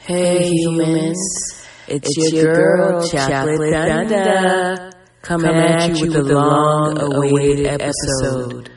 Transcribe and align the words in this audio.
Hey 0.00 0.48
humans, 0.52 1.66
it's, 1.86 2.08
it's 2.16 2.32
your, 2.32 2.44
your 2.44 2.54
girl 2.54 3.08
Chocolate 3.08 3.72
Thunder. 3.72 4.92
Coming 5.20 5.50
at 5.50 5.98
you 5.98 6.06
with 6.06 6.28
the 6.28 6.34
long-awaited 6.34 7.66
episode 7.66 8.70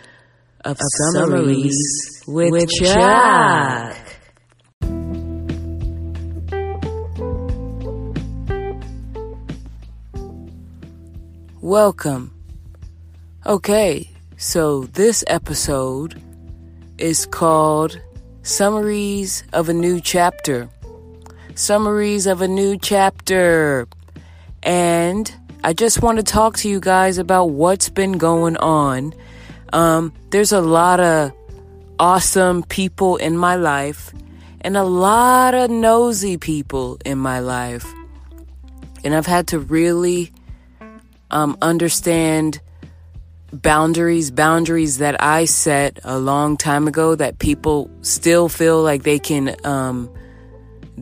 of 0.65 0.77
Summaries 1.13 2.23
with 2.27 2.69
Chuck. 2.69 3.97
Welcome. 11.61 12.33
Okay, 13.45 14.09
so 14.37 14.83
this 14.85 15.23
episode 15.27 16.21
is 16.97 17.25
called 17.25 18.01
Summaries 18.41 19.43
of 19.53 19.69
a 19.69 19.73
New 19.73 20.01
Chapter 20.01 20.67
summaries 21.55 22.27
of 22.27 22.41
a 22.41 22.47
new 22.47 22.77
chapter. 22.77 23.87
And 24.63 25.33
I 25.63 25.73
just 25.73 26.01
want 26.01 26.17
to 26.17 26.23
talk 26.23 26.57
to 26.57 26.69
you 26.69 26.79
guys 26.79 27.17
about 27.17 27.45
what's 27.51 27.89
been 27.89 28.13
going 28.13 28.57
on. 28.57 29.13
Um, 29.73 30.13
there's 30.31 30.51
a 30.51 30.61
lot 30.61 30.99
of 30.99 31.31
awesome 31.99 32.63
people 32.63 33.17
in 33.17 33.37
my 33.37 33.55
life 33.55 34.11
and 34.61 34.75
a 34.75 34.83
lot 34.83 35.53
of 35.53 35.69
nosy 35.69 36.37
people 36.37 36.97
in 37.05 37.17
my 37.17 37.39
life. 37.39 37.85
And 39.03 39.15
I've 39.15 39.25
had 39.25 39.47
to 39.47 39.59
really 39.59 40.31
um, 41.31 41.57
understand 41.61 42.59
boundaries, 43.51 44.31
boundaries 44.31 44.99
that 44.99 45.21
I 45.21 45.45
set 45.45 45.99
a 46.03 46.19
long 46.19 46.57
time 46.57 46.87
ago 46.87 47.15
that 47.15 47.39
people 47.39 47.89
still 48.01 48.49
feel 48.49 48.81
like 48.81 49.03
they 49.03 49.19
can 49.19 49.55
um, 49.65 50.09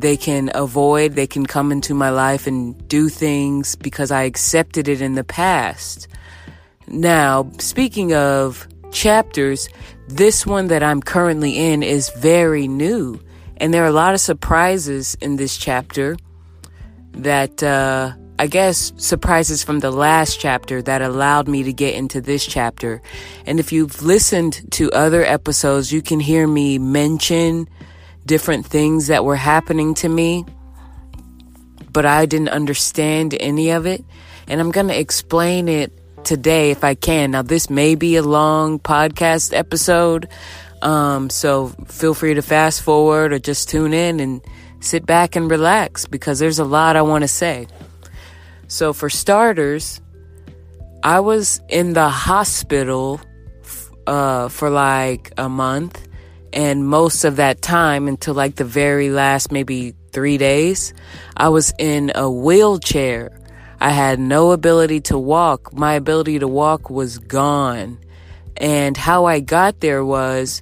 they 0.02 0.18
can 0.18 0.52
avoid, 0.56 1.14
they 1.14 1.28
can 1.28 1.46
come 1.46 1.72
into 1.72 1.94
my 1.94 2.10
life 2.10 2.48
and 2.48 2.88
do 2.88 3.10
things 3.10 3.76
because 3.76 4.12
I 4.12 4.24
accepted 4.24 4.88
it 4.88 5.02
in 5.02 5.16
the 5.16 5.24
past. 5.24 6.08
Now, 6.88 7.52
speaking 7.60 8.14
of 8.14 8.68
chapters, 8.92 9.70
this 10.08 10.46
one 10.46 10.68
that 10.68 10.84
I'm 10.84 11.02
currently 11.02 11.58
in 11.58 11.84
is 11.84 12.10
very 12.18 12.68
new. 12.68 13.20
And 13.58 13.74
there 13.74 13.84
are 13.84 13.88
a 13.88 13.92
lot 13.92 14.14
of 14.14 14.22
surprises 14.22 15.16
in 15.22 15.36
this 15.36 15.58
chapter 15.58 16.18
that, 17.12 17.62
uh, 17.62 18.14
I 18.40 18.48
guess, 18.48 18.94
surprises 18.96 19.64
from 19.64 19.80
the 19.80 19.92
last 19.92 20.40
chapter 20.40 20.82
that 20.82 21.02
allowed 21.02 21.48
me 21.48 21.64
to 21.64 21.74
get 21.74 21.94
into 21.94 22.22
this 22.22 22.46
chapter. 22.46 23.02
And 23.46 23.60
if 23.60 23.74
you've 23.74 24.02
listened 24.02 24.72
to 24.72 24.92
other 24.94 25.26
episodes, 25.26 25.92
you 25.92 26.02
can 26.02 26.20
hear 26.22 26.48
me 26.48 26.80
mention 26.80 27.68
different 28.30 28.64
things 28.64 29.08
that 29.08 29.26
were 29.26 29.36
happening 29.36 29.96
to 29.96 30.08
me, 30.08 30.46
but 31.92 32.06
I 32.06 32.28
didn't 32.28 32.50
understand 32.50 33.36
any 33.40 33.72
of 33.72 33.88
it. 33.88 34.06
And 34.48 34.62
I'm 34.62 34.70
going 34.70 34.88
to 34.88 34.98
explain 34.98 35.68
it 35.68 35.92
today 36.24 36.70
if 36.70 36.84
I 36.84 36.94
can. 36.94 37.32
Now, 37.32 37.42
this 37.42 37.72
may 37.72 37.96
be 37.96 38.18
a 38.18 38.22
long 38.22 38.78
podcast 38.78 39.52
episode, 39.52 40.30
um, 40.84 41.32
so 41.32 41.70
feel 41.88 42.14
free 42.14 42.36
to 42.36 42.44
fast 42.44 42.84
forward 42.84 43.34
or 43.34 43.40
just 43.40 43.68
tune 43.68 43.94
in 43.94 44.20
and 44.20 44.42
sit 44.80 45.08
back 45.08 45.36
and 45.36 45.50
relax 45.50 46.06
because 46.06 46.38
there's 46.38 46.60
a 46.60 46.64
lot 46.64 46.96
I 46.96 47.02
want 47.02 47.24
to 47.24 47.28
say. 47.28 47.66
So, 48.68 48.94
for 48.94 49.10
starters, 49.10 50.02
I 51.02 51.20
was 51.22 51.62
in 51.68 51.94
the 51.94 52.10
hospital 52.10 53.20
uh, 54.06 54.50
for 54.50 54.70
like 54.70 55.34
a 55.36 55.50
month 55.50 56.09
and 56.54 56.88
most 56.88 57.24
of 57.24 57.38
that 57.38 57.62
time, 57.62 58.08
until 58.08 58.34
like 58.34 58.56
the 58.56 58.66
very 58.66 59.10
last 59.10 59.52
maybe 59.52 59.94
three 60.12 60.38
days, 60.38 60.94
I 61.38 61.50
was 61.50 61.74
in 61.78 62.12
a 62.16 62.30
wheelchair. 62.30 63.40
I 63.80 63.92
had 63.92 64.20
no 64.20 64.52
ability 64.52 65.02
to 65.02 65.18
walk. 65.18 65.74
My 65.74 65.94
ability 65.94 66.40
to 66.40 66.48
walk 66.48 66.90
was 66.90 67.18
gone. 67.18 68.00
And 68.58 68.98
how 68.98 69.26
I 69.26 69.40
got 69.40 69.80
there 69.80 70.04
was 70.04 70.62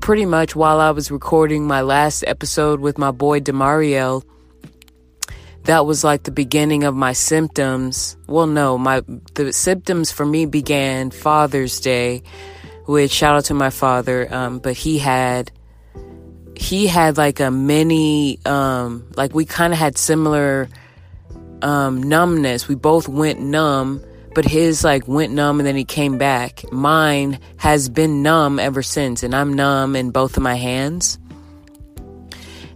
pretty 0.00 0.26
much 0.26 0.54
while 0.54 0.80
I 0.80 0.90
was 0.90 1.10
recording 1.10 1.66
my 1.66 1.80
last 1.80 2.24
episode 2.26 2.80
with 2.80 2.98
my 2.98 3.10
boy 3.10 3.40
Demario. 3.40 4.22
That 5.64 5.86
was 5.86 6.04
like 6.04 6.24
the 6.24 6.32
beginning 6.32 6.84
of 6.84 6.94
my 6.94 7.12
symptoms. 7.12 8.16
Well, 8.26 8.46
no, 8.46 8.78
my 8.78 9.02
the 9.34 9.52
symptoms 9.52 10.10
for 10.10 10.26
me 10.26 10.44
began 10.46 11.10
Father's 11.10 11.80
Day 11.80 12.22
which 12.86 13.10
shout 13.10 13.36
out 13.36 13.44
to 13.46 13.54
my 13.54 13.70
father. 13.70 14.32
Um, 14.32 14.58
but 14.58 14.76
he 14.76 14.98
had 14.98 15.50
he 16.56 16.86
had 16.86 17.16
like 17.16 17.40
a 17.40 17.50
mini 17.50 18.38
um, 18.44 19.10
like 19.16 19.34
we 19.34 19.44
kind 19.44 19.72
of 19.72 19.78
had 19.78 19.98
similar 19.98 20.68
um, 21.62 22.02
numbness. 22.02 22.68
We 22.68 22.74
both 22.74 23.08
went 23.08 23.40
numb, 23.40 24.02
but 24.34 24.44
his 24.44 24.84
like 24.84 25.06
went 25.08 25.32
numb 25.32 25.60
and 25.60 25.66
then 25.66 25.76
he 25.76 25.84
came 25.84 26.18
back. 26.18 26.70
Mine 26.72 27.38
has 27.56 27.88
been 27.88 28.22
numb 28.22 28.58
ever 28.58 28.82
since, 28.82 29.22
and 29.22 29.34
I'm 29.34 29.54
numb 29.54 29.96
in 29.96 30.10
both 30.10 30.36
of 30.36 30.42
my 30.42 30.56
hands. 30.56 31.18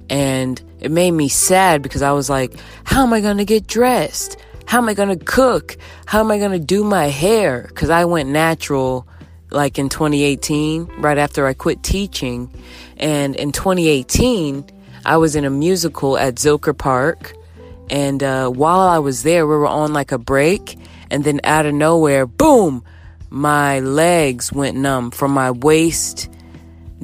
And 0.08 0.62
it 0.78 0.90
made 0.90 1.10
me 1.10 1.28
sad 1.28 1.82
because 1.82 2.02
I 2.02 2.12
was 2.12 2.30
like, 2.30 2.54
how 2.84 3.02
am 3.02 3.12
I 3.12 3.20
going 3.20 3.38
to 3.38 3.44
get 3.44 3.66
dressed? 3.66 4.36
How 4.66 4.78
am 4.78 4.88
I 4.88 4.94
going 4.94 5.16
to 5.16 5.24
cook? 5.24 5.76
How 6.06 6.20
am 6.20 6.30
I 6.30 6.38
going 6.38 6.52
to 6.52 6.64
do 6.64 6.84
my 6.84 7.06
hair? 7.06 7.66
Because 7.68 7.90
I 7.90 8.04
went 8.04 8.28
natural 8.28 9.06
like 9.50 9.78
in 9.78 9.88
2018, 9.88 10.86
right 10.98 11.18
after 11.18 11.46
I 11.46 11.54
quit 11.54 11.82
teaching. 11.82 12.50
And 12.96 13.36
in 13.36 13.52
2018, 13.52 14.64
I 15.04 15.16
was 15.18 15.36
in 15.36 15.44
a 15.44 15.50
musical 15.50 16.18
at 16.18 16.34
Zilker 16.36 16.76
Park. 16.76 17.34
And 17.88 18.22
uh, 18.22 18.48
while 18.48 18.80
I 18.80 18.98
was 18.98 19.22
there, 19.22 19.46
we 19.46 19.54
were 19.54 19.66
on 19.66 19.92
like 19.92 20.12
a 20.12 20.18
break. 20.18 20.78
And 21.10 21.22
then 21.22 21.40
out 21.44 21.66
of 21.66 21.74
nowhere, 21.74 22.26
boom, 22.26 22.84
my 23.30 23.80
legs 23.80 24.52
went 24.52 24.76
numb 24.76 25.10
from 25.10 25.30
my 25.32 25.52
waist 25.52 26.28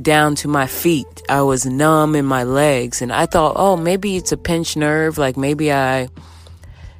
down 0.00 0.34
to 0.36 0.48
my 0.48 0.66
feet. 0.66 1.06
I 1.28 1.42
was 1.42 1.66
numb 1.66 2.16
in 2.16 2.24
my 2.24 2.42
legs. 2.42 3.02
And 3.02 3.12
I 3.12 3.26
thought, 3.26 3.54
oh, 3.56 3.76
maybe 3.76 4.16
it's 4.16 4.32
a 4.32 4.36
pinched 4.36 4.76
nerve. 4.76 5.18
Like 5.18 5.36
maybe 5.36 5.72
I, 5.72 6.08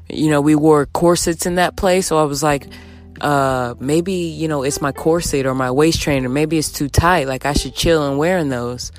you 0.08 0.30
know, 0.30 0.40
we 0.40 0.54
wore 0.54 0.86
corsets 0.86 1.46
in 1.46 1.56
that 1.56 1.76
place. 1.76 2.06
So 2.06 2.18
I 2.18 2.24
was 2.24 2.42
like, 2.42 2.68
uh, 3.22 3.74
maybe, 3.78 4.12
you 4.12 4.48
know, 4.48 4.64
it's 4.64 4.80
my 4.80 4.92
corset 4.92 5.46
or 5.46 5.54
my 5.54 5.70
waist 5.70 6.02
trainer. 6.02 6.28
Maybe 6.28 6.58
it's 6.58 6.72
too 6.72 6.88
tight. 6.88 7.28
Like 7.28 7.46
I 7.46 7.52
should 7.52 7.74
chill 7.74 8.06
and 8.08 8.18
wearing 8.18 8.48
those. 8.48 8.90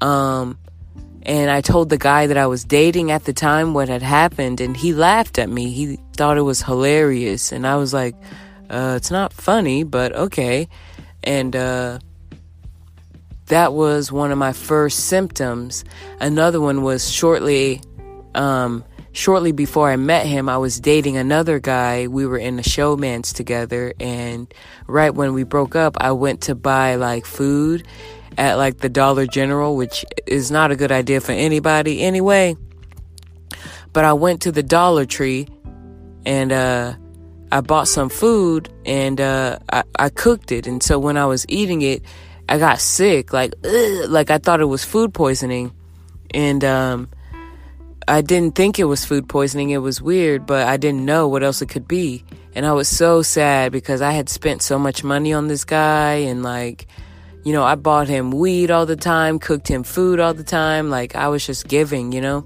Um, 0.00 0.58
and 1.22 1.50
I 1.50 1.60
told 1.60 1.88
the 1.88 1.98
guy 1.98 2.26
that 2.26 2.36
I 2.36 2.46
was 2.48 2.64
dating 2.64 3.10
at 3.10 3.24
the 3.24 3.32
time 3.32 3.72
what 3.72 3.88
had 3.88 4.02
happened, 4.02 4.60
and 4.60 4.76
he 4.76 4.92
laughed 4.92 5.38
at 5.38 5.48
me. 5.48 5.70
He 5.70 5.98
thought 6.16 6.36
it 6.36 6.42
was 6.42 6.62
hilarious. 6.62 7.52
And 7.52 7.66
I 7.66 7.76
was 7.76 7.94
like, 7.94 8.16
uh, 8.68 8.94
it's 8.96 9.10
not 9.10 9.32
funny, 9.32 9.84
but 9.84 10.14
okay. 10.14 10.68
And, 11.22 11.54
uh, 11.54 12.00
that 13.46 13.72
was 13.72 14.10
one 14.10 14.30
of 14.32 14.38
my 14.38 14.52
first 14.52 15.06
symptoms. 15.06 15.84
Another 16.20 16.60
one 16.60 16.82
was 16.82 17.10
shortly, 17.10 17.82
um, 18.34 18.84
shortly 19.12 19.52
before 19.52 19.90
I 19.90 19.96
met 19.96 20.26
him, 20.26 20.48
I 20.48 20.58
was 20.58 20.80
dating 20.80 21.16
another 21.16 21.58
guy. 21.58 22.06
We 22.06 22.26
were 22.26 22.38
in 22.38 22.58
a 22.58 22.62
showman's 22.62 23.32
together, 23.32 23.92
and 24.00 24.52
right 24.86 25.14
when 25.14 25.34
we 25.34 25.44
broke 25.44 25.76
up, 25.76 25.96
I 26.00 26.12
went 26.12 26.42
to 26.42 26.54
buy 26.54 26.96
like 26.96 27.26
food 27.26 27.86
at 28.38 28.54
like 28.56 28.78
the 28.78 28.88
Dollar 28.88 29.26
General, 29.26 29.76
which 29.76 30.04
is 30.26 30.50
not 30.50 30.70
a 30.70 30.76
good 30.76 30.92
idea 30.92 31.20
for 31.20 31.32
anybody 31.32 32.02
anyway. 32.02 32.56
But 33.92 34.04
I 34.04 34.12
went 34.12 34.42
to 34.42 34.52
the 34.52 34.62
Dollar 34.62 35.04
Tree 35.04 35.48
and 36.24 36.52
uh, 36.52 36.94
I 37.50 37.60
bought 37.60 37.88
some 37.88 38.08
food 38.08 38.68
and 38.86 39.20
uh, 39.20 39.58
I, 39.72 39.82
I 39.98 40.08
cooked 40.10 40.52
it. 40.52 40.66
And 40.66 40.82
so 40.82 40.98
when 40.98 41.16
I 41.16 41.26
was 41.26 41.44
eating 41.48 41.82
it, 41.82 42.02
I 42.48 42.58
got 42.58 42.80
sick. 42.80 43.32
Like, 43.32 43.54
ugh, 43.64 44.08
like 44.08 44.30
I 44.30 44.38
thought 44.38 44.60
it 44.60 44.66
was 44.66 44.84
food 44.84 45.12
poisoning. 45.12 45.72
And 46.32 46.64
um, 46.64 47.08
I 48.10 48.22
didn't 48.22 48.56
think 48.56 48.80
it 48.80 48.86
was 48.86 49.04
food 49.04 49.28
poisoning. 49.28 49.70
It 49.70 49.78
was 49.78 50.02
weird, 50.02 50.44
but 50.44 50.66
I 50.66 50.76
didn't 50.76 51.04
know 51.04 51.28
what 51.28 51.44
else 51.44 51.62
it 51.62 51.68
could 51.68 51.86
be. 51.86 52.24
And 52.56 52.66
I 52.66 52.72
was 52.72 52.88
so 52.88 53.22
sad 53.22 53.70
because 53.70 54.02
I 54.02 54.10
had 54.10 54.28
spent 54.28 54.62
so 54.62 54.80
much 54.80 55.04
money 55.04 55.32
on 55.32 55.46
this 55.46 55.64
guy 55.64 56.14
and 56.14 56.42
like, 56.42 56.88
you 57.44 57.52
know, 57.52 57.62
I 57.62 57.76
bought 57.76 58.08
him 58.08 58.32
weed 58.32 58.72
all 58.72 58.84
the 58.84 58.96
time, 58.96 59.38
cooked 59.38 59.68
him 59.68 59.84
food 59.84 60.18
all 60.18 60.34
the 60.34 60.42
time. 60.42 60.90
Like 60.90 61.14
I 61.14 61.28
was 61.28 61.46
just 61.46 61.68
giving, 61.68 62.10
you 62.10 62.20
know? 62.20 62.44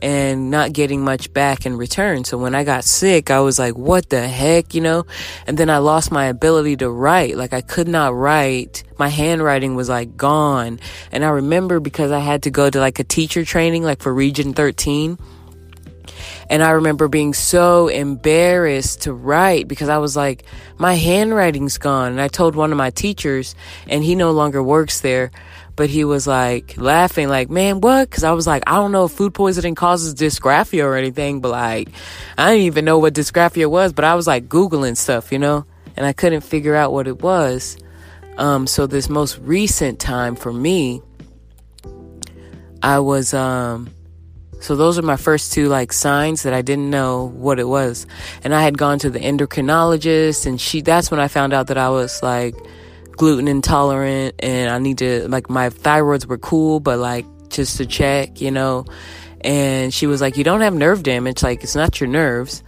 And 0.00 0.50
not 0.50 0.72
getting 0.72 1.02
much 1.02 1.32
back 1.32 1.66
in 1.66 1.76
return. 1.76 2.24
So 2.24 2.38
when 2.38 2.54
I 2.54 2.64
got 2.64 2.84
sick, 2.84 3.30
I 3.30 3.40
was 3.40 3.58
like, 3.58 3.76
what 3.76 4.08
the 4.08 4.26
heck, 4.26 4.74
you 4.74 4.80
know? 4.80 5.04
And 5.46 5.58
then 5.58 5.70
I 5.70 5.78
lost 5.78 6.12
my 6.12 6.26
ability 6.26 6.76
to 6.76 6.90
write. 6.90 7.36
Like 7.36 7.52
I 7.52 7.60
could 7.60 7.88
not 7.88 8.14
write. 8.14 8.84
My 8.98 9.08
handwriting 9.08 9.74
was 9.74 9.88
like 9.88 10.16
gone. 10.16 10.80
And 11.10 11.24
I 11.24 11.30
remember 11.30 11.80
because 11.80 12.12
I 12.12 12.20
had 12.20 12.44
to 12.44 12.50
go 12.50 12.70
to 12.70 12.78
like 12.78 12.98
a 12.98 13.04
teacher 13.04 13.44
training, 13.44 13.82
like 13.82 14.02
for 14.02 14.12
Region 14.12 14.54
13. 14.54 15.18
And 16.50 16.62
I 16.62 16.70
remember 16.70 17.08
being 17.08 17.34
so 17.34 17.88
embarrassed 17.88 19.02
to 19.02 19.12
write 19.12 19.68
because 19.68 19.88
I 19.88 19.98
was 19.98 20.16
like, 20.16 20.44
my 20.78 20.94
handwriting's 20.94 21.78
gone. 21.78 22.12
And 22.12 22.20
I 22.20 22.28
told 22.28 22.56
one 22.56 22.72
of 22.72 22.78
my 22.78 22.90
teachers, 22.90 23.54
and 23.86 24.02
he 24.02 24.14
no 24.14 24.30
longer 24.30 24.62
works 24.62 25.00
there, 25.00 25.30
but 25.78 25.88
he 25.88 26.04
was 26.04 26.26
like 26.26 26.76
laughing, 26.76 27.28
like, 27.28 27.48
man, 27.50 27.80
what? 27.80 28.10
Because 28.10 28.24
I 28.24 28.32
was 28.32 28.48
like, 28.48 28.64
I 28.66 28.74
don't 28.74 28.90
know 28.90 29.04
if 29.04 29.12
food 29.12 29.32
poisoning 29.32 29.76
causes 29.76 30.12
dysgraphia 30.12 30.82
or 30.82 30.96
anything, 30.96 31.40
but 31.40 31.50
like, 31.50 31.90
I 32.36 32.50
didn't 32.50 32.66
even 32.66 32.84
know 32.84 32.98
what 32.98 33.14
dysgraphia 33.14 33.70
was, 33.70 33.92
but 33.92 34.04
I 34.04 34.16
was 34.16 34.26
like 34.26 34.48
Googling 34.48 34.96
stuff, 34.96 35.30
you 35.30 35.38
know, 35.38 35.66
and 35.96 36.04
I 36.04 36.12
couldn't 36.12 36.40
figure 36.40 36.74
out 36.74 36.92
what 36.92 37.06
it 37.06 37.22
was. 37.22 37.78
Um, 38.38 38.66
so 38.66 38.88
this 38.88 39.08
most 39.08 39.38
recent 39.38 40.00
time 40.00 40.34
for 40.34 40.52
me, 40.52 41.00
I 42.82 42.98
was, 42.98 43.32
um, 43.32 43.88
so 44.60 44.74
those 44.74 44.98
are 44.98 45.02
my 45.02 45.16
first 45.16 45.52
two 45.52 45.68
like 45.68 45.92
signs 45.92 46.42
that 46.42 46.54
I 46.54 46.62
didn't 46.62 46.90
know 46.90 47.28
what 47.28 47.60
it 47.60 47.68
was. 47.68 48.04
And 48.42 48.52
I 48.52 48.62
had 48.62 48.76
gone 48.76 48.98
to 48.98 49.10
the 49.10 49.20
endocrinologist 49.20 50.44
and 50.44 50.60
she, 50.60 50.80
that's 50.80 51.12
when 51.12 51.20
I 51.20 51.28
found 51.28 51.52
out 51.52 51.68
that 51.68 51.78
I 51.78 51.88
was 51.88 52.20
like, 52.20 52.56
gluten 53.18 53.48
intolerant 53.48 54.36
and 54.38 54.70
I 54.70 54.78
need 54.78 54.98
to 54.98 55.28
like 55.28 55.50
my 55.50 55.68
thyroids 55.68 56.24
were 56.24 56.38
cool, 56.38 56.80
but 56.80 56.98
like 56.98 57.26
just 57.50 57.76
to 57.76 57.86
check, 57.86 58.40
you 58.40 58.50
know. 58.50 58.86
And 59.42 59.92
she 59.92 60.06
was 60.06 60.20
like, 60.20 60.36
"You 60.36 60.44
don't 60.44 60.62
have 60.62 60.74
nerve 60.74 61.02
damage. 61.02 61.42
Like 61.42 61.62
it's 61.62 61.76
not 61.76 62.00
your 62.00 62.08
nerves, 62.08 62.62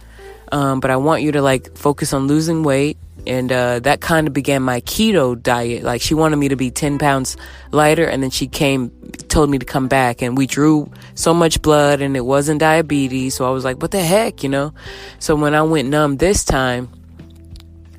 um, 0.51 0.79
but 0.79 0.91
I 0.91 0.97
want 0.97 1.23
you 1.23 1.31
to 1.33 1.41
like 1.41 1.75
focus 1.75 2.13
on 2.13 2.27
losing 2.27 2.63
weight." 2.63 2.97
And 3.27 3.51
uh, 3.51 3.79
that 3.81 4.01
kind 4.01 4.27
of 4.27 4.33
began 4.33 4.63
my 4.63 4.81
keto 4.81 5.41
diet. 5.41 5.83
Like 5.83 6.01
she 6.01 6.13
wanted 6.13 6.37
me 6.37 6.49
to 6.49 6.55
be 6.55 6.71
ten 6.71 6.97
pounds 6.97 7.37
lighter, 7.71 8.05
and 8.05 8.23
then 8.23 8.29
she 8.29 8.47
came, 8.47 8.89
told 9.27 9.49
me 9.49 9.59
to 9.59 9.65
come 9.65 9.87
back, 9.87 10.21
and 10.21 10.37
we 10.37 10.47
drew 10.47 10.91
so 11.13 11.33
much 11.33 11.61
blood, 11.61 12.01
and 12.01 12.15
it 12.15 12.25
wasn't 12.25 12.59
diabetes. 12.59 13.35
So 13.35 13.45
I 13.45 13.51
was 13.51 13.63
like, 13.63 13.81
"What 13.81 13.91
the 13.91 14.01
heck," 14.01 14.43
you 14.43 14.49
know? 14.49 14.73
So 15.19 15.35
when 15.35 15.53
I 15.53 15.61
went 15.63 15.89
numb 15.89 16.17
this 16.17 16.43
time, 16.43 16.89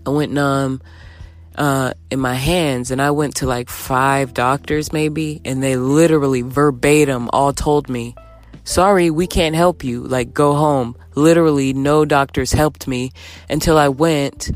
I 0.07 0.11
went 0.11 0.33
numb 0.33 0.81
uh, 1.57 1.93
in 2.11 2.19
my 2.19 2.35
hands, 2.35 2.91
and 2.91 3.01
I 3.01 3.11
went 3.11 3.37
to 3.37 3.47
like 3.47 3.69
five 3.69 4.33
doctors 4.35 4.93
maybe, 4.93 5.41
and 5.45 5.63
they 5.63 5.77
literally 5.77 6.43
verbatim 6.43 7.29
all 7.33 7.53
told 7.53 7.89
me, 7.89 8.15
"Sorry, 8.65 9.11
we 9.11 9.27
can't 9.27 9.55
help 9.55 9.85
you. 9.85 10.03
Like, 10.03 10.33
go 10.33 10.55
home." 10.55 10.97
Literally, 11.15 11.73
no 11.75 12.05
doctors 12.05 12.53
helped 12.53 12.89
me 12.89 13.13
until 13.51 13.77
I 13.77 13.89
went 13.89 14.51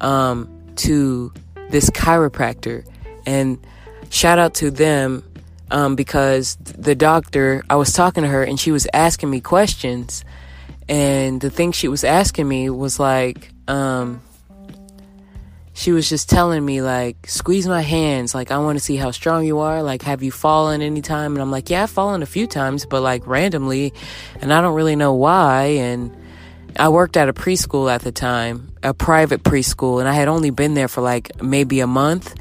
um, 0.00 0.48
to 0.76 1.32
this 1.70 1.88
chiropractor, 1.90 2.84
and 3.26 3.64
shout 4.10 4.38
out 4.38 4.54
to 4.54 4.70
them 4.70 5.22
um, 5.70 5.94
because 5.94 6.56
the 6.56 6.96
doctor, 6.96 7.62
I 7.70 7.76
was 7.76 7.92
talking 7.92 8.24
to 8.24 8.28
her, 8.28 8.42
and 8.42 8.58
she 8.58 8.72
was 8.72 8.88
asking 8.92 9.30
me 9.30 9.40
questions, 9.40 10.24
and 10.88 11.40
the 11.40 11.50
thing 11.50 11.70
she 11.70 11.86
was 11.88 12.02
asking 12.02 12.48
me 12.48 12.70
was 12.70 12.98
like. 12.98 13.50
Um, 13.66 14.20
she 15.76 15.90
was 15.90 16.08
just 16.08 16.30
telling 16.30 16.64
me 16.64 16.80
like 16.80 17.28
squeeze 17.28 17.66
my 17.66 17.82
hands. 17.82 18.34
Like 18.34 18.50
i 18.50 18.58
want 18.58 18.78
to 18.78 18.84
see 18.84 18.96
how 18.96 19.10
strong 19.10 19.44
you 19.44 19.58
are. 19.58 19.82
Like 19.82 20.02
have 20.02 20.22
you 20.22 20.30
fallen 20.30 20.80
anytime? 20.80 21.34
And 21.34 21.42
i'm 21.42 21.50
like 21.50 21.68
yeah 21.68 21.82
i've 21.82 21.90
fallen 21.90 22.22
a 22.22 22.26
few 22.26 22.46
times 22.46 22.86
but 22.86 23.02
like 23.02 23.26
randomly 23.26 23.92
and 24.40 24.52
i 24.52 24.60
don't 24.60 24.74
really 24.74 24.96
know 24.96 25.12
why. 25.12 25.64
And 25.64 26.16
i 26.78 26.88
worked 26.88 27.16
at 27.16 27.28
a 27.28 27.32
preschool 27.32 27.92
at 27.92 28.02
the 28.02 28.12
time 28.12 28.72
a 28.82 28.94
private 28.94 29.42
preschool 29.42 29.98
and 30.00 30.08
i 30.08 30.12
had 30.14 30.28
only 30.28 30.50
been 30.50 30.74
there 30.74 30.88
for 30.88 31.02
like 31.02 31.42
maybe 31.42 31.80
a 31.80 31.86
month. 31.86 32.34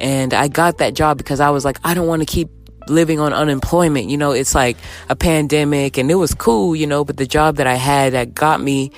And 0.00 0.34
i 0.34 0.48
got 0.48 0.78
that 0.78 0.94
job 0.94 1.16
because 1.16 1.38
i 1.38 1.50
was 1.50 1.64
like 1.64 1.78
i 1.84 1.94
don't 1.94 2.08
want 2.08 2.22
to 2.22 2.26
keep 2.26 2.50
living 2.88 3.20
on 3.20 3.32
unemployment. 3.32 4.08
You 4.08 4.16
know 4.16 4.32
it's 4.32 4.54
like 4.54 4.76
a 5.08 5.14
pandemic 5.14 5.96
and 5.96 6.10
it 6.10 6.16
was 6.16 6.34
cool 6.34 6.74
you 6.74 6.88
know 6.88 7.04
but 7.04 7.16
the 7.16 7.26
job 7.26 7.56
that 7.56 7.68
i 7.68 7.74
had 7.74 8.14
that 8.14 8.34
got 8.34 8.60
me 8.60 8.90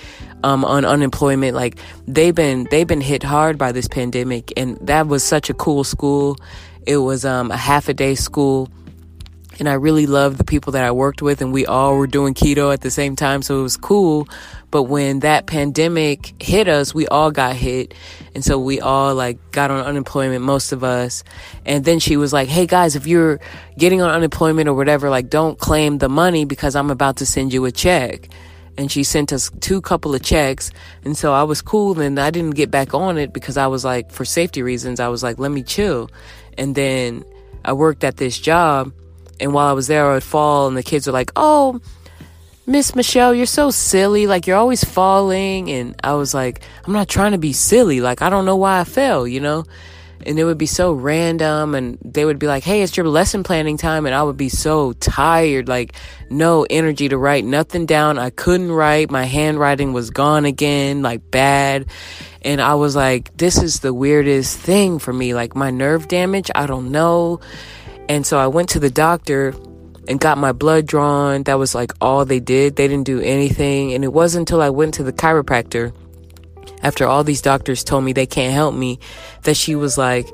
um, 0.45 0.65
on 0.65 0.85
unemployment. 0.85 1.55
Like 1.55 1.79
they've 2.07 2.35
been 2.35 2.67
they've 2.71 2.87
been 2.87 3.01
hit 3.01 3.23
hard 3.23 3.59
by 3.59 3.73
this 3.73 3.89
pandemic, 3.89 4.53
and 4.57 4.79
that 4.87 5.07
was 5.07 5.23
such 5.23 5.51
a 5.51 5.55
cool 5.55 5.85
school. 5.85 6.37
It 6.87 6.99
was 6.99 7.25
um, 7.25 7.51
a 7.51 7.57
half 7.57 7.89
a 7.89 7.95
day 7.95 8.15
school, 8.15 8.69
and 9.59 9.69
I 9.69 9.75
really 9.75 10.07
loved 10.07 10.39
the 10.39 10.45
people 10.45 10.73
that 10.73 10.85
I 10.85 10.91
worked 10.91 11.23
with, 11.23 11.41
and 11.43 11.53
we 11.53 11.67
all 11.67 11.97
were 11.97 12.07
doing 12.07 12.35
keto 12.35 12.73
at 12.73 12.81
the 12.81 12.91
same 12.91 13.17
time, 13.17 13.43
so 13.43 13.61
it 13.61 13.63
was 13.63 13.77
cool. 13.77 14.29
But 14.73 14.85
when 14.85 15.21
that 15.21 15.47
pandemic 15.47 16.33
hit 16.43 16.67
us, 16.67 16.95
we 16.95 17.07
all 17.07 17.31
got 17.31 17.55
hit. 17.55 17.93
And 18.35 18.43
so 18.43 18.59
we 18.59 18.81
all 18.81 19.15
like 19.15 19.39
got 19.53 19.71
on 19.71 19.85
unemployment, 19.85 20.43
most 20.43 20.73
of 20.73 20.83
us. 20.83 21.25
And 21.67 21.85
then 21.85 21.99
she 21.99 22.17
was 22.17 22.33
like, 22.33 22.49
Hey 22.49 22.67
guys, 22.67 22.97
if 22.97 23.07
you're 23.07 23.39
getting 23.77 24.01
on 24.01 24.11
unemployment 24.11 24.71
or 24.71 24.75
whatever, 24.75 25.11
like 25.11 25.29
don't 25.29 25.59
claim 25.59 25.99
the 25.99 26.09
money 26.09 26.47
because 26.47 26.75
I'm 26.75 26.91
about 26.91 27.19
to 27.19 27.27
send 27.27 27.53
you 27.53 27.67
a 27.67 27.71
check 27.71 28.31
and 28.79 28.91
she 28.91 29.05
sent 29.05 29.33
us 29.33 29.51
two 29.61 29.81
couple 29.81 30.15
of 30.15 30.23
checks. 30.23 30.71
And 31.05 31.17
so 31.17 31.33
i 31.33 31.43
was 31.43 31.63
cool 31.63 32.01
and 32.01 32.19
i 32.19 32.31
didn't 32.31 32.55
get 32.55 32.71
back 32.71 32.95
on 32.95 33.19
it 33.19 33.33
because 33.33 33.57
i 33.57 33.67
was 33.67 33.85
like 33.85 34.11
for 34.11 34.25
safety 34.25 34.63
reasons 34.63 35.01
i 35.01 35.09
was 35.09 35.23
like 35.23 35.39
let 35.39 35.51
me 35.51 35.63
chill. 35.63 36.11
And 36.59 36.75
then 36.75 37.25
i 37.65 37.73
worked 37.73 38.05
at 38.05 38.17
this 38.17 38.39
job 38.39 38.93
and 39.41 39.53
while 39.53 39.69
i 39.69 39.73
was 39.73 39.87
there 39.87 40.11
i 40.11 40.15
would 40.15 40.23
fall 40.23 40.69
and 40.69 40.77
the 40.77 40.83
kids 40.83 41.07
were 41.07 41.13
like 41.13 41.31
oh 41.37 41.81
miss 42.67 42.95
michelle 42.95 43.35
you're 43.35 43.47
so 43.47 43.71
silly. 43.71 44.27
Like 44.27 44.47
you're 44.47 44.57
always 44.57 44.85
falling. 44.85 45.71
And 45.71 45.95
i 46.03 46.15
was 46.15 46.35
like 46.35 46.63
i'm 46.87 46.93
not 46.93 47.09
trying 47.09 47.33
to 47.33 47.39
be 47.39 47.53
silly. 47.53 48.01
Like 48.01 48.23
i 48.23 48.31
don't 48.31 48.47
know 48.47 48.57
why 48.57 48.81
i 48.81 48.85
fell 48.85 49.27
you 49.27 49.41
know 49.41 49.65
and 50.27 50.39
it 50.39 50.45
would 50.45 50.59
be 50.59 50.67
so 50.67 50.93
random 50.93 51.75
and 51.75 51.99
they 52.05 52.25
would 52.25 52.39
be 52.39 52.47
like 52.47 52.65
hey 52.65 52.83
it's 52.83 52.97
your 52.97 53.07
lesson 53.07 53.43
planning 53.43 53.77
time 53.77 54.07
and 54.07 54.15
i 54.15 54.23
would 54.23 54.37
be 54.37 54.49
so 54.49 54.93
tired 54.95 55.69
like 55.69 55.95
no 56.33 56.67
energy 56.69 57.09
to 57.09 57.19
write 57.19 57.45
nothing 57.45 57.87
down. 57.87 58.19
I 58.19 58.31
couldn't 58.31 58.73
write. 58.73 59.11
My 59.11 59.25
handwriting 59.25 59.93
was 59.93 60.11
gone 60.11 60.45
again 60.45 61.03
like 61.03 61.31
bad. 61.31 61.87
And 62.43 62.61
i 62.61 62.75
was 62.75 62.97
like 62.97 63.37
this 63.37 63.63
is 63.63 63.81
the 63.81 63.95
weirdest 63.95 64.59
thing 64.59 64.99
for 64.99 65.13
me 65.13 65.35
like 65.35 65.55
my 65.55 65.71
nerve 65.71 66.09
damage 66.09 66.51
i 66.55 66.67
don't 66.67 66.91
know. 66.91 67.41
And 68.09 68.27
so 68.27 68.39
i 68.39 68.47
went 68.47 68.71
to 68.71 68.81
the 68.81 68.91
doctor 68.91 69.55
and 70.09 70.19
got 70.19 70.37
my 70.37 70.51
blood 70.51 70.87
drawn. 70.87 71.45
That 71.45 71.59
was 71.61 71.77
like 71.77 71.93
all 72.01 72.25
they 72.25 72.41
did. 72.41 72.75
They 72.75 72.89
didn't 72.89 73.07
do 73.07 73.21
anything. 73.21 73.93
And 73.93 74.03
it 74.03 74.13
wasn't 74.13 74.43
until 74.43 74.63
i 74.63 74.71
went 74.71 74.95
to 74.95 75.05
the 75.05 75.13
chiropractor 75.13 75.93
after 76.83 77.07
all 77.07 77.25
these 77.25 77.43
doctors 77.43 77.85
told 77.85 78.05
me 78.05 78.13
they 78.13 78.27
can't 78.27 78.53
help 78.53 78.75
me, 78.75 78.99
that 79.43 79.57
she 79.57 79.75
was 79.75 79.97
like, 79.97 80.29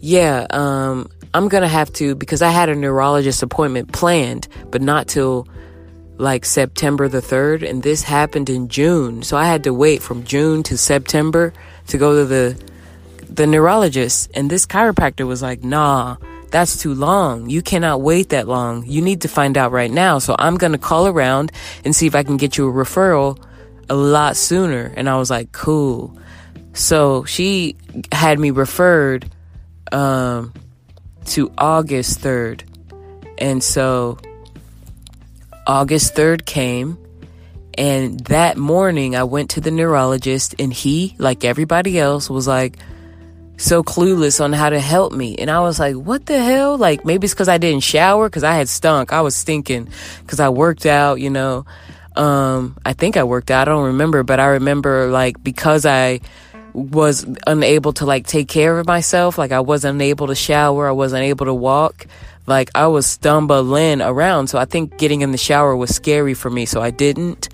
yeah, 0.00 0.46
um, 0.50 1.08
I'm 1.32 1.48
gonna 1.48 1.68
have 1.68 1.92
to, 1.94 2.14
because 2.14 2.42
I 2.42 2.50
had 2.50 2.68
a 2.68 2.74
neurologist 2.74 3.42
appointment 3.42 3.92
planned, 3.92 4.48
but 4.70 4.82
not 4.82 5.08
till 5.08 5.48
like 6.16 6.44
September 6.44 7.08
the 7.08 7.20
3rd, 7.20 7.68
and 7.68 7.82
this 7.82 8.02
happened 8.02 8.48
in 8.48 8.68
June. 8.68 9.22
So 9.22 9.36
I 9.36 9.46
had 9.46 9.64
to 9.64 9.74
wait 9.74 10.02
from 10.02 10.24
June 10.24 10.62
to 10.64 10.76
September 10.76 11.52
to 11.88 11.98
go 11.98 12.20
to 12.20 12.24
the 12.24 12.64
the 13.28 13.46
neurologist. 13.46 14.30
And 14.34 14.48
this 14.48 14.64
chiropractor 14.66 15.26
was 15.26 15.42
like, 15.42 15.64
nah, 15.64 16.16
that's 16.50 16.78
too 16.78 16.94
long. 16.94 17.50
You 17.50 17.62
cannot 17.62 18.00
wait 18.00 18.28
that 18.28 18.46
long. 18.46 18.84
You 18.86 19.02
need 19.02 19.22
to 19.22 19.28
find 19.28 19.58
out 19.58 19.72
right 19.72 19.90
now. 19.90 20.18
So 20.18 20.36
I'm 20.38 20.56
gonna 20.56 20.78
call 20.78 21.08
around 21.08 21.50
and 21.84 21.94
see 21.96 22.06
if 22.06 22.14
I 22.14 22.22
can 22.22 22.36
get 22.36 22.56
you 22.56 22.68
a 22.68 22.72
referral 22.72 23.42
a 23.88 23.94
lot 23.94 24.36
sooner. 24.36 24.92
And 24.96 25.08
I 25.08 25.16
was 25.16 25.30
like, 25.30 25.52
cool. 25.52 26.16
So 26.72 27.24
she 27.24 27.76
had 28.10 28.38
me 28.38 28.50
referred 28.50 29.30
um, 29.92 30.52
to 31.26 31.52
August 31.56 32.20
3rd. 32.20 32.62
And 33.38 33.62
so 33.62 34.18
August 35.66 36.14
3rd 36.14 36.44
came. 36.44 36.98
And 37.76 38.20
that 38.26 38.56
morning, 38.56 39.16
I 39.16 39.24
went 39.24 39.50
to 39.50 39.60
the 39.60 39.72
neurologist, 39.72 40.54
and 40.60 40.72
he, 40.72 41.16
like 41.18 41.44
everybody 41.44 41.98
else, 41.98 42.30
was 42.30 42.46
like, 42.46 42.78
so 43.56 43.82
clueless 43.82 44.42
on 44.42 44.52
how 44.52 44.70
to 44.70 44.80
help 44.80 45.12
me. 45.12 45.36
And 45.36 45.50
I 45.50 45.60
was 45.60 45.78
like, 45.78 45.96
what 45.96 46.26
the 46.26 46.42
hell? 46.42 46.76
Like, 46.76 47.04
maybe 47.04 47.24
it's 47.24 47.34
because 47.34 47.48
I 47.48 47.58
didn't 47.58 47.82
shower 47.82 48.28
because 48.28 48.44
I 48.44 48.54
had 48.54 48.68
stunk. 48.68 49.12
I 49.12 49.20
was 49.22 49.34
stinking 49.34 49.88
because 50.20 50.40
I 50.40 50.48
worked 50.48 50.86
out, 50.86 51.20
you 51.20 51.30
know. 51.30 51.64
Um, 52.16 52.76
I 52.84 52.92
think 52.92 53.16
I 53.16 53.24
worked 53.24 53.50
out. 53.50 53.68
I 53.68 53.72
don't 53.72 53.86
remember, 53.86 54.22
but 54.22 54.40
I 54.40 54.46
remember 54.46 55.08
like 55.08 55.42
because 55.42 55.84
I 55.84 56.20
was 56.72 57.24
unable 57.46 57.92
to 57.94 58.04
like 58.04 58.26
take 58.26 58.48
care 58.48 58.78
of 58.78 58.86
myself, 58.86 59.38
like 59.38 59.52
I 59.52 59.60
wasn't 59.60 60.02
able 60.02 60.26
to 60.26 60.34
shower, 60.34 60.88
I 60.88 60.92
wasn't 60.92 61.22
able 61.22 61.46
to 61.46 61.54
walk, 61.54 62.06
like 62.46 62.70
I 62.74 62.88
was 62.88 63.06
stumbling 63.06 64.02
around. 64.02 64.48
So 64.48 64.58
I 64.58 64.64
think 64.64 64.98
getting 64.98 65.22
in 65.22 65.30
the 65.30 65.38
shower 65.38 65.76
was 65.76 65.94
scary 65.94 66.34
for 66.34 66.50
me, 66.50 66.66
so 66.66 66.82
I 66.82 66.90
didn't. 66.90 67.48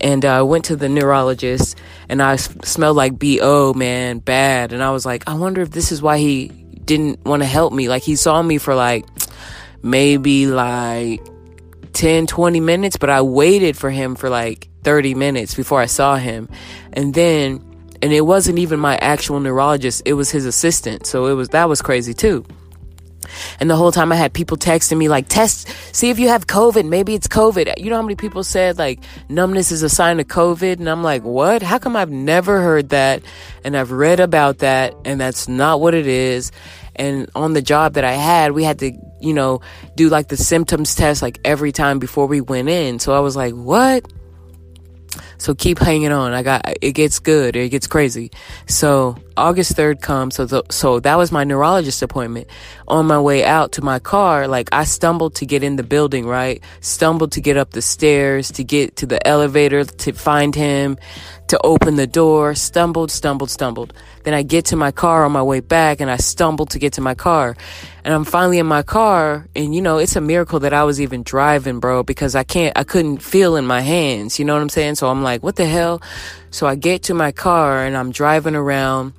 And 0.00 0.24
uh, 0.24 0.38
I 0.38 0.42
went 0.42 0.66
to 0.66 0.76
the 0.76 0.88
neurologist 0.88 1.76
and 2.08 2.22
I 2.22 2.36
smelled 2.36 2.96
like 2.96 3.18
BO, 3.18 3.72
man, 3.74 4.18
bad. 4.18 4.72
And 4.72 4.82
I 4.82 4.90
was 4.90 5.06
like, 5.06 5.26
I 5.26 5.34
wonder 5.34 5.62
if 5.62 5.70
this 5.70 5.90
is 5.90 6.02
why 6.02 6.18
he 6.18 6.48
didn't 6.84 7.24
want 7.24 7.42
to 7.42 7.48
help 7.48 7.72
me. 7.72 7.88
Like 7.88 8.02
he 8.02 8.16
saw 8.16 8.42
me 8.42 8.58
for 8.58 8.74
like 8.74 9.06
maybe 9.82 10.46
like 10.46 11.20
10, 11.98 12.28
20 12.28 12.60
minutes, 12.60 12.96
but 12.96 13.10
I 13.10 13.22
waited 13.22 13.76
for 13.76 13.90
him 13.90 14.14
for 14.14 14.30
like 14.30 14.68
30 14.84 15.16
minutes 15.16 15.56
before 15.56 15.80
I 15.80 15.86
saw 15.86 16.14
him. 16.14 16.48
And 16.92 17.12
then, 17.12 17.64
and 18.00 18.12
it 18.12 18.20
wasn't 18.20 18.60
even 18.60 18.78
my 18.78 18.96
actual 18.98 19.40
neurologist, 19.40 20.02
it 20.06 20.12
was 20.12 20.30
his 20.30 20.46
assistant. 20.46 21.06
So 21.06 21.26
it 21.26 21.32
was, 21.32 21.48
that 21.48 21.68
was 21.68 21.82
crazy 21.82 22.14
too. 22.14 22.46
And 23.58 23.68
the 23.68 23.74
whole 23.74 23.90
time 23.90 24.12
I 24.12 24.14
had 24.14 24.32
people 24.32 24.56
texting 24.56 24.96
me 24.96 25.08
like, 25.08 25.26
test, 25.26 25.68
see 25.92 26.08
if 26.08 26.20
you 26.20 26.28
have 26.28 26.46
COVID. 26.46 26.88
Maybe 26.88 27.16
it's 27.16 27.26
COVID. 27.26 27.74
You 27.78 27.90
know 27.90 27.96
how 27.96 28.02
many 28.02 28.14
people 28.14 28.44
said 28.44 28.78
like 28.78 29.00
numbness 29.28 29.72
is 29.72 29.82
a 29.82 29.88
sign 29.88 30.20
of 30.20 30.28
COVID? 30.28 30.78
And 30.78 30.88
I'm 30.88 31.02
like, 31.02 31.24
what? 31.24 31.62
How 31.62 31.78
come 31.78 31.96
I've 31.96 32.12
never 32.12 32.62
heard 32.62 32.90
that? 32.90 33.22
And 33.64 33.76
I've 33.76 33.90
read 33.90 34.20
about 34.20 34.58
that 34.58 34.94
and 35.04 35.20
that's 35.20 35.48
not 35.48 35.80
what 35.80 35.94
it 35.94 36.06
is. 36.06 36.52
And 36.94 37.28
on 37.34 37.54
the 37.54 37.62
job 37.62 37.94
that 37.94 38.04
I 38.04 38.12
had, 38.12 38.52
we 38.52 38.62
had 38.62 38.78
to 38.78 38.92
you 39.20 39.34
know, 39.34 39.60
do 39.96 40.08
like 40.08 40.28
the 40.28 40.36
symptoms 40.36 40.94
test 40.94 41.22
like 41.22 41.40
every 41.44 41.72
time 41.72 41.98
before 41.98 42.26
we 42.26 42.40
went 42.40 42.68
in. 42.68 42.98
So 42.98 43.12
I 43.12 43.20
was 43.20 43.36
like, 43.36 43.54
what? 43.54 44.10
So 45.38 45.54
keep 45.54 45.78
hanging 45.78 46.12
on. 46.12 46.32
I 46.32 46.42
got, 46.42 46.62
it 46.80 46.92
gets 46.92 47.18
good. 47.20 47.54
It 47.56 47.68
gets 47.70 47.86
crazy. 47.86 48.30
So 48.66 49.16
August 49.36 49.76
3rd 49.76 50.00
comes. 50.02 50.34
So, 50.34 50.46
the, 50.46 50.64
so 50.70 51.00
that 51.00 51.16
was 51.16 51.30
my 51.30 51.44
neurologist 51.44 52.02
appointment. 52.02 52.48
On 52.88 53.06
my 53.06 53.20
way 53.20 53.44
out 53.44 53.72
to 53.72 53.82
my 53.82 54.00
car, 54.00 54.48
like 54.48 54.68
I 54.72 54.84
stumbled 54.84 55.36
to 55.36 55.46
get 55.46 55.62
in 55.62 55.76
the 55.76 55.84
building, 55.84 56.26
right? 56.26 56.62
Stumbled 56.80 57.32
to 57.32 57.40
get 57.40 57.56
up 57.56 57.70
the 57.70 57.82
stairs, 57.82 58.50
to 58.52 58.64
get 58.64 58.96
to 58.96 59.06
the 59.06 59.24
elevator, 59.26 59.84
to 59.84 60.12
find 60.12 60.54
him, 60.54 60.98
to 61.48 61.60
open 61.64 61.96
the 61.96 62.06
door, 62.06 62.54
stumbled, 62.54 63.10
stumbled, 63.10 63.50
stumbled. 63.50 63.92
Then 64.24 64.34
I 64.34 64.42
get 64.42 64.66
to 64.66 64.76
my 64.76 64.90
car 64.90 65.24
on 65.24 65.32
my 65.32 65.42
way 65.42 65.60
back 65.60 66.00
and 66.00 66.10
I 66.10 66.16
stumble 66.16 66.66
to 66.66 66.78
get 66.78 66.92
to 66.94 67.00
my 67.00 67.14
car. 67.14 67.56
And 68.04 68.14
I'm 68.14 68.24
finally 68.24 68.58
in 68.58 68.66
my 68.66 68.82
car 68.82 69.46
and 69.56 69.74
you 69.74 69.80
know, 69.80 69.98
it's 69.98 70.16
a 70.16 70.20
miracle 70.20 70.60
that 70.60 70.72
I 70.72 70.84
was 70.84 71.00
even 71.00 71.22
driving, 71.22 71.80
bro, 71.80 72.02
because 72.02 72.34
I 72.34 72.44
can't, 72.44 72.76
I 72.76 72.84
couldn't 72.84 73.18
feel 73.18 73.56
in 73.56 73.66
my 73.66 73.80
hands. 73.80 74.38
You 74.38 74.44
know 74.44 74.54
what 74.54 74.62
I'm 74.62 74.68
saying? 74.68 74.96
So 74.96 75.08
I'm 75.08 75.22
like, 75.22 75.42
what 75.42 75.56
the 75.56 75.66
hell? 75.66 76.02
So 76.50 76.66
I 76.66 76.74
get 76.74 77.02
to 77.04 77.14
my 77.14 77.32
car 77.32 77.84
and 77.84 77.96
I'm 77.96 78.12
driving 78.12 78.54
around 78.54 79.12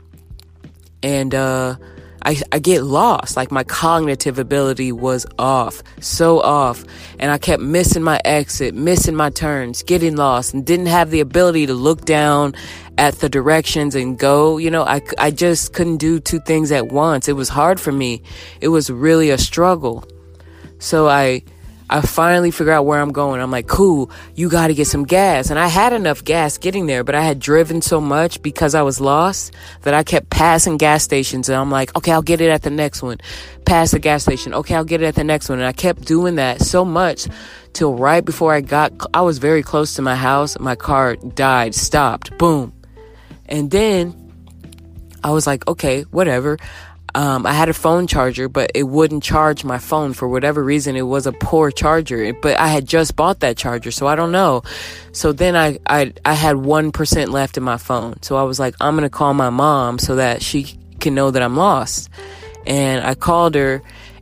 and, 1.01 1.33
uh, 1.33 1.75
I, 2.23 2.41
I 2.51 2.59
get 2.59 2.83
lost. 2.83 3.37
Like 3.37 3.51
my 3.51 3.63
cognitive 3.63 4.39
ability 4.39 4.91
was 4.91 5.25
off, 5.37 5.83
so 6.01 6.41
off. 6.41 6.83
And 7.19 7.31
I 7.31 7.37
kept 7.37 7.61
missing 7.61 8.03
my 8.03 8.19
exit, 8.25 8.75
missing 8.75 9.15
my 9.15 9.29
turns, 9.29 9.83
getting 9.83 10.15
lost, 10.15 10.53
and 10.53 10.65
didn't 10.65 10.87
have 10.87 11.11
the 11.11 11.19
ability 11.19 11.67
to 11.67 11.73
look 11.73 12.05
down 12.05 12.55
at 12.97 13.15
the 13.15 13.29
directions 13.29 13.95
and 13.95 14.17
go. 14.17 14.57
You 14.57 14.71
know, 14.71 14.83
I, 14.83 15.01
I 15.17 15.31
just 15.31 15.73
couldn't 15.73 15.97
do 15.97 16.19
two 16.19 16.39
things 16.41 16.71
at 16.71 16.87
once. 16.87 17.27
It 17.27 17.33
was 17.33 17.49
hard 17.49 17.79
for 17.79 17.91
me. 17.91 18.21
It 18.61 18.67
was 18.69 18.89
really 18.89 19.29
a 19.29 19.37
struggle. 19.37 20.03
So 20.79 21.07
I, 21.07 21.43
I 21.89 22.01
finally 22.01 22.51
figure 22.51 22.71
out 22.71 22.85
where 22.85 23.01
I'm 23.01 23.11
going. 23.11 23.41
I'm 23.41 23.49
like, 23.49 23.67
cool, 23.67 24.11
you 24.35 24.47
got 24.49 24.67
to 24.67 24.75
get 24.75 24.85
some 24.85 25.05
gas. 25.05 25.49
And 25.49 25.57
I 25.57 25.67
had 25.67 25.91
enough 25.91 26.23
gas 26.23 26.57
getting 26.57 26.85
there, 26.85 27.03
but 27.03 27.15
I 27.15 27.21
had 27.21 27.39
driven 27.39 27.81
so 27.81 27.99
much 27.99 28.41
because 28.43 28.75
I 28.75 28.83
was 28.83 29.01
lost 29.01 29.53
that 29.81 29.95
I 29.95 30.03
kept 30.03 30.29
passing 30.29 30.77
gas 30.77 31.03
stations. 31.03 31.49
And 31.49 31.57
I'm 31.57 31.71
like, 31.71 31.95
okay, 31.97 32.11
I'll 32.11 32.21
get 32.21 32.41
it 32.41 32.49
at 32.49 32.61
the 32.61 32.69
next 32.69 33.01
one. 33.01 33.17
Pass 33.65 33.91
the 33.91 33.99
gas 33.99 34.23
station. 34.23 34.53
Okay, 34.53 34.75
I'll 34.75 34.83
get 34.83 35.01
it 35.01 35.05
at 35.05 35.15
the 35.15 35.23
next 35.23 35.49
one. 35.49 35.59
And 35.59 35.67
I 35.67 35.73
kept 35.73 36.05
doing 36.05 36.35
that 36.35 36.61
so 36.61 36.85
much 36.85 37.27
till 37.73 37.95
right 37.95 38.23
before 38.23 38.53
I 38.53 38.61
got, 38.61 38.93
I 39.13 39.21
was 39.21 39.39
very 39.39 39.63
close 39.63 39.95
to 39.95 40.03
my 40.03 40.15
house. 40.15 40.59
My 40.59 40.75
car 40.75 41.15
died, 41.15 41.73
stopped, 41.73 42.37
boom. 42.37 42.71
And 43.47 43.71
then 43.71 44.15
I 45.23 45.31
was 45.31 45.47
like, 45.47 45.67
okay, 45.67 46.03
whatever. 46.03 46.57
Um, 47.15 47.45
I 47.45 47.53
had 47.53 47.69
a 47.69 47.73
phone 47.73 48.07
charger, 48.07 48.47
but 48.47 48.71
it 48.75 48.83
wouldn't 48.83 49.23
charge 49.23 49.63
my 49.63 49.77
phone 49.77 50.13
for 50.13 50.27
whatever 50.27 50.63
reason. 50.63 50.95
It 50.95 51.03
was 51.03 51.27
a 51.27 51.31
poor 51.31 51.71
charger, 51.71 52.33
but 52.33 52.57
I 52.57 52.67
had 52.67 52.87
just 52.87 53.15
bought 53.15 53.39
that 53.41 53.57
charger, 53.57 53.91
so 53.91 54.07
I 54.07 54.15
don't 54.15 54.31
know. 54.31 54.63
So 55.11 55.31
then 55.31 55.55
I, 55.55 55.79
I, 55.87 56.13
I 56.23 56.33
had 56.33 56.55
1% 56.55 57.27
left 57.29 57.57
in 57.57 57.63
my 57.63 57.77
phone. 57.77 58.21
So 58.21 58.37
I 58.37 58.43
was 58.43 58.59
like, 58.59 58.75
I'm 58.79 58.95
going 58.95 59.03
to 59.03 59.09
call 59.09 59.33
my 59.33 59.49
mom 59.49 59.99
so 59.99 60.15
that 60.17 60.41
she 60.41 60.77
can 60.99 61.15
know 61.15 61.31
that 61.31 61.41
I'm 61.41 61.55
lost. 61.55 62.09
And 62.65 63.03
I 63.03 63.15
called 63.15 63.55
her 63.55 63.81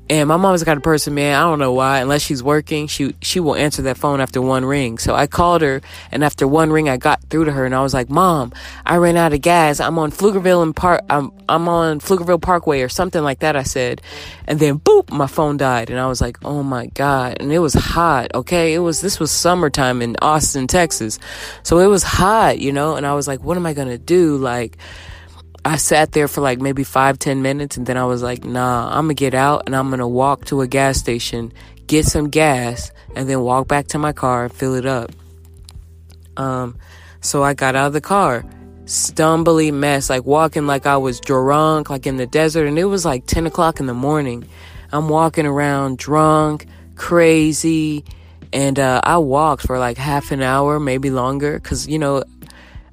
and 0.09 0.27
my 0.29 0.37
mom's 0.37 0.63
got 0.63 0.77
a 0.77 0.81
person, 0.81 1.13
man. 1.13 1.35
I 1.35 1.43
don't 1.43 1.59
know 1.59 1.73
why. 1.73 1.99
Unless 1.99 2.21
she's 2.21 2.41
working, 2.41 2.87
she 2.87 3.15
she 3.21 3.39
will 3.39 3.55
answer 3.55 3.81
that 3.83 3.97
phone 3.97 4.21
after 4.21 4.41
one 4.41 4.65
ring. 4.65 4.97
So 4.97 5.15
I 5.15 5.27
called 5.27 5.61
her, 5.61 5.81
and 6.11 6.23
after 6.23 6.47
one 6.47 6.71
ring, 6.71 6.87
I 6.89 6.97
got 6.97 7.21
through 7.23 7.45
to 7.45 7.51
her, 7.51 7.65
and 7.65 7.75
I 7.75 7.81
was 7.81 7.93
like, 7.93 8.09
"Mom, 8.09 8.53
I 8.85 8.97
ran 8.97 9.17
out 9.17 9.33
of 9.33 9.41
gas. 9.41 9.79
I'm 9.79 9.99
on 9.99 10.11
Pflugerville 10.11 10.63
and 10.63 10.75
Park. 10.75 11.03
I'm 11.09 11.31
I'm 11.49 11.67
on 11.67 11.99
Pflugerville 11.99 12.41
Parkway 12.41 12.81
or 12.81 12.89
something 12.89 13.23
like 13.23 13.39
that." 13.39 13.55
I 13.55 13.63
said, 13.63 14.01
and 14.47 14.59
then 14.59 14.79
boop, 14.79 15.11
my 15.11 15.27
phone 15.27 15.57
died, 15.57 15.89
and 15.89 15.99
I 15.99 16.07
was 16.07 16.21
like, 16.21 16.37
"Oh 16.45 16.63
my 16.63 16.87
god!" 16.87 17.37
And 17.39 17.51
it 17.51 17.59
was 17.59 17.73
hot. 17.73 18.31
Okay, 18.33 18.73
it 18.73 18.79
was 18.79 19.01
this 19.01 19.19
was 19.19 19.31
summertime 19.31 20.01
in 20.01 20.15
Austin, 20.21 20.67
Texas, 20.67 21.19
so 21.63 21.79
it 21.79 21.87
was 21.87 22.03
hot, 22.03 22.59
you 22.59 22.71
know. 22.71 22.95
And 22.95 23.05
I 23.05 23.13
was 23.13 23.27
like, 23.27 23.43
"What 23.43 23.57
am 23.57 23.65
I 23.65 23.73
gonna 23.73 23.97
do?" 23.97 24.37
Like. 24.37 24.77
I 25.65 25.77
sat 25.77 26.11
there 26.13 26.27
for 26.27 26.41
like 26.41 26.59
maybe 26.59 26.83
five, 26.83 27.19
ten 27.19 27.41
minutes, 27.41 27.77
and 27.77 27.85
then 27.85 27.97
I 27.97 28.05
was 28.05 28.21
like, 28.23 28.45
nah, 28.45 28.89
I'm 28.89 29.05
gonna 29.05 29.13
get 29.13 29.33
out 29.33 29.63
and 29.65 29.75
I'm 29.75 29.89
gonna 29.89 30.07
walk 30.07 30.45
to 30.45 30.61
a 30.61 30.67
gas 30.67 30.97
station, 30.97 31.51
get 31.87 32.05
some 32.05 32.29
gas, 32.29 32.91
and 33.15 33.29
then 33.29 33.41
walk 33.41 33.67
back 33.67 33.87
to 33.87 33.97
my 33.97 34.13
car 34.13 34.45
and 34.45 34.53
fill 34.53 34.75
it 34.75 34.85
up. 34.85 35.11
Um, 36.37 36.77
so 37.21 37.43
I 37.43 37.53
got 37.53 37.75
out 37.75 37.87
of 37.87 37.93
the 37.93 38.01
car, 38.01 38.45
stumbly 38.85 39.73
mess, 39.73 40.09
like 40.09 40.25
walking 40.25 40.67
like 40.67 40.85
I 40.85 40.97
was 40.97 41.19
drunk, 41.19 41.89
like 41.89 42.07
in 42.07 42.17
the 42.17 42.27
desert, 42.27 42.67
and 42.67 42.79
it 42.79 42.85
was 42.85 43.05
like 43.05 43.25
10 43.25 43.47
o'clock 43.47 43.79
in 43.79 43.85
the 43.85 43.93
morning. 43.93 44.47
I'm 44.91 45.09
walking 45.09 45.45
around 45.45 45.97
drunk, 45.97 46.67
crazy, 46.95 48.05
and 48.53 48.79
uh, 48.79 49.01
I 49.03 49.17
walked 49.17 49.63
for 49.63 49.79
like 49.79 49.97
half 49.97 50.31
an 50.31 50.41
hour, 50.41 50.79
maybe 50.79 51.09
longer, 51.09 51.59
because, 51.59 51.87
you 51.87 51.99
know, 51.99 52.23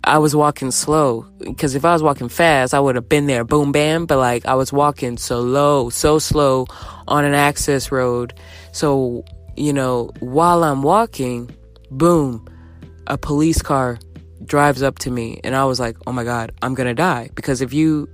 I 0.06 0.18
was 0.18 0.36
walking 0.36 0.70
slow 0.70 1.22
because 1.38 1.74
if 1.74 1.84
I 1.84 1.92
was 1.92 2.02
walking 2.02 2.28
fast, 2.28 2.74
I 2.74 2.80
would 2.80 2.94
have 2.94 3.08
been 3.08 3.26
there, 3.26 3.44
boom, 3.44 3.72
bam. 3.72 4.06
But 4.06 4.18
like 4.18 4.46
I 4.46 4.54
was 4.54 4.72
walking 4.72 5.16
so 5.16 5.40
low, 5.40 5.90
so 5.90 6.18
slow 6.18 6.66
on 7.08 7.24
an 7.24 7.34
access 7.34 7.90
road. 7.90 8.34
So, 8.72 9.24
you 9.56 9.72
know, 9.72 10.10
while 10.20 10.62
I'm 10.64 10.82
walking, 10.82 11.50
boom, 11.90 12.46
a 13.06 13.18
police 13.18 13.62
car 13.62 13.98
drives 14.44 14.82
up 14.82 14.98
to 15.00 15.10
me. 15.10 15.40
And 15.44 15.54
I 15.54 15.64
was 15.64 15.80
like, 15.80 15.96
oh 16.06 16.12
my 16.12 16.24
God, 16.24 16.52
I'm 16.62 16.74
going 16.74 16.88
to 16.88 16.94
die. 16.94 17.30
Because 17.34 17.60
if 17.60 17.72
you 17.72 18.08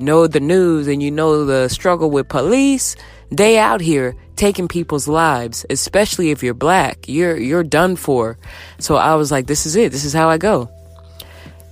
know 0.00 0.26
the 0.26 0.40
news 0.40 0.86
and 0.88 1.02
you 1.02 1.10
know 1.10 1.44
the 1.44 1.68
struggle 1.68 2.10
with 2.10 2.28
police, 2.28 2.96
they 3.30 3.58
out 3.58 3.80
here 3.80 4.14
taking 4.36 4.68
people's 4.68 5.08
lives, 5.08 5.64
especially 5.70 6.30
if 6.30 6.42
you're 6.42 6.54
black. 6.54 7.08
You're, 7.08 7.36
you're 7.36 7.64
done 7.64 7.96
for. 7.96 8.38
So 8.78 8.96
I 8.96 9.14
was 9.14 9.30
like, 9.30 9.46
this 9.46 9.66
is 9.66 9.76
it. 9.76 9.92
This 9.92 10.04
is 10.04 10.12
how 10.12 10.28
I 10.28 10.38
go. 10.38 10.70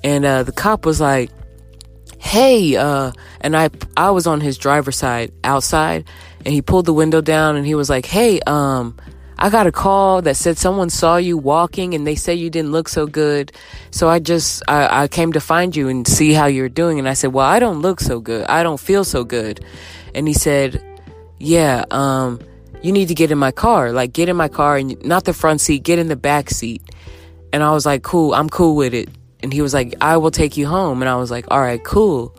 And 0.05 0.25
uh, 0.25 0.43
the 0.43 0.53
cop 0.53 0.85
was 0.85 1.01
like, 1.01 1.31
"Hey," 2.19 2.77
uh, 2.77 3.13
and 3.41 3.57
I 3.57 3.71
I 3.97 4.11
was 4.11 4.27
on 4.27 4.41
his 4.41 4.59
driver's 4.59 4.97
side 4.97 5.33
outside, 5.45 6.05
and 6.45 6.53
he 6.53 6.63
pulled 6.63 6.87
the 6.87 6.93
window 6.93 7.21
down 7.21 7.57
and 7.57 7.67
he 7.67 7.75
was 7.75 7.91
like, 7.91 8.07
"Hey, 8.07 8.41
um." 8.47 8.97
I 9.39 9.51
got 9.51 9.67
a 9.67 9.73
call 9.73 10.23
that 10.23 10.37
said 10.37 10.57
someone 10.57 10.89
saw 10.89 11.17
you 11.17 11.37
walking 11.37 11.95
and 11.95 12.07
they 12.07 12.15
say 12.15 12.33
you 12.33 12.49
didn't 12.49 12.71
look 12.71 12.89
so 12.89 13.09
good. 13.09 13.51
So 13.91 14.09
I 14.09 14.21
just, 14.21 14.63
I, 14.69 15.03
I 15.03 15.09
came 15.09 15.33
to 15.33 15.41
find 15.41 15.75
you 15.75 15.89
and 15.89 16.07
see 16.07 16.33
how 16.33 16.47
you're 16.47 16.69
doing. 16.69 17.01
And 17.01 17.09
I 17.09 17.15
said, 17.15 17.33
well, 17.33 17.45
I 17.45 17.59
don't 17.59 17.83
look 17.83 17.99
so 17.99 18.21
good. 18.21 18.47
I 18.47 18.63
don't 18.63 18.79
feel 18.79 19.03
so 19.03 19.25
good. 19.25 19.65
And 20.15 20.29
he 20.29 20.35
said, 20.35 20.81
yeah, 21.41 21.85
um, 21.91 22.39
you 22.83 22.93
need 22.93 23.09
to 23.09 23.15
get 23.15 23.33
in 23.33 23.39
my 23.39 23.51
car. 23.51 23.91
Like, 23.91 24.13
get 24.13 24.29
in 24.29 24.37
my 24.37 24.47
car 24.47 24.77
and 24.77 25.05
not 25.05 25.25
the 25.25 25.33
front 25.33 25.61
seat, 25.61 25.83
get 25.83 25.99
in 25.99 26.07
the 26.07 26.15
back 26.15 26.49
seat. 26.49 26.81
And 27.53 27.65
I 27.65 27.73
was 27.73 27.85
like, 27.85 28.05
cool, 28.05 28.35
I'm 28.35 28.49
cool 28.49 28.77
with 28.77 28.95
it 28.95 29.09
and 29.43 29.53
he 29.53 29.63
was 29.63 29.75
like, 29.75 29.95
I 30.01 30.17
will 30.17 30.31
take 30.31 30.57
you 30.57 30.67
home. 30.67 31.03
And 31.03 31.09
I 31.09 31.17
was 31.17 31.31
like, 31.31 31.47
all 31.51 31.61
right, 31.61 31.83
cool. 31.83 32.35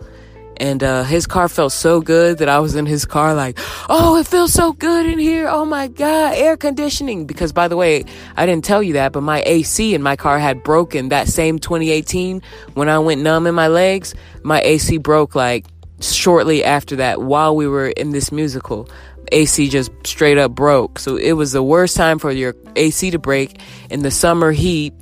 And 0.58 0.84
uh, 0.84 1.04
his 1.04 1.26
car 1.26 1.50
felt 1.50 1.74
so 1.74 2.00
good 2.00 2.38
that 2.38 2.48
I 2.48 2.60
was 2.60 2.76
in 2.76 2.86
his 2.86 3.06
car, 3.06 3.34
like, 3.34 3.58
oh, 3.90 4.18
it 4.18 4.28
feels 4.28 4.54
so 4.54 4.72
good 4.72 5.06
in 5.06 5.20
here. 5.20 5.48
Oh 5.48 5.66
my 5.66 5.88
God, 5.88 6.36
air 6.36 6.58
conditioning. 6.58 7.26
Because 7.26 7.52
by 7.52 7.68
the 7.68 7.76
way, 7.76 8.06
I 8.38 8.46
didn't 8.46 8.64
tell 8.64 8.84
you 8.84 8.94
that, 8.94 9.14
but 9.14 9.22
my 9.22 9.42
AC 9.46 9.94
in 9.94 10.02
my 10.02 10.16
car 10.16 10.40
had 10.40 10.64
broken 10.64 11.10
that 11.10 11.28
same 11.28 11.60
2018 11.60 12.42
when 12.76 12.88
I 12.88 13.00
went 13.00 13.22
numb 13.22 13.48
in 13.48 13.56
my 13.56 13.68
legs. 13.68 14.14
My 14.44 14.62
AC 14.62 14.98
broke 14.98 15.36
like 15.36 15.66
shortly 16.00 16.64
after 16.64 16.98
that 16.98 17.22
while 17.22 17.56
we 17.56 17.68
were 17.68 17.88
in 17.88 18.12
this 18.12 18.32
musical. 18.32 18.88
AC 19.32 19.70
just 19.70 19.92
straight 20.06 20.38
up 20.38 20.52
broke. 20.54 21.00
So 21.00 21.16
it 21.16 21.34
was 21.34 21.52
the 21.52 21.64
worst 21.64 21.98
time 21.98 22.20
for 22.20 22.32
your 22.32 22.56
AC 22.76 23.10
to 23.12 23.20
break 23.20 23.60
in 23.90 24.04
the 24.04 24.12
summer 24.12 24.52
heat 24.52 24.94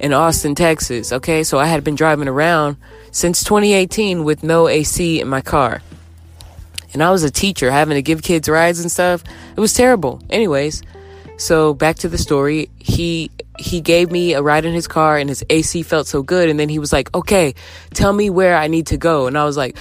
in 0.00 0.12
Austin, 0.12 0.54
Texas. 0.54 1.12
Okay, 1.12 1.44
so 1.44 1.58
I 1.58 1.66
had 1.66 1.84
been 1.84 1.94
driving 1.94 2.26
around 2.26 2.76
since 3.12 3.44
2018 3.44 4.24
with 4.24 4.42
no 4.42 4.66
AC 4.66 5.20
in 5.20 5.28
my 5.28 5.42
car. 5.42 5.82
And 6.92 7.02
I 7.02 7.10
was 7.10 7.22
a 7.22 7.30
teacher 7.30 7.70
having 7.70 7.94
to 7.94 8.02
give 8.02 8.22
kids 8.22 8.48
rides 8.48 8.80
and 8.80 8.90
stuff. 8.90 9.22
It 9.56 9.60
was 9.60 9.74
terrible. 9.74 10.20
Anyways, 10.28 10.82
so 11.36 11.74
back 11.74 11.96
to 11.96 12.08
the 12.08 12.18
story. 12.18 12.68
He 12.78 13.30
he 13.58 13.82
gave 13.82 14.10
me 14.10 14.32
a 14.32 14.40
ride 14.42 14.64
in 14.64 14.72
his 14.72 14.88
car 14.88 15.18
and 15.18 15.28
his 15.28 15.44
AC 15.50 15.82
felt 15.82 16.06
so 16.06 16.22
good 16.22 16.48
and 16.48 16.58
then 16.58 16.68
he 16.68 16.78
was 16.78 16.92
like, 16.92 17.14
"Okay, 17.14 17.54
tell 17.92 18.12
me 18.12 18.30
where 18.30 18.56
I 18.56 18.66
need 18.66 18.86
to 18.88 18.96
go." 18.96 19.26
And 19.26 19.38
I 19.38 19.44
was 19.44 19.56
like, 19.56 19.76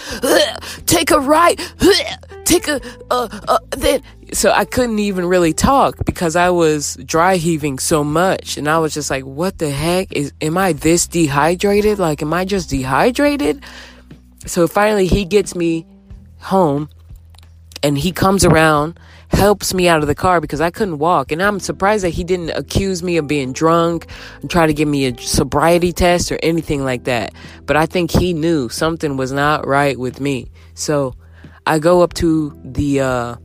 "Take 0.85 1.11
a 1.11 1.19
right. 1.19 1.59
Take 2.46 2.67
a 2.67 2.81
uh, 3.12 3.27
uh 3.48 3.60
then 3.72 4.01
so 4.34 4.51
I 4.51 4.65
couldn't 4.65 5.00
even 5.00 5.25
really 5.25 5.53
talk 5.53 6.03
because 6.05 6.36
I 6.36 6.50
was 6.50 6.96
dry 7.05 7.36
heaving 7.36 7.79
so 7.79 8.03
much 8.03 8.58
and 8.58 8.67
I 8.67 8.79
was 8.79 8.93
just 8.93 9.10
like, 9.10 9.24
"What 9.24 9.58
the 9.60 9.69
heck 9.69 10.12
is 10.12 10.34
am 10.41 10.58
I 10.58 10.74
this 10.74 11.08
dehydrated? 11.08 12.00
Like 12.00 12.22
am 12.22 12.34
I 12.34 12.46
just 12.46 12.69
dehydrated?" 12.69 13.63
So 14.46 14.67
finally 14.67 15.08
he 15.08 15.25
gets 15.25 15.55
me 15.55 15.86
home 16.39 16.89
and 17.84 17.98
he 17.98 18.12
comes 18.12 18.46
around 18.46 19.00
helps 19.31 19.74
me 19.74 19.88
out 19.88 20.01
of 20.01 20.08
the 20.08 20.15
car 20.15 20.41
because 20.41 20.62
I 20.62 20.72
couldn't 20.72 20.98
walk. 20.98 21.31
And 21.31 21.41
I'm 21.41 21.60
surprised 21.60 22.03
that 22.03 22.10
he 22.10 22.24
didn't 22.24 22.50
accuse 22.51 23.03
me 23.03 23.17
of 23.17 23.27
being 23.27 23.53
drunk 23.53 24.08
and 24.41 24.50
try 24.50 24.65
to 24.65 24.74
give 24.74 24.88
me 24.88 25.05
a 25.05 25.17
sobriety 25.17 25.93
test 25.93 26.31
or 26.31 26.39
anything 26.41 26.84
like 26.84 27.03
that. 27.03 27.34
But 27.65 27.77
I 27.77 27.86
think 27.86 28.12
he 28.12 28.34
knew 28.34 28.69
something 28.69 29.17
was 29.17 29.31
not 29.31 29.67
right 29.67 30.00
with 30.00 30.19
me. 30.19 30.50
So 30.74 31.15
I 31.69 31.77
go 31.77 32.01
up 32.01 32.15
to 32.15 32.59
the 32.65 33.01
uh, 33.01 33.35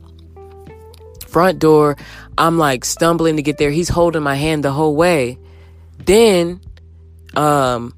front 1.27 1.59
door. 1.59 1.95
I'm 2.39 2.57
like 2.57 2.83
stumbling 2.83 3.35
to 3.35 3.43
get 3.43 3.59
there. 3.59 3.69
He's 3.69 3.87
holding 3.87 4.23
my 4.23 4.33
hand 4.33 4.63
the 4.63 4.71
whole 4.71 4.95
way. 4.95 5.37
Then, 6.03 6.59
um, 7.35 7.93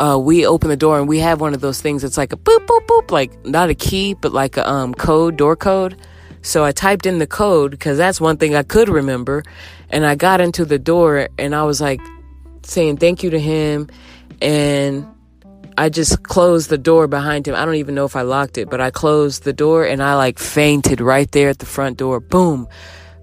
uh, 0.00 0.18
we 0.20 0.44
open 0.44 0.70
the 0.70 0.76
door 0.76 0.98
and 0.98 1.08
we 1.08 1.20
have 1.20 1.40
one 1.40 1.54
of 1.54 1.60
those 1.60 1.80
things 1.80 2.02
that's 2.02 2.16
like 2.16 2.32
a 2.32 2.36
boop 2.36 2.66
boop 2.66 2.84
boop, 2.86 3.12
like 3.12 3.46
not 3.46 3.70
a 3.70 3.76
key, 3.76 4.14
but 4.14 4.32
like 4.32 4.56
a 4.56 4.68
um, 4.68 4.92
code, 4.92 5.36
door 5.36 5.54
code. 5.54 5.96
So 6.42 6.64
I 6.64 6.72
typed 6.72 7.06
in 7.06 7.18
the 7.18 7.26
code 7.28 7.70
because 7.70 7.98
that's 7.98 8.20
one 8.20 8.38
thing 8.38 8.56
I 8.56 8.64
could 8.64 8.88
remember, 8.88 9.44
and 9.88 10.04
I 10.04 10.16
got 10.16 10.40
into 10.40 10.64
the 10.64 10.80
door 10.80 11.28
and 11.38 11.54
I 11.54 11.62
was 11.62 11.80
like 11.80 12.00
saying 12.64 12.96
thank 12.96 13.22
you 13.22 13.30
to 13.30 13.38
him, 13.38 13.88
and 14.40 15.06
I 15.78 15.88
just 15.88 16.22
closed 16.22 16.68
the 16.68 16.78
door 16.78 17.06
behind 17.08 17.48
him. 17.48 17.54
I 17.54 17.64
don't 17.64 17.76
even 17.76 17.94
know 17.94 18.04
if 18.04 18.16
I 18.16 18.22
locked 18.22 18.58
it, 18.58 18.68
but 18.68 18.80
I 18.80 18.90
closed 18.90 19.44
the 19.44 19.52
door 19.52 19.84
and 19.84 20.02
I 20.02 20.14
like 20.14 20.38
fainted 20.38 21.00
right 21.00 21.30
there 21.32 21.48
at 21.48 21.58
the 21.58 21.66
front 21.66 21.98
door. 21.98 22.20
Boom, 22.20 22.68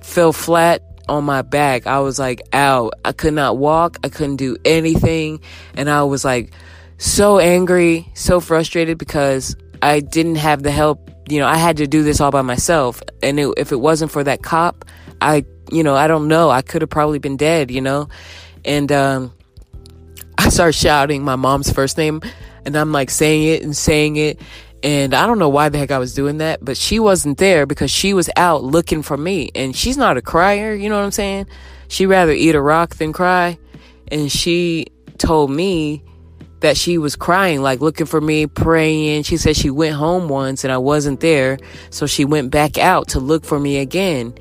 fell 0.01 0.33
flat 0.33 0.83
on 1.07 1.23
my 1.23 1.41
back. 1.41 1.87
I 1.87 1.99
was 1.99 2.19
like 2.19 2.41
out. 2.53 2.93
I 3.03 3.11
could 3.11 3.33
not 3.33 3.57
walk. 3.57 3.97
I 4.03 4.09
couldn't 4.09 4.37
do 4.37 4.57
anything. 4.63 5.41
And 5.75 5.89
I 5.89 6.03
was 6.03 6.23
like 6.23 6.51
so 6.97 7.39
angry, 7.39 8.09
so 8.13 8.39
frustrated 8.39 8.97
because 8.97 9.55
I 9.81 9.99
didn't 9.99 10.35
have 10.35 10.63
the 10.63 10.71
help. 10.71 11.09
You 11.29 11.39
know, 11.39 11.47
I 11.47 11.57
had 11.57 11.77
to 11.77 11.87
do 11.87 12.03
this 12.03 12.21
all 12.21 12.31
by 12.31 12.41
myself. 12.41 13.01
And 13.21 13.39
it, 13.39 13.53
if 13.57 13.71
it 13.71 13.79
wasn't 13.79 14.11
for 14.11 14.23
that 14.23 14.41
cop, 14.41 14.85
I, 15.21 15.45
you 15.71 15.83
know, 15.83 15.95
I 15.95 16.07
don't 16.07 16.27
know. 16.27 16.49
I 16.49 16.61
could 16.61 16.81
have 16.81 16.89
probably 16.89 17.19
been 17.19 17.37
dead, 17.37 17.69
you 17.71 17.81
know? 17.81 18.09
And, 18.65 18.91
um, 18.91 19.33
I 20.39 20.48
start 20.48 20.74
shouting 20.74 21.22
my 21.25 21.36
mom's 21.36 21.69
first 21.69 21.98
name 21.98 22.22
and 22.63 22.74
I'm 22.77 22.93
like 22.93 23.10
saying 23.10 23.43
it 23.43 23.62
and 23.62 23.75
saying 23.75 24.15
it. 24.15 24.39
And 24.81 25.13
I 25.13 25.27
don't 25.27 25.38
know 25.38 25.50
why 25.50 25.67
the 25.67 25.77
heck 25.77 25.91
I 25.91 25.98
was 25.98 26.13
doing 26.13 26.38
that, 26.38 26.63
but 26.63 26.77
she 26.77 26.98
wasn't 26.98 27.39
there 27.39 27.65
because 27.65 27.91
she 27.91 28.13
was 28.13 28.29
out 28.38 28.63
looking 28.63 29.03
for 29.03 29.17
me. 29.17 29.51
And 29.53 29.75
she's 29.75 29.98
not 29.98 30.15
a 30.15 30.22
crier, 30.22 30.74
you 30.74 30.88
know 30.88 30.96
what 30.96 31.03
I'm 31.03 31.12
saying? 31.12 31.48
She'd 31.89 32.05
rather 32.05 32.31
eat 32.31 32.55
a 32.55 32.62
rock 32.62 32.96
than 32.96 33.12
cry. 33.12 33.60
And 34.10 34.31
she 34.31 34.88
told 35.17 35.51
me 35.51 36.05
that 36.62 36.77
she 36.77 36.98
was 36.98 37.17
crying, 37.17 37.62
like 37.62 37.81
looking 37.81 38.05
for 38.05 38.22
me, 38.22 38.48
praying. 38.48 39.24
She 39.24 39.36
said 39.36 39.58
she 39.58 39.69
went 39.69 39.96
home 39.96 40.29
once 40.29 40.63
and 40.63 40.72
I 40.72 40.77
wasn't 40.77 41.19
there. 41.19 41.60
So 41.89 42.08
she 42.08 42.24
went 42.24 42.50
back 42.50 42.77
out 42.77 43.10
to 43.10 43.19
look 43.19 43.43
for 43.43 43.60
me 43.60 43.79
again. 43.79 44.34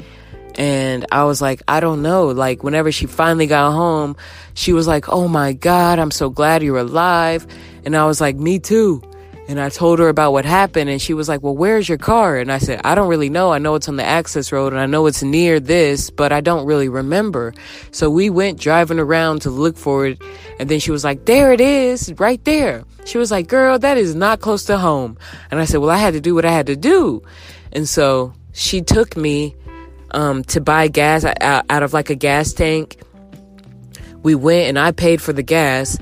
And 0.58 1.06
I 1.12 1.22
was 1.22 1.40
like, 1.40 1.62
I 1.68 1.78
don't 1.78 2.02
know. 2.02 2.26
Like, 2.26 2.64
whenever 2.64 2.90
she 2.90 3.06
finally 3.06 3.46
got 3.46 3.70
home, 3.70 4.16
she 4.54 4.72
was 4.72 4.88
like, 4.88 5.08
Oh 5.08 5.28
my 5.28 5.52
God, 5.52 6.00
I'm 6.00 6.10
so 6.10 6.30
glad 6.30 6.64
you're 6.64 6.78
alive. 6.78 7.46
And 7.84 7.96
I 7.96 8.04
was 8.06 8.20
like, 8.20 8.34
Me 8.34 8.58
too. 8.58 9.00
And 9.46 9.58
I 9.58 9.70
told 9.70 9.98
her 10.00 10.10
about 10.10 10.32
what 10.32 10.44
happened, 10.44 10.90
and 10.90 11.00
she 11.00 11.14
was 11.14 11.28
like, 11.28 11.42
Well, 11.42 11.56
where's 11.56 11.88
your 11.88 11.96
car? 11.96 12.36
And 12.36 12.50
I 12.50 12.58
said, 12.58 12.80
I 12.84 12.96
don't 12.96 13.08
really 13.08 13.30
know. 13.30 13.52
I 13.52 13.58
know 13.58 13.76
it's 13.76 13.88
on 13.88 13.96
the 13.96 14.04
access 14.04 14.50
road, 14.50 14.72
and 14.72 14.80
I 14.80 14.86
know 14.86 15.06
it's 15.06 15.22
near 15.22 15.60
this, 15.60 16.10
but 16.10 16.32
I 16.32 16.40
don't 16.40 16.66
really 16.66 16.88
remember. 16.88 17.54
So 17.92 18.10
we 18.10 18.28
went 18.28 18.58
driving 18.58 18.98
around 18.98 19.42
to 19.42 19.50
look 19.50 19.76
for 19.76 20.06
it, 20.06 20.20
and 20.58 20.68
then 20.68 20.80
she 20.80 20.90
was 20.90 21.04
like, 21.04 21.24
There 21.24 21.52
it 21.52 21.60
is, 21.60 22.12
right 22.18 22.44
there. 22.44 22.82
She 23.04 23.16
was 23.16 23.30
like, 23.30 23.46
Girl, 23.46 23.78
that 23.78 23.96
is 23.96 24.16
not 24.16 24.40
close 24.40 24.64
to 24.64 24.76
home. 24.76 25.16
And 25.52 25.60
I 25.60 25.66
said, 25.66 25.78
Well, 25.78 25.90
I 25.90 25.98
had 25.98 26.14
to 26.14 26.20
do 26.20 26.34
what 26.34 26.44
I 26.44 26.50
had 26.50 26.66
to 26.66 26.76
do. 26.76 27.22
And 27.72 27.88
so 27.88 28.34
she 28.52 28.82
took 28.82 29.16
me 29.16 29.54
um, 30.10 30.44
to 30.44 30.60
buy 30.60 30.88
gas 30.88 31.24
out 31.24 31.82
of 31.82 31.92
like 31.92 32.10
a 32.10 32.14
gas 32.14 32.52
tank. 32.52 33.00
We 34.22 34.34
went 34.34 34.68
and 34.68 34.78
I 34.78 34.92
paid 34.92 35.22
for 35.22 35.32
the 35.32 35.42
gas. 35.42 35.98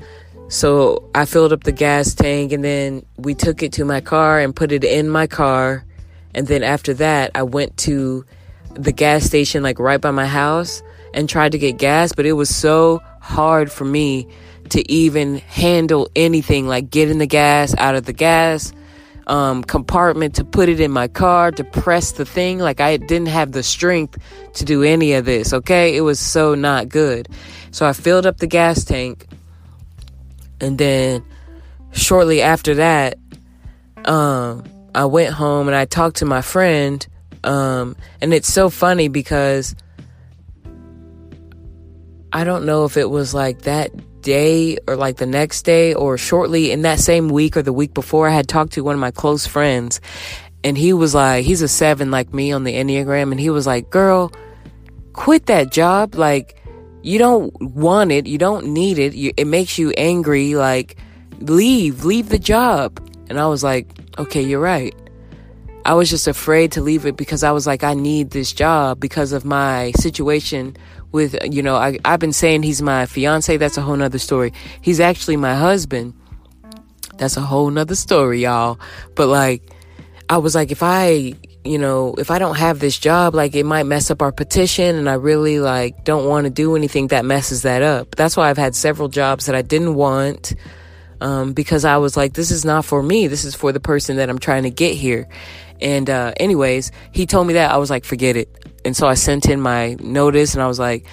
So 0.49 1.09
I 1.13 1.25
filled 1.25 1.51
up 1.51 1.63
the 1.63 1.71
gas 1.71 2.13
tank 2.13 2.51
and 2.51 2.63
then 2.63 3.05
we 3.17 3.35
took 3.35 3.61
it 3.61 3.73
to 3.73 3.85
my 3.85 4.01
car 4.01 4.39
and 4.39 4.55
put 4.55 4.71
it 4.71 4.83
in 4.83 5.09
my 5.09 5.27
car. 5.27 5.85
And 6.33 6.47
then 6.47 6.63
after 6.63 6.93
that, 6.95 7.31
I 7.35 7.43
went 7.43 7.75
to 7.77 8.25
the 8.73 8.91
gas 8.91 9.23
station 9.23 9.63
like 9.63 9.79
right 9.79 9.99
by 9.99 10.11
my 10.11 10.25
house 10.25 10.81
and 11.13 11.27
tried 11.27 11.51
to 11.53 11.57
get 11.57 11.77
gas, 11.77 12.13
but 12.13 12.25
it 12.25 12.33
was 12.33 12.53
so 12.53 13.01
hard 13.21 13.71
for 13.71 13.85
me 13.85 14.27
to 14.69 14.89
even 14.91 15.37
handle 15.37 16.09
anything 16.15 16.67
like 16.67 16.89
getting 16.89 17.17
the 17.17 17.27
gas 17.27 17.75
out 17.77 17.95
of 17.95 18.05
the 18.05 18.13
gas 18.13 18.71
um, 19.27 19.63
compartment 19.63 20.35
to 20.35 20.43
put 20.43 20.69
it 20.69 20.79
in 20.79 20.91
my 20.91 21.07
car 21.07 21.51
to 21.51 21.63
press 21.63 22.13
the 22.13 22.25
thing. 22.25 22.59
Like 22.59 22.79
I 22.79 22.97
didn't 22.97 23.27
have 23.27 23.51
the 23.51 23.63
strength 23.63 24.17
to 24.53 24.65
do 24.65 24.83
any 24.83 25.13
of 25.13 25.25
this. 25.25 25.53
Okay. 25.53 25.95
It 25.95 26.01
was 26.01 26.19
so 26.19 26.55
not 26.55 26.89
good. 26.89 27.27
So 27.71 27.85
I 27.85 27.93
filled 27.93 28.25
up 28.25 28.37
the 28.37 28.47
gas 28.47 28.83
tank. 28.83 29.27
And 30.59 30.77
then 30.77 31.23
shortly 31.91 32.41
after 32.41 32.75
that, 32.75 33.17
um, 34.05 34.63
I 34.95 35.05
went 35.05 35.33
home 35.33 35.67
and 35.67 35.75
I 35.75 35.85
talked 35.85 36.17
to 36.17 36.25
my 36.25 36.41
friend. 36.41 37.05
Um, 37.43 37.95
and 38.21 38.33
it's 38.33 38.51
so 38.51 38.69
funny 38.69 39.09
because 39.09 39.75
I 42.33 42.43
don't 42.43 42.65
know 42.65 42.85
if 42.85 42.97
it 42.97 43.09
was 43.09 43.33
like 43.33 43.63
that 43.63 43.91
day 44.27 44.77
or 44.89 44.97
like 44.97 45.15
the 45.15 45.25
next 45.25 45.63
day 45.63 45.93
or 45.93 46.17
shortly 46.17 46.71
in 46.71 46.81
that 46.81 46.99
same 46.99 47.29
week 47.29 47.55
or 47.55 47.61
the 47.61 47.71
week 47.71 47.93
before, 47.93 48.27
I 48.27 48.35
had 48.35 48.49
talked 48.49 48.73
to 48.73 48.83
one 48.83 48.93
of 48.93 48.99
my 48.99 49.11
close 49.11 49.47
friends 49.47 50.01
and 50.65 50.77
he 50.77 50.91
was 50.91 51.15
like, 51.15 51.45
he's 51.45 51.61
a 51.61 51.67
seven 51.69 52.11
like 52.11 52.33
me 52.33 52.51
on 52.51 52.65
the 52.65 52.73
Enneagram. 52.73 53.31
And 53.31 53.39
he 53.39 53.49
was 53.49 53.65
like, 53.65 53.89
girl, 53.89 54.33
quit 55.13 55.45
that 55.45 55.71
job. 55.71 56.15
Like, 56.15 56.61
you 57.03 57.17
don't 57.17 57.53
want 57.61 58.11
it. 58.11 58.27
You 58.27 58.37
don't 58.37 58.67
need 58.73 58.99
it. 58.99 59.13
You, 59.13 59.31
it 59.37 59.47
makes 59.47 59.77
you 59.77 59.91
angry. 59.91 60.55
Like, 60.55 60.97
leave, 61.39 62.03
leave 62.03 62.27
the 62.27 62.37
job. 62.37 62.99
And 63.29 63.39
I 63.39 63.47
was 63.47 63.63
like, 63.63 63.87
okay, 64.17 64.41
you're 64.41 64.59
right. 64.59 64.93
I 65.85 65.93
was 65.93 66.09
just 66.09 66.27
afraid 66.27 66.73
to 66.73 66.81
leave 66.81 67.05
it 67.05 67.15
because 67.15 67.43
I 67.43 67.51
was 67.51 67.65
like, 67.65 67.85
I 67.85 67.93
need 67.93 68.31
this 68.31 68.51
job 68.51 68.99
because 68.99 69.31
of 69.31 69.45
my 69.45 69.93
situation 69.95 70.75
with, 71.17 71.35
you 71.43 71.61
know, 71.61 71.75
I, 71.75 71.97
I've 72.05 72.21
been 72.21 72.31
saying 72.31 72.63
he's 72.63 72.81
my 72.81 73.05
fiance. 73.05 73.57
That's 73.57 73.77
a 73.77 73.81
whole 73.81 73.97
nother 73.97 74.19
story. 74.19 74.53
He's 74.81 75.01
actually 75.01 75.35
my 75.35 75.55
husband. 75.55 76.13
That's 77.17 77.35
a 77.35 77.41
whole 77.41 77.69
nother 77.69 77.95
story, 77.95 78.43
y'all. 78.43 78.79
But 79.15 79.27
like, 79.27 79.61
I 80.29 80.37
was 80.37 80.55
like, 80.55 80.71
if 80.71 80.83
I, 80.83 81.33
you 81.65 81.77
know, 81.77 82.15
if 82.17 82.31
I 82.31 82.39
don't 82.39 82.55
have 82.57 82.79
this 82.79 82.97
job, 82.97 83.35
like 83.35 83.55
it 83.55 83.65
might 83.65 83.83
mess 83.83 84.11
up 84.11 84.21
our 84.21 84.31
petition 84.31 84.95
and 84.95 85.09
I 85.09 85.15
really 85.15 85.59
like 85.59 86.05
don't 86.05 86.25
want 86.27 86.45
to 86.45 86.49
do 86.49 86.75
anything 86.75 87.07
that 87.07 87.25
messes 87.25 87.63
that 87.63 87.81
up. 87.81 88.15
That's 88.15 88.37
why 88.37 88.49
I've 88.49 88.57
had 88.57 88.75
several 88.75 89.09
jobs 89.09 89.47
that 89.47 89.55
I 89.55 89.63
didn't 89.63 89.95
want. 89.95 90.53
Um, 91.19 91.53
because 91.53 91.83
I 91.83 91.97
was 91.97 92.15
like, 92.15 92.33
this 92.33 92.51
is 92.51 92.63
not 92.63 92.85
for 92.85 93.01
me. 93.01 93.27
This 93.27 93.43
is 93.43 93.55
for 93.55 93.71
the 93.71 93.79
person 93.79 94.17
that 94.17 94.29
I'm 94.29 94.37
trying 94.37 94.63
to 94.63 94.69
get 94.69 94.93
here. 94.93 95.27
And, 95.81 96.07
uh, 96.09 96.33
anyways, 96.37 96.91
he 97.11 97.25
told 97.25 97.47
me 97.47 97.53
that 97.53 97.71
I 97.71 97.77
was 97.77 97.89
like, 97.89 98.05
forget 98.05 98.35
it. 98.35 98.49
And 98.87 98.95
so 98.95 99.05
I 99.05 99.15
sent 99.15 99.49
in 99.49 99.59
my 99.59 99.97
notice 99.99 100.53
and 100.53 100.63
I 100.63 100.67
was 100.67 100.79
like, 100.79 101.05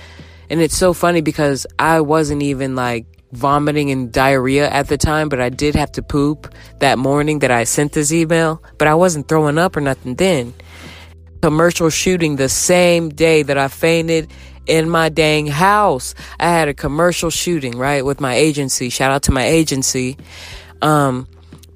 and 0.48 0.60
it's 0.60 0.76
so 0.76 0.92
funny 0.92 1.22
because 1.22 1.66
I 1.76 2.02
wasn't 2.02 2.44
even 2.44 2.76
like 2.76 3.04
vomiting 3.32 3.90
and 3.90 4.12
diarrhea 4.12 4.70
at 4.70 4.86
the 4.86 4.96
time, 4.96 5.28
but 5.28 5.40
I 5.40 5.48
did 5.48 5.74
have 5.74 5.90
to 5.92 6.02
poop 6.02 6.54
that 6.78 7.00
morning 7.00 7.40
that 7.40 7.50
I 7.50 7.64
sent 7.64 7.90
this 7.90 8.12
email, 8.12 8.62
but 8.78 8.86
I 8.86 8.94
wasn't 8.94 9.26
throwing 9.26 9.58
up 9.58 9.76
or 9.76 9.80
nothing 9.80 10.14
then. 10.14 10.54
Commercial 11.42 11.90
shooting 11.90 12.36
the 12.36 12.48
same 12.48 13.08
day 13.08 13.42
that 13.42 13.58
I 13.58 13.66
fainted 13.66 14.30
in 14.66 14.88
my 14.88 15.08
dang 15.08 15.48
house. 15.48 16.14
I 16.38 16.50
had 16.50 16.68
a 16.68 16.74
commercial 16.74 17.30
shooting, 17.30 17.76
right, 17.76 18.04
with 18.04 18.20
my 18.20 18.34
agency. 18.34 18.88
Shout 18.88 19.10
out 19.10 19.24
to 19.24 19.32
my 19.32 19.46
agency. 19.46 20.16
Um, 20.80 21.26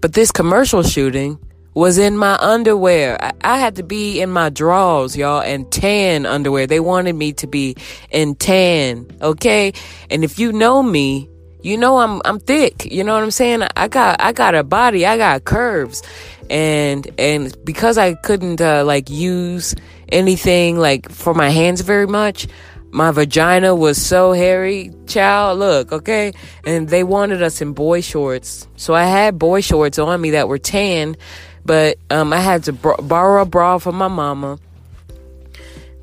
but 0.00 0.12
this 0.12 0.30
commercial 0.30 0.84
shooting 0.84 1.40
was 1.79 1.97
in 1.97 2.17
my 2.17 2.35
underwear. 2.41 3.17
I, 3.23 3.33
I, 3.43 3.59
had 3.59 3.77
to 3.77 3.85
be 3.85 4.21
in 4.21 4.31
my 4.31 4.49
drawers, 4.51 5.17
y'all, 5.17 5.41
and 5.41 5.71
tan 5.71 6.27
underwear. 6.27 6.67
They 6.67 6.81
wanted 6.81 7.14
me 7.14 7.33
to 7.35 7.47
be 7.47 7.77
in 8.11 8.35
tan, 8.35 9.07
okay? 9.23 9.73
And 10.11 10.25
if 10.25 10.41
you 10.41 10.53
know 10.53 10.83
me, 10.83 11.29
you 11.62 11.79
know 11.79 11.99
I'm 11.99 12.21
I'm 12.25 12.41
thick. 12.41 12.91
You 12.91 13.05
know 13.05 13.14
what 13.14 13.23
I'm 13.23 13.31
saying? 13.31 13.62
I 13.77 13.87
got 13.87 14.21
I 14.21 14.33
got 14.33 14.57
a 14.57 14.64
body. 14.64 15.07
I 15.07 15.17
got 15.17 15.45
curves, 15.45 16.03
and 16.51 17.09
and 17.17 17.57
because 17.64 17.97
I 17.97 18.14
couldn't 18.14 18.61
uh, 18.61 18.85
like 18.85 19.09
use 19.09 19.77
anything 20.09 20.79
like 20.79 21.09
for 21.09 21.33
my 21.33 21.51
hands 21.51 21.83
very 21.83 22.09
much. 22.09 22.49
My 22.91 23.11
vagina 23.11 23.75
was 23.75 24.01
so 24.01 24.33
hairy, 24.33 24.91
child. 25.07 25.59
Look, 25.59 25.93
okay, 25.93 26.33
and 26.64 26.88
they 26.88 27.05
wanted 27.05 27.43
us 27.43 27.61
in 27.61 27.73
boy 27.73 28.01
shorts, 28.01 28.67
so 28.77 28.95
I 28.95 29.05
had 29.05 29.38
boy 29.38 29.61
shorts 29.61 29.99
on 29.99 30.21
me 30.21 30.31
that 30.31 30.49
were 30.49 30.59
tan, 30.59 31.17
but 31.64 31.99
um, 32.11 32.33
I 32.33 32.40
had 32.40 32.64
to 32.64 32.73
borrow 32.73 33.42
a 33.42 33.47
bra 33.47 33.79
from 33.79 33.97
my 33.97 34.09
mama. 34.09 34.59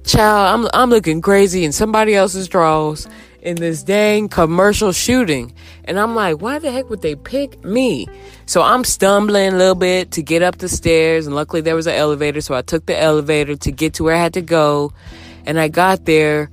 Child, 0.05 0.69
I'm 0.73 0.81
I'm 0.81 0.89
looking 0.89 1.21
crazy 1.21 1.63
in 1.63 1.71
somebody 1.71 2.13
else's 2.15 2.47
drawers 2.47 3.07
in 3.45 3.57
this 3.57 3.83
dang 3.83 4.27
commercial 4.27 4.91
shooting. 4.91 5.53
And 5.85 5.99
I'm 5.99 6.15
like, 6.15 6.41
why 6.41 6.59
the 6.59 6.71
heck 6.71 6.89
would 6.89 7.01
they 7.01 7.15
pick 7.15 7.63
me? 7.63 8.07
So 8.47 8.61
I'm 8.61 8.83
stumbling 8.83 9.53
a 9.53 9.57
little 9.57 9.75
bit 9.75 10.11
to 10.11 10.23
get 10.23 10.41
up 10.41 10.57
the 10.57 10.67
stairs, 10.67 11.27
and 11.27 11.35
luckily 11.35 11.61
there 11.61 11.75
was 11.75 11.87
an 11.87 11.93
elevator, 11.93 12.41
so 12.41 12.55
I 12.55 12.63
took 12.63 12.87
the 12.87 12.99
elevator 12.99 13.55
to 13.55 13.71
get 13.71 13.93
to 13.95 14.03
where 14.03 14.15
I 14.15 14.19
had 14.19 14.33
to 14.33 14.41
go. 14.41 14.91
And 15.45 15.59
I 15.59 15.67
got 15.67 16.05
there, 16.05 16.49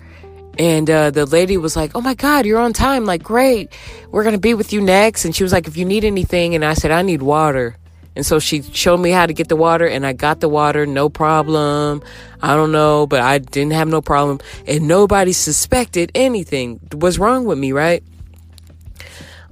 and 0.59 0.89
uh, 0.89 1.11
the 1.11 1.25
lady 1.25 1.57
was 1.57 1.77
like, 1.77 1.93
Oh 1.95 2.03
my 2.03 2.15
God, 2.15 2.45
you're 2.45 2.61
on 2.61 2.75
time. 2.75 3.07
Like, 3.07 3.23
great. 3.23 3.73
We're 4.11 4.23
going 4.23 4.35
to 4.35 4.41
be 4.41 4.55
with 4.55 4.73
you 4.73 4.83
next. 4.83 5.25
And 5.25 5.35
she 5.35 5.43
was 5.43 5.53
like, 5.53 5.67
If 5.67 5.79
you 5.79 5.87
need 5.87 6.05
anything. 6.05 6.55
And 6.55 6.65
I 6.65 6.75
said, 6.75 6.91
I 6.91 7.03
need 7.03 7.23
water. 7.23 7.77
And 8.15 8.27
so 8.27 8.39
she 8.39 8.63
showed 8.63 8.99
me 8.99 9.11
how 9.11 9.27
to 9.27 9.33
get 9.33 9.49
the 9.49 9.57
water, 9.57 9.87
and 9.87 10.07
I 10.07 10.13
got 10.13 10.41
the 10.41 10.49
water, 10.49 10.85
no 10.87 11.09
problem. 11.09 12.03
I 12.43 12.55
don't 12.55 12.73
know, 12.73 13.07
but 13.07 13.21
I 13.21 13.39
didn't 13.39 13.73
have 13.73 13.89
no 13.89 14.03
problem. 14.03 14.41
And 14.67 14.87
nobody 14.87 15.33
suspected 15.33 16.13
anything 16.15 16.81
was 16.95 17.19
wrong 17.19 17.45
with 17.47 17.59
me, 17.59 17.73
right? 17.73 18.03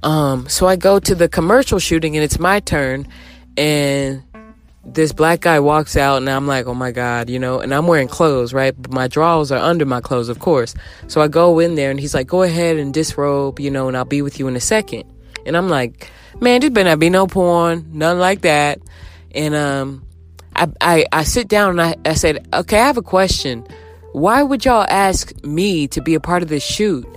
Um, 0.03 0.47
so 0.47 0.67
I 0.67 0.75
go 0.75 0.99
to 0.99 1.15
the 1.15 1.27
commercial 1.27 1.79
shooting, 1.79 2.15
and 2.15 2.23
it's 2.23 2.39
my 2.39 2.59
turn. 2.59 3.07
And 3.57 4.23
this 4.83 5.11
black 5.11 5.41
guy 5.41 5.59
walks 5.59 5.95
out 5.95 6.17
and 6.17 6.29
I'm 6.29 6.47
like, 6.47 6.65
oh 6.65 6.73
my 6.73 6.91
God, 6.91 7.29
you 7.29 7.37
know, 7.37 7.59
and 7.59 7.73
I'm 7.73 7.85
wearing 7.85 8.07
clothes, 8.07 8.53
right? 8.53 8.73
But 8.79 8.91
my 8.91 9.07
drawers 9.07 9.51
are 9.51 9.59
under 9.59 9.85
my 9.85 10.01
clothes, 10.01 10.29
of 10.29 10.39
course. 10.39 10.73
So 11.07 11.21
I 11.21 11.27
go 11.27 11.59
in 11.59 11.75
there 11.75 11.91
and 11.91 11.99
he's 11.99 12.15
like, 12.15 12.27
go 12.27 12.41
ahead 12.41 12.77
and 12.77 12.93
disrobe, 12.93 13.59
you 13.59 13.69
know, 13.69 13.87
and 13.87 13.95
I'll 13.95 14.05
be 14.05 14.21
with 14.21 14.39
you 14.39 14.47
in 14.47 14.55
a 14.55 14.61
second. 14.61 15.03
And 15.45 15.57
I'm 15.57 15.69
like, 15.69 16.09
man, 16.39 16.61
there 16.61 16.69
better 16.69 16.89
not 16.89 16.99
be 16.99 17.09
no 17.09 17.27
porn, 17.27 17.89
nothing 17.93 18.19
like 18.19 18.41
that. 18.41 18.79
And 19.33 19.55
um, 19.55 20.05
I, 20.55 20.69
I, 20.79 21.05
I 21.11 21.23
sit 21.23 21.47
down 21.47 21.71
and 21.71 21.81
I, 21.81 21.95
I 22.05 22.13
said, 22.13 22.47
okay, 22.53 22.79
I 22.79 22.87
have 22.87 22.97
a 22.97 23.01
question. 23.01 23.65
Why 24.13 24.43
would 24.43 24.65
y'all 24.65 24.85
ask 24.89 25.43
me 25.43 25.87
to 25.89 26.01
be 26.01 26.15
a 26.15 26.19
part 26.19 26.43
of 26.43 26.49
this 26.49 26.63
shoot? 26.63 27.07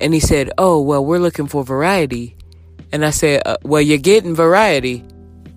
And 0.00 0.14
he 0.14 0.20
said, 0.20 0.50
oh, 0.58 0.80
well, 0.80 1.04
we're 1.04 1.18
looking 1.18 1.46
for 1.46 1.64
variety. 1.64 2.36
And 2.92 3.04
I 3.04 3.10
said, 3.10 3.42
uh, 3.44 3.56
well, 3.62 3.80
you're 3.80 3.98
getting 3.98 4.34
variety 4.34 5.04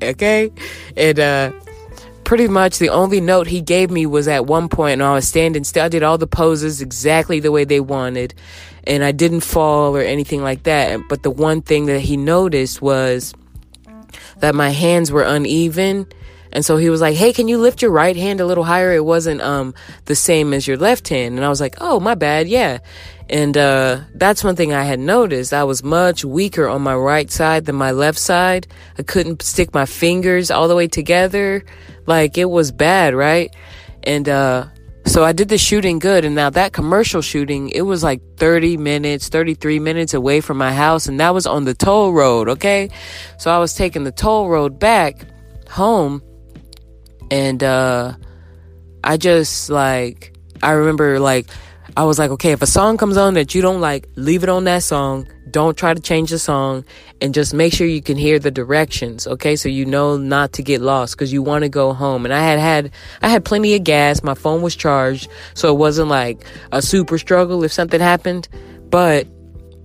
okay? 0.02 0.52
And 0.96 1.20
uh, 1.20 1.52
pretty 2.24 2.48
much 2.48 2.80
the 2.80 2.90
only 2.90 3.22
note 3.22 3.48
he 3.48 3.62
gave 3.62 3.92
me 3.92 4.06
was 4.06 4.28
at 4.28 4.46
one 4.46 4.70
point, 4.70 4.94
and 4.94 5.04
I 5.04 5.14
was 5.14 5.28
standing 5.28 5.64
still. 5.64 5.86
I 5.86 5.90
did 5.90 6.04
all 6.04 6.18
the 6.18 6.28
poses 6.28 6.82
exactly 6.82 7.40
the 7.40 7.52
way 7.52 7.64
they 7.64 7.80
wanted, 7.80 8.34
and 8.88 9.04
I 9.04 9.12
didn't 9.12 9.42
fall 9.42 9.96
or 9.96 10.02
anything 10.02 10.42
like 10.42 10.64
that. 10.64 11.02
But 11.10 11.24
the 11.24 11.30
one 11.30 11.62
thing 11.62 11.86
that 11.88 12.00
he 12.00 12.18
noticed 12.18 12.82
was 12.82 13.34
that 14.40 14.56
my 14.56 14.70
hands 14.70 15.12
were 15.12 15.24
uneven. 15.24 16.08
And 16.52 16.66
so 16.66 16.78
he 16.78 16.90
was 16.90 17.02
like, 17.02 17.16
"Hey, 17.16 17.34
can 17.34 17.48
you 17.48 17.58
lift 17.58 17.82
your 17.82 17.92
right 17.92 18.16
hand 18.16 18.40
a 18.40 18.46
little 18.46 18.64
higher? 18.64 18.94
It 18.94 19.04
wasn't 19.04 19.42
um 19.42 19.76
the 20.06 20.16
same 20.16 20.54
as 20.54 20.66
your 20.66 20.78
left 20.78 21.10
hand." 21.10 21.36
And 21.36 21.46
I 21.46 21.50
was 21.50 21.60
like, 21.60 21.76
"Oh, 21.80 22.00
my 22.00 22.16
bad. 22.16 22.48
Yeah." 22.48 22.80
And 23.30 23.58
uh, 23.58 24.02
that's 24.16 24.44
one 24.44 24.56
thing 24.56 24.74
I 24.74 24.84
had 24.84 25.00
noticed. 25.00 25.54
I 25.54 25.66
was 25.66 25.84
much 25.84 26.24
weaker 26.24 26.68
on 26.68 26.82
my 26.82 26.96
right 26.96 27.30
side 27.30 27.66
than 27.66 27.76
my 27.76 27.92
left 27.92 28.18
side. 28.18 28.68
I 28.98 29.04
couldn't 29.04 29.42
stick 29.42 29.74
my 29.74 29.86
fingers 29.86 30.50
all 30.50 30.70
the 30.70 30.76
way 30.76 30.88
together. 30.88 31.66
Like 32.06 32.38
it 32.38 32.50
was 32.50 32.72
bad, 32.72 33.14
right? 33.14 33.54
And 34.04 34.30
uh, 34.30 34.68
so 35.08 35.24
I 35.24 35.32
did 35.32 35.50
the 35.50 35.58
shooting 35.58 36.00
good. 36.00 36.26
And 36.26 36.36
now 36.36 36.50
that 36.50 36.74
commercial 36.74 37.22
shooting, 37.22 37.70
it 37.70 37.82
was 37.82 38.04
like 38.04 38.22
30 38.38 38.78
minutes, 38.78 39.30
33 39.30 39.80
minutes 39.80 40.14
away 40.14 40.42
from 40.42 40.58
my 40.58 40.74
house. 40.74 41.08
And 41.08 41.20
that 41.20 41.34
was 41.34 41.48
on 41.48 41.64
the 41.64 41.74
toll 41.74 42.14
road, 42.14 42.50
okay? 42.50 42.90
So 43.40 43.50
I 43.50 43.60
was 43.60 43.74
taking 43.74 44.04
the 44.04 44.12
toll 44.12 44.50
road 44.50 44.80
back 44.80 45.26
home. 45.70 46.22
And 47.32 47.64
uh, 47.64 48.14
I 49.04 49.18
just 49.18 49.70
like, 49.70 50.34
I 50.62 50.72
remember 50.72 51.20
like, 51.20 51.48
I 51.96 52.04
was 52.04 52.20
like, 52.20 52.32
okay, 52.32 52.52
if 52.52 52.62
a 52.62 52.68
song 52.68 52.98
comes 52.98 53.18
on 53.18 53.36
that 53.36 53.56
you 53.56 53.62
don't 53.62 53.80
like, 53.80 54.10
leave 54.16 54.44
it 54.44 54.50
on 54.50 54.66
that 54.66 54.84
song. 54.84 55.28
Don't 55.50 55.78
try 55.78 55.94
to 55.94 56.02
change 56.02 56.32
the 56.32 56.40
song 56.40 56.84
and 57.22 57.34
just 57.34 57.54
make 57.54 57.74
sure 57.74 57.88
you 57.88 58.02
can 58.02 58.18
hear 58.18 58.38
the 58.38 58.52
directions. 58.52 59.26
Okay. 59.26 59.56
So 59.56 59.70
you 59.70 59.86
know 59.86 60.18
not 60.18 60.54
to 60.54 60.64
get 60.64 60.82
lost 60.82 61.16
because 61.16 61.32
you 61.32 61.42
want 61.42 61.64
to 61.64 61.70
go 61.70 61.94
home. 61.94 62.26
And 62.26 62.34
I 62.34 62.42
had 62.42 62.60
had, 62.60 62.92
I 63.22 63.30
had 63.30 63.46
plenty 63.46 63.74
of 63.76 63.84
gas. 63.84 64.22
My 64.22 64.34
phone 64.34 64.62
was 64.62 64.76
charged. 64.76 65.30
So 65.54 65.74
it 65.74 65.78
wasn't 65.78 66.10
like 66.10 66.46
a 66.72 66.82
super 66.82 67.18
struggle 67.18 67.64
if 67.64 67.72
something 67.72 68.02
happened. 68.02 68.50
But, 68.90 69.28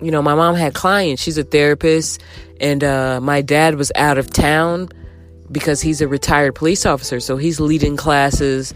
you 0.01 0.11
know, 0.11 0.23
my 0.23 0.35
mom 0.35 0.57
had 0.57 0.75
clients. 0.75 1.23
She's 1.23 1.39
a 1.39 1.45
therapist 1.45 2.21
and, 2.61 2.83
uh, 2.83 3.21
my 3.21 3.43
dad 3.43 3.77
was 3.77 3.93
out 3.95 4.19
of 4.19 4.31
town 4.31 4.89
because 5.51 5.81
he's 5.81 6.01
a 6.01 6.09
retired 6.09 6.57
police 6.57 6.85
officer. 6.85 7.21
So 7.21 7.37
he's 7.37 7.61
leading 7.61 7.97
classes 7.97 8.75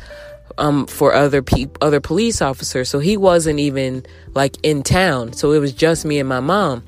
um, 0.58 0.86
for 0.86 1.14
other 1.14 1.42
people, 1.42 1.76
other 1.80 2.00
police 2.00 2.40
officers. 2.40 2.88
So 2.88 2.98
he 2.98 3.16
wasn't 3.16 3.58
even 3.58 4.04
like 4.34 4.56
in 4.62 4.82
town. 4.82 5.32
So 5.32 5.52
it 5.52 5.58
was 5.58 5.72
just 5.72 6.04
me 6.04 6.18
and 6.18 6.28
my 6.28 6.40
mom. 6.40 6.84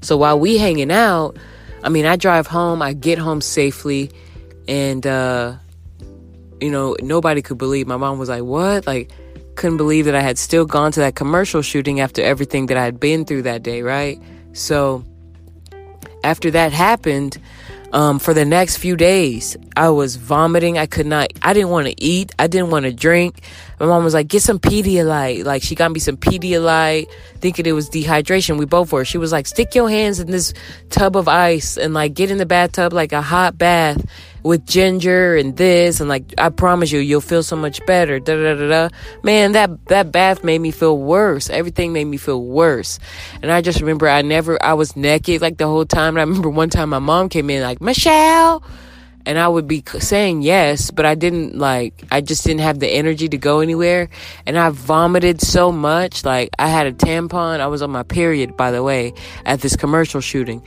So 0.00 0.16
while 0.16 0.38
we 0.38 0.58
hanging 0.58 0.90
out, 0.90 1.36
I 1.82 1.88
mean, 1.88 2.06
I 2.06 2.16
drive 2.16 2.46
home, 2.46 2.82
I 2.82 2.92
get 2.92 3.18
home 3.18 3.40
safely, 3.40 4.10
and 4.66 5.06
uh, 5.06 5.56
you 6.60 6.70
know, 6.70 6.96
nobody 7.00 7.42
could 7.42 7.58
believe. 7.58 7.86
My 7.86 7.96
mom 7.96 8.18
was 8.18 8.28
like, 8.28 8.42
"What?" 8.42 8.86
Like, 8.86 9.10
couldn't 9.56 9.76
believe 9.76 10.06
that 10.06 10.14
I 10.14 10.20
had 10.20 10.38
still 10.38 10.64
gone 10.64 10.92
to 10.92 11.00
that 11.00 11.14
commercial 11.14 11.62
shooting 11.62 12.00
after 12.00 12.22
everything 12.22 12.66
that 12.66 12.76
I 12.76 12.84
had 12.84 12.98
been 12.98 13.24
through 13.24 13.42
that 13.42 13.62
day, 13.62 13.82
right? 13.82 14.20
So 14.52 15.04
after 16.22 16.50
that 16.50 16.72
happened, 16.72 17.38
um, 17.94 18.18
for 18.18 18.34
the 18.34 18.44
next 18.44 18.78
few 18.78 18.96
days, 18.96 19.56
I 19.76 19.90
was 19.90 20.16
vomiting. 20.16 20.78
I 20.78 20.86
could 20.86 21.06
not, 21.06 21.32
I 21.42 21.52
didn't 21.52 21.70
want 21.70 21.86
to 21.86 21.94
eat. 22.02 22.32
I 22.38 22.48
didn't 22.48 22.70
want 22.70 22.86
to 22.86 22.92
drink. 22.92 23.40
My 23.84 23.90
mom 23.90 24.04
was 24.04 24.14
like, 24.14 24.28
get 24.28 24.40
some 24.40 24.58
Pedialyte. 24.58 25.44
Like, 25.44 25.62
she 25.62 25.74
got 25.74 25.92
me 25.92 26.00
some 26.00 26.16
Pedialyte, 26.16 27.06
thinking 27.40 27.66
it 27.66 27.72
was 27.72 27.90
dehydration. 27.90 28.56
We 28.56 28.64
both 28.64 28.90
were. 28.90 29.04
She 29.04 29.18
was 29.18 29.30
like, 29.30 29.46
stick 29.46 29.74
your 29.74 29.90
hands 29.90 30.20
in 30.20 30.30
this 30.30 30.54
tub 30.88 31.18
of 31.18 31.28
ice 31.28 31.76
and 31.76 31.92
like 31.92 32.14
get 32.14 32.30
in 32.30 32.38
the 32.38 32.46
bathtub 32.46 32.94
like 32.94 33.12
a 33.12 33.20
hot 33.20 33.58
bath 33.58 34.02
with 34.42 34.64
ginger 34.66 35.36
and 35.36 35.56
this 35.58 36.00
and 36.00 36.08
like 36.08 36.34
I 36.38 36.50
promise 36.50 36.92
you 36.92 37.00
you'll 37.00 37.20
feel 37.20 37.42
so 37.42 37.56
much 37.56 37.84
better. 37.84 38.18
Da 38.18 38.36
da 38.36 38.54
da 38.54 38.68
da. 38.68 38.96
Man, 39.22 39.52
that 39.52 39.84
that 39.88 40.12
bath 40.12 40.42
made 40.42 40.60
me 40.60 40.70
feel 40.70 40.96
worse. 40.96 41.50
Everything 41.50 41.92
made 41.92 42.06
me 42.06 42.16
feel 42.16 42.42
worse. 42.42 42.98
And 43.42 43.52
I 43.52 43.60
just 43.60 43.80
remember 43.80 44.08
I 44.08 44.22
never 44.22 44.62
I 44.62 44.72
was 44.72 44.96
naked 44.96 45.42
like 45.42 45.58
the 45.58 45.66
whole 45.66 45.84
time. 45.84 46.14
And 46.14 46.20
I 46.20 46.24
remember 46.24 46.48
one 46.48 46.70
time 46.70 46.88
my 46.88 47.00
mom 47.00 47.28
came 47.28 47.50
in 47.50 47.62
like 47.62 47.82
Michelle. 47.82 48.62
And 49.26 49.38
I 49.38 49.48
would 49.48 49.66
be 49.66 49.82
saying 49.86 50.42
yes, 50.42 50.90
but 50.90 51.06
I 51.06 51.14
didn't 51.14 51.56
like, 51.56 52.04
I 52.10 52.20
just 52.20 52.44
didn't 52.44 52.60
have 52.60 52.78
the 52.78 52.88
energy 52.88 53.28
to 53.28 53.38
go 53.38 53.60
anywhere. 53.60 54.10
And 54.44 54.58
I 54.58 54.68
vomited 54.68 55.40
so 55.40 55.72
much. 55.72 56.24
Like, 56.24 56.50
I 56.58 56.68
had 56.68 56.86
a 56.86 56.92
tampon. 56.92 57.60
I 57.60 57.66
was 57.68 57.80
on 57.80 57.90
my 57.90 58.02
period, 58.02 58.56
by 58.56 58.70
the 58.70 58.82
way, 58.82 59.14
at 59.46 59.60
this 59.60 59.76
commercial 59.76 60.20
shooting. 60.20 60.62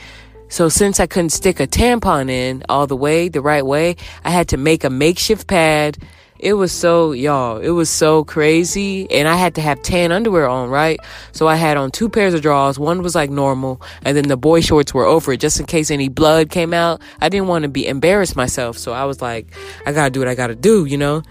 So 0.49 0.69
since 0.69 0.99
I 0.99 1.07
couldn't 1.07 1.31
stick 1.31 1.59
a 1.59 1.67
tampon 1.67 2.29
in 2.29 2.63
all 2.69 2.87
the 2.87 2.95
way, 2.95 3.29
the 3.29 3.41
right 3.41 3.65
way, 3.65 3.95
I 4.23 4.31
had 4.31 4.47
to 4.49 4.57
make 4.57 4.83
a 4.83 4.89
makeshift 4.89 5.47
pad. 5.47 5.97
It 6.39 6.53
was 6.53 6.71
so, 6.71 7.11
y'all, 7.11 7.57
it 7.57 7.69
was 7.69 7.89
so 7.89 8.23
crazy. 8.23 9.09
And 9.11 9.27
I 9.27 9.35
had 9.35 9.55
to 9.55 9.61
have 9.61 9.81
tan 9.81 10.11
underwear 10.11 10.47
on, 10.47 10.69
right? 10.69 10.99
So 11.31 11.47
I 11.47 11.55
had 11.55 11.77
on 11.77 11.91
two 11.91 12.09
pairs 12.09 12.33
of 12.33 12.41
drawers. 12.41 12.77
One 12.77 13.01
was 13.01 13.15
like 13.15 13.29
normal. 13.29 13.81
And 14.03 14.15
then 14.15 14.27
the 14.27 14.37
boy 14.37 14.61
shorts 14.61 14.93
were 14.93 15.05
over 15.05 15.33
it 15.33 15.39
just 15.39 15.59
in 15.59 15.65
case 15.65 15.89
any 15.89 16.09
blood 16.09 16.49
came 16.49 16.73
out. 16.73 17.01
I 17.21 17.29
didn't 17.29 17.47
want 17.47 17.63
to 17.63 17.69
be 17.69 17.87
embarrassed 17.87 18.35
myself. 18.35 18.77
So 18.77 18.93
I 18.93 19.05
was 19.05 19.21
like, 19.21 19.47
I 19.85 19.91
gotta 19.91 20.11
do 20.11 20.19
what 20.19 20.27
I 20.27 20.35
gotta 20.35 20.55
do, 20.55 20.85
you 20.85 20.97
know? 20.97 21.23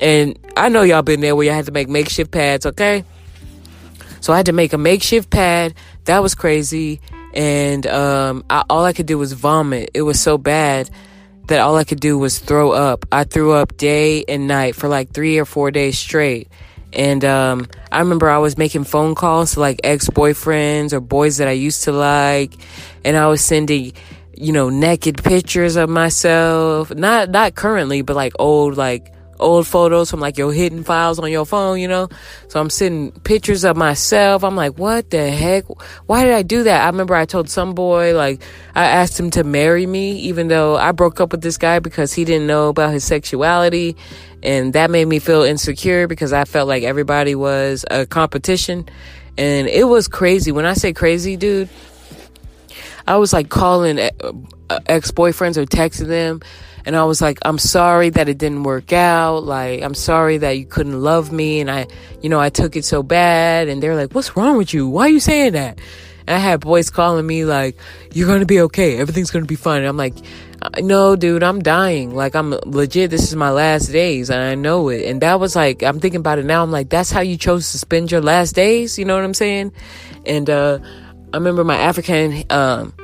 And 0.00 0.38
I 0.56 0.68
know 0.68 0.82
y'all 0.82 1.02
been 1.02 1.20
there 1.20 1.34
where 1.34 1.46
you 1.46 1.52
had 1.52 1.66
to 1.66 1.72
make 1.72 1.88
makeshift 1.88 2.30
pads, 2.30 2.66
okay? 2.66 3.04
So 4.20 4.32
I 4.32 4.36
had 4.36 4.46
to 4.46 4.52
make 4.52 4.72
a 4.72 4.78
makeshift 4.78 5.30
pad. 5.30 5.74
That 6.04 6.22
was 6.22 6.34
crazy 6.34 7.00
and 7.36 7.86
um, 7.86 8.44
I, 8.48 8.64
all 8.70 8.84
I 8.84 8.94
could 8.94 9.06
do 9.06 9.18
was 9.18 9.34
vomit. 9.34 9.90
It 9.92 10.02
was 10.02 10.18
so 10.18 10.38
bad 10.38 10.90
that 11.48 11.60
all 11.60 11.76
I 11.76 11.84
could 11.84 12.00
do 12.00 12.18
was 12.18 12.38
throw 12.38 12.72
up. 12.72 13.06
I 13.12 13.24
threw 13.24 13.52
up 13.52 13.76
day 13.76 14.24
and 14.26 14.48
night 14.48 14.74
for 14.74 14.88
like 14.88 15.10
three 15.10 15.38
or 15.38 15.44
four 15.44 15.70
days 15.70 15.98
straight. 15.98 16.48
And 16.92 17.24
um, 17.24 17.68
I 17.92 17.98
remember 18.00 18.28
I 18.30 18.38
was 18.38 18.56
making 18.56 18.84
phone 18.84 19.14
calls 19.14 19.54
to 19.54 19.60
like 19.60 19.80
ex 19.84 20.08
boyfriends 20.08 20.92
or 20.92 21.00
boys 21.00 21.38
that 21.38 21.48
I 21.48 21.52
used 21.52 21.84
to 21.84 21.92
like, 21.92 22.54
and 23.04 23.16
I 23.16 23.26
was 23.26 23.42
sending, 23.42 23.92
you 24.34 24.52
know, 24.52 24.70
naked 24.70 25.22
pictures 25.22 25.76
of 25.76 25.90
myself. 25.90 26.94
Not 26.94 27.30
not 27.30 27.54
currently, 27.54 28.02
but 28.02 28.16
like 28.16 28.32
old 28.38 28.76
like 28.76 29.12
old 29.38 29.66
photos 29.66 30.10
from 30.10 30.20
like 30.20 30.38
your 30.38 30.52
hidden 30.52 30.84
files 30.84 31.18
on 31.18 31.30
your 31.30 31.46
phone, 31.46 31.78
you 31.78 31.88
know? 31.88 32.08
So 32.48 32.60
I'm 32.60 32.70
sending 32.70 33.12
pictures 33.20 33.64
of 33.64 33.76
myself. 33.76 34.44
I'm 34.44 34.56
like, 34.56 34.78
what 34.78 35.10
the 35.10 35.30
heck? 35.30 35.64
Why 36.06 36.24
did 36.24 36.34
I 36.34 36.42
do 36.42 36.62
that? 36.64 36.82
I 36.82 36.86
remember 36.86 37.14
I 37.14 37.24
told 37.24 37.48
some 37.48 37.74
boy, 37.74 38.14
like, 38.16 38.40
I 38.74 38.84
asked 38.84 39.18
him 39.18 39.30
to 39.32 39.44
marry 39.44 39.86
me, 39.86 40.12
even 40.20 40.48
though 40.48 40.76
I 40.76 40.92
broke 40.92 41.20
up 41.20 41.32
with 41.32 41.42
this 41.42 41.58
guy 41.58 41.78
because 41.78 42.12
he 42.12 42.24
didn't 42.24 42.46
know 42.46 42.68
about 42.68 42.92
his 42.92 43.04
sexuality. 43.04 43.96
And 44.42 44.72
that 44.74 44.90
made 44.90 45.06
me 45.06 45.18
feel 45.18 45.42
insecure 45.42 46.06
because 46.06 46.32
I 46.32 46.44
felt 46.44 46.68
like 46.68 46.82
everybody 46.82 47.34
was 47.34 47.84
a 47.90 48.06
competition. 48.06 48.88
And 49.38 49.68
it 49.68 49.84
was 49.84 50.08
crazy. 50.08 50.52
When 50.52 50.66
I 50.66 50.74
say 50.74 50.92
crazy, 50.92 51.36
dude, 51.36 51.68
I 53.06 53.16
was 53.16 53.32
like 53.32 53.48
calling 53.48 53.98
uh, 53.98 54.80
ex 54.86 55.10
boyfriends 55.10 55.56
or 55.56 55.64
texting 55.64 56.08
them 56.08 56.40
and 56.86 56.94
I 56.94 57.02
was 57.04 57.20
like, 57.20 57.40
I'm 57.42 57.58
sorry 57.58 58.10
that 58.10 58.28
it 58.28 58.38
didn't 58.38 58.62
work 58.62 58.92
out. 58.92 59.42
Like, 59.42 59.82
I'm 59.82 59.94
sorry 59.94 60.38
that 60.38 60.52
you 60.52 60.64
couldn't 60.64 61.02
love 61.02 61.32
me. 61.32 61.60
And 61.60 61.68
I, 61.68 61.88
you 62.22 62.28
know, 62.28 62.38
I 62.38 62.48
took 62.48 62.76
it 62.76 62.84
so 62.84 63.02
bad. 63.02 63.66
And 63.66 63.82
they're 63.82 63.96
like, 63.96 64.12
what's 64.12 64.36
wrong 64.36 64.56
with 64.56 64.72
you? 64.72 64.88
Why 64.88 65.06
are 65.06 65.10
you 65.10 65.18
saying 65.18 65.54
that? 65.54 65.80
And 66.28 66.36
I 66.36 66.38
had 66.38 66.60
boys 66.60 66.88
calling 66.88 67.26
me 67.26 67.44
like, 67.44 67.76
you're 68.12 68.28
going 68.28 68.38
to 68.38 68.46
be 68.46 68.60
okay. 68.60 68.98
Everything's 68.98 69.32
going 69.32 69.44
to 69.44 69.48
be 69.48 69.56
fine. 69.56 69.78
And 69.78 69.88
I'm 69.88 69.96
like, 69.96 70.14
no, 70.78 71.16
dude, 71.16 71.42
I'm 71.42 71.60
dying. 71.60 72.14
Like, 72.14 72.36
I'm 72.36 72.50
legit. 72.50 73.10
This 73.10 73.24
is 73.24 73.34
my 73.34 73.50
last 73.50 73.86
days 73.88 74.30
and 74.30 74.40
I 74.40 74.54
know 74.54 74.88
it. 74.88 75.06
And 75.06 75.20
that 75.22 75.40
was 75.40 75.56
like, 75.56 75.82
I'm 75.82 75.98
thinking 75.98 76.20
about 76.20 76.38
it 76.38 76.44
now. 76.44 76.62
I'm 76.62 76.70
like, 76.70 76.88
that's 76.88 77.10
how 77.10 77.20
you 77.20 77.36
chose 77.36 77.72
to 77.72 77.78
spend 77.78 78.12
your 78.12 78.20
last 78.20 78.54
days. 78.54 78.96
You 78.96 79.06
know 79.06 79.16
what 79.16 79.24
I'm 79.24 79.34
saying? 79.34 79.72
And, 80.24 80.48
uh, 80.48 80.78
I 81.34 81.36
remember 81.36 81.64
my 81.64 81.76
African, 81.76 82.44
um, 82.50 82.94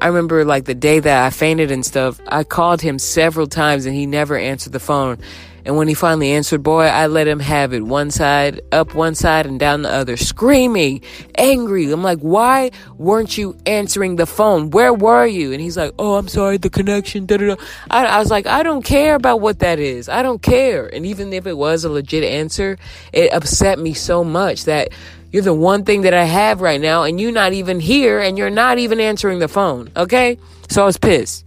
I 0.00 0.06
remember 0.06 0.44
like 0.44 0.64
the 0.64 0.74
day 0.74 1.00
that 1.00 1.26
I 1.26 1.30
fainted 1.30 1.70
and 1.70 1.84
stuff, 1.84 2.20
I 2.26 2.44
called 2.44 2.80
him 2.80 2.98
several 2.98 3.46
times 3.46 3.86
and 3.86 3.94
he 3.94 4.06
never 4.06 4.36
answered 4.36 4.72
the 4.72 4.80
phone. 4.80 5.18
And 5.64 5.76
when 5.76 5.86
he 5.86 5.92
finally 5.92 6.30
answered, 6.30 6.62
boy, 6.62 6.84
I 6.84 7.08
let 7.08 7.28
him 7.28 7.40
have 7.40 7.74
it 7.74 7.82
one 7.82 8.10
side, 8.10 8.62
up 8.72 8.94
one 8.94 9.14
side 9.14 9.44
and 9.44 9.60
down 9.60 9.82
the 9.82 9.90
other, 9.90 10.16
screaming, 10.16 11.02
angry. 11.34 11.90
I'm 11.90 12.02
like, 12.02 12.20
why 12.20 12.70
weren't 12.96 13.36
you 13.36 13.54
answering 13.66 14.16
the 14.16 14.24
phone? 14.24 14.70
Where 14.70 14.94
were 14.94 15.26
you? 15.26 15.52
And 15.52 15.60
he's 15.60 15.76
like, 15.76 15.92
oh, 15.98 16.14
I'm 16.14 16.28
sorry, 16.28 16.56
the 16.56 16.70
connection. 16.70 17.26
Da, 17.26 17.36
da, 17.36 17.54
da. 17.54 17.62
I, 17.90 18.06
I 18.06 18.18
was 18.18 18.30
like, 18.30 18.46
I 18.46 18.62
don't 18.62 18.82
care 18.82 19.14
about 19.14 19.42
what 19.42 19.58
that 19.58 19.78
is. 19.78 20.08
I 20.08 20.22
don't 20.22 20.40
care. 20.40 20.86
And 20.86 21.04
even 21.04 21.34
if 21.34 21.46
it 21.46 21.58
was 21.58 21.84
a 21.84 21.90
legit 21.90 22.24
answer, 22.24 22.78
it 23.12 23.30
upset 23.34 23.78
me 23.78 23.92
so 23.92 24.24
much 24.24 24.64
that 24.64 24.88
you're 25.30 25.42
the 25.42 25.54
one 25.54 25.84
thing 25.84 26.02
that 26.02 26.14
I 26.14 26.24
have 26.24 26.60
right 26.60 26.80
now, 26.80 27.02
and 27.02 27.20
you're 27.20 27.32
not 27.32 27.52
even 27.52 27.80
here, 27.80 28.18
and 28.18 28.38
you're 28.38 28.50
not 28.50 28.78
even 28.78 29.00
answering 29.00 29.38
the 29.38 29.48
phone. 29.48 29.90
Okay? 29.96 30.38
So 30.68 30.82
I 30.82 30.86
was 30.86 30.96
pissed. 30.96 31.44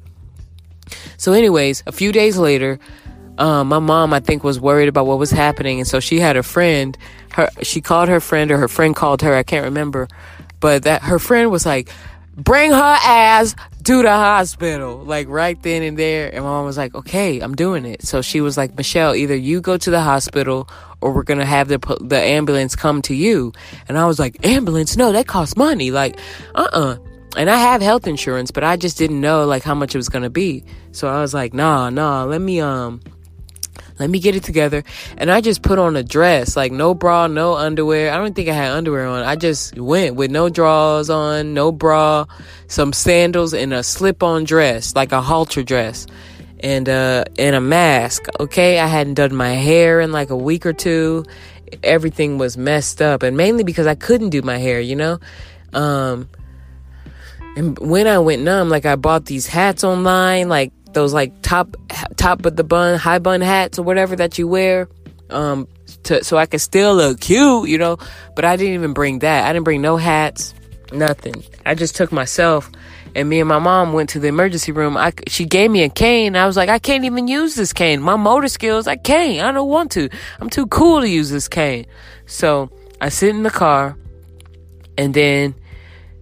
So, 1.17 1.33
anyways, 1.33 1.83
a 1.87 1.91
few 1.91 2.11
days 2.11 2.37
later, 2.37 2.79
um, 3.37 3.69
my 3.69 3.79
mom, 3.79 4.13
I 4.13 4.19
think, 4.19 4.43
was 4.43 4.59
worried 4.59 4.87
about 4.87 5.05
what 5.07 5.17
was 5.17 5.31
happening, 5.31 5.79
and 5.79 5.87
so 5.87 5.99
she 5.99 6.19
had 6.19 6.37
a 6.37 6.43
friend. 6.43 6.97
Her, 7.31 7.49
she 7.63 7.81
called 7.81 8.09
her 8.09 8.19
friend, 8.19 8.51
or 8.51 8.57
her 8.57 8.67
friend 8.67 8.95
called 8.95 9.21
her. 9.21 9.33
I 9.33 9.43
can't 9.43 9.65
remember, 9.65 10.07
but 10.59 10.83
that 10.83 11.01
her 11.03 11.17
friend 11.17 11.49
was 11.49 11.65
like, 11.65 11.89
"Bring 12.35 12.71
her 12.71 12.97
ass 13.03 13.55
to 13.83 14.01
the 14.01 14.11
hospital," 14.11 15.03
like 15.03 15.27
right 15.27 15.61
then 15.63 15.81
and 15.81 15.97
there. 15.97 16.27
And 16.27 16.43
my 16.43 16.51
mom 16.51 16.65
was 16.65 16.77
like, 16.77 16.93
"Okay, 16.93 17.39
I'm 17.39 17.55
doing 17.55 17.85
it." 17.85 18.03
So 18.03 18.21
she 18.21 18.41
was 18.41 18.57
like, 18.57 18.75
"Michelle, 18.77 19.15
either 19.15 19.35
you 19.35 19.61
go 19.61 19.77
to 19.77 19.89
the 19.89 20.01
hospital, 20.01 20.67
or 21.01 21.11
we're 21.11 21.23
gonna 21.23 21.45
have 21.45 21.67
the 21.67 21.79
the 22.01 22.19
ambulance 22.19 22.75
come 22.75 23.01
to 23.03 23.13
you." 23.13 23.51
And 23.87 23.97
I 23.97 24.05
was 24.05 24.19
like, 24.19 24.45
"Ambulance? 24.45 24.95
No, 24.97 25.11
that 25.11 25.27
costs 25.27 25.57
money." 25.57 25.91
Like, 25.91 26.19
uh 26.55 26.69
uh 26.71 26.95
and 27.37 27.49
I 27.49 27.57
have 27.57 27.81
health 27.81 28.07
insurance, 28.07 28.51
but 28.51 28.63
I 28.63 28.75
just 28.75 28.97
didn't 28.97 29.21
know 29.21 29.45
like 29.45 29.63
how 29.63 29.75
much 29.75 29.95
it 29.95 29.97
was 29.97 30.09
gonna 30.09 30.29
be. 30.29 30.63
So 30.91 31.07
I 31.07 31.21
was 31.21 31.33
like, 31.33 31.53
nah, 31.53 31.89
nah, 31.89 32.25
let 32.25 32.41
me 32.41 32.59
um 32.59 33.01
let 33.99 34.09
me 34.09 34.19
get 34.19 34.35
it 34.35 34.43
together. 34.43 34.83
And 35.17 35.29
I 35.31 35.41
just 35.41 35.61
put 35.61 35.77
on 35.77 35.95
a 35.95 36.03
dress, 36.03 36.55
like 36.55 36.71
no 36.71 36.93
bra, 36.93 37.27
no 37.27 37.53
underwear. 37.53 38.11
I 38.11 38.17
don't 38.17 38.35
think 38.35 38.49
I 38.49 38.53
had 38.53 38.71
underwear 38.71 39.07
on. 39.07 39.23
I 39.23 39.35
just 39.35 39.77
went 39.77 40.15
with 40.15 40.31
no 40.31 40.49
drawers 40.49 41.09
on, 41.09 41.53
no 41.53 41.71
bra, 41.71 42.25
some 42.67 42.93
sandals, 42.93 43.53
and 43.53 43.73
a 43.73 43.83
slip 43.83 44.23
on 44.23 44.43
dress, 44.43 44.95
like 44.95 45.11
a 45.11 45.21
halter 45.21 45.63
dress. 45.63 46.07
And 46.63 46.87
uh 46.87 47.25
and 47.39 47.55
a 47.55 47.61
mask. 47.61 48.27
Okay. 48.39 48.79
I 48.79 48.87
hadn't 48.87 49.15
done 49.15 49.33
my 49.33 49.53
hair 49.53 49.99
in 49.99 50.11
like 50.11 50.29
a 50.29 50.37
week 50.37 50.65
or 50.65 50.73
two. 50.73 51.25
Everything 51.83 52.37
was 52.37 52.57
messed 52.57 53.01
up. 53.01 53.23
And 53.23 53.35
mainly 53.35 53.63
because 53.63 53.87
I 53.87 53.95
couldn't 53.95 54.29
do 54.29 54.41
my 54.41 54.57
hair, 54.57 54.79
you 54.79 54.95
know? 54.95 55.19
Um 55.73 56.29
and 57.55 57.77
when 57.79 58.07
I 58.07 58.19
went 58.19 58.43
numb, 58.43 58.69
like 58.69 58.85
I 58.85 58.95
bought 58.95 59.25
these 59.25 59.45
hats 59.45 59.83
online, 59.83 60.47
like 60.47 60.71
those 60.93 61.13
like 61.13 61.41
top 61.41 61.75
top 62.15 62.45
of 62.45 62.55
the 62.55 62.63
bun, 62.63 62.97
high 62.97 63.19
bun 63.19 63.41
hats 63.41 63.77
or 63.77 63.83
whatever 63.83 64.15
that 64.15 64.37
you 64.37 64.47
wear, 64.47 64.87
um, 65.29 65.67
to 66.03 66.23
so 66.23 66.37
I 66.37 66.45
could 66.45 66.61
still 66.61 66.95
look 66.95 67.19
cute, 67.19 67.67
you 67.69 67.77
know. 67.77 67.97
But 68.35 68.45
I 68.45 68.55
didn't 68.55 68.75
even 68.75 68.93
bring 68.93 69.19
that. 69.19 69.45
I 69.45 69.53
didn't 69.53 69.65
bring 69.65 69.81
no 69.81 69.97
hats, 69.97 70.53
nothing. 70.93 71.43
I 71.65 71.75
just 71.75 71.95
took 71.95 72.11
myself, 72.11 72.71
and 73.15 73.29
me 73.29 73.39
and 73.39 73.49
my 73.49 73.59
mom 73.59 73.93
went 73.93 74.09
to 74.11 74.19
the 74.19 74.27
emergency 74.27 74.71
room. 74.71 74.97
I 74.97 75.13
she 75.27 75.45
gave 75.45 75.71
me 75.71 75.83
a 75.83 75.89
cane. 75.89 76.35
I 76.35 76.45
was 76.45 76.55
like, 76.55 76.69
I 76.69 76.79
can't 76.79 77.03
even 77.05 77.27
use 77.27 77.55
this 77.55 77.73
cane. 77.73 78.01
My 78.01 78.15
motor 78.15 78.47
skills, 78.47 78.87
I 78.87 78.95
can't. 78.95 79.41
I 79.41 79.51
don't 79.51 79.69
want 79.69 79.91
to. 79.91 80.09
I'm 80.39 80.49
too 80.49 80.67
cool 80.67 81.01
to 81.01 81.09
use 81.09 81.29
this 81.29 81.47
cane. 81.47 81.85
So 82.25 82.69
I 83.01 83.09
sit 83.09 83.29
in 83.29 83.43
the 83.43 83.49
car, 83.49 83.97
and 84.97 85.13
then 85.13 85.55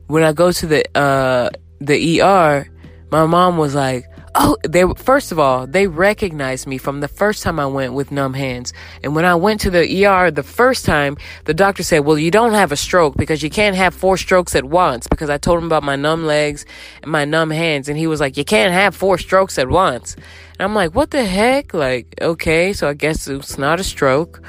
when 0.08 0.23
I 0.23 0.34
go 0.34 0.52
to 0.52 0.65
the 0.65 0.84
uh 0.97 1.49
the 1.80 2.21
ER, 2.21 2.67
my 3.12 3.25
mom 3.25 3.58
was 3.58 3.75
like, 3.75 4.06
Oh, 4.41 4.56
they 4.65 4.86
first 4.95 5.34
of 5.34 5.38
all, 5.38 5.67
they 5.67 5.88
recognized 5.88 6.65
me 6.65 6.78
from 6.78 7.02
the 7.02 7.10
first 7.10 7.43
time 7.43 7.60
I 7.60 7.65
went 7.65 7.93
with 7.93 8.10
numb 8.10 8.34
hands. 8.34 8.71
And 9.04 9.13
when 9.13 9.25
I 9.25 9.36
went 9.36 9.60
to 9.62 9.69
the 9.69 10.06
ER 10.06 10.32
the 10.32 10.43
first 10.43 10.86
time, 10.86 11.17
the 11.43 11.54
doctor 11.54 11.84
said, 11.84 12.06
"Well, 12.06 12.17
you 12.17 12.32
don't 12.32 12.54
have 12.54 12.71
a 12.71 12.78
stroke 12.78 13.17
because 13.17 13.43
you 13.43 13.49
can't 13.49 13.75
have 13.75 13.93
four 13.93 14.15
strokes 14.15 14.56
at 14.56 14.63
once." 14.63 15.08
Because 15.08 15.30
I 15.30 15.38
told 15.38 15.60
him 15.60 15.65
about 15.65 15.84
my 15.84 15.97
numb 15.97 16.25
legs 16.25 16.65
and 17.04 17.12
my 17.12 17.25
numb 17.25 17.49
hands, 17.49 17.89
and 17.89 17.97
he 17.97 18.08
was 18.08 18.21
like, 18.21 18.38
"You 18.38 18.45
can't 18.45 18.71
have 18.71 18.95
four 18.95 19.17
strokes 19.17 19.60
at 19.60 19.67
once." 19.67 20.15
And 20.15 20.62
I'm 20.62 20.73
like, 20.73 20.95
"What 20.95 21.12
the 21.12 21.25
heck?" 21.25 21.73
Like, 21.73 22.06
okay, 22.21 22.71
so 22.71 22.88
I 22.88 22.93
guess 22.93 23.28
it's 23.28 23.58
not 23.58 23.82
a 23.82 23.84
stroke. 23.84 24.41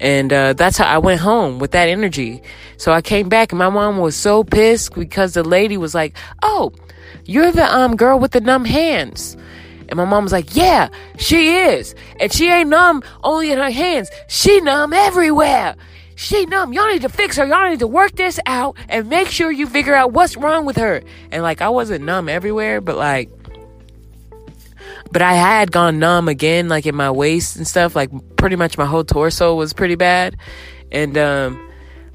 And 0.00 0.32
uh, 0.32 0.54
that's 0.54 0.78
how 0.78 0.86
I 0.86 0.96
went 0.96 1.20
home 1.20 1.58
with 1.58 1.72
that 1.72 1.90
energy. 1.90 2.40
So 2.78 2.90
I 2.90 3.02
came 3.02 3.28
back, 3.28 3.52
and 3.52 3.58
my 3.58 3.68
mom 3.68 3.98
was 3.98 4.16
so 4.16 4.44
pissed 4.44 4.94
because 4.94 5.34
the 5.34 5.44
lady 5.44 5.76
was 5.76 5.94
like, 5.94 6.16
"Oh." 6.42 6.72
You're 7.24 7.52
the 7.52 7.64
um 7.64 7.96
girl 7.96 8.18
with 8.18 8.32
the 8.32 8.40
numb 8.40 8.64
hands. 8.64 9.36
And 9.88 9.96
my 9.96 10.04
mom 10.04 10.24
was 10.24 10.32
like, 10.32 10.54
Yeah, 10.54 10.88
she 11.18 11.54
is. 11.54 11.94
And 12.20 12.32
she 12.32 12.48
ain't 12.48 12.68
numb 12.68 13.02
only 13.22 13.50
in 13.52 13.58
her 13.58 13.70
hands. 13.70 14.10
She 14.28 14.60
numb 14.60 14.92
everywhere. 14.92 15.76
She 16.16 16.46
numb. 16.46 16.72
Y'all 16.72 16.90
need 16.90 17.02
to 17.02 17.10
fix 17.10 17.36
her. 17.36 17.46
Y'all 17.46 17.68
need 17.68 17.80
to 17.80 17.86
work 17.86 18.12
this 18.16 18.40
out 18.46 18.76
and 18.88 19.08
make 19.08 19.28
sure 19.28 19.52
you 19.52 19.66
figure 19.66 19.94
out 19.94 20.12
what's 20.12 20.36
wrong 20.36 20.64
with 20.64 20.76
her. 20.76 21.02
And 21.30 21.42
like 21.42 21.60
I 21.60 21.68
wasn't 21.68 22.04
numb 22.04 22.28
everywhere, 22.28 22.80
but 22.80 22.96
like 22.96 23.30
but 25.12 25.22
I 25.22 25.34
had 25.34 25.70
gone 25.70 25.98
numb 25.98 26.28
again, 26.28 26.68
like 26.68 26.86
in 26.86 26.94
my 26.94 27.10
waist 27.10 27.56
and 27.56 27.66
stuff. 27.66 27.94
Like 27.94 28.10
pretty 28.36 28.56
much 28.56 28.78
my 28.78 28.86
whole 28.86 29.04
torso 29.04 29.54
was 29.54 29.72
pretty 29.72 29.94
bad. 29.94 30.36
And 30.90 31.16
um 31.18 31.65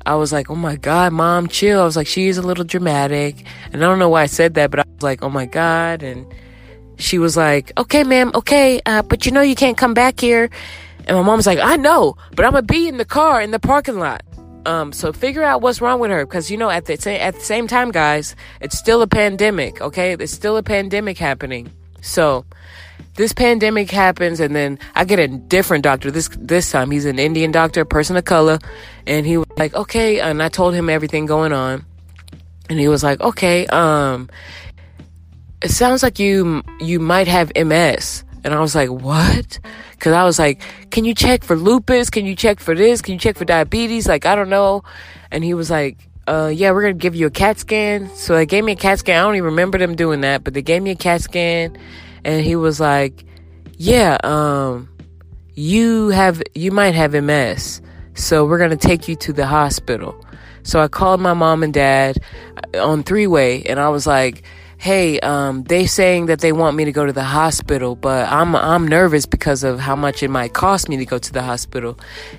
I 0.06 0.16
was 0.16 0.32
like, 0.32 0.50
oh 0.50 0.56
my 0.56 0.76
God, 0.76 1.14
mom, 1.14 1.48
chill. 1.48 1.82
I 1.82 1.86
was 1.86 1.96
like, 1.96 2.08
she 2.08 2.28
is 2.28 2.38
a 2.38 2.42
little 2.42 2.64
dramatic. 2.64 3.46
And 3.72 3.84
I 3.84 3.88
don't 3.88 4.00
know 4.00 4.10
why 4.10 4.24
I 4.24 4.28
said 4.28 4.56
that, 4.56 4.72
but 4.72 4.80
I 4.80 4.84
was 4.88 5.04
like, 5.04 5.24
oh 5.24 5.30
my 5.30 5.46
God. 5.46 6.04
And 6.04 6.26
she 6.98 7.18
was 7.18 7.36
like, 7.36 7.72
okay, 7.78 8.04
ma'am, 8.04 8.32
okay, 8.36 8.82
uh, 8.86 9.02
but 9.02 9.26
you 9.26 9.32
know 9.32 9.42
you 9.42 9.56
can't 9.56 9.78
come 9.78 9.94
back 9.94 10.20
here. 10.20 10.50
And 11.08 11.18
my 11.18 11.24
mom 11.24 11.38
was 11.38 11.48
like, 11.48 11.60
I 11.60 11.76
know, 11.76 12.16
but 12.36 12.46
I'm 12.46 12.52
gonna 12.52 12.64
be 12.64 12.88
in 12.88 12.98
the 12.98 13.06
car 13.06 13.42
in 13.42 13.52
the 13.52 13.60
parking 13.60 13.98
lot. 13.98 14.24
Um, 14.66 14.94
so 14.94 15.12
figure 15.12 15.42
out 15.42 15.62
what's 15.62 15.82
wrong 15.82 16.00
with 16.00 16.12
her, 16.12 16.26
because 16.26 16.52
you 16.52 16.58
know 16.58 16.70
at 16.70 16.86
the 16.86 16.94
at 17.10 17.34
the 17.34 17.42
same 17.42 17.68
time, 17.68 17.90
guys, 17.90 18.36
it's 18.60 18.78
still 18.78 19.02
a 19.02 19.08
pandemic. 19.08 19.82
Okay, 19.82 20.14
there's 20.14 20.32
still 20.32 20.58
a 20.58 20.64
pandemic 20.64 21.18
happening. 21.18 21.72
So 22.02 22.46
this 23.16 23.34
pandemic 23.34 23.92
happens 23.92 24.40
and 24.40 24.56
then 24.56 24.80
I 24.96 25.06
get 25.06 25.20
a 25.20 25.28
different 25.28 25.84
doctor. 25.84 26.12
This 26.12 26.30
this 26.40 26.72
time 26.72 26.92
he's 26.92 27.06
an 27.06 27.20
Indian 27.20 27.52
doctor, 27.52 27.86
person 27.86 28.16
of 28.16 28.26
color, 28.26 28.60
and 29.06 29.26
he 29.26 29.38
was 29.38 29.48
like, 29.58 29.74
"Okay," 29.74 30.20
and 30.20 30.42
I 30.42 30.50
told 30.50 30.74
him 30.74 30.90
everything 30.90 31.26
going 31.26 31.54
on. 31.54 31.86
And 32.70 32.80
he 32.80 32.88
was 32.88 33.04
like, 33.04 33.20
"Okay, 33.22 33.68
um 33.68 34.30
it 35.62 35.72
sounds 35.72 36.04
like 36.04 36.20
you 36.20 36.64
you 36.80 37.00
might 37.00 37.28
have 37.28 37.52
MS." 37.56 38.24
And 38.44 38.54
I 38.54 38.60
was 38.60 38.74
like, 38.74 38.90
"What?" 38.90 39.60
Cuz 40.00 40.14
I 40.14 40.24
was 40.24 40.40
like, 40.40 40.62
"Can 40.90 41.06
you 41.06 41.14
check 41.14 41.44
for 41.44 41.56
lupus? 41.56 42.10
Can 42.10 42.26
you 42.26 42.36
check 42.36 42.60
for 42.60 42.74
this? 42.74 43.02
Can 43.02 43.14
you 43.14 43.20
check 43.20 43.38
for 43.38 43.46
diabetes? 43.46 44.08
Like, 44.08 44.26
I 44.26 44.36
don't 44.36 44.50
know." 44.50 44.84
And 45.32 45.44
he 45.44 45.54
was 45.54 45.70
like, 45.70 45.98
uh, 46.28 46.52
yeah, 46.54 46.72
we're 46.72 46.82
gonna 46.82 46.94
give 46.94 47.16
you 47.16 47.28
a 47.28 47.32
CAT 47.32 47.60
scan. 47.60 48.10
So 48.16 48.36
they 48.36 48.46
gave 48.46 48.64
me 48.64 48.74
a 48.74 48.76
CAT 48.76 49.00
scan. 49.00 49.20
I 49.20 49.24
don't 49.24 49.36
even 49.36 49.46
remember 49.46 49.78
them 49.78 49.96
doing 49.96 50.22
that, 50.22 50.44
but 50.44 50.54
they 50.54 50.62
gave 50.62 50.82
me 50.82 50.92
a 50.92 50.96
CAT 50.96 51.22
scan 51.22 51.78
and 52.24 52.44
he 52.44 52.56
was 52.56 52.80
like, 52.80 53.26
"Yeah, 53.78 54.18
um, 54.24 54.90
you 55.54 56.10
have 56.10 56.42
you 56.56 56.72
might 56.72 56.96
have 56.96 57.14
MS, 57.14 57.82
so 58.14 58.46
we're 58.46 58.60
gonna 58.60 58.78
take 58.78 59.08
you 59.08 59.16
to 59.18 59.34
the 59.34 59.46
hospital." 59.46 60.16
So 60.64 60.80
I 60.80 60.88
called 60.88 61.20
my 61.22 61.34
mom 61.34 61.64
and 61.64 61.74
dad 61.74 62.18
uh, 62.76 62.86
on 62.86 63.04
three 63.04 63.28
way, 63.28 63.64
and 63.64 63.80
I 63.80 63.90
was 63.90 64.06
like, 64.06 64.44
"Hey, 64.78 65.20
um, 65.20 65.64
they 65.64 65.86
saying 65.88 66.28
that 66.28 66.40
they 66.40 66.52
want 66.52 66.78
me 66.78 66.86
to 66.86 66.92
go 66.92 67.06
to 67.06 67.14
the 67.14 67.24
hospital, 67.24 67.96
but 67.96 68.32
I'm 68.32 68.56
I'm 68.56 68.88
nervous 68.88 69.26
because 69.26 69.64
of 69.64 69.80
how 69.80 69.96
much 69.96 70.22
it 70.24 70.30
might 70.30 70.54
cost 70.54 70.90
me 70.90 70.98
to 70.98 71.06
go 71.06 71.18
to 71.18 71.34
the 71.34 71.42
hospital." 71.42 71.98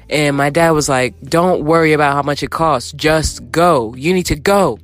And 0.09 0.37
my 0.37 0.51
dad 0.51 0.71
was 0.71 0.89
like, 0.89 1.15
"Don't 1.23 1.65
worry 1.65 1.93
about 1.93 2.15
how 2.15 2.23
much 2.23 2.43
it 2.43 2.51
costs. 2.51 2.93
Just 2.93 3.51
go. 3.51 3.95
You 3.95 4.15
need 4.15 4.27
to 4.27 4.37
go." 4.37 4.79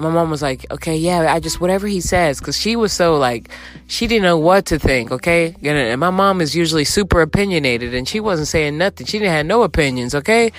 And 0.00 0.08
my 0.08 0.14
mom 0.14 0.30
was 0.30 0.40
like, 0.40 0.64
okay, 0.70 0.96
yeah, 0.96 1.30
I 1.30 1.40
just, 1.40 1.60
whatever 1.60 1.86
he 1.86 2.00
says, 2.00 2.40
cause 2.40 2.56
she 2.56 2.74
was 2.74 2.90
so 2.90 3.18
like, 3.18 3.50
she 3.86 4.06
didn't 4.06 4.22
know 4.22 4.38
what 4.38 4.64
to 4.66 4.78
think, 4.78 5.12
okay? 5.12 5.54
And 5.62 6.00
my 6.00 6.08
mom 6.08 6.40
is 6.40 6.56
usually 6.56 6.84
super 6.84 7.20
opinionated 7.20 7.92
and 7.92 8.08
she 8.08 8.18
wasn't 8.18 8.48
saying 8.48 8.78
nothing. 8.78 9.06
She 9.06 9.18
didn't 9.18 9.34
have 9.34 9.44
no 9.44 9.62
opinions, 9.62 10.14
okay? 10.14 10.52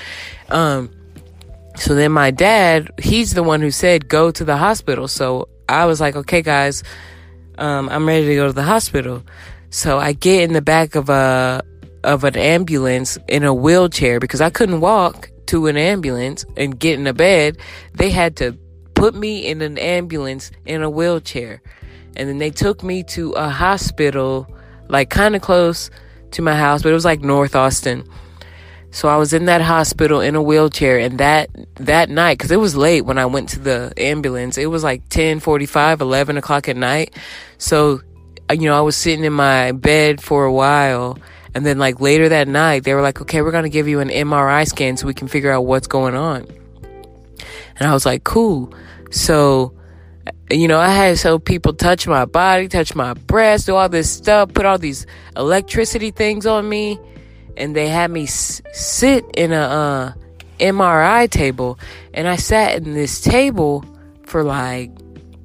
Um, 0.50 0.92
so 1.76 1.96
then 1.96 2.12
my 2.12 2.30
dad, 2.30 2.92
he's 3.00 3.34
the 3.34 3.42
one 3.42 3.62
who 3.62 3.72
said, 3.72 4.08
go 4.08 4.30
to 4.30 4.46
the 4.46 4.58
hospital. 4.58 5.08
So 5.08 5.50
I 5.68 5.86
was 5.86 6.00
like, 6.00 6.16
okay, 6.16 6.44
guys, 6.44 6.84
um, 7.58 7.90
I'm 7.90 8.08
ready 8.08 8.28
to 8.28 8.36
go 8.36 8.46
to 8.46 8.54
the 8.54 8.62
hospital. 8.62 9.24
So 9.72 9.98
I 9.98 10.14
get 10.14 10.44
in 10.44 10.54
the 10.54 10.62
back 10.62 10.94
of 10.94 11.10
a, 11.10 11.64
of 12.04 12.26
an 12.26 12.38
ambulance 12.38 13.18
in 13.28 13.44
a 13.44 13.56
wheelchair 13.56 14.20
because 14.20 14.40
I 14.40 14.52
couldn't 14.52 14.82
walk 14.82 15.32
to 15.48 15.66
an 15.66 15.78
ambulance 15.78 16.46
and 16.58 16.80
get 16.80 17.00
in 17.00 17.08
a 17.08 17.14
bed. 17.14 17.58
They 17.96 18.12
had 18.12 18.36
to 18.36 18.56
put 19.02 19.16
me 19.16 19.48
in 19.48 19.64
an 19.64 19.80
ambulance 19.80 20.52
in 20.68 20.84
a 20.84 20.90
wheelchair. 20.90 21.60
And 22.16 22.30
then 22.30 22.38
they 22.38 22.52
took 22.52 22.84
me 22.84 23.02
to 23.16 23.32
a 23.32 23.50
hospital, 23.50 24.48
like 24.90 25.10
kind 25.10 25.36
of 25.36 25.42
close 25.42 25.90
to 26.34 26.44
my 26.44 26.56
house, 26.56 26.84
but 26.84 26.90
it 26.90 26.94
was 26.94 27.04
like 27.04 27.22
North 27.22 27.56
Austin. 27.56 28.08
So 28.92 29.10
I 29.10 29.18
was 29.18 29.34
in 29.34 29.46
that 29.46 29.64
hospital 29.64 30.22
in 30.22 30.36
a 30.36 30.42
wheelchair 30.44 31.00
and 31.00 31.18
that 31.18 31.50
that 31.78 32.12
night 32.12 32.38
cuz 32.38 32.52
it 32.52 32.60
was 32.60 32.76
late 32.76 33.02
when 33.02 33.18
I 33.18 33.26
went 33.26 33.50
to 33.50 33.60
the 33.60 33.92
ambulance. 33.98 34.60
It 34.60 34.68
was 34.68 34.84
like 34.84 35.10
10:45, 35.10 36.00
11 36.00 36.38
o'clock 36.38 36.70
at 36.70 36.78
night. 36.78 37.16
So 37.58 38.02
uh, 38.52 38.54
you 38.54 38.70
know, 38.70 38.78
I 38.78 38.82
was 38.82 38.96
sitting 38.96 39.26
in 39.26 39.34
my 39.34 39.72
bed 39.72 40.22
for 40.22 40.46
a 40.46 40.54
while 40.54 41.18
and 41.56 41.66
then 41.66 41.80
like 41.80 42.00
later 42.00 42.30
that 42.30 42.48
night 42.48 42.84
they 42.84 42.94
were 42.94 43.02
like, 43.02 43.20
"Okay, 43.20 43.42
we're 43.42 43.50
going 43.58 43.64
to 43.72 43.78
give 43.78 43.88
you 43.88 44.00
an 44.00 44.12
MRI 44.12 44.64
scan 44.68 44.96
so 44.96 45.08
we 45.08 45.16
can 45.16 45.28
figure 45.28 45.52
out 45.52 45.66
what's 45.66 45.88
going 45.88 46.14
on." 46.14 46.46
And 47.80 47.90
I 47.90 47.94
was 47.94 48.06
like, 48.06 48.24
"Cool." 48.24 48.72
So 49.12 49.74
you 50.50 50.68
know, 50.68 50.80
I 50.80 50.90
had 50.90 51.18
so 51.18 51.40
people 51.40 51.74
touch 51.74 52.08
my 52.08 52.26
body, 52.26 52.68
touch 52.68 52.94
my 52.94 53.14
breast, 53.14 53.68
do 53.68 53.76
all 53.76 53.88
this 53.88 54.12
stuff, 54.12 54.54
put 54.54 54.66
all 54.66 54.78
these 54.78 55.06
electricity 55.38 56.12
things 56.12 56.46
on 56.46 56.68
me 56.68 57.00
and 57.58 57.76
they 57.76 57.88
had 57.88 58.12
me 58.12 58.24
s- 58.24 58.62
sit 58.74 59.26
in 59.36 59.52
a 59.52 59.62
uh, 59.62 60.14
MRI 60.60 61.30
table, 61.30 61.80
and 62.14 62.28
I 62.28 62.36
sat 62.36 62.76
in 62.76 62.94
this 62.94 63.22
table 63.22 63.86
for 64.26 64.44
like 64.44 64.92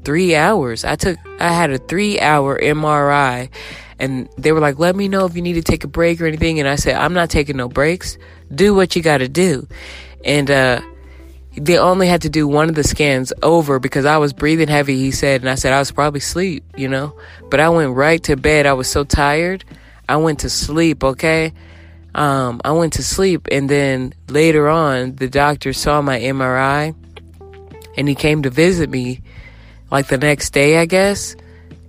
three 0.05 0.37
hours. 0.37 0.85
I 0.85 0.97
took, 0.97 1.19
I 1.41 1.53
had 1.53 1.71
a 1.71 1.79
three 1.79 2.21
hour 2.21 2.59
MRI, 2.59 3.51
and 3.99 4.29
they 4.39 4.53
were 4.53 4.61
like, 4.61 4.79
"Let 4.79 4.97
me 4.97 5.09
know 5.09 5.27
if 5.27 5.37
you 5.37 5.43
need 5.43 5.55
to 5.55 5.63
take 5.63 5.85
a 5.85 5.89
break 5.89 6.21
or 6.21 6.27
anything." 6.27 6.61
And 6.61 6.69
I 6.69 6.77
said, 6.77 6.97
"I'm 6.97 7.13
not 7.13 7.31
taking 7.31 7.57
no 7.57 7.69
breaks. 7.69 8.19
Do 8.55 8.75
what 8.75 8.95
you 8.95 9.03
got 9.03 9.19
to 9.19 9.29
do," 9.29 9.67
and 10.25 10.51
uh, 10.51 10.81
they 11.57 11.79
only 11.79 12.07
had 12.07 12.23
to 12.23 12.29
do 12.29 12.47
one 12.47 12.69
of 12.69 12.75
the 12.75 12.85
scans 12.85 13.33
over 13.43 13.79
because 13.79 14.05
I 14.05 14.19
was 14.19 14.33
breathing 14.33 14.69
heavy, 14.69 14.99
he 14.99 15.11
said. 15.11 15.41
And 15.41 15.51
I 15.51 15.55
said, 15.55 15.73
I 15.73 15.79
was 15.79 15.91
probably 15.91 16.19
asleep, 16.19 16.65
you 16.77 16.89
know? 16.89 17.19
But 17.51 17.61
I 17.61 17.69
went 17.71 17.95
right 17.95 18.23
to 18.25 18.37
bed. 18.37 18.67
I 18.67 18.75
was 18.75 18.89
so 18.89 19.05
tired. 19.05 19.65
I 20.09 20.17
went 20.17 20.41
to 20.41 20.51
sleep, 20.51 21.03
okay? 21.03 21.53
Um, 22.17 22.63
I 22.65 22.73
went 22.73 22.95
to 22.95 23.03
sleep, 23.03 23.47
and 23.51 23.69
then 23.69 24.15
later 24.29 24.69
on, 24.69 25.17
the 25.17 25.29
doctor 25.29 25.75
saw 25.75 26.01
my 26.01 26.19
MRI, 26.19 26.95
and 27.97 28.09
he 28.09 28.15
came 28.15 28.43
to 28.43 28.51
visit 28.51 28.89
me, 28.89 29.21
like 29.91 30.07
the 30.07 30.17
next 30.17 30.51
day, 30.51 30.79
I 30.79 30.87
guess. 30.87 31.37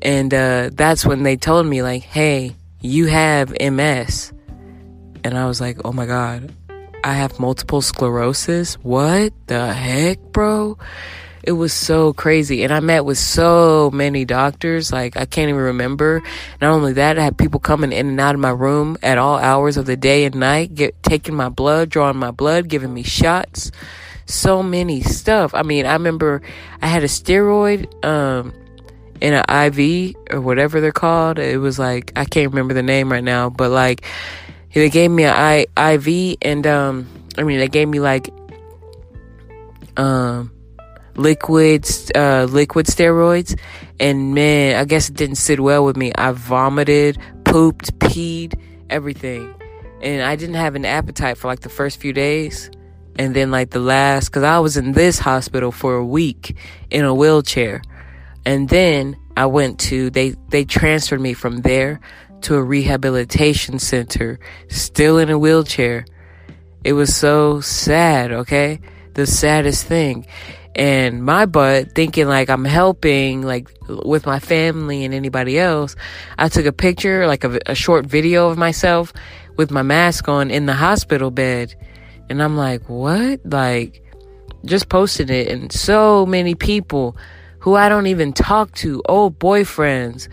And 0.01 0.33
uh, 0.33 0.71
that's 0.73 1.05
when 1.05 1.23
they 1.23 1.37
told 1.37 1.65
me, 1.65 1.81
like, 1.81 2.03
"Hey, 2.03 2.55
you 2.81 3.05
have 3.05 3.55
MS," 3.57 4.33
and 5.23 5.37
I 5.37 5.45
was 5.45 5.61
like, 5.61 5.77
"Oh 5.85 5.93
my 5.93 6.05
god, 6.05 6.53
I 7.07 7.13
have 7.13 7.39
multiple 7.39 7.81
sclerosis? 7.81 8.75
What 8.75 9.33
the 9.47 9.73
heck, 9.73 10.19
bro?" 10.31 10.77
it 11.47 11.53
was 11.53 11.71
so 11.71 12.11
crazy. 12.11 12.65
And 12.65 12.73
I 12.73 12.81
met 12.81 13.05
with 13.05 13.17
so 13.17 13.89
many 13.93 14.25
doctors, 14.25 14.91
like 14.91 15.15
I 15.15 15.23
can't 15.23 15.47
even 15.47 15.61
remember. 15.61 16.21
Not 16.61 16.71
only 16.73 16.91
that, 16.93 17.17
I 17.17 17.23
had 17.23 17.37
people 17.37 17.61
coming 17.61 17.93
in 17.93 18.09
and 18.09 18.19
out 18.19 18.35
of 18.35 18.41
my 18.41 18.49
room 18.49 18.97
at 19.01 19.17
all 19.17 19.37
hours 19.37 19.77
of 19.77 19.85
the 19.85 19.95
day 19.95 20.25
and 20.25 20.35
night, 20.35 20.75
get 20.75 21.01
taking 21.03 21.35
my 21.35 21.47
blood, 21.47 21.89
drawing 21.89 22.17
my 22.17 22.31
blood, 22.31 22.67
giving 22.67 22.93
me 22.93 23.03
shots. 23.03 23.71
So 24.25 24.61
many 24.61 24.99
stuff. 24.99 25.53
I 25.53 25.63
mean, 25.63 25.85
I 25.85 25.93
remember 25.93 26.41
I 26.81 26.87
had 26.87 27.03
a 27.03 27.07
steroid, 27.07 27.87
um, 28.03 28.53
in 29.21 29.33
an 29.33 29.45
IV 29.49 30.15
or 30.29 30.41
whatever 30.41 30.81
they're 30.81 30.91
called. 30.91 31.39
It 31.39 31.59
was 31.59 31.79
like 31.79 32.11
I 32.17 32.25
can't 32.25 32.51
remember 32.51 32.73
the 32.73 32.83
name 32.83 33.09
right 33.09 33.23
now, 33.23 33.49
but 33.49 33.71
like 33.71 34.03
they 34.73 34.89
gave 34.89 35.11
me 35.11 35.23
an 35.23 35.33
I- 35.33 35.93
IV 35.93 36.37
and 36.41 36.67
um 36.67 37.07
I 37.37 37.43
mean 37.43 37.59
they 37.59 37.67
gave 37.67 37.87
me 37.87 37.99
like 37.99 38.29
um 39.97 40.51
liquid 41.17 41.85
uh, 42.15 42.45
liquid 42.45 42.85
steroids, 42.85 43.59
and 43.99 44.33
man, 44.33 44.75
I 44.75 44.85
guess 44.85 45.09
it 45.09 45.15
didn't 45.15 45.35
sit 45.37 45.59
well 45.59 45.83
with 45.83 45.97
me. 45.97 46.11
I 46.15 46.31
vomited, 46.31 47.17
pooped, 47.43 47.97
peed, 47.99 48.59
everything, 48.89 49.53
and 50.01 50.21
I 50.21 50.35
didn't 50.35 50.55
have 50.55 50.75
an 50.75 50.85
appetite 50.85 51.37
for 51.37 51.47
like 51.47 51.61
the 51.61 51.69
first 51.69 51.99
few 51.99 52.13
days, 52.13 52.69
and 53.17 53.35
then 53.35 53.51
like 53.51 53.71
the 53.71 53.79
last, 53.79 54.29
because 54.29 54.43
I 54.43 54.59
was 54.59 54.77
in 54.77 54.93
this 54.93 55.19
hospital 55.19 55.71
for 55.71 55.95
a 55.95 56.05
week 56.05 56.55
in 56.91 57.03
a 57.03 57.13
wheelchair, 57.13 57.81
and 58.45 58.69
then 58.69 59.17
I 59.35 59.47
went 59.47 59.79
to 59.81 60.09
they 60.09 60.35
they 60.49 60.65
transferred 60.65 61.21
me 61.21 61.33
from 61.33 61.61
there 61.61 61.99
to 62.41 62.55
a 62.55 62.63
rehabilitation 62.63 63.79
center, 63.79 64.39
still 64.69 65.17
in 65.17 65.29
a 65.29 65.37
wheelchair. 65.37 66.05
It 66.83 66.93
was 66.93 67.15
so 67.15 67.61
sad, 67.61 68.31
okay? 68.31 68.79
The 69.13 69.25
saddest 69.25 69.85
thing 69.85 70.27
and 70.77 71.23
my 71.23 71.47
butt 71.47 71.95
thinking 71.95 72.27
like 72.27 72.49
I'm 72.49 72.63
helping 72.63 73.41
like 73.41 73.67
with 73.89 74.27
my 74.27 74.39
family 74.39 75.03
and 75.03 75.13
anybody 75.13 75.57
else. 75.57 75.95
I 76.37 76.49
took 76.49 76.67
a 76.67 76.71
picture, 76.71 77.25
like 77.25 77.43
a, 77.43 77.59
a, 77.65 77.73
short 77.73 78.05
video 78.05 78.49
of 78.49 78.57
myself 78.57 79.11
with 79.57 79.71
my 79.71 79.81
mask 79.81 80.29
on 80.29 80.51
in 80.51 80.67
the 80.67 80.73
hospital 80.73 81.31
bed. 81.31 81.73
And 82.29 82.43
I'm 82.43 82.55
like, 82.55 82.87
what? 82.87 83.39
Like, 83.43 84.03
just 84.65 84.87
posted 84.89 85.31
it. 85.31 85.47
And 85.47 85.71
so 85.71 86.25
many 86.25 86.53
people 86.53 87.17
who 87.59 87.75
I 87.75 87.89
don't 87.89 88.07
even 88.07 88.31
talk 88.33 88.71
to, 88.75 89.01
old 89.05 89.39
boyfriends, 89.39 90.27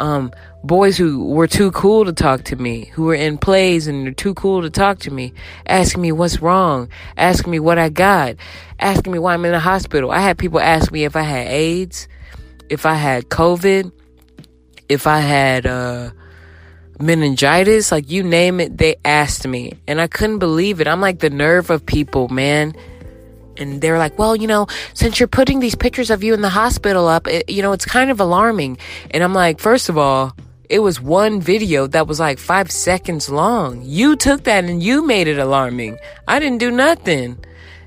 um, 0.00 0.32
boys 0.64 0.96
who 0.96 1.26
were 1.26 1.46
too 1.46 1.70
cool 1.72 2.04
to 2.04 2.12
talk 2.12 2.44
to 2.44 2.56
me, 2.56 2.86
who 2.86 3.04
were 3.04 3.14
in 3.14 3.38
plays 3.38 3.86
and 3.86 4.04
they're 4.04 4.12
too 4.12 4.34
cool 4.34 4.62
to 4.62 4.70
talk 4.70 4.98
to 5.00 5.10
me, 5.10 5.32
asking 5.66 6.02
me 6.02 6.10
what's 6.10 6.40
wrong, 6.40 6.88
asking 7.16 7.50
me 7.50 7.60
what 7.60 7.78
I 7.78 7.90
got, 7.90 8.36
asking 8.78 9.12
me 9.12 9.18
why 9.18 9.34
I'm 9.34 9.44
in 9.44 9.52
the 9.52 9.60
hospital. 9.60 10.10
I 10.10 10.20
had 10.20 10.38
people 10.38 10.58
ask 10.58 10.90
me 10.90 11.04
if 11.04 11.16
I 11.16 11.22
had 11.22 11.48
AIDS, 11.48 12.08
if 12.68 12.86
I 12.86 12.94
had 12.94 13.28
COVID, 13.28 13.92
if 14.88 15.06
I 15.06 15.20
had 15.20 15.66
uh, 15.66 16.10
meningitis, 16.98 17.92
like 17.92 18.10
you 18.10 18.22
name 18.22 18.58
it, 18.58 18.78
they 18.78 18.96
asked 19.04 19.46
me. 19.46 19.74
And 19.86 20.00
I 20.00 20.06
couldn't 20.06 20.38
believe 20.38 20.80
it. 20.80 20.88
I'm 20.88 21.00
like 21.00 21.18
the 21.20 21.30
nerve 21.30 21.70
of 21.70 21.84
people, 21.84 22.28
man 22.28 22.74
and 23.60 23.80
they're 23.80 23.98
like, 23.98 24.18
well, 24.18 24.34
you 24.34 24.46
know, 24.46 24.66
since 24.94 25.20
you're 25.20 25.28
putting 25.28 25.60
these 25.60 25.74
pictures 25.74 26.10
of 26.10 26.22
you 26.24 26.34
in 26.34 26.40
the 26.40 26.50
hospital 26.50 27.08
up, 27.08 27.26
it, 27.26 27.48
you 27.48 27.62
know, 27.62 27.72
it's 27.72 27.84
kind 27.84 28.10
of 28.10 28.20
alarming. 28.20 28.78
And 29.10 29.22
I'm 29.22 29.34
like, 29.34 29.60
first 29.60 29.88
of 29.88 29.98
all, 29.98 30.34
it 30.68 30.78
was 30.78 31.00
one 31.00 31.40
video 31.40 31.86
that 31.88 32.06
was 32.06 32.20
like 32.20 32.38
five 32.38 32.70
seconds 32.70 33.28
long. 33.28 33.82
You 33.82 34.16
took 34.16 34.44
that 34.44 34.64
and 34.64 34.82
you 34.82 35.04
made 35.04 35.26
it 35.26 35.38
alarming. 35.38 35.98
I 36.28 36.38
didn't 36.38 36.58
do 36.58 36.70
nothing. 36.70 37.38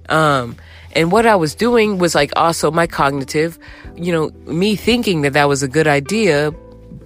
Um, 0.09 0.57
and 0.91 1.11
what 1.11 1.25
I 1.25 1.35
was 1.35 1.55
doing 1.55 1.97
was 1.97 2.13
like 2.13 2.31
also 2.35 2.71
my 2.71 2.85
cognitive, 2.85 3.57
you 3.95 4.11
know, 4.11 4.29
me 4.45 4.75
thinking 4.75 5.21
that 5.21 5.33
that 5.33 5.47
was 5.47 5.63
a 5.63 5.67
good 5.67 5.87
idea, 5.87 6.51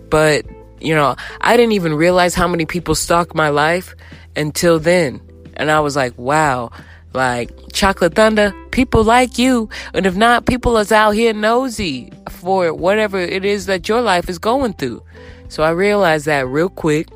but 0.09 0.45
you 0.79 0.93
know, 0.93 1.15
I 1.41 1.57
didn't 1.57 1.73
even 1.73 1.93
realize 1.93 2.35
how 2.35 2.47
many 2.47 2.65
people 2.65 2.95
stalk 2.95 3.33
my 3.33 3.49
life 3.49 3.95
until 4.35 4.79
then. 4.79 5.21
And 5.55 5.71
I 5.71 5.79
was 5.79 5.95
like, 5.95 6.17
wow, 6.17 6.71
like 7.13 7.51
Chocolate 7.73 8.15
Thunder, 8.15 8.53
people 8.71 9.03
like 9.03 9.37
you. 9.37 9.69
And 9.93 10.05
if 10.05 10.15
not, 10.15 10.45
people 10.45 10.77
is 10.77 10.91
out 10.91 11.11
here 11.11 11.33
nosy 11.33 12.11
for 12.29 12.73
whatever 12.73 13.19
it 13.19 13.45
is 13.45 13.65
that 13.65 13.87
your 13.89 14.01
life 14.01 14.29
is 14.29 14.37
going 14.37 14.73
through. 14.73 15.03
So 15.49 15.63
I 15.63 15.71
realized 15.71 16.25
that 16.25 16.47
real 16.47 16.69
quick. 16.69 17.07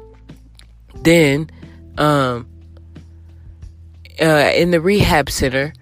Then, 0.96 1.50
um, 1.98 2.48
uh, 4.22 4.52
in 4.54 4.72
the 4.72 4.80
rehab 4.80 5.30
center, 5.30 5.74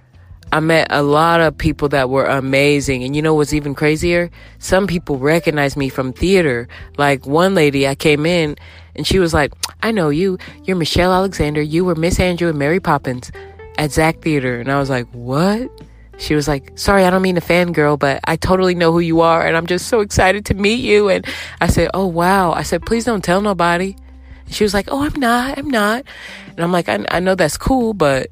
I 0.52 0.60
met 0.60 0.88
a 0.90 1.04
lot 1.04 1.42
of 1.42 1.58
people 1.58 1.90
that 1.90 2.10
were 2.10 2.26
amazing. 2.26 3.04
And 3.04 3.16
you 3.16 3.22
know 3.22 3.36
what's 3.36 3.54
even 3.54 3.76
crazier? 3.76 4.32
Some 4.58 4.88
people 4.88 5.18
recognized 5.18 5.78
me 5.78 5.90
from 5.90 6.14
theater. 6.14 6.68
Like 6.98 7.26
one 7.28 7.54
lady, 7.54 7.88
I 7.88 7.96
came 7.96 8.26
in 8.26 8.56
and 8.96 9.06
she 9.06 9.20
was 9.20 9.34
like, 9.34 9.54
I 9.84 9.92
know 9.92 10.10
you. 10.10 10.38
You're 10.64 10.78
Michelle 10.78 11.14
Alexander. 11.14 11.62
You 11.62 11.86
were 11.86 11.96
Miss 11.96 12.20
Andrew 12.20 12.50
and 12.50 12.58
Mary 12.58 12.80
Poppins 12.80 13.32
at 13.80 13.94
Zach 13.94 14.20
Theater. 14.20 14.60
And 14.60 14.70
I 14.70 14.78
was 14.78 14.90
like, 14.90 15.08
what? 15.14 15.72
She 16.18 16.36
was 16.36 16.50
like, 16.50 16.78
sorry, 16.78 17.06
I 17.06 17.10
don't 17.10 17.22
mean 17.22 17.36
to 17.36 17.42
fangirl, 17.42 17.98
but 17.98 18.20
I 18.26 18.36
totally 18.36 18.76
know 18.76 18.92
who 18.92 19.00
you 19.00 19.22
are 19.22 19.48
and 19.48 19.56
I'm 19.56 19.68
just 19.68 19.88
so 19.88 20.02
excited 20.02 20.46
to 20.48 20.54
meet 20.54 20.82
you. 20.82 21.08
And 21.08 21.26
I 21.62 21.68
said, 21.68 21.90
oh, 21.94 22.06
wow. 22.06 22.52
I 22.52 22.64
said, 22.64 22.86
please 22.86 23.06
don't 23.06 23.24
tell 23.24 23.42
nobody. 23.42 23.96
And 24.46 24.54
she 24.54 24.66
was 24.66 24.74
like, 24.74 24.90
oh, 24.92 25.02
I'm 25.04 25.18
not, 25.18 25.58
I'm 25.58 25.70
not. 25.70 26.04
And 26.50 26.60
I'm 26.60 26.74
like, 26.74 26.90
I, 26.90 27.06
I 27.10 27.22
know 27.22 27.36
that's 27.36 27.56
cool, 27.56 27.94
but, 27.94 28.30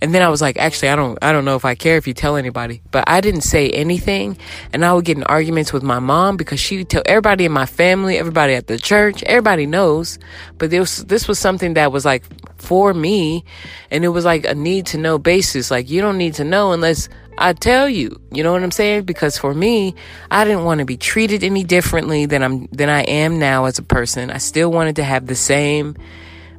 and 0.00 0.14
then 0.14 0.22
I 0.22 0.30
was 0.30 0.40
like, 0.40 0.56
actually, 0.56 0.88
I 0.88 0.96
don't, 0.96 1.18
I 1.20 1.30
don't 1.32 1.44
know 1.44 1.56
if 1.56 1.66
I 1.66 1.74
care 1.74 1.98
if 1.98 2.06
you 2.06 2.14
tell 2.14 2.36
anybody, 2.36 2.80
but 2.90 3.04
I 3.06 3.20
didn't 3.20 3.42
say 3.42 3.68
anything. 3.68 4.38
And 4.72 4.82
I 4.82 4.94
would 4.94 5.04
get 5.04 5.18
in 5.18 5.24
arguments 5.24 5.74
with 5.74 5.82
my 5.82 5.98
mom 5.98 6.38
because 6.38 6.58
she 6.58 6.78
would 6.78 6.88
tell 6.88 7.02
everybody 7.04 7.44
in 7.44 7.52
my 7.52 7.66
family, 7.66 8.16
everybody 8.16 8.54
at 8.54 8.66
the 8.66 8.78
church, 8.78 9.22
everybody 9.24 9.66
knows. 9.66 10.18
But 10.56 10.70
this, 10.70 11.02
this 11.04 11.28
was 11.28 11.38
something 11.38 11.74
that 11.74 11.92
was 11.92 12.06
like 12.06 12.24
for 12.58 12.94
me. 12.94 13.44
And 13.90 14.04
it 14.04 14.08
was 14.08 14.24
like 14.24 14.44
a 14.44 14.54
need 14.54 14.86
to 14.86 14.98
know 14.98 15.18
basis. 15.18 15.70
Like, 15.70 15.90
you 15.90 16.00
don't 16.00 16.18
need 16.18 16.34
to 16.34 16.44
know 16.44 16.72
unless 16.72 17.08
I 17.38 17.52
tell 17.52 17.88
you, 17.88 18.20
you 18.32 18.42
know 18.42 18.52
what 18.52 18.62
I'm 18.62 18.70
saying? 18.70 19.04
Because 19.04 19.36
for 19.36 19.52
me, 19.52 19.94
I 20.30 20.44
didn't 20.44 20.64
want 20.64 20.78
to 20.78 20.86
be 20.86 20.96
treated 20.96 21.44
any 21.44 21.64
differently 21.64 22.24
than 22.24 22.42
I'm 22.42 22.66
than 22.72 22.88
I 22.88 23.02
am 23.02 23.38
now 23.38 23.66
as 23.66 23.78
a 23.78 23.82
person. 23.82 24.30
I 24.30 24.38
still 24.38 24.72
wanted 24.72 24.96
to 24.96 25.04
have 25.04 25.26
the 25.26 25.34
same 25.34 25.96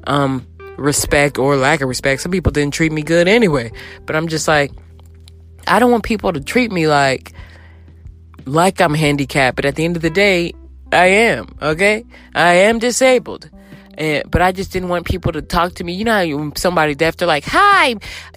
um, 0.06 0.46
respect 0.78 1.40
or 1.40 1.56
lack 1.56 1.82
of 1.82 1.90
respect. 1.90 2.22
Some 2.22 2.32
people 2.32 2.52
didn't 2.52 2.76
treat 2.76 2.92
me 2.92 3.02
good 3.02 3.28
anyway, 3.28 3.72
but 4.06 4.16
I'm 4.16 4.28
just 4.28 4.48
like, 4.48 4.72
I 5.66 5.80
don't 5.80 5.92
want 5.92 6.04
people 6.04 6.32
to 6.32 6.42
treat 6.42 6.72
me 6.72 6.88
like 6.88 7.34
like 8.46 8.80
I'm 8.80 8.94
handicapped. 8.94 9.56
But 9.56 9.66
at 9.66 9.76
the 9.76 9.86
end 9.86 9.96
of 9.96 10.04
the 10.04 10.12
day, 10.12 10.54
I 10.92 11.08
am 11.08 11.48
okay. 11.60 12.06
I 12.36 12.54
am 12.54 12.78
disabled, 12.78 13.50
And, 13.98 14.30
but 14.30 14.42
I 14.42 14.52
just 14.52 14.72
didn't 14.72 14.90
want 14.90 15.06
people 15.06 15.32
to 15.32 15.42
talk 15.42 15.74
to 15.76 15.84
me. 15.84 15.94
You 15.94 16.06
know 16.06 16.46
how 16.46 16.52
somebody 16.56 16.94
deaf, 16.94 17.18
they're 17.18 17.28
like, 17.28 17.46
"Hi, 17.46 17.96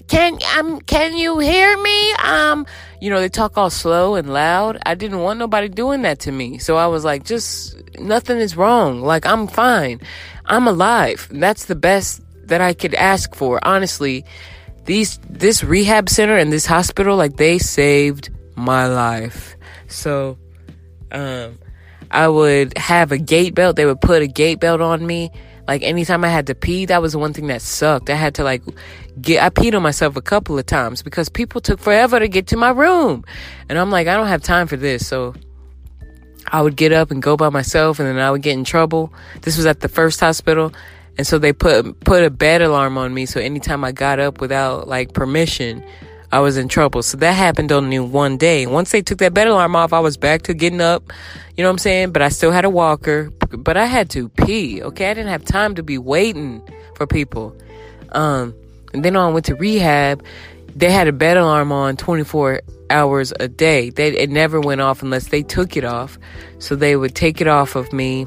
can 0.09 0.39
um 0.59 0.81
can 0.81 1.17
you 1.17 1.39
hear 1.39 1.77
me?" 1.77 2.13
Um, 2.15 2.67
you 3.01 3.11
know, 3.11 3.21
they 3.21 3.29
talk 3.29 3.59
all 3.59 3.71
slow 3.71 4.15
and 4.15 4.33
loud. 4.33 4.79
I 4.87 4.95
didn't 4.95 5.21
want 5.21 5.39
nobody 5.39 5.69
doing 5.69 6.03
that 6.03 6.21
to 6.21 6.33
me, 6.33 6.59
so 6.59 6.77
I 6.77 6.87
was 6.87 7.05
like, 7.05 7.25
"Just 7.25 7.77
nothing 7.99 8.39
is 8.39 8.57
wrong. 8.57 9.03
Like 9.03 9.27
I'm 9.27 9.47
fine. 9.47 10.01
I'm 10.47 10.67
alive. 10.67 11.29
That's 11.31 11.67
the 11.67 11.77
best 11.77 12.23
that 12.47 12.61
I 12.61 12.73
could 12.73 12.95
ask 12.95 13.35
for. 13.35 13.61
Honestly, 13.63 14.25
these 14.87 15.19
this 15.29 15.63
rehab 15.63 16.09
center 16.09 16.37
and 16.37 16.51
this 16.51 16.67
hospital, 16.67 17.17
like 17.17 17.37
they 17.37 17.59
saved 17.59 18.31
my 18.57 18.87
life. 18.87 19.57
So, 19.89 20.39
um, 21.13 21.59
I 22.11 22.29
would 22.29 22.77
have 22.79 23.13
a 23.13 23.19
gait 23.19 23.55
belt. 23.55 23.77
They 23.77 23.87
would 23.87 24.01
put 24.01 24.23
a 24.23 24.27
gait 24.27 24.59
belt 24.61 24.81
on 24.81 25.07
me 25.07 25.31
like 25.71 25.85
anytime 25.85 26.25
I 26.25 26.29
had 26.29 26.49
to 26.49 26.57
pee, 26.57 26.87
that 26.87 27.01
was 27.01 27.13
the 27.13 27.21
one 27.21 27.33
thing 27.33 27.47
that 27.47 27.63
sucked. 27.63 28.11
I 28.11 28.17
had 28.17 28.35
to 28.35 28.43
like 28.43 28.61
get, 29.21 29.41
I 29.41 29.51
peed 29.51 29.73
on 29.73 29.85
myself 29.85 30.17
a 30.17 30.21
couple 30.21 30.59
of 30.59 30.67
times 30.67 31.01
because 31.01 31.29
people 31.29 31.61
took 31.61 31.79
forever 31.79 32.19
to 32.19 32.27
get 32.27 32.49
to 32.49 32.57
my 32.57 32.71
room. 32.71 33.25
And 33.69 33.79
I'm 33.79 33.89
like, 33.89 34.09
I 34.09 34.17
don't 34.17 34.27
have 34.27 34.43
time 34.43 34.67
for 34.67 34.77
this. 34.77 35.07
So 35.07 35.33
I 36.49 36.61
would 36.61 36.75
get 36.75 36.91
up 36.91 37.13
and 37.13 37.23
go 37.23 37.37
by 37.37 37.51
myself 37.51 38.01
and 38.01 38.09
then 38.09 38.19
I 38.19 38.33
would 38.33 38.43
get 38.43 38.55
in 38.55 38.65
trouble. 38.65 39.13
This 39.43 39.57
was 39.57 39.65
at 39.65 39.79
the 39.79 39.89
first 39.89 40.19
hospital. 40.19 40.73
And 41.17 41.25
so 41.25 41.39
they 41.39 41.53
put, 41.53 42.01
put 42.01 42.25
a 42.25 42.31
bed 42.31 42.63
alarm 42.63 42.99
on 42.99 43.15
me. 43.15 43.25
So 43.25 43.39
anytime 43.39 43.85
I 43.85 43.93
got 43.93 44.19
up 44.19 44.41
without 44.41 44.89
like 44.89 45.13
permission, 45.13 45.85
I 46.33 46.41
was 46.41 46.57
in 46.57 46.69
trouble. 46.69 47.03
So 47.03 47.17
that 47.19 47.33
happened 47.33 47.73
only 47.73 47.99
one 47.99 48.37
day. 48.37 48.67
Once 48.67 48.93
they 48.93 49.03
took 49.03 49.19
that 49.19 49.35
bed 49.35 49.49
alarm 49.49 49.75
off, 49.75 49.93
I 49.93 50.01
was 50.01 50.17
back 50.17 50.43
to 50.43 50.55
getting 50.55 50.81
up. 50.81 51.13
You 51.57 51.65
know 51.65 51.69
what 51.69 51.75
I'm 51.75 51.79
saying? 51.79 52.13
But 52.13 52.23
I 52.23 52.29
still 52.29 52.53
had 52.53 52.65
a 52.65 52.71
walker. 52.71 53.31
But 53.51 53.77
I 53.77 53.87
had 53.87 54.11
to 54.11 54.29
pee. 54.29 54.83
Okay, 54.83 55.11
I 55.11 55.15
didn't 55.15 55.31
have 55.31 55.45
time 55.45 55.75
to 55.75 55.83
be 55.83 55.99
waiting 55.99 56.63
for 56.95 57.07
people. 57.07 57.57
Um, 58.13 58.55
and 58.95 59.05
then 59.05 59.17
I 59.17 59.29
went 59.29 59.47
to 59.47 59.57
rehab. 59.57 60.25
They 60.77 60.91
had 60.91 61.09
a 61.09 61.13
bed 61.13 61.37
alarm 61.37 61.73
on 61.73 61.97
24 61.97 62.63
hours 62.91 63.33
a 63.41 63.49
day. 63.49 63.91
They, 63.91 64.17
it 64.17 64.31
never 64.31 64.61
went 64.61 64.81
off 64.81 65.03
unless 65.03 65.29
they 65.29 65.43
took 65.43 65.77
it 65.77 65.85
off. 65.85 66.17
So 66.61 66.77
they 66.77 66.95
would 66.95 67.15
take 67.17 67.41
it 67.41 67.49
off 67.49 67.75
of 67.75 67.93
me 67.93 68.27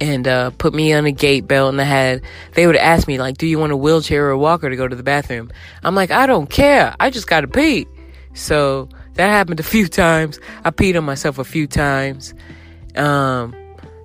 and 0.00 0.26
uh, 0.28 0.50
put 0.50 0.74
me 0.74 0.92
on 0.92 1.06
a 1.06 1.12
gait 1.12 1.42
belt 1.42 1.70
and 1.70 1.80
I 1.80 1.84
had 1.84 2.22
they 2.54 2.66
would 2.66 2.76
ask 2.76 3.08
me 3.08 3.18
like 3.18 3.38
do 3.38 3.46
you 3.46 3.58
want 3.58 3.72
a 3.72 3.76
wheelchair 3.76 4.26
or 4.26 4.30
a 4.30 4.38
walker 4.38 4.68
to 4.68 4.76
go 4.76 4.86
to 4.86 4.96
the 4.96 5.02
bathroom? 5.02 5.50
I'm 5.82 5.94
like 5.94 6.10
I 6.10 6.26
don't 6.26 6.48
care. 6.48 6.94
I 7.00 7.10
just 7.10 7.26
gotta 7.26 7.48
pee. 7.48 7.86
So 8.34 8.88
that 9.14 9.28
happened 9.28 9.60
a 9.60 9.64
few 9.64 9.88
times. 9.88 10.38
I 10.64 10.70
peed 10.70 10.96
on 10.96 11.04
myself 11.04 11.38
a 11.38 11.44
few 11.44 11.66
times. 11.66 12.34
Um 12.96 13.54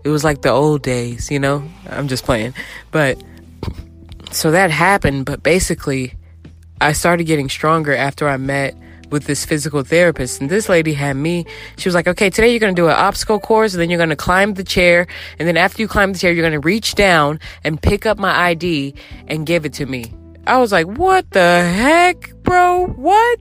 it 0.03 0.09
was 0.09 0.23
like 0.23 0.41
the 0.41 0.49
old 0.49 0.81
days 0.81 1.31
you 1.31 1.39
know? 1.39 1.63
I'm 1.89 2.07
just 2.07 2.25
playing. 2.25 2.53
But 2.91 3.21
so 4.31 4.51
that 4.51 4.71
happened 4.71 5.25
but 5.25 5.43
basically 5.43 6.15
I 6.81 6.93
started 6.93 7.25
getting 7.25 7.49
stronger 7.49 7.95
after 7.95 8.27
I 8.27 8.37
met 8.37 8.75
with 9.13 9.25
this 9.25 9.45
physical 9.45 9.83
therapist. 9.83 10.41
And 10.41 10.49
this 10.49 10.67
lady 10.67 10.91
had 10.91 11.15
me, 11.15 11.45
she 11.77 11.87
was 11.87 11.95
like, 11.95 12.07
okay, 12.07 12.29
today 12.29 12.49
you're 12.49 12.59
going 12.59 12.75
to 12.75 12.81
do 12.81 12.87
an 12.87 12.95
obstacle 12.95 13.39
course 13.39 13.73
and 13.73 13.81
then 13.81 13.89
you're 13.89 13.99
going 13.99 14.09
to 14.09 14.17
climb 14.17 14.55
the 14.55 14.63
chair. 14.63 15.07
And 15.39 15.47
then 15.47 15.55
after 15.55 15.81
you 15.81 15.87
climb 15.87 16.11
the 16.11 16.19
chair, 16.19 16.33
you're 16.33 16.41
going 16.41 16.59
to 16.59 16.67
reach 16.67 16.95
down 16.95 17.39
and 17.63 17.81
pick 17.81 18.05
up 18.05 18.17
my 18.17 18.35
ID 18.35 18.95
and 19.27 19.45
give 19.45 19.65
it 19.65 19.73
to 19.73 19.85
me. 19.85 20.11
I 20.45 20.57
was 20.57 20.73
like, 20.73 20.87
what 20.87 21.29
the 21.29 21.39
heck, 21.39 22.33
bro? 22.43 22.87
What? 22.87 23.39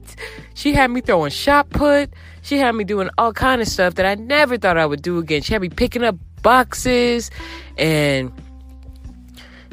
She 0.53 0.71
had 0.73 0.89
me 0.91 1.01
throwing 1.01 1.31
shot 1.31 1.69
put. 1.71 2.13
She 2.43 2.59
had 2.59 2.73
me 2.75 2.83
doing 2.83 3.09
all 3.17 3.33
kind 3.33 3.61
of 3.61 3.67
stuff 3.67 3.95
that 3.95 4.05
I 4.05 4.15
never 4.15 4.57
thought 4.57 4.77
I 4.77 4.85
would 4.85 5.01
do 5.01 5.17
again. 5.17 5.41
She 5.41 5.53
had 5.53 5.61
me 5.61 5.69
picking 5.69 6.03
up 6.03 6.15
boxes 6.43 7.31
and 7.77 8.31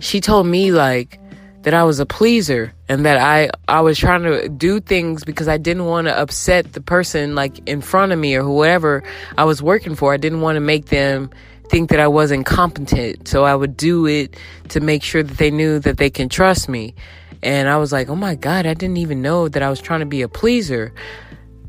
she 0.00 0.20
told 0.20 0.46
me 0.46 0.72
like 0.72 1.20
that 1.62 1.74
I 1.74 1.84
was 1.84 2.00
a 2.00 2.06
pleaser 2.06 2.72
and 2.90 3.06
that 3.06 3.18
I 3.18 3.50
I 3.68 3.82
was 3.82 3.96
trying 3.96 4.24
to 4.24 4.48
do 4.48 4.80
things 4.80 5.22
because 5.22 5.46
I 5.46 5.58
didn't 5.58 5.84
want 5.84 6.08
to 6.08 6.18
upset 6.18 6.72
the 6.72 6.80
person 6.80 7.36
like 7.36 7.60
in 7.68 7.80
front 7.80 8.10
of 8.10 8.18
me 8.18 8.34
or 8.34 8.42
whoever 8.42 9.04
I 9.38 9.44
was 9.44 9.62
working 9.62 9.94
for. 9.94 10.12
I 10.12 10.16
didn't 10.16 10.40
want 10.40 10.56
to 10.56 10.60
make 10.60 10.86
them 10.86 11.30
think 11.68 11.90
that 11.90 12.00
I 12.00 12.08
wasn't 12.08 12.46
competent. 12.46 13.28
So 13.28 13.44
I 13.44 13.54
would 13.54 13.76
do 13.76 14.06
it 14.06 14.36
to 14.70 14.80
make 14.80 15.04
sure 15.04 15.22
that 15.22 15.38
they 15.38 15.52
knew 15.52 15.78
that 15.78 15.98
they 15.98 16.10
can 16.10 16.28
trust 16.28 16.68
me. 16.68 16.96
And 17.44 17.68
I 17.68 17.76
was 17.76 17.92
like, 17.92 18.08
"Oh 18.08 18.16
my 18.16 18.34
god, 18.34 18.66
I 18.66 18.74
didn't 18.74 18.96
even 18.96 19.22
know 19.22 19.48
that 19.48 19.62
I 19.62 19.70
was 19.70 19.80
trying 19.80 20.00
to 20.00 20.06
be 20.06 20.22
a 20.22 20.28
pleaser." 20.28 20.92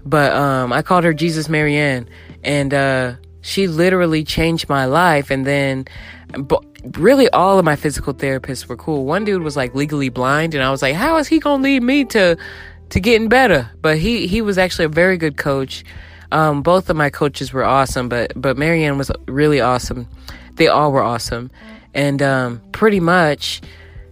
But 0.03 0.33
um 0.33 0.73
I 0.73 0.81
called 0.81 1.03
her 1.03 1.13
Jesus 1.13 1.47
Marianne 1.47 2.09
and 2.43 2.73
uh 2.73 3.13
she 3.41 3.67
literally 3.67 4.23
changed 4.23 4.69
my 4.69 4.85
life 4.85 5.29
and 5.29 5.45
then 5.45 5.85
really 6.83 7.29
all 7.29 7.59
of 7.59 7.65
my 7.65 7.75
physical 7.75 8.13
therapists 8.13 8.67
were 8.67 8.77
cool. 8.77 9.05
One 9.05 9.23
dude 9.23 9.43
was 9.43 9.55
like 9.55 9.75
legally 9.75 10.09
blind 10.09 10.53
and 10.53 10.63
I 10.63 10.71
was 10.71 10.81
like, 10.81 10.95
how 10.95 11.17
is 11.17 11.27
he 11.27 11.39
to 11.39 11.53
lead 11.53 11.83
me 11.83 12.05
to 12.05 12.37
to 12.89 12.99
getting 12.99 13.29
better? 13.29 13.69
But 13.81 13.97
he 13.97 14.27
he 14.27 14.41
was 14.41 14.57
actually 14.57 14.85
a 14.85 14.89
very 14.89 15.17
good 15.17 15.37
coach. 15.37 15.83
Um, 16.31 16.61
both 16.61 16.89
of 16.89 16.95
my 16.95 17.09
coaches 17.09 17.51
were 17.51 17.63
awesome, 17.63 18.09
but 18.09 18.33
but 18.35 18.57
Marianne 18.57 18.97
was 18.97 19.11
really 19.27 19.61
awesome. 19.61 20.07
They 20.55 20.67
all 20.67 20.91
were 20.91 21.03
awesome. 21.03 21.51
And 21.93 22.21
um, 22.21 22.61
pretty 22.71 22.99
much 22.99 23.61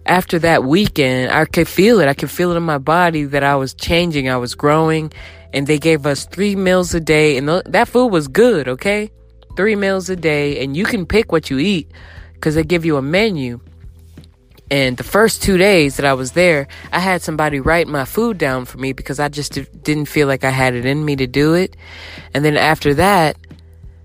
after 0.05 0.39
that 0.39 0.63
weekend, 0.63 1.31
I 1.31 1.45
could 1.45 1.67
feel 1.67 1.99
it. 1.99 2.07
I 2.07 2.13
could 2.13 2.31
feel 2.31 2.51
it 2.51 2.57
in 2.57 2.63
my 2.63 2.77
body 2.77 3.23
that 3.25 3.43
I 3.43 3.55
was 3.55 3.73
changing, 3.73 4.29
I 4.29 4.37
was 4.37 4.55
growing. 4.55 5.11
And 5.51 5.65
they 5.65 5.79
gave 5.79 6.05
us 6.05 6.25
three 6.25 6.55
meals 6.55 6.93
a 6.93 6.99
day, 6.99 7.35
and 7.35 7.47
th- 7.47 7.63
that 7.65 7.87
food 7.87 8.07
was 8.07 8.27
good, 8.27 8.67
okay? 8.67 9.09
Three 9.55 9.75
meals 9.75 10.07
a 10.07 10.15
day, 10.15 10.63
and 10.63 10.77
you 10.77 10.85
can 10.85 11.07
pick 11.07 11.31
what 11.31 11.49
you 11.49 11.57
eat 11.57 11.91
because 12.39 12.55
they 12.55 12.63
give 12.63 12.85
you 12.85 12.95
a 12.97 13.01
menu. 13.01 13.59
And 14.71 14.97
the 14.97 15.03
first 15.03 15.41
two 15.41 15.57
days 15.57 15.97
that 15.97 16.05
I 16.05 16.13
was 16.13 16.33
there, 16.33 16.67
I 16.91 16.99
had 16.99 17.21
somebody 17.21 17.59
write 17.59 17.87
my 17.87 18.05
food 18.05 18.37
down 18.37 18.65
for 18.65 18.77
me 18.77 18.93
because 18.93 19.19
I 19.19 19.27
just 19.27 19.57
didn't 19.83 20.05
feel 20.05 20.27
like 20.27 20.43
I 20.43 20.51
had 20.51 20.75
it 20.75 20.85
in 20.85 21.03
me 21.03 21.15
to 21.15 21.27
do 21.27 21.55
it. 21.55 21.75
And 22.33 22.45
then 22.45 22.55
after 22.55 22.93
that, 22.93 23.35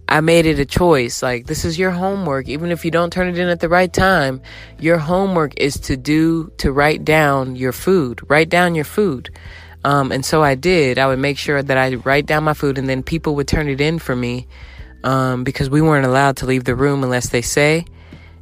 I 0.08 0.20
made 0.20 0.46
it 0.46 0.58
a 0.58 0.64
choice. 0.64 1.22
Like, 1.22 1.46
this 1.46 1.64
is 1.64 1.78
your 1.78 1.90
homework. 1.90 2.48
Even 2.48 2.70
if 2.70 2.84
you 2.84 2.90
don't 2.90 3.12
turn 3.12 3.28
it 3.28 3.38
in 3.38 3.48
at 3.48 3.60
the 3.60 3.68
right 3.68 3.92
time, 3.92 4.40
your 4.78 4.98
homework 4.98 5.52
is 5.58 5.78
to 5.80 5.96
do, 5.96 6.50
to 6.58 6.72
write 6.72 7.04
down 7.04 7.56
your 7.56 7.72
food. 7.72 8.20
Write 8.28 8.48
down 8.48 8.74
your 8.74 8.84
food. 8.84 9.30
Um, 9.84 10.12
and 10.12 10.24
so 10.24 10.42
I 10.42 10.54
did. 10.54 10.98
I 10.98 11.06
would 11.06 11.18
make 11.18 11.36
sure 11.36 11.62
that 11.62 11.76
I 11.76 11.94
write 11.96 12.24
down 12.26 12.44
my 12.44 12.54
food 12.54 12.78
and 12.78 12.88
then 12.88 13.02
people 13.02 13.34
would 13.34 13.48
turn 13.48 13.68
it 13.68 13.82
in 13.82 13.98
for 13.98 14.16
me 14.16 14.46
um, 15.04 15.44
because 15.44 15.68
we 15.68 15.82
weren't 15.82 16.06
allowed 16.06 16.38
to 16.38 16.46
leave 16.46 16.64
the 16.64 16.74
room 16.74 17.04
unless 17.04 17.28
they 17.28 17.42
say. 17.42 17.84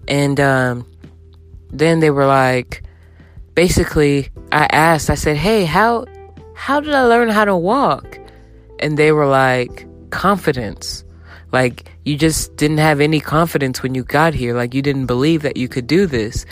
And 0.09 0.39
um, 0.41 0.87
then 1.71 2.01
they 2.01 2.11
were 2.11 2.27
like, 2.27 2.83
basically, 3.55 4.29
I 4.51 4.67
asked, 4.71 5.11
I 5.11 5.15
said, 5.15 5.37
hey, 5.37 5.65
how, 5.65 6.07
how 6.55 6.81
did 6.81 6.95
I 6.95 7.05
learn 7.05 7.29
how 7.29 7.45
to 7.45 7.57
walk? 7.57 8.19
And 8.79 8.97
they 8.99 9.13
were 9.13 9.27
like, 9.27 9.87
confidence. 10.11 11.05
Like, 11.53 11.91
you 12.05 12.17
just 12.17 12.57
didn't 12.57 12.79
have 12.79 13.01
any 13.01 13.21
confidence 13.21 13.83
when 13.83 13.95
you 13.95 14.05
got 14.05 14.35
here. 14.35 14.55
Like, 14.55 14.75
you 14.75 14.83
didn't 14.83 15.07
believe 15.07 15.43
that 15.43 15.57
you 15.57 15.69
could 15.69 15.87
do 15.87 16.07
this. 16.07 16.47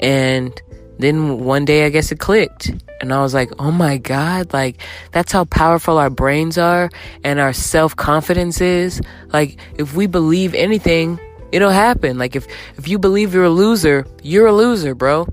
And 0.00 0.60
then 0.98 1.40
one 1.40 1.64
day, 1.64 1.86
I 1.86 1.88
guess 1.88 2.12
it 2.12 2.20
clicked. 2.20 2.72
And 3.00 3.12
I 3.12 3.20
was 3.20 3.34
like, 3.34 3.50
oh 3.58 3.72
my 3.72 3.98
God, 3.98 4.52
like, 4.52 4.80
that's 5.10 5.32
how 5.32 5.44
powerful 5.44 5.98
our 5.98 6.10
brains 6.10 6.56
are 6.56 6.88
and 7.24 7.40
our 7.40 7.52
self 7.52 7.96
confidence 7.96 8.60
is. 8.60 9.02
Like, 9.32 9.58
if 9.76 9.94
we 9.94 10.06
believe 10.06 10.54
anything, 10.54 11.18
It'll 11.54 11.70
happen. 11.70 12.18
Like 12.18 12.34
if 12.34 12.48
if 12.76 12.88
you 12.88 12.98
believe 12.98 13.32
you're 13.32 13.44
a 13.44 13.48
loser, 13.48 14.04
you're 14.24 14.48
a 14.48 14.52
loser, 14.52 14.92
bro. 14.96 15.28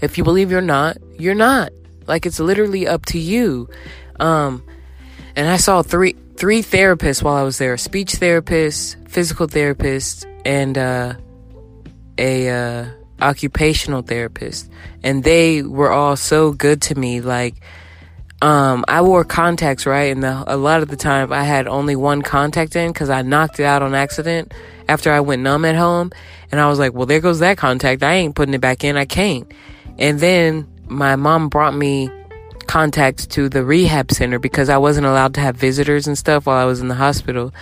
If 0.00 0.16
you 0.16 0.22
believe 0.22 0.52
you're 0.52 0.60
not, 0.60 0.96
you're 1.18 1.34
not. 1.34 1.72
Like 2.06 2.24
it's 2.24 2.38
literally 2.38 2.86
up 2.86 3.04
to 3.06 3.18
you. 3.18 3.68
Um 4.20 4.62
and 5.34 5.48
I 5.48 5.56
saw 5.56 5.82
three 5.82 6.14
three 6.36 6.62
therapists 6.62 7.20
while 7.20 7.34
I 7.34 7.42
was 7.42 7.58
there, 7.58 7.76
speech 7.76 8.14
therapist, 8.14 8.96
physical 9.08 9.48
therapist, 9.48 10.24
and 10.44 10.78
uh 10.78 11.14
a 12.16 12.48
uh 12.48 12.86
occupational 13.20 14.02
therapist. 14.02 14.70
And 15.02 15.24
they 15.24 15.62
were 15.62 15.90
all 15.90 16.14
so 16.14 16.52
good 16.52 16.80
to 16.82 16.94
me 16.94 17.20
like 17.20 17.56
um, 18.42 18.84
I 18.88 19.02
wore 19.02 19.24
contacts, 19.24 19.86
right? 19.86 20.12
And 20.12 20.22
the, 20.22 20.44
a 20.46 20.56
lot 20.56 20.82
of 20.82 20.88
the 20.88 20.96
time 20.96 21.32
I 21.32 21.44
had 21.44 21.66
only 21.66 21.96
one 21.96 22.22
contact 22.22 22.76
in 22.76 22.92
because 22.92 23.10
I 23.10 23.22
knocked 23.22 23.60
it 23.60 23.64
out 23.64 23.82
on 23.82 23.94
accident 23.94 24.52
after 24.88 25.10
I 25.10 25.20
went 25.20 25.42
numb 25.42 25.64
at 25.64 25.76
home. 25.76 26.12
And 26.50 26.60
I 26.60 26.68
was 26.68 26.78
like, 26.78 26.92
well, 26.92 27.06
there 27.06 27.20
goes 27.20 27.38
that 27.38 27.56
contact. 27.58 28.02
I 28.02 28.14
ain't 28.14 28.34
putting 28.34 28.54
it 28.54 28.60
back 28.60 28.84
in. 28.84 28.96
I 28.96 29.06
can't. 29.06 29.50
And 29.98 30.20
then 30.20 30.66
my 30.88 31.16
mom 31.16 31.48
brought 31.48 31.74
me 31.74 32.10
contacts 32.66 33.26
to 33.26 33.48
the 33.48 33.64
rehab 33.64 34.10
center 34.10 34.38
because 34.38 34.68
I 34.68 34.78
wasn't 34.78 35.06
allowed 35.06 35.34
to 35.34 35.40
have 35.40 35.56
visitors 35.56 36.06
and 36.06 36.16
stuff 36.16 36.46
while 36.46 36.56
I 36.56 36.64
was 36.64 36.80
in 36.80 36.88
the 36.88 36.94
hospital. 36.94 37.54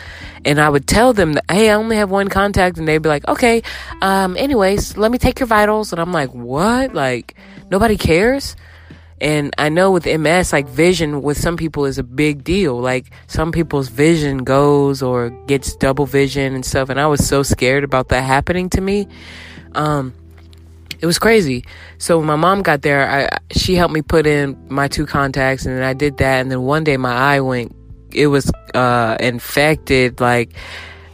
And 0.45 0.61
I 0.61 0.69
would 0.69 0.87
tell 0.87 1.13
them 1.13 1.35
that, 1.35 1.45
hey, 1.51 1.71
I 1.71 1.75
only 1.75 1.97
have 1.97 2.11
one 2.11 2.29
contact. 2.29 2.79
And 2.79 2.89
they'd 2.89 2.99
be 2.99 3.09
like, 3.09 3.27
okay, 3.29 3.63
um, 4.01 4.37
anyways, 4.37 4.97
let 4.97 5.11
me 5.11 5.19
take 5.19 5.39
your 5.41 5.47
vitals. 5.47 5.93
And 5.93 6.01
I'm 6.01 6.13
like, 6.13 6.31
what? 6.31 6.95
Like, 6.95 7.37
nobody 7.71 7.97
cares? 7.97 8.57
And 9.23 9.55
I 9.57 9.69
know 9.69 9.93
with 9.93 10.05
MS, 10.05 10.53
like 10.53 10.69
vision 10.69 11.23
with 11.23 11.39
some 11.39 11.57
people 11.57 11.85
is 11.85 11.97
a 11.97 12.03
big 12.03 12.43
deal. 12.43 12.81
Like 12.81 13.07
some 13.29 13.53
people's 13.53 13.89
vision 13.89 14.39
goes 14.39 15.01
or 15.01 15.31
gets 15.47 15.77
double 15.77 16.07
vision 16.07 16.57
and 16.57 16.67
stuff. 16.67 16.89
And 16.89 17.01
I 17.01 17.07
was 17.07 17.25
so 17.25 17.45
scared 17.45 17.85
about 17.85 18.09
that 18.09 18.23
happening 18.23 18.69
to 18.71 18.81
me. 18.81 19.07
Um, 19.77 20.13
it 21.01 21.07
was 21.07 21.21
crazy. 21.21 21.65
So 21.99 22.19
when 22.19 22.27
my 22.27 22.35
mom 22.35 22.63
got 22.63 22.83
there, 22.83 23.09
I 23.09 23.39
she 23.57 23.77
helped 23.77 23.95
me 23.95 24.03
put 24.03 24.27
in 24.27 24.57
my 24.69 24.89
two 24.89 25.07
contacts, 25.07 25.67
and 25.67 25.77
then 25.77 25.85
I 25.85 25.95
did 25.95 26.19
that. 26.19 26.41
And 26.41 26.51
then 26.51 26.63
one 26.63 26.83
day 26.83 26.97
my 26.97 27.13
eye 27.13 27.41
went, 27.41 27.75
it 28.13 28.27
was 28.27 28.51
uh, 28.75 29.17
infected, 29.21 30.21
like 30.21 30.51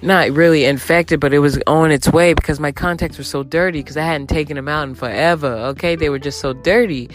not 0.02 0.30
really 0.30 0.64
infected, 0.64 1.20
but 1.20 1.32
it 1.34 1.40
was 1.40 1.58
on 1.66 1.90
its 1.90 2.08
way 2.08 2.34
because 2.34 2.60
my 2.60 2.72
contacts 2.72 3.18
were 3.18 3.24
so 3.24 3.42
dirty 3.42 3.80
because 3.80 3.96
I 3.96 4.04
hadn't 4.04 4.28
taken 4.28 4.56
them 4.56 4.68
out 4.68 4.88
in 4.88 4.94
forever. 4.94 5.48
Okay, 5.48 5.96
they 5.96 6.08
were 6.08 6.18
just 6.18 6.40
so 6.40 6.52
dirty. 6.52 7.10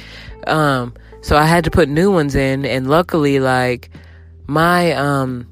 Um, 0.47 0.93
so 1.21 1.37
I 1.37 1.45
had 1.45 1.63
to 1.63 1.71
put 1.71 1.87
new 1.87 2.11
ones 2.11 2.35
in, 2.35 2.65
and 2.65 2.89
luckily, 2.89 3.39
like 3.39 3.89
my 4.47 4.91
um, 4.93 5.47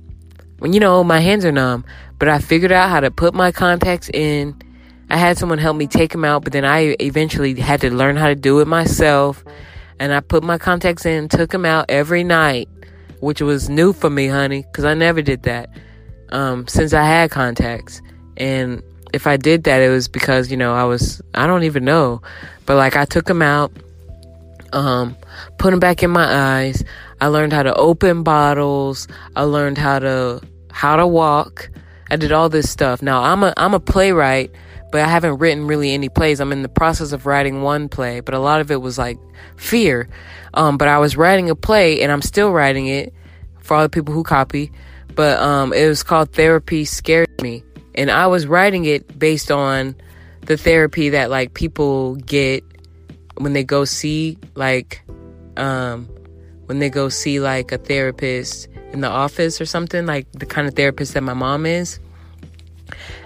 when 0.59 0.73
you 0.73 0.79
know 0.79 1.03
my 1.03 1.21
hands 1.21 1.45
are 1.45 1.51
numb, 1.51 1.86
but 2.19 2.27
I 2.27 2.39
figured 2.39 2.71
out 2.71 2.89
how 2.89 2.99
to 2.99 3.11
put 3.11 3.34
my 3.34 3.51
contacts 3.51 4.09
in. 4.09 4.61
I 5.09 5.17
had 5.17 5.38
someone 5.38 5.57
help 5.57 5.75
me 5.75 5.88
take 5.88 6.11
them 6.11 6.23
out, 6.23 6.43
but 6.43 6.53
then 6.53 6.63
I 6.63 6.95
eventually 7.01 7.53
had 7.55 7.82
to 7.82 7.93
learn 7.93 8.15
how 8.15 8.27
to 8.27 8.36
do 8.36 8.59
it 8.59 8.67
myself. 8.67 9.43
And 9.99 10.13
I 10.13 10.19
put 10.21 10.41
my 10.41 10.57
contacts 10.57 11.05
in, 11.05 11.27
took 11.27 11.51
them 11.51 11.65
out 11.65 11.86
every 11.89 12.23
night, 12.23 12.69
which 13.19 13.41
was 13.41 13.69
new 13.69 13.93
for 13.93 14.09
me, 14.09 14.27
honey, 14.27 14.63
because 14.63 14.86
I 14.86 14.93
never 14.93 15.21
did 15.21 15.43
that 15.43 15.69
um, 16.32 16.67
since 16.67 16.93
I 16.93 17.03
had 17.03 17.32
contacts. 17.32 18.01
And 18.38 18.84
if 19.13 19.27
I 19.27 19.38
did 19.38 19.65
that, 19.65 19.82
it 19.82 19.89
was 19.89 20.07
because, 20.07 20.49
you 20.51 20.57
know, 20.57 20.73
I 20.73 20.84
was, 20.84 21.21
I 21.34 21.47
don't 21.47 21.63
even 21.63 21.86
know. 21.86 22.21
But 22.65 22.77
like 22.77 22.95
I 22.95 23.05
took 23.05 23.25
them 23.25 23.41
out, 23.41 23.71
um, 24.73 25.17
put 25.57 25.71
them 25.71 25.79
back 25.79 26.03
in 26.03 26.09
my 26.09 26.25
eyes. 26.25 26.84
I 27.19 27.27
learned 27.27 27.53
how 27.53 27.63
to 27.63 27.73
open 27.73 28.23
bottles. 28.23 29.07
I 29.36 29.43
learned 29.43 29.77
how 29.77 29.99
to, 29.99 30.41
how 30.71 30.95
to 30.95 31.05
walk. 31.05 31.69
I 32.09 32.15
did 32.15 32.32
all 32.32 32.49
this 32.49 32.69
stuff. 32.69 33.01
Now 33.01 33.21
I'm 33.23 33.43
a, 33.43 33.53
I'm 33.57 33.73
a 33.73 33.79
playwright, 33.79 34.51
but 34.91 35.01
I 35.01 35.07
haven't 35.07 35.38
written 35.38 35.67
really 35.67 35.93
any 35.93 36.09
plays. 36.09 36.39
I'm 36.39 36.51
in 36.51 36.61
the 36.61 36.69
process 36.69 37.11
of 37.11 37.25
writing 37.25 37.61
one 37.61 37.89
play, 37.89 38.19
but 38.21 38.34
a 38.34 38.39
lot 38.39 38.61
of 38.61 38.71
it 38.71 38.82
was 38.82 38.97
like 38.97 39.17
fear. 39.55 40.09
Um, 40.53 40.77
but 40.77 40.88
I 40.88 40.97
was 40.97 41.15
writing 41.15 41.49
a 41.49 41.55
play 41.55 42.01
and 42.01 42.11
I'm 42.11 42.21
still 42.21 42.51
writing 42.51 42.88
it 42.88 43.13
for 43.59 43.77
all 43.77 43.84
the 43.84 43.89
people 43.89 44.13
who 44.13 44.23
copy 44.23 44.71
but 45.16 45.39
um, 45.39 45.74
it 45.74 45.88
was 45.88 46.03
called 46.03 46.32
Therapy 46.32 46.86
Scared 46.86 47.30
Me. 47.41 47.64
And 47.95 48.09
I 48.09 48.28
was 48.28 48.47
writing 48.47 48.86
it 48.86 49.20
based 49.20 49.51
on 49.51 49.95
the 50.41 50.57
therapy 50.57 51.09
that 51.09 51.30
like 51.30 51.53
people 51.53 52.16
get 52.16 52.64
when 53.38 53.53
they 53.53 53.64
go 53.64 53.86
see 53.86 54.38
like 54.55 55.01
um, 55.57 56.05
when 56.66 56.80
they 56.80 56.89
go 56.89 57.09
see 57.09 57.39
like 57.39 57.72
a 57.72 57.78
therapist 57.78 58.68
in 58.93 59.01
the 59.01 59.09
office 59.09 59.59
or 59.59 59.66
something 59.66 60.05
like 60.05 60.32
the 60.34 60.45
kind 60.45 60.68
of 60.68 60.76
therapist 60.76 61.14
that 61.14 61.24
my 61.24 61.34
mom 61.34 61.66
is 61.66 61.99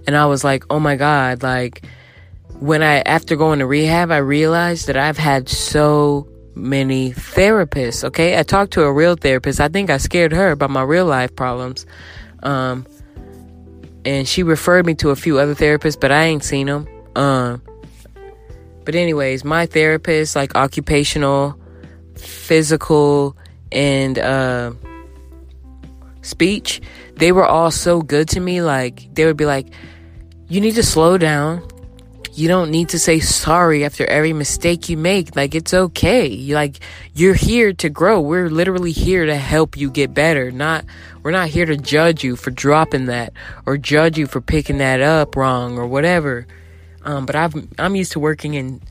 and 0.05 0.15
i 0.15 0.25
was 0.25 0.43
like 0.43 0.63
oh 0.69 0.79
my 0.79 0.95
god 0.95 1.41
like 1.41 1.85
when 2.59 2.83
i 2.83 2.99
after 3.01 3.35
going 3.35 3.59
to 3.59 3.65
rehab 3.65 4.11
i 4.11 4.17
realized 4.17 4.87
that 4.87 4.97
i've 4.97 5.17
had 5.17 5.49
so 5.49 6.27
many 6.55 7.11
therapists. 7.11 8.03
Okay, 8.03 8.37
I 8.37 8.43
talked 8.43 8.73
to 8.73 8.83
a 8.83 8.91
real 8.91 9.15
therapist. 9.15 9.59
I 9.59 9.67
think 9.67 9.89
I 9.89 9.97
scared 9.97 10.31
her 10.31 10.51
about 10.51 10.69
my 10.69 10.81
real 10.81 11.05
life 11.05 11.35
problems, 11.35 11.85
um, 12.43 12.85
and 14.03 14.27
she 14.27 14.43
referred 14.43 14.85
me 14.85 14.95
to 14.95 15.09
a 15.09 15.15
few 15.15 15.39
other 15.39 15.55
therapists, 15.55 15.99
but 15.99 16.11
I 16.11 16.25
ain't 16.25 16.43
seen 16.43 16.67
them. 16.67 16.87
Um, 17.15 17.61
but 18.85 18.95
anyways, 18.95 19.43
my 19.43 19.65
therapist, 19.65 20.35
like 20.35 20.55
occupational, 20.55 21.59
physical, 22.15 23.35
and 23.71 24.17
uh, 24.17 24.71
speech, 26.21 26.81
they 27.15 27.31
were 27.31 27.45
all 27.45 27.71
so 27.71 28.01
good 28.01 28.29
to 28.29 28.39
me. 28.39 28.61
Like 28.61 29.13
they 29.13 29.25
would 29.25 29.37
be 29.37 29.45
like, 29.45 29.67
"You 30.47 30.61
need 30.61 30.75
to 30.75 30.83
slow 30.83 31.17
down." 31.17 31.67
You 32.35 32.49
don't 32.49 32.69
need 32.69 32.89
to 32.89 32.99
say 32.99 33.21
sorry 33.21 33.85
after 33.85 34.05
every 34.05 34.33
mistake 34.33 34.89
you 34.89 34.97
make. 34.97 35.37
Like, 35.37 35.55
it's 35.55 35.73
okay. 35.73 36.53
Like, 36.53 36.79
you're 37.13 37.33
here 37.33 37.71
to 37.73 37.89
grow. 37.89 38.19
We're 38.19 38.49
literally 38.49 38.91
here 38.91 39.25
to 39.25 39.37
help 39.37 39.77
you 39.77 39.89
get 39.89 40.13
better. 40.13 40.51
Not, 40.51 40.83
we're 41.23 41.31
not 41.31 41.47
here 41.47 41.65
to 41.65 41.77
judge 41.77 42.25
you 42.25 42.35
for 42.35 42.51
dropping 42.51 43.05
that 43.05 43.31
or 43.65 43.77
judge 43.77 44.17
you 44.17 44.27
for 44.27 44.41
picking 44.41 44.79
that 44.79 44.99
up 44.99 45.37
wrong 45.37 45.77
or 45.77 45.87
whatever. 45.87 46.45
Um, 47.03 47.25
but 47.25 47.37
I've, 47.37 47.55
I'm 47.79 47.95
used 47.95 48.11
to 48.13 48.19
working 48.19 48.55
in, 48.55 48.81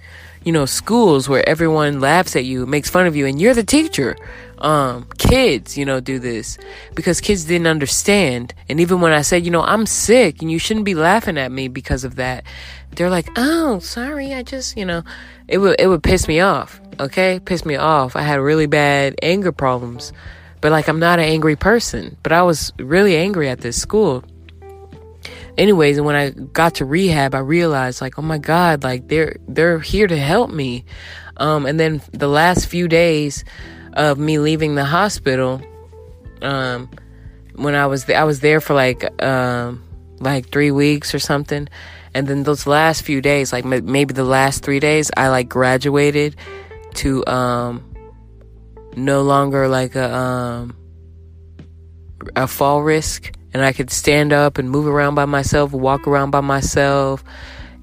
you 0.43 0.53
know, 0.53 0.65
schools 0.65 1.29
where 1.29 1.47
everyone 1.47 2.01
laughs 2.01 2.37
at 2.37 2.47
you, 2.47 2.65
makes 2.65 2.89
fun 2.89 3.07
of 3.07 3.15
you, 3.15 3.27
and 3.27 3.39
you're 3.39 3.55
the 3.55 3.65
teacher. 3.65 4.17
Um, 4.65 5.07
kids, 5.19 5.77
you 5.77 5.85
know, 5.85 6.01
do 6.01 6.19
this 6.19 6.57
because 6.95 7.21
kids 7.21 7.45
didn't 7.45 7.67
understand. 7.67 8.55
And 8.67 8.81
even 8.81 9.03
when 9.03 9.13
I 9.13 9.21
said, 9.21 9.45
you 9.45 9.51
know, 9.51 9.61
I'm 9.61 9.85
sick 9.85 10.41
and 10.41 10.51
you 10.51 10.59
shouldn't 10.59 10.87
be 10.87 10.95
laughing 10.95 11.37
at 11.37 11.53
me 11.53 11.69
because 11.69 12.03
of 12.03 12.17
that, 12.17 12.45
they're 12.97 13.11
like, 13.11 13.29
"Oh, 13.37 13.79
sorry, 13.81 14.33
I 14.33 14.43
just, 14.43 14.75
you 14.79 14.87
know, 14.87 15.03
it 15.49 15.59
would 15.59 15.77
it 15.79 15.87
would 15.89 16.03
piss 16.03 16.27
me 16.27 16.41
off." 16.41 16.81
Okay, 16.99 17.41
piss 17.45 17.67
me 17.67 17.77
off. 17.77 18.17
I 18.17 18.23
had 18.23 18.41
really 18.41 18.65
bad 18.65 19.17
anger 19.21 19.53
problems, 19.53 20.15
but 20.63 20.73
like 20.73 20.89
I'm 20.89 20.99
not 20.99 21.19
an 21.19 21.27
angry 21.27 21.57
person, 21.57 22.17
but 22.23 22.33
I 22.33 22.41
was 22.41 22.73
really 22.79 23.19
angry 23.19 23.51
at 23.51 23.61
this 23.61 23.79
school. 23.79 24.25
Anyways, 25.59 25.99
and 25.99 26.07
when 26.07 26.17
I 26.17 26.31
got 26.31 26.77
to 26.77 26.87
rehab, 26.87 27.35
I 27.35 27.41
realized 27.41 28.01
like, 28.01 28.19
oh 28.19 28.23
my 28.23 28.39
god, 28.39 28.83
like 28.83 29.09
they're 29.09 29.37
they're 29.47 29.79
here 29.79 30.07
to 30.07 30.17
help 30.17 30.51
me. 30.51 30.87
Um, 31.37 31.67
and 31.67 31.79
then 31.79 32.01
the 32.13 32.29
last 32.29 32.67
few 32.67 32.89
days 32.89 33.45
of 33.95 34.19
me 34.19 34.39
leaving 34.39 34.75
the 34.75 34.85
hospital, 34.85 35.63
um, 36.43 36.91
when 37.55 37.75
I 37.75 37.87
was 37.87 38.05
th- 38.05 38.19
I 38.19 38.25
was 38.25 38.41
there 38.41 38.61
for 38.61 38.75
like 38.75 39.23
um 39.23 39.83
like 40.21 40.51
three 40.51 40.71
weeks 40.71 41.15
or 41.15 41.19
something. 41.19 41.69
And 42.15 42.29
then 42.29 42.45
those 42.45 42.67
last 42.67 43.03
few 43.03 43.21
days, 43.21 43.53
like 43.53 43.65
maybe 43.65 44.15
the 44.15 44.25
last 44.25 44.63
three 44.63 44.79
days, 44.79 45.11
I 45.17 45.29
like 45.29 45.49
graduated 45.49 46.37
to 46.95 47.27
um 47.27 47.83
no 48.97 49.23
longer 49.23 49.67
like 49.69 49.97
a 49.97 50.15
um 50.15 50.77
a 52.37 52.47
fall 52.47 52.83
risk. 52.83 53.33
And 53.53 53.65
I 53.65 53.73
could 53.73 53.91
stand 53.91 54.33
up 54.33 54.59
and 54.59 54.69
move 54.69 54.89
around 54.89 55.15
by 55.15 55.27
myself, 55.27 55.71
walk 55.73 56.09
around 56.09 56.33
by 56.33 56.41
myself, 56.41 57.23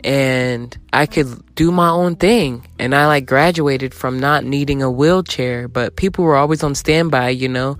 and 0.04 0.78
I 0.92 1.06
could 1.06 1.56
do 1.56 1.72
my 1.72 1.90
own 1.90 2.16
thing. 2.16 2.68
And 2.80 2.94
I 2.94 3.08
like 3.08 3.26
graduated 3.26 3.94
from 3.94 4.20
not 4.20 4.44
needing 4.44 4.82
a 4.82 4.92
wheelchair, 4.92 5.68
but 5.68 5.96
people 5.96 6.26
were 6.26 6.36
always 6.36 6.64
on 6.64 6.76
standby, 6.76 7.30
you 7.30 7.50
know 7.50 7.78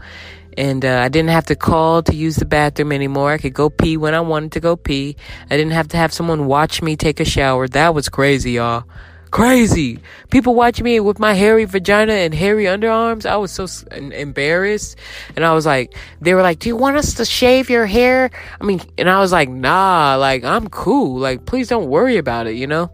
and 0.58 0.84
uh, 0.84 1.02
I 1.04 1.10
didn't 1.10 1.30
have 1.30 1.46
to 1.48 1.56
call 1.56 2.04
to 2.04 2.16
use 2.16 2.36
the 2.36 2.46
bathroom 2.46 2.92
anymore. 2.92 3.32
I 3.32 3.38
could 3.38 3.54
go 3.54 3.70
pee 3.70 3.98
when 3.98 4.14
I 4.14 4.22
wanted 4.22 4.52
to 4.54 4.60
go 4.60 4.76
pee. 4.76 5.16
I 5.50 5.58
didn't 5.58 5.72
have 5.72 5.88
to 5.90 5.98
have 5.98 6.14
someone 6.14 6.46
watch 6.46 6.82
me 6.82 6.96
take 6.96 7.20
a 7.20 7.26
shower. 7.26 7.68
That 7.68 7.94
was 7.94 8.10
crazy, 8.10 8.52
y'all. 8.54 8.84
Crazy. 9.32 10.00
People 10.30 10.56
watch 10.56 10.82
me 10.82 11.00
with 11.00 11.18
my 11.18 11.34
hairy 11.34 11.64
vagina 11.64 12.12
and 12.12 12.34
hairy 12.34 12.66
underarms. 12.66 13.26
I 13.26 13.38
was 13.38 13.52
so 13.52 13.66
embarrassed. 13.90 14.98
And 15.38 15.46
I 15.46 15.54
was 15.54 15.66
like, 15.66 15.96
they 16.20 16.34
were 16.34 16.42
like, 16.42 16.60
Do 16.60 16.68
you 16.68 16.76
want 16.76 16.98
us 16.98 17.14
to 17.16 17.24
shave 17.26 17.70
your 17.70 17.86
hair? 17.86 18.30
I 18.60 18.66
mean, 18.66 18.82
and 18.98 19.10
I 19.10 19.20
was 19.20 19.32
like, 19.32 19.48
Nah, 19.48 20.18
like, 20.20 20.44
I'm 20.44 20.68
cool. 20.68 21.18
Like, 21.18 21.46
please 21.46 21.70
don't 21.70 21.88
worry 21.88 22.18
about 22.18 22.48
it, 22.48 22.56
you 22.56 22.68
know? 22.68 22.92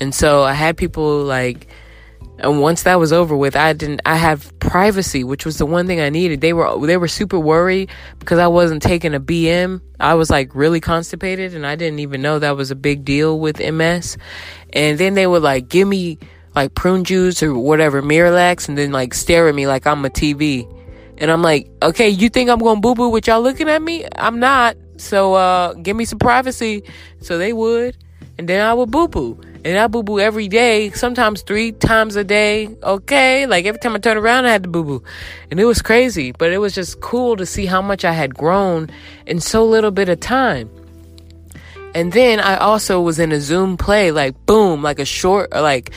And 0.00 0.12
so 0.12 0.42
I 0.42 0.54
had 0.54 0.76
people 0.76 1.22
like, 1.22 1.68
and 2.40 2.60
once 2.60 2.84
that 2.84 2.98
was 2.98 3.12
over 3.12 3.36
with, 3.36 3.54
I 3.54 3.74
didn't 3.74 4.00
I 4.06 4.16
had 4.16 4.42
privacy, 4.60 5.24
which 5.24 5.44
was 5.44 5.58
the 5.58 5.66
one 5.66 5.86
thing 5.86 6.00
I 6.00 6.08
needed. 6.08 6.40
They 6.40 6.52
were 6.52 6.86
they 6.86 6.96
were 6.96 7.08
super 7.08 7.38
worried 7.38 7.90
because 8.18 8.38
I 8.38 8.46
wasn't 8.46 8.82
taking 8.82 9.14
a 9.14 9.20
BM. 9.20 9.82
I 9.98 10.14
was 10.14 10.30
like 10.30 10.54
really 10.54 10.80
constipated 10.80 11.54
and 11.54 11.66
I 11.66 11.76
didn't 11.76 11.98
even 11.98 12.22
know 12.22 12.38
that 12.38 12.56
was 12.56 12.70
a 12.70 12.74
big 12.74 13.04
deal 13.04 13.38
with 13.38 13.60
MS. 13.60 14.16
And 14.72 14.98
then 14.98 15.14
they 15.14 15.26
would 15.26 15.42
like 15.42 15.68
give 15.68 15.86
me 15.86 16.18
like 16.54 16.74
prune 16.74 17.04
juice 17.04 17.42
or 17.42 17.56
whatever, 17.56 18.02
Miralax 18.02 18.68
and 18.68 18.78
then 18.78 18.90
like 18.90 19.12
stare 19.12 19.48
at 19.48 19.54
me 19.54 19.66
like 19.66 19.86
I'm 19.86 20.04
a 20.04 20.10
TV. 20.10 20.66
And 21.18 21.30
I'm 21.30 21.42
like, 21.42 21.70
"Okay, 21.82 22.08
you 22.08 22.30
think 22.30 22.48
I'm 22.48 22.58
going 22.58 22.76
to 22.76 22.80
boo-boo 22.80 23.10
with 23.10 23.26
y'all 23.26 23.42
looking 23.42 23.68
at 23.68 23.82
me? 23.82 24.06
I'm 24.16 24.40
not. 24.40 24.76
So 24.96 25.34
uh 25.34 25.74
give 25.74 25.94
me 25.94 26.06
some 26.06 26.18
privacy." 26.18 26.84
So 27.20 27.36
they 27.36 27.52
would, 27.52 27.98
and 28.38 28.48
then 28.48 28.64
I 28.64 28.72
would 28.72 28.90
boo-boo. 28.90 29.38
And 29.64 29.76
I 29.76 29.86
boo 29.88 30.02
boo 30.02 30.18
every 30.18 30.48
day, 30.48 30.90
sometimes 30.90 31.42
three 31.42 31.72
times 31.72 32.16
a 32.16 32.24
day. 32.24 32.74
Okay. 32.82 33.46
Like 33.46 33.66
every 33.66 33.78
time 33.78 33.94
I 33.94 33.98
turn 33.98 34.16
around, 34.16 34.46
I 34.46 34.52
had 34.52 34.62
to 34.62 34.68
boo 34.68 34.84
boo. 34.84 35.02
And 35.50 35.60
it 35.60 35.64
was 35.64 35.82
crazy, 35.82 36.32
but 36.32 36.52
it 36.52 36.58
was 36.58 36.74
just 36.74 37.00
cool 37.00 37.36
to 37.36 37.44
see 37.44 37.66
how 37.66 37.82
much 37.82 38.04
I 38.04 38.12
had 38.12 38.34
grown 38.34 38.88
in 39.26 39.40
so 39.40 39.64
little 39.64 39.90
bit 39.90 40.08
of 40.08 40.20
time. 40.20 40.70
And 41.94 42.12
then 42.12 42.40
I 42.40 42.56
also 42.56 43.00
was 43.00 43.18
in 43.18 43.32
a 43.32 43.40
Zoom 43.40 43.76
play, 43.76 44.12
like 44.12 44.46
boom, 44.46 44.82
like 44.82 44.98
a 44.98 45.04
short, 45.04 45.50
like 45.52 45.90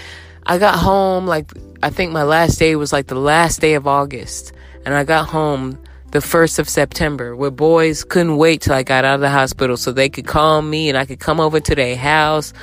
I 0.46 0.58
got 0.58 0.80
home, 0.80 1.26
like 1.26 1.52
I 1.82 1.90
think 1.90 2.12
my 2.12 2.24
last 2.24 2.58
day 2.60 2.76
was 2.76 2.92
like 2.92 3.08
the 3.08 3.16
last 3.16 3.62
day 3.62 3.76
of 3.76 3.88
August. 3.88 4.52
And 4.86 4.94
I 4.94 5.04
got 5.06 5.30
home 5.30 5.78
the 6.14 6.20
1st 6.20 6.60
of 6.60 6.70
September, 6.70 7.36
where 7.36 7.50
boys 7.50 8.04
couldn't 8.04 8.38
wait 8.38 8.62
till 8.62 8.76
I 8.76 8.84
got 8.84 9.04
out 9.04 9.16
of 9.16 9.22
the 9.22 9.32
hospital 9.32 9.76
so 9.78 9.92
they 9.92 10.10
could 10.10 10.28
call 10.28 10.62
me 10.62 10.88
and 10.88 10.98
I 10.98 11.06
could 11.06 11.20
come 11.20 11.40
over 11.40 11.60
to 11.60 11.74
their 11.76 11.96
house 11.96 12.54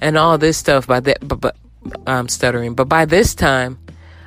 and 0.00 0.16
all 0.16 0.38
this 0.38 0.56
stuff. 0.56 0.86
By 0.86 1.00
that, 1.00 1.18
but, 1.26 1.40
but 1.40 1.56
I'm 2.06 2.28
stuttering. 2.28 2.74
But 2.74 2.88
by 2.88 3.06
this 3.06 3.34
time, 3.34 3.80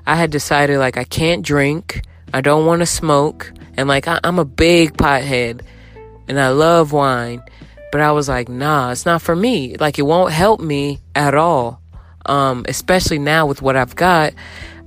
I 0.06 0.16
had 0.16 0.32
decided 0.32 0.80
like 0.80 0.98
I 0.98 1.06
can't 1.06 1.46
drink, 1.46 2.02
I 2.34 2.42
don't 2.42 2.66
want 2.66 2.82
to 2.82 2.86
smoke, 2.86 3.54
and 3.78 3.88
like 3.88 4.10
I, 4.10 4.20
I'm 4.22 4.38
a 4.38 4.46
big 4.46 4.98
pothead 4.98 5.62
and 6.28 6.38
I 6.38 6.50
love 6.50 6.92
wine. 6.92 7.42
But 7.94 8.02
I 8.02 8.12
was 8.12 8.28
like, 8.28 8.50
nah, 8.50 8.92
it's 8.92 9.06
not 9.06 9.22
for 9.22 9.36
me. 9.36 9.78
Like, 9.78 10.00
it 10.00 10.02
won't 10.02 10.34
help 10.34 10.60
me 10.60 11.00
at 11.14 11.36
all. 11.36 11.80
Um, 12.26 12.66
especially 12.68 13.20
now 13.20 13.46
with 13.46 13.62
what 13.62 13.76
I've 13.76 13.96
got. 13.96 14.34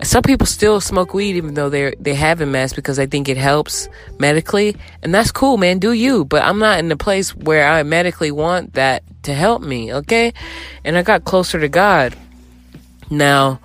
Some 0.02 0.22
people 0.22 0.46
still 0.46 0.80
smoke 0.80 1.14
weed 1.14 1.36
even 1.36 1.54
though 1.54 1.70
they're 1.70 1.94
they 1.98 2.14
haven't 2.14 2.50
messed 2.50 2.76
because 2.76 2.98
they 2.98 3.06
think 3.06 3.28
it 3.28 3.36
helps 3.36 3.88
medically, 4.18 4.76
and 5.02 5.14
that's 5.14 5.32
cool, 5.32 5.56
man. 5.56 5.78
Do 5.78 5.92
you? 5.92 6.24
But 6.24 6.42
I'm 6.42 6.58
not 6.58 6.78
in 6.78 6.88
the 6.88 6.96
place 6.96 7.34
where 7.34 7.66
I 7.66 7.82
medically 7.82 8.30
want 8.30 8.74
that 8.74 9.02
to 9.22 9.34
help 9.34 9.62
me, 9.62 9.92
okay? 9.92 10.34
And 10.84 10.98
I 10.98 11.02
got 11.02 11.24
closer 11.24 11.58
to 11.58 11.68
God. 11.68 12.14
Now, 13.10 13.60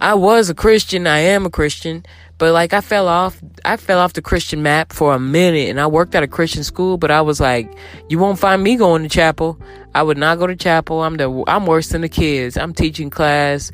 I 0.00 0.14
was 0.14 0.50
a 0.50 0.54
Christian. 0.54 1.06
I 1.06 1.18
am 1.18 1.46
a 1.46 1.50
Christian. 1.50 2.04
But 2.42 2.52
like 2.52 2.72
I 2.72 2.80
fell 2.80 3.06
off, 3.06 3.40
I 3.64 3.76
fell 3.76 4.00
off 4.00 4.14
the 4.14 4.20
Christian 4.20 4.64
map 4.64 4.92
for 4.92 5.14
a 5.14 5.20
minute 5.20 5.70
and 5.70 5.78
I 5.78 5.86
worked 5.86 6.16
at 6.16 6.24
a 6.24 6.26
Christian 6.26 6.64
school, 6.64 6.96
but 6.96 7.12
I 7.12 7.20
was 7.20 7.40
like, 7.40 7.72
you 8.08 8.18
won't 8.18 8.40
find 8.40 8.64
me 8.64 8.74
going 8.74 9.04
to 9.04 9.08
chapel. 9.08 9.60
I 9.94 10.02
would 10.02 10.18
not 10.18 10.40
go 10.40 10.48
to 10.48 10.56
chapel. 10.56 11.02
I'm 11.02 11.16
the, 11.18 11.44
I'm 11.46 11.66
worse 11.66 11.90
than 11.90 12.00
the 12.00 12.08
kids. 12.08 12.56
I'm 12.56 12.74
teaching 12.74 13.10
class, 13.10 13.70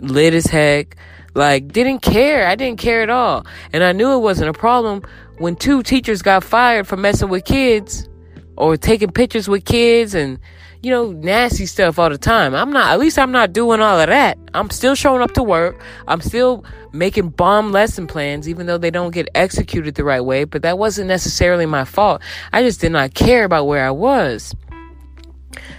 lit 0.00 0.34
as 0.34 0.46
heck. 0.46 0.96
Like, 1.34 1.68
didn't 1.68 2.00
care. 2.00 2.46
I 2.46 2.54
didn't 2.54 2.78
care 2.78 3.02
at 3.02 3.10
all. 3.10 3.46
And 3.72 3.84
I 3.84 3.92
knew 3.92 4.12
it 4.12 4.18
wasn't 4.18 4.50
a 4.50 4.58
problem 4.58 5.02
when 5.38 5.56
two 5.56 5.82
teachers 5.82 6.22
got 6.22 6.42
fired 6.42 6.86
for 6.86 6.96
messing 6.96 7.28
with 7.28 7.44
kids 7.44 8.08
or 8.56 8.76
taking 8.76 9.10
pictures 9.10 9.48
with 9.48 9.64
kids 9.64 10.14
and 10.14 10.38
you 10.82 10.90
know, 10.90 11.10
nasty 11.10 11.66
stuff 11.66 11.98
all 11.98 12.08
the 12.08 12.18
time. 12.18 12.54
I'm 12.54 12.72
not, 12.72 12.92
at 12.92 13.00
least 13.00 13.18
I'm 13.18 13.32
not 13.32 13.52
doing 13.52 13.80
all 13.80 13.98
of 13.98 14.08
that. 14.08 14.38
I'm 14.54 14.70
still 14.70 14.94
showing 14.94 15.22
up 15.22 15.32
to 15.32 15.42
work. 15.42 15.80
I'm 16.06 16.20
still 16.20 16.64
making 16.92 17.30
bomb 17.30 17.72
lesson 17.72 18.06
plans, 18.06 18.48
even 18.48 18.66
though 18.66 18.78
they 18.78 18.90
don't 18.90 19.12
get 19.12 19.28
executed 19.34 19.96
the 19.96 20.04
right 20.04 20.20
way. 20.20 20.44
But 20.44 20.62
that 20.62 20.78
wasn't 20.78 21.08
necessarily 21.08 21.66
my 21.66 21.84
fault. 21.84 22.22
I 22.52 22.62
just 22.62 22.80
did 22.80 22.92
not 22.92 23.14
care 23.14 23.44
about 23.44 23.66
where 23.66 23.84
I 23.84 23.90
was. 23.90 24.54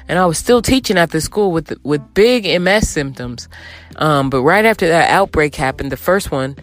And 0.10 0.20
I 0.20 0.26
was 0.26 0.38
still 0.38 0.62
teaching 0.62 0.98
at 0.98 1.12
the 1.12 1.22
school 1.22 1.52
with, 1.52 1.72
with 1.84 2.14
big 2.14 2.60
MS 2.60 2.90
symptoms. 2.90 3.48
Um, 3.96 4.30
but 4.30 4.42
right 4.42 4.66
after 4.66 4.88
that 4.88 5.12
outbreak 5.12 5.56
happened, 5.56 5.92
the 5.92 5.98
first 5.98 6.32
one, 6.32 6.58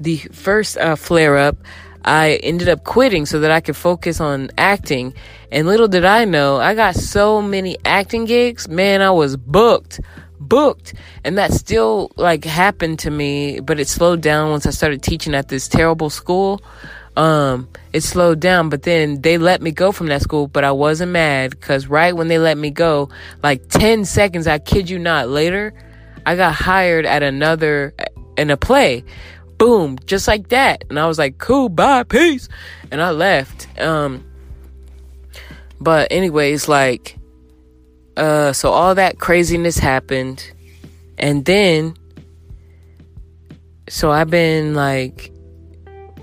the 0.00 0.16
first 0.16 0.78
uh, 0.78 0.96
flare 0.96 1.36
up, 1.36 1.56
I 2.04 2.34
ended 2.42 2.68
up 2.68 2.84
quitting 2.84 3.26
so 3.26 3.40
that 3.40 3.50
I 3.50 3.60
could 3.60 3.76
focus 3.76 4.20
on 4.20 4.50
acting. 4.56 5.14
And 5.50 5.66
little 5.66 5.88
did 5.88 6.04
I 6.04 6.24
know, 6.24 6.56
I 6.56 6.74
got 6.74 6.94
so 6.94 7.42
many 7.42 7.76
acting 7.84 8.24
gigs. 8.24 8.68
Man, 8.68 9.02
I 9.02 9.10
was 9.10 9.36
booked, 9.36 10.00
booked. 10.38 10.94
And 11.24 11.38
that 11.38 11.52
still 11.52 12.10
like 12.16 12.44
happened 12.44 13.00
to 13.00 13.10
me, 13.10 13.60
but 13.60 13.80
it 13.80 13.88
slowed 13.88 14.20
down 14.20 14.50
once 14.50 14.64
I 14.66 14.70
started 14.70 15.02
teaching 15.02 15.34
at 15.34 15.48
this 15.48 15.68
terrible 15.68 16.10
school. 16.10 16.62
Um, 17.16 17.68
it 17.92 18.02
slowed 18.02 18.40
down, 18.40 18.70
but 18.70 18.82
then 18.82 19.20
they 19.20 19.36
let 19.36 19.60
me 19.60 19.70
go 19.70 19.92
from 19.92 20.06
that 20.06 20.22
school, 20.22 20.46
but 20.46 20.64
I 20.64 20.72
wasn't 20.72 21.12
mad 21.12 21.50
because 21.50 21.86
right 21.86 22.16
when 22.16 22.28
they 22.28 22.38
let 22.38 22.56
me 22.56 22.70
go, 22.70 23.10
like 23.42 23.68
10 23.68 24.06
seconds, 24.06 24.46
I 24.46 24.58
kid 24.58 24.88
you 24.88 24.98
not, 24.98 25.28
later, 25.28 25.74
I 26.24 26.36
got 26.36 26.54
hired 26.54 27.04
at 27.04 27.22
another, 27.22 27.94
in 28.38 28.50
a 28.50 28.56
play 28.56 29.04
boom, 29.62 29.96
just 30.06 30.26
like 30.26 30.48
that. 30.48 30.82
And 30.90 30.98
I 30.98 31.06
was 31.06 31.18
like, 31.18 31.38
cool, 31.38 31.68
bye, 31.68 32.02
peace. 32.02 32.48
And 32.90 33.00
I 33.00 33.12
left. 33.12 33.68
Um, 33.80 34.24
but 35.80 36.08
anyways, 36.10 36.66
like, 36.66 37.16
uh, 38.16 38.52
so 38.54 38.72
all 38.72 38.96
that 38.96 39.20
craziness 39.20 39.78
happened. 39.78 40.52
And 41.16 41.44
then, 41.44 41.94
so 43.88 44.10
I've 44.10 44.30
been 44.30 44.74
like 44.74 45.32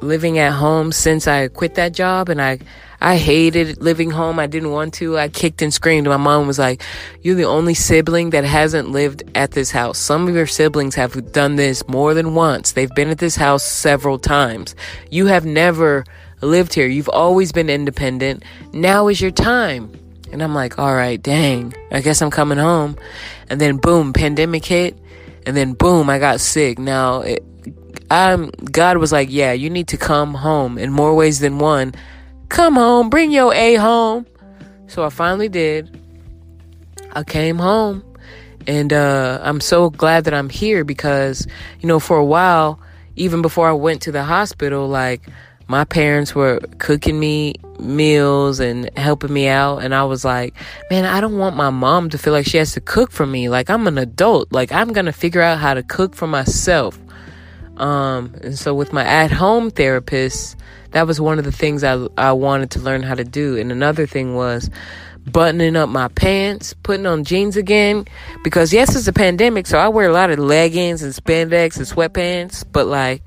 living 0.02 0.38
at 0.38 0.54
home 0.54 0.92
since 0.92 1.28
I 1.28 1.48
quit 1.48 1.76
that 1.76 1.94
job 1.94 2.30
and 2.30 2.42
I 2.42 2.60
I 3.02 3.18
hated 3.18 3.82
living 3.82 4.12
home. 4.12 4.40
I 4.40 4.48
didn't 4.48 4.72
want 4.72 4.94
to. 4.96 5.18
I 5.18 5.30
kicked 5.30 5.62
and 5.62 5.74
screamed. 5.74 6.08
My 6.08 6.18
mom 6.18 6.48
was 6.48 6.60
like, 6.60 6.84
You're 7.22 7.36
the 7.36 7.46
only 7.46 7.74
sibling 7.74 8.32
that 8.32 8.44
hasn't 8.44 8.90
lived 8.90 9.24
at 9.36 9.52
this 9.52 9.72
house. 9.72 9.98
Some 9.98 10.28
of 10.28 10.36
your 10.36 10.48
siblings 10.48 10.96
have 10.96 11.32
done 11.32 11.56
this 11.56 11.88
more 11.88 12.14
than 12.14 12.36
once. 12.36 12.74
They've 12.74 12.94
been 12.94 13.10
at 13.10 13.20
this 13.20 13.38
house 13.38 13.64
several 13.64 14.20
times. 14.20 14.76
You 15.10 15.28
have 15.28 15.46
never 15.46 16.04
lived 16.42 16.74
here. 16.74 16.88
You've 16.88 17.10
always 17.10 17.52
been 17.52 17.70
independent. 17.70 18.44
Now 18.74 19.08
is 19.08 19.22
your 19.22 19.32
time. 19.32 19.92
And 20.32 20.44
I'm 20.44 20.54
like, 20.54 20.78
All 20.78 20.94
right, 20.94 21.22
dang. 21.22 21.74
I 21.92 22.02
guess 22.02 22.22
I'm 22.22 22.32
coming 22.32 22.58
home. 22.58 22.98
And 23.50 23.62
then 23.62 23.78
boom, 23.78 24.12
pandemic 24.12 24.66
hit. 24.66 24.98
And 25.46 25.56
then 25.56 25.74
boom, 25.74 26.10
I 26.10 26.20
got 26.20 26.42
sick. 26.42 26.78
Now, 26.78 27.22
it, 27.22 27.44
I'm, 28.12 28.50
God 28.50 28.98
was 28.98 29.12
like, 29.12 29.30
Yeah, 29.32 29.54
you 29.54 29.70
need 29.70 29.88
to 29.90 29.98
come 29.98 30.34
home 30.34 30.78
in 30.78 30.92
more 30.92 31.16
ways 31.16 31.40
than 31.40 31.60
one 31.60 31.94
Come 32.50 32.74
home, 32.74 33.10
bring 33.10 33.32
your 33.32 33.54
A 33.54 33.76
home. 33.76 34.26
So 34.88 35.06
I 35.06 35.10
finally 35.10 35.50
did. 35.50 35.96
I 37.14 37.24
came 37.24 37.58
home 37.58 38.04
and 38.68 38.92
uh, 38.92 39.40
I'm 39.44 39.62
so 39.62 39.92
glad 39.92 40.26
that 40.26 40.34
I'm 40.34 40.50
here 40.50 40.84
because, 40.84 41.48
you 41.80 41.88
know, 41.88 42.00
for 42.00 42.18
a 42.18 42.26
while, 42.26 42.80
even 43.16 43.42
before 43.42 43.70
I 43.70 43.74
went 43.74 44.02
to 44.04 44.12
the 44.12 44.24
hospital, 44.24 44.88
like 44.88 45.22
my 45.68 45.86
parents 45.86 46.34
were 46.34 46.60
cooking 46.80 47.20
me 47.20 47.54
meals 47.80 48.60
and 48.60 48.90
helping 48.98 49.32
me 49.32 49.48
out. 49.48 49.84
And 49.84 49.94
I 49.94 50.04
was 50.04 50.26
like, 50.26 50.56
man, 50.90 51.06
I 51.06 51.22
don't 51.22 51.38
want 51.38 51.56
my 51.56 51.70
mom 51.70 52.10
to 52.10 52.18
feel 52.18 52.34
like 52.34 52.48
she 52.48 52.58
has 52.58 52.74
to 52.74 52.82
cook 52.82 53.12
for 53.12 53.28
me. 53.28 53.48
Like 53.48 53.70
I'm 53.70 53.88
an 53.88 54.00
adult. 54.00 54.52
Like 54.52 54.72
I'm 54.72 54.92
going 54.92 55.06
to 55.06 55.14
figure 55.14 55.42
out 55.42 55.60
how 55.60 55.76
to 55.76 55.84
cook 55.84 56.16
for 56.16 56.28
myself. 56.28 57.00
Um, 57.80 58.36
and 58.42 58.60
so 58.60 58.74
with 58.74 58.92
my 58.92 59.04
at 59.04 59.32
home 59.32 59.72
therapist, 59.72 60.58
that 60.92 61.08
was 61.08 61.22
one 61.22 61.40
of 61.40 61.46
the 61.46 61.52
things 61.52 61.84
I, 61.84 62.08
I 62.18 62.34
wanted 62.34 62.72
to 62.72 62.80
learn 62.80 63.04
how 63.04 63.16
to 63.16 63.24
do. 63.24 63.58
And 63.58 63.72
another 63.72 64.06
thing 64.06 64.36
was 64.36 64.70
buttoning 65.26 65.76
up 65.76 65.90
my 65.90 66.08
pants, 66.10 66.74
putting 66.84 67.06
on 67.06 67.24
jeans 67.24 67.56
again. 67.56 68.06
Because 68.44 68.74
yes, 68.74 68.96
it's 68.96 69.08
a 69.08 69.14
pandemic, 69.14 69.68
so 69.68 69.78
I 69.78 69.88
wear 69.88 70.10
a 70.10 70.14
lot 70.14 70.30
of 70.30 70.40
leggings 70.40 71.04
and 71.04 71.14
spandex 71.14 71.78
and 71.78 71.86
sweatpants. 71.86 72.66
But 72.70 72.88
like, 72.88 73.22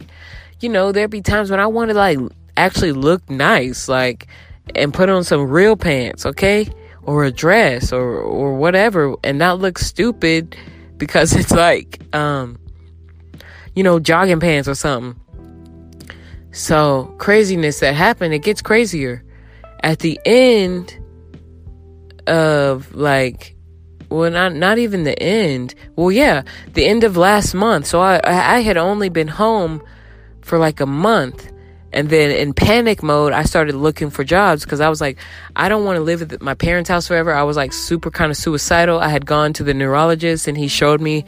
you 0.61 0.69
know, 0.69 0.93
there'd 0.93 1.11
be 1.11 1.23
times 1.23 1.51
when 1.51 1.61
I 1.61 1.67
want 1.67 1.91
to 1.91 1.95
like 1.95 2.19
actually 2.57 2.93
look 2.93 3.29
nice, 3.31 3.89
like, 3.89 4.27
and 4.75 4.93
put 4.93 5.09
on 5.09 5.25
some 5.25 5.49
real 5.49 5.77
pants, 5.77 6.27
okay? 6.27 6.69
Or 7.05 7.25
a 7.25 7.33
dress 7.33 7.93
or, 7.93 8.19
or 8.19 8.55
whatever 8.55 9.17
and 9.25 9.39
not 9.39 9.59
look 9.59 9.79
stupid 9.79 10.57
because 10.99 11.33
it's 11.37 11.51
like, 11.51 12.01
um, 12.15 12.59
you 13.75 13.83
know, 13.83 13.99
jogging 13.99 14.41
pants 14.41 14.69
or 14.69 14.75
something. 14.75 15.19
So, 16.53 17.15
craziness 17.19 17.81
that 17.81 17.95
happened, 17.95 18.35
it 18.35 18.41
gets 18.41 18.61
crazier. 18.61 19.25
At 19.83 20.01
the 20.01 20.21
end 20.25 20.99
of 22.27 22.95
like 22.95 23.57
well 24.09 24.31
not 24.31 24.55
not 24.55 24.79
even 24.79 25.05
the 25.05 25.21
end. 25.21 25.75
Well, 25.97 26.13
yeah, 26.13 26.43
the 26.75 26.87
end 26.87 27.05
of 27.05 27.17
last 27.17 27.55
month. 27.55 27.87
So 27.87 28.01
I 28.01 28.21
I 28.25 28.61
had 28.61 28.77
only 28.77 29.09
been 29.09 29.29
home 29.29 29.83
for 30.41 30.59
like 30.59 30.81
a 30.81 30.87
month 30.87 31.52
and 31.93 32.09
then 32.09 32.31
in 32.31 32.55
panic 32.55 33.03
mode, 33.03 33.33
I 33.33 33.45
started 33.45 33.75
looking 33.75 34.11
for 34.11 34.25
jobs 34.25 34.65
because 34.65 34.81
I 34.81 34.89
was 34.89 35.01
like, 35.01 35.19
I 35.55 35.69
don't 35.69 35.85
want 35.85 35.97
to 35.97 36.03
live 36.03 36.23
at 36.23 36.41
my 36.41 36.55
parents' 36.55 36.89
house 36.89 37.07
forever. 37.07 37.33
I 37.33 37.43
was 37.43 37.57
like 37.57 37.73
super 37.73 38.11
kind 38.11 38.31
of 38.31 38.37
suicidal. 38.37 38.99
I 38.99 39.09
had 39.09 39.27
gone 39.27 39.53
to 39.55 39.65
the 39.65 39.75
neurologist 39.75 40.49
and 40.49 40.57
he 40.57 40.69
showed 40.69 41.01
me 41.01 41.25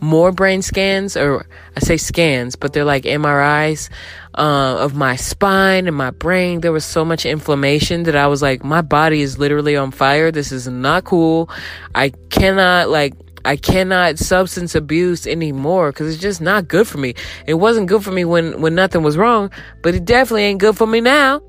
more 0.00 0.32
brain 0.32 0.62
scans, 0.62 1.16
or 1.16 1.46
I 1.76 1.80
say 1.80 1.96
scans, 1.96 2.56
but 2.56 2.72
they're 2.72 2.84
like 2.84 3.04
MRIs 3.04 3.88
uh, 4.34 4.76
of 4.78 4.94
my 4.94 5.16
spine 5.16 5.86
and 5.86 5.96
my 5.96 6.10
brain. 6.10 6.60
There 6.60 6.72
was 6.72 6.84
so 6.84 7.04
much 7.04 7.26
inflammation 7.26 8.04
that 8.04 8.16
I 8.16 8.26
was 8.26 8.42
like, 8.42 8.64
my 8.64 8.82
body 8.82 9.20
is 9.20 9.38
literally 9.38 9.76
on 9.76 9.90
fire. 9.90 10.30
This 10.30 10.52
is 10.52 10.68
not 10.68 11.04
cool. 11.04 11.50
I 11.94 12.10
cannot 12.30 12.88
like 12.88 13.14
I 13.46 13.56
cannot 13.56 14.18
substance 14.18 14.74
abuse 14.74 15.26
anymore 15.26 15.92
because 15.92 16.12
it's 16.12 16.20
just 16.20 16.40
not 16.40 16.66
good 16.68 16.88
for 16.88 16.98
me. 16.98 17.14
It 17.46 17.54
wasn't 17.54 17.86
good 17.86 18.02
for 18.04 18.10
me 18.10 18.24
when 18.24 18.60
when 18.60 18.74
nothing 18.74 19.02
was 19.02 19.16
wrong, 19.16 19.50
but 19.82 19.94
it 19.94 20.04
definitely 20.04 20.42
ain't 20.42 20.60
good 20.60 20.76
for 20.76 20.86
me 20.86 21.00
now. 21.00 21.40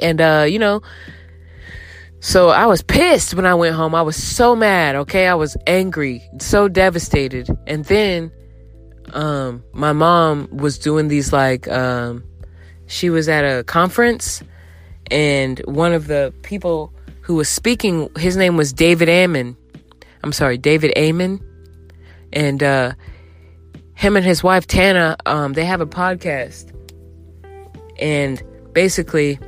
And 0.00 0.20
uh, 0.20 0.46
you 0.48 0.58
know, 0.58 0.82
so 2.20 2.48
I 2.48 2.66
was 2.66 2.82
pissed 2.82 3.34
when 3.34 3.46
I 3.46 3.54
went 3.54 3.76
home. 3.76 3.94
I 3.94 4.02
was 4.02 4.16
so 4.16 4.56
mad. 4.56 4.96
Okay, 4.96 5.28
I 5.28 5.34
was 5.34 5.56
angry, 5.66 6.22
so 6.40 6.66
devastated. 6.66 7.48
And 7.66 7.84
then, 7.84 8.32
um, 9.12 9.62
my 9.72 9.92
mom 9.92 10.48
was 10.50 10.78
doing 10.78 11.08
these 11.08 11.32
like, 11.32 11.68
um, 11.68 12.24
she 12.86 13.10
was 13.10 13.28
at 13.28 13.44
a 13.44 13.64
conference, 13.64 14.42
and 15.10 15.60
one 15.66 15.92
of 15.92 16.06
the 16.06 16.32
people 16.42 16.92
who 17.20 17.34
was 17.34 17.48
speaking, 17.48 18.08
his 18.16 18.36
name 18.36 18.56
was 18.56 18.72
David 18.72 19.08
Ammon 19.08 19.56
I'm 20.26 20.32
sorry, 20.32 20.58
David 20.58 20.92
Amen. 20.98 21.40
And 22.32 22.60
uh, 22.60 22.94
him 23.94 24.16
and 24.16 24.26
his 24.26 24.42
wife 24.42 24.66
Tana, 24.66 25.16
um, 25.24 25.52
they 25.52 25.64
have 25.64 25.80
a 25.80 25.86
podcast. 25.86 26.72
And 28.00 28.42
basically, 28.72 29.38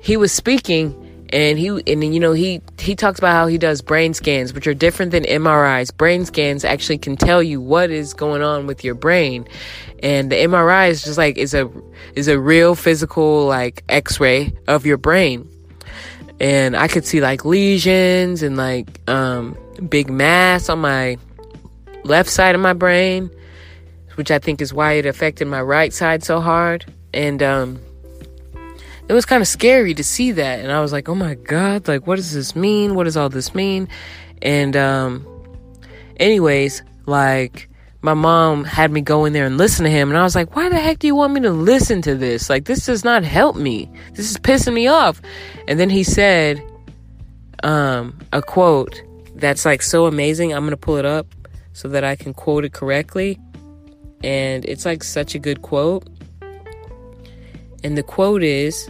he 0.00 0.16
was 0.16 0.30
speaking 0.30 1.02
and 1.30 1.58
he 1.58 1.70
and 1.92 2.14
you 2.14 2.20
know 2.20 2.32
he 2.34 2.62
he 2.78 2.94
talks 2.94 3.18
about 3.18 3.32
how 3.32 3.48
he 3.48 3.58
does 3.58 3.82
brain 3.82 4.14
scans 4.14 4.54
which 4.54 4.68
are 4.68 4.74
different 4.74 5.10
than 5.10 5.24
MRIs. 5.24 5.94
Brain 5.96 6.24
scans 6.24 6.64
actually 6.64 6.98
can 6.98 7.16
tell 7.16 7.42
you 7.42 7.60
what 7.60 7.90
is 7.90 8.14
going 8.14 8.42
on 8.42 8.68
with 8.68 8.84
your 8.84 8.94
brain. 8.94 9.44
And 10.04 10.30
the 10.30 10.36
MRI 10.36 10.90
is 10.90 11.02
just 11.02 11.18
like 11.18 11.36
is 11.36 11.52
a 11.52 11.68
is 12.14 12.28
a 12.28 12.38
real 12.38 12.76
physical 12.76 13.44
like 13.46 13.82
x-ray 13.88 14.54
of 14.68 14.86
your 14.86 14.98
brain. 14.98 15.50
And 16.40 16.76
I 16.76 16.88
could 16.88 17.04
see 17.04 17.20
like 17.20 17.44
lesions 17.44 18.42
and 18.42 18.56
like 18.56 19.00
um, 19.08 19.56
big 19.88 20.10
mass 20.10 20.68
on 20.68 20.80
my 20.80 21.16
left 22.04 22.30
side 22.30 22.54
of 22.54 22.60
my 22.60 22.72
brain, 22.72 23.30
which 24.14 24.30
I 24.30 24.38
think 24.38 24.60
is 24.60 24.72
why 24.72 24.92
it 24.92 25.06
affected 25.06 25.46
my 25.48 25.62
right 25.62 25.92
side 25.92 26.24
so 26.24 26.40
hard. 26.40 26.84
And 27.14 27.42
um, 27.42 27.80
it 29.08 29.12
was 29.12 29.24
kind 29.24 29.40
of 29.40 29.48
scary 29.48 29.94
to 29.94 30.04
see 30.04 30.32
that. 30.32 30.60
And 30.60 30.70
I 30.70 30.80
was 30.80 30.92
like, 30.92 31.08
oh 31.08 31.14
my 31.14 31.34
God, 31.34 31.88
like, 31.88 32.06
what 32.06 32.16
does 32.16 32.32
this 32.32 32.54
mean? 32.54 32.94
What 32.94 33.04
does 33.04 33.16
all 33.16 33.28
this 33.28 33.54
mean? 33.54 33.88
And, 34.42 34.76
um, 34.76 35.26
anyways, 36.18 36.82
like, 37.06 37.70
my 38.06 38.14
mom 38.14 38.62
had 38.62 38.92
me 38.92 39.00
go 39.00 39.24
in 39.24 39.32
there 39.32 39.46
and 39.46 39.58
listen 39.58 39.82
to 39.82 39.90
him. 39.90 40.10
And 40.10 40.16
I 40.16 40.22
was 40.22 40.36
like, 40.36 40.54
why 40.54 40.68
the 40.68 40.78
heck 40.78 41.00
do 41.00 41.08
you 41.08 41.16
want 41.16 41.32
me 41.32 41.40
to 41.40 41.50
listen 41.50 42.02
to 42.02 42.14
this? 42.14 42.48
Like, 42.48 42.64
this 42.64 42.86
does 42.86 43.02
not 43.02 43.24
help 43.24 43.56
me. 43.56 43.90
This 44.14 44.30
is 44.30 44.36
pissing 44.36 44.74
me 44.74 44.86
off. 44.86 45.20
And 45.66 45.80
then 45.80 45.90
he 45.90 46.04
said, 46.04 46.62
um, 47.64 48.16
a 48.32 48.40
quote 48.40 49.02
that's 49.34 49.64
like 49.64 49.82
so 49.82 50.06
amazing. 50.06 50.54
I'm 50.54 50.60
going 50.60 50.70
to 50.70 50.76
pull 50.76 50.98
it 50.98 51.04
up 51.04 51.26
so 51.72 51.88
that 51.88 52.04
I 52.04 52.14
can 52.14 52.32
quote 52.32 52.64
it 52.64 52.72
correctly. 52.72 53.40
And 54.22 54.64
it's 54.66 54.84
like 54.84 55.02
such 55.02 55.34
a 55.34 55.40
good 55.40 55.62
quote. 55.62 56.06
And 57.82 57.98
the 57.98 58.04
quote 58.04 58.44
is 58.44 58.88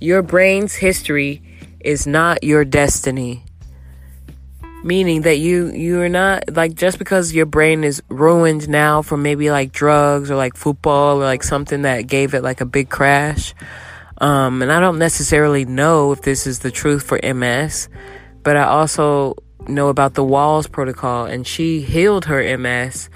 Your 0.00 0.22
brain's 0.22 0.76
history 0.76 1.42
is 1.80 2.06
not 2.06 2.42
your 2.42 2.64
destiny 2.64 3.44
meaning 4.82 5.22
that 5.22 5.38
you 5.38 5.68
you 5.72 6.00
are 6.00 6.08
not 6.08 6.44
like 6.50 6.74
just 6.74 6.98
because 6.98 7.34
your 7.34 7.46
brain 7.46 7.84
is 7.84 8.02
ruined 8.08 8.68
now 8.68 9.02
from 9.02 9.22
maybe 9.22 9.50
like 9.50 9.72
drugs 9.72 10.30
or 10.30 10.36
like 10.36 10.56
football 10.56 11.18
or 11.18 11.24
like 11.24 11.42
something 11.42 11.82
that 11.82 12.06
gave 12.06 12.34
it 12.34 12.42
like 12.42 12.60
a 12.60 12.66
big 12.66 12.88
crash 12.88 13.54
um 14.18 14.62
and 14.62 14.72
I 14.72 14.80
don't 14.80 14.98
necessarily 14.98 15.64
know 15.66 16.12
if 16.12 16.22
this 16.22 16.46
is 16.46 16.60
the 16.60 16.70
truth 16.70 17.02
for 17.02 17.20
MS 17.22 17.88
but 18.42 18.56
I 18.56 18.64
also 18.64 19.36
know 19.68 19.88
about 19.88 20.14
the 20.14 20.24
Wahls 20.24 20.70
protocol 20.70 21.26
and 21.26 21.46
she 21.46 21.82
healed 21.82 22.24
her 22.26 22.56
MS 22.56 23.10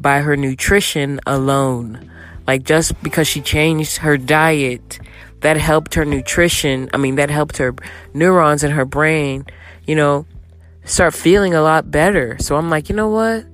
by 0.00 0.20
her 0.20 0.36
nutrition 0.36 1.20
alone. 1.26 2.10
Like 2.46 2.64
just 2.64 3.00
because 3.02 3.28
she 3.28 3.42
changed 3.42 3.98
her 3.98 4.16
diet 4.16 4.98
that 5.40 5.56
helped 5.56 5.94
her 5.94 6.04
nutrition 6.04 6.90
I 6.92 6.96
mean 6.96 7.16
that 7.16 7.30
helped 7.30 7.58
her 7.58 7.74
neurons 8.14 8.64
in 8.64 8.72
her 8.72 8.84
brain 8.84 9.46
you 9.86 9.94
know 9.94 10.26
start 10.90 11.14
feeling 11.14 11.54
a 11.54 11.62
lot 11.62 11.90
better. 11.90 12.36
So 12.40 12.56
I'm 12.56 12.68
like, 12.68 12.88
you 12.88 12.96
know 12.96 13.08
what? 13.08 13.46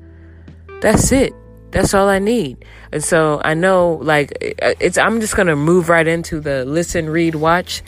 That's 0.80 1.12
it. 1.12 1.34
That's 1.70 1.92
all 1.94 2.08
I 2.08 2.18
need. 2.18 2.64
And 2.92 3.04
so 3.04 3.40
I 3.44 3.54
know, 3.54 3.94
like, 4.02 4.36
it's, 4.40 4.96
I'm 4.96 5.20
just 5.20 5.34
to 5.48 5.56
move 5.56 5.88
right 5.88 6.06
into 6.06 6.40
the 6.40 6.64
listen, 6.64 7.10
read, 7.10 7.34
watch. 7.34 7.82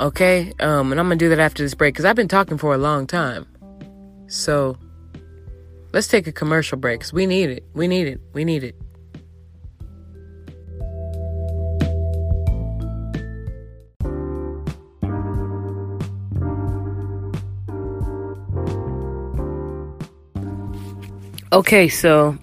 Okay. 0.00 0.52
Um, 0.60 0.92
and 0.92 1.00
I'm 1.00 1.08
to 1.18 1.24
do 1.24 1.28
that 1.30 1.38
after 1.38 1.62
this 1.62 1.74
break 1.74 1.94
because 1.94 2.04
I've 2.04 2.16
been 2.16 2.28
talking 2.28 2.58
for 2.58 2.74
a 2.74 2.78
long 2.78 3.06
time. 3.06 3.46
So 4.28 4.78
let's 5.92 6.08
take 6.08 6.26
a 6.26 6.32
commercial 6.32 6.78
break 6.78 7.00
because 7.00 7.12
we 7.12 7.26
need 7.26 7.50
it. 7.50 7.64
We 7.74 7.88
need 7.88 8.06
it. 8.06 8.20
We 8.32 8.44
need 8.44 8.64
it. 8.64 8.76
Okay, 21.56 21.88
so 21.88 22.36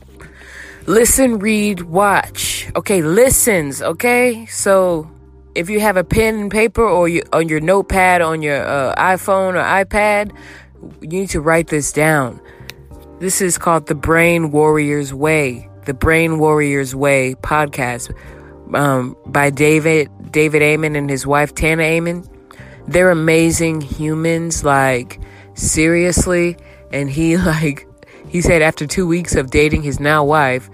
listen, 0.88 1.38
read, 1.38 1.82
watch. 1.82 2.68
Okay, 2.76 3.04
listens. 3.04 3.80
Okay, 3.80 4.48
so 4.48 5.08
if 5.54 5.70
you 5.70 5.80
have 5.82 5.98
a 5.98 6.04
pen 6.04 6.34
and 6.40 6.52
paper 6.52 6.84
or 6.84 7.08
you, 7.08 7.22
on 7.32 7.48
your 7.48 7.60
notepad 7.60 8.24
on 8.24 8.42
your 8.42 8.66
uh, 8.66 8.96
iPhone 8.96 9.54
or 9.54 9.86
iPad, 9.86 10.36
you 11.02 11.10
need 11.10 11.30
to 11.30 11.42
write 11.42 11.68
this 11.68 11.92
down. 11.92 12.42
This 13.20 13.40
is 13.40 13.60
called 13.60 13.86
the 13.86 13.94
Brain 13.94 14.50
Warriors 14.50 15.14
Way. 15.14 15.70
The 15.86 15.94
Brain 15.94 16.40
Warriors 16.40 16.96
Way 16.96 17.36
podcast 17.36 18.12
um, 18.74 19.16
by 19.28 19.52
David 19.52 20.10
David 20.32 20.64
Amen 20.64 20.96
and 20.96 21.08
his 21.08 21.28
wife 21.28 21.54
Tana 21.54 21.84
Amen. 21.84 22.28
They're 22.88 23.12
amazing 23.12 23.82
humans, 23.82 24.64
like 24.64 25.20
seriously. 25.54 26.58
And 26.92 27.12
he 27.12 27.38
like 27.54 27.88
he 28.34 28.42
said 28.42 28.64
after 28.64 28.88
two 28.88 29.06
weeks 29.06 29.36
of 29.36 29.52
dating 29.52 29.84
his 29.84 30.00
now 30.00 30.24
wife, 30.24 30.68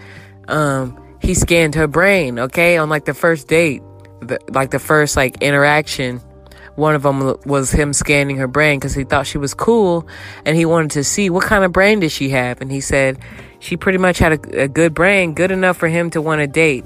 um, 0.48 0.98
he 1.22 1.34
scanned 1.34 1.76
her 1.76 1.88
brain, 1.88 2.40
okay, 2.40 2.78
on 2.78 2.88
like 2.88 3.04
the 3.04 3.14
first 3.14 3.50
date, 3.50 3.84
the, 4.22 4.40
like 4.52 4.72
the 4.72 4.80
first 4.80 5.18
like 5.18 5.44
interaction. 5.44 6.20
One 6.76 6.96
of 6.96 7.04
them 7.04 7.36
was 7.46 7.70
him 7.70 7.92
scanning 7.92 8.38
her 8.38 8.48
brain 8.48 8.80
because 8.80 8.96
he 8.96 9.04
thought 9.04 9.28
she 9.28 9.38
was 9.38 9.54
cool 9.54 10.08
and 10.46 10.56
he 10.56 10.64
wanted 10.64 10.92
to 10.92 11.04
see 11.04 11.30
what 11.30 11.44
kind 11.44 11.66
of 11.66 11.74
brain 11.74 12.00
did 12.00 12.14
she 12.14 12.30
have. 12.30 12.62
And 12.62 12.72
he 12.72 12.80
said 12.80 13.20
she 13.60 13.76
pretty 13.76 13.98
much 13.98 14.20
had 14.20 14.32
a, 14.32 14.62
a 14.62 14.68
good 14.70 14.94
brain, 14.94 15.34
good 15.34 15.52
enough 15.52 15.76
for 15.76 15.90
him 15.90 16.10
to 16.12 16.22
want 16.22 16.40
to 16.40 16.48
date 16.48 16.86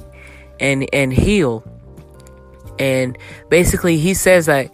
and, 0.59 0.89
and 0.91 1.13
heal. 1.13 1.63
And 2.79 3.15
basically, 3.49 3.97
he 3.97 4.15
says 4.15 4.47
that 4.47 4.71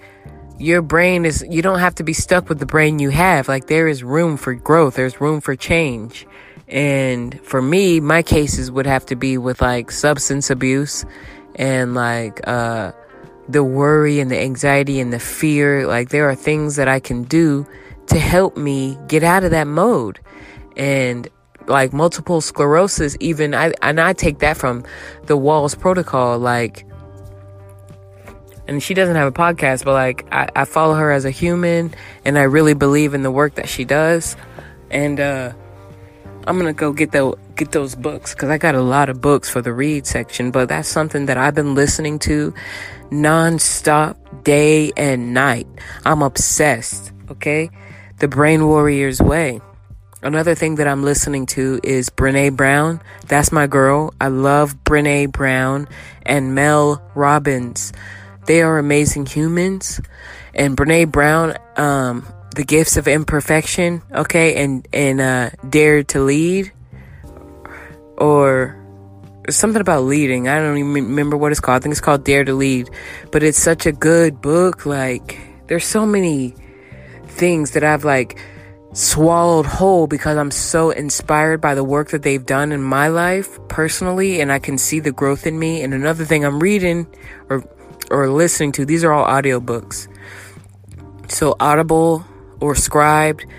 your 0.60 0.82
brain 0.82 1.26
is 1.26 1.44
you 1.50 1.62
don't 1.62 1.80
have 1.80 1.96
to 1.96 2.04
be 2.04 2.14
stuck 2.14 2.50
with 2.50 2.60
the 2.60 2.66
brain 2.66 3.00
you 3.00 3.10
have. 3.10 3.48
Like 3.48 3.68
there 3.68 3.88
is 3.88 4.04
room 4.04 4.38
for 4.38 4.54
growth. 4.54 4.96
There's 4.96 5.22
room 5.22 5.40
for 5.40 5.56
change. 5.56 6.28
And 6.68 7.40
for 7.42 7.62
me 7.62 8.00
my 8.00 8.22
cases 8.22 8.70
would 8.70 8.86
have 8.86 9.06
to 9.08 9.16
be 9.16 9.38
with 9.38 9.62
like 9.62 9.90
substance 9.90 10.50
abuse 10.50 11.06
and 11.56 11.96
like 11.96 12.46
uh 12.48 12.92
the 13.48 13.64
worry 13.64 14.20
and 14.20 14.30
the 14.30 14.40
anxiety 14.40 15.00
and 15.00 15.12
the 15.14 15.20
fear. 15.20 15.88
Like 15.88 16.10
there 16.10 16.30
are 16.30 16.36
things 16.36 16.76
that 16.76 16.88
I 16.88 17.00
can 17.00 17.24
do 17.24 17.66
to 18.08 18.20
help 18.20 18.58
me 18.58 18.98
get 19.08 19.24
out 19.24 19.44
of 19.44 19.52
that 19.52 19.66
mode. 19.66 20.20
And 20.76 21.28
like 21.68 21.94
multiple 21.94 22.42
sclerosis 22.42 23.16
even 23.20 23.54
I 23.54 23.74
and 23.82 24.02
I 24.02 24.14
take 24.14 24.40
that 24.40 24.58
from 24.58 24.84
the 25.26 25.38
Wahls 25.38 25.80
protocol. 25.80 26.38
Like 26.38 26.86
and 28.70 28.84
she 28.84 28.94
doesn't 28.94 29.16
have 29.16 29.28
a 29.28 29.32
podcast, 29.32 29.84
but 29.84 29.94
like 29.94 30.28
I, 30.32 30.48
I 30.56 30.66
follow 30.66 30.94
her 30.94 31.12
as 31.12 31.26
a 31.26 31.32
human 31.32 31.92
and 32.24 32.38
I 32.38 32.44
really 32.44 32.76
believe 32.76 33.16
in 33.16 33.24
the 33.24 33.32
work 33.32 33.56
that 33.56 33.68
she 33.68 33.84
does. 33.84 34.36
And 34.92 35.20
uh, 35.20 35.54
I'm 36.46 36.60
gonna 36.60 36.74
go 36.74 36.94
get 36.94 37.12
the 37.12 37.36
get 37.56 37.72
those 37.72 37.96
books 37.96 38.36
because 38.36 38.50
I 38.50 38.60
got 38.60 38.76
a 38.76 38.82
lot 38.82 39.10
of 39.10 39.22
books 39.22 39.50
for 39.50 39.64
the 39.64 39.74
read 39.74 40.06
section. 40.06 40.52
But 40.52 40.70
that's 40.70 40.88
something 40.88 41.26
that 41.26 41.36
I've 41.36 41.56
been 41.56 41.74
listening 41.74 42.20
to 42.20 42.54
nonstop, 43.10 44.44
day 44.44 44.92
and 44.96 45.34
night. 45.34 45.68
I'm 46.06 46.22
obsessed. 46.22 47.12
Okay, 47.32 47.72
the 48.20 48.28
Brain 48.28 48.68
Warriors 48.68 49.20
Way. 49.20 49.62
Another 50.22 50.54
thing 50.54 50.76
that 50.76 50.88
I'm 50.88 51.04
listening 51.04 51.48
to 51.48 51.80
is 51.82 52.12
Brene 52.12 52.56
Brown. 52.56 53.02
That's 53.28 53.52
my 53.52 53.66
girl. 53.66 54.14
I 54.22 54.28
love 54.28 54.84
Brene 54.84 55.32
Brown 55.32 55.88
and 56.24 56.54
Mel 56.54 57.02
Robbins. 57.16 57.94
They 58.50 58.64
are 58.64 58.80
amazing 58.80 59.28
humans. 59.28 60.02
And 60.56 60.76
Brene 60.76 61.12
Brown, 61.12 61.56
um, 61.78 62.26
The 62.56 62.64
Gifts 62.64 62.98
of 62.98 63.08
Imperfection, 63.08 64.02
okay, 64.12 64.64
and, 64.64 64.88
and, 64.92 65.22
uh, 65.22 65.52
Dare 65.70 66.02
to 66.06 66.22
Lead, 66.22 66.72
or 68.18 68.76
something 69.52 69.80
about 69.80 70.02
leading. 70.02 70.48
I 70.48 70.58
don't 70.58 70.80
even 70.80 70.94
remember 70.94 71.38
what 71.38 71.52
it's 71.52 71.62
called. 71.62 71.76
I 71.76 71.80
think 71.82 71.92
it's 71.92 72.02
called 72.02 72.24
Dare 72.24 72.44
to 72.44 72.56
Lead. 72.56 72.90
But 73.32 73.44
it's 73.44 73.60
such 73.60 73.86
a 73.86 73.92
good 73.92 74.42
book. 74.42 74.84
Like, 74.84 75.38
there's 75.68 75.86
so 75.86 76.08
many 76.08 76.56
things 77.28 77.74
that 77.74 77.84
I've 77.84 78.04
like 78.04 78.40
swallowed 78.94 79.68
whole 79.68 80.08
because 80.08 80.38
I'm 80.38 80.50
so 80.50 80.90
inspired 80.90 81.62
by 81.62 81.76
the 81.76 81.84
work 81.84 82.10
that 82.10 82.24
they've 82.24 82.44
done 82.44 82.72
in 82.72 82.82
my 82.82 83.10
life 83.10 83.60
personally 83.68 84.42
and 84.42 84.52
I 84.52 84.58
can 84.58 84.80
see 84.80 85.00
the 85.00 85.12
growth 85.12 85.46
in 85.46 85.60
me. 85.60 85.84
And 85.84 85.94
another 85.94 86.26
thing 86.26 86.44
I'm 86.44 86.60
reading 86.60 87.06
or 87.48 87.64
or 88.10 88.30
listening 88.30 88.72
to, 88.74 88.86
these 88.86 89.04
are 89.04 89.12
all 89.12 89.26
audiobooks. 89.26 90.08
So 91.30 91.56
Audible 91.60 92.26
or 92.60 92.74
Scribd, 92.74 93.50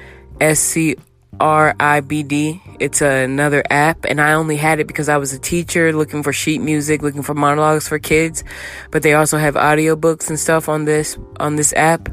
S 0.40 0.60
C 0.60 0.96
R 1.38 1.74
I 1.80 2.00
B 2.00 2.22
D. 2.22 2.60
It's 2.80 3.00
another 3.00 3.62
app, 3.70 4.04
and 4.04 4.20
I 4.20 4.34
only 4.34 4.56
had 4.56 4.80
it 4.80 4.86
because 4.86 5.08
I 5.08 5.16
was 5.16 5.32
a 5.32 5.38
teacher 5.38 5.92
looking 5.92 6.22
for 6.22 6.32
sheet 6.32 6.60
music, 6.60 7.02
looking 7.02 7.22
for 7.22 7.34
monologues 7.34 7.88
for 7.88 7.98
kids. 7.98 8.44
But 8.90 9.02
they 9.02 9.14
also 9.14 9.38
have 9.38 9.54
audiobooks 9.54 10.28
and 10.28 10.38
stuff 10.38 10.68
on 10.68 10.84
this 10.84 11.16
on 11.38 11.56
this 11.56 11.72
app. 11.74 12.08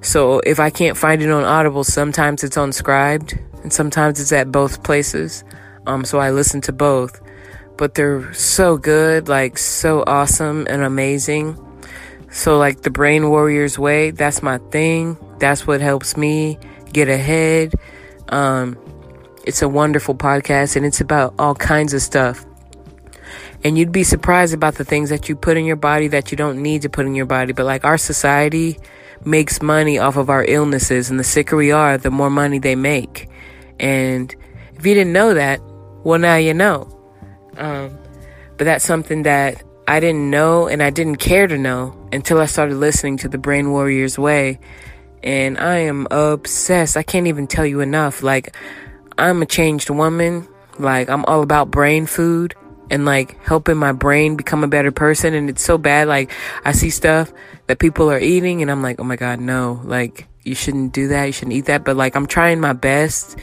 So 0.00 0.40
if 0.40 0.60
I 0.60 0.70
can't 0.70 0.96
find 0.96 1.22
it 1.22 1.30
on 1.30 1.44
Audible, 1.44 1.84
sometimes 1.84 2.44
it's 2.44 2.56
on 2.56 2.70
Scribd, 2.70 3.38
and 3.62 3.72
sometimes 3.72 4.20
it's 4.20 4.32
at 4.32 4.52
both 4.52 4.82
places. 4.82 5.44
Um, 5.86 6.04
so 6.04 6.18
I 6.18 6.30
listen 6.30 6.60
to 6.62 6.72
both 6.72 7.20
but 7.82 7.94
they're 7.94 8.32
so 8.32 8.76
good, 8.76 9.26
like 9.26 9.58
so 9.58 10.04
awesome 10.06 10.68
and 10.70 10.84
amazing. 10.84 11.58
So, 12.30 12.56
like 12.56 12.82
the 12.82 12.90
Brain 12.90 13.28
Warriors 13.28 13.76
Way, 13.76 14.12
that's 14.12 14.40
my 14.40 14.58
thing. 14.70 15.18
That's 15.40 15.66
what 15.66 15.80
helps 15.80 16.16
me 16.16 16.60
get 16.92 17.08
ahead. 17.08 17.74
Um, 18.28 18.78
it's 19.44 19.62
a 19.62 19.68
wonderful 19.68 20.14
podcast 20.14 20.76
and 20.76 20.86
it's 20.86 21.00
about 21.00 21.34
all 21.40 21.56
kinds 21.56 21.92
of 21.92 22.02
stuff. 22.02 22.46
And 23.64 23.76
you'd 23.76 23.90
be 23.90 24.04
surprised 24.04 24.54
about 24.54 24.76
the 24.76 24.84
things 24.84 25.10
that 25.10 25.28
you 25.28 25.34
put 25.34 25.56
in 25.56 25.64
your 25.64 25.74
body 25.74 26.06
that 26.06 26.30
you 26.30 26.36
don't 26.36 26.62
need 26.62 26.82
to 26.82 26.88
put 26.88 27.04
in 27.04 27.16
your 27.16 27.26
body. 27.26 27.52
But 27.52 27.66
like 27.66 27.84
our 27.84 27.98
society 27.98 28.78
makes 29.24 29.60
money 29.60 29.98
off 29.98 30.16
of 30.16 30.30
our 30.30 30.44
illnesses, 30.44 31.10
and 31.10 31.18
the 31.18 31.24
sicker 31.24 31.56
we 31.56 31.72
are, 31.72 31.98
the 31.98 32.12
more 32.12 32.30
money 32.30 32.60
they 32.60 32.76
make. 32.76 33.28
And 33.80 34.32
if 34.74 34.86
you 34.86 34.94
didn't 34.94 35.12
know 35.12 35.34
that, 35.34 35.60
well, 36.04 36.20
now 36.20 36.36
you 36.36 36.54
know. 36.54 37.01
Um, 37.56 37.98
but 38.56 38.64
that's 38.64 38.84
something 38.84 39.24
that 39.24 39.62
I 39.86 40.00
didn't 40.00 40.30
know 40.30 40.68
and 40.68 40.82
I 40.82 40.90
didn't 40.90 41.16
care 41.16 41.46
to 41.46 41.58
know 41.58 41.96
until 42.12 42.40
I 42.40 42.46
started 42.46 42.76
listening 42.76 43.16
to 43.18 43.28
the 43.28 43.38
Brain 43.38 43.70
Warriors 43.70 44.18
Way. 44.18 44.58
And 45.22 45.58
I 45.58 45.78
am 45.78 46.06
obsessed. 46.10 46.96
I 46.96 47.02
can't 47.02 47.26
even 47.26 47.46
tell 47.46 47.66
you 47.66 47.80
enough. 47.80 48.22
Like, 48.22 48.56
I'm 49.18 49.42
a 49.42 49.46
changed 49.46 49.90
woman. 49.90 50.48
Like, 50.78 51.08
I'm 51.08 51.24
all 51.26 51.42
about 51.42 51.70
brain 51.70 52.06
food 52.06 52.54
and 52.90 53.04
like 53.04 53.42
helping 53.42 53.76
my 53.76 53.92
brain 53.92 54.36
become 54.36 54.64
a 54.64 54.68
better 54.68 54.92
person. 54.92 55.34
And 55.34 55.48
it's 55.48 55.62
so 55.62 55.78
bad. 55.78 56.08
Like, 56.08 56.30
I 56.64 56.72
see 56.72 56.90
stuff 56.90 57.32
that 57.66 57.78
people 57.78 58.10
are 58.10 58.18
eating 58.18 58.62
and 58.62 58.70
I'm 58.70 58.82
like, 58.82 59.00
oh 59.00 59.04
my 59.04 59.16
God, 59.16 59.40
no. 59.40 59.80
Like, 59.84 60.26
you 60.42 60.54
shouldn't 60.54 60.92
do 60.92 61.08
that. 61.08 61.24
You 61.24 61.32
shouldn't 61.32 61.54
eat 61.54 61.66
that. 61.66 61.84
But 61.84 61.96
like, 61.96 62.16
I'm 62.16 62.26
trying 62.26 62.60
my 62.60 62.72
best 62.72 63.38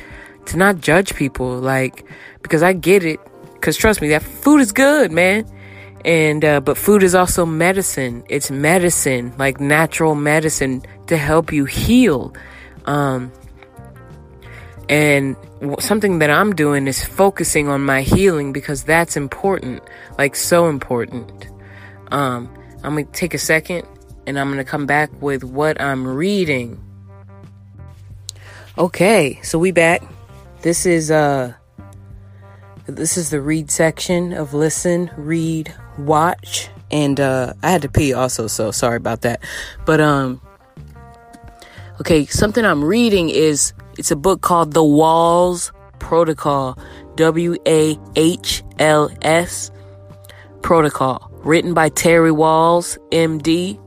to 0.47 0.57
not 0.57 0.79
judge 0.79 1.15
people. 1.15 1.57
Like, 1.59 2.05
because 2.41 2.63
I 2.63 2.73
get 2.73 3.03
it. 3.03 3.19
Because 3.59 3.75
trust 3.77 4.01
me, 4.01 4.09
that 4.09 4.23
food 4.23 4.61
is 4.61 4.71
good, 4.71 5.11
man. 5.11 5.45
And 6.05 6.45
uh, 6.45 6.61
but 6.61 6.77
food 6.77 7.03
is 7.03 7.13
also 7.13 7.45
medicine. 7.45 8.23
It's 8.29 8.49
medicine 8.49 9.33
like 9.37 9.59
natural 9.59 10.15
medicine 10.15 10.81
to 11.07 11.17
help 11.17 11.51
you 11.51 11.65
heal. 11.65 12.33
Um, 12.85 13.31
and 14.89 15.35
something 15.79 16.19
that 16.19 16.31
i'm 16.31 16.55
doing 16.55 16.87
is 16.87 17.03
focusing 17.05 17.67
on 17.67 17.85
my 17.85 18.01
healing 18.01 18.51
because 18.51 18.83
that's 18.83 19.15
important 19.15 19.83
like 20.17 20.35
so 20.35 20.67
important. 20.67 21.47
Um, 22.11 22.51
i'm 22.83 22.95
gonna 22.95 23.03
take 23.05 23.35
a 23.35 23.37
second 23.37 23.87
and 24.25 24.39
i'm 24.39 24.49
gonna 24.49 24.63
come 24.63 24.87
back 24.87 25.09
with 25.21 25.43
what 25.43 25.79
i'm 25.79 26.07
reading. 26.07 26.83
Okay 28.77 29.39
so 29.43 29.59
we 29.59 29.71
back. 29.71 30.01
This 30.61 30.85
is 30.85 31.11
uh 31.11 31.53
this 32.89 33.17
is 33.17 33.29
the 33.29 33.41
read 33.41 33.69
section 33.71 34.33
of 34.33 34.53
listen 34.53 35.09
read 35.17 35.73
watch 35.97 36.69
and 36.91 37.19
uh 37.19 37.53
I 37.61 37.71
had 37.71 37.81
to 37.83 37.89
pee 37.89 38.13
also, 38.13 38.47
so 38.47 38.71
sorry 38.71 38.97
about 38.97 39.21
that. 39.21 39.41
But 39.85 40.01
um 40.01 40.41
okay, 41.99 42.25
something 42.25 42.65
I'm 42.65 42.83
reading 42.83 43.29
is 43.29 43.73
it's 43.97 44.11
a 44.11 44.15
book 44.15 44.41
called 44.41 44.73
The 44.73 44.81
Wahls 44.81 45.71
Protocol. 45.99 46.77
W 47.15 47.57
A 47.67 47.99
H 48.15 48.63
L 48.79 49.11
S 49.21 49.71
Protocol. 50.61 51.29
Written 51.43 51.73
by 51.73 51.89
Terry 51.89 52.31
Wahls, 52.31 52.97
MD. 53.11 53.79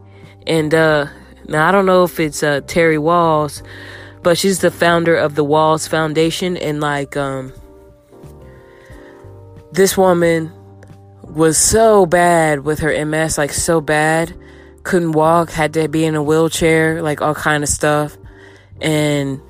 And 0.46 0.74
uh 0.74 1.06
now 1.48 1.68
I 1.68 1.72
don't 1.72 1.86
know 1.86 2.04
if 2.04 2.20
it's 2.20 2.42
uh 2.42 2.60
Terry 2.66 2.98
Wahls, 2.98 3.62
but 4.22 4.38
she's 4.38 4.60
the 4.60 4.70
founder 4.70 5.16
of 5.16 5.34
the 5.34 5.44
Wahls 5.44 5.88
Foundation 5.88 6.56
and 6.56 6.80
like 6.80 7.16
um 7.16 7.52
this 9.72 9.96
woman 9.96 10.52
was 11.22 11.56
so 11.56 12.06
bad 12.06 12.60
with 12.60 12.80
her 12.80 13.04
MS, 13.04 13.38
like 13.38 13.52
so 13.52 13.80
bad, 13.80 14.36
couldn't 14.82 15.12
walk, 15.12 15.50
had 15.50 15.72
to 15.74 15.88
be 15.88 16.04
in 16.04 16.14
a 16.14 16.22
wheelchair, 16.22 17.02
like 17.02 17.22
all 17.22 17.34
kind 17.34 17.62
of 17.62 17.68
stuff. 17.68 18.16
And 18.80 19.40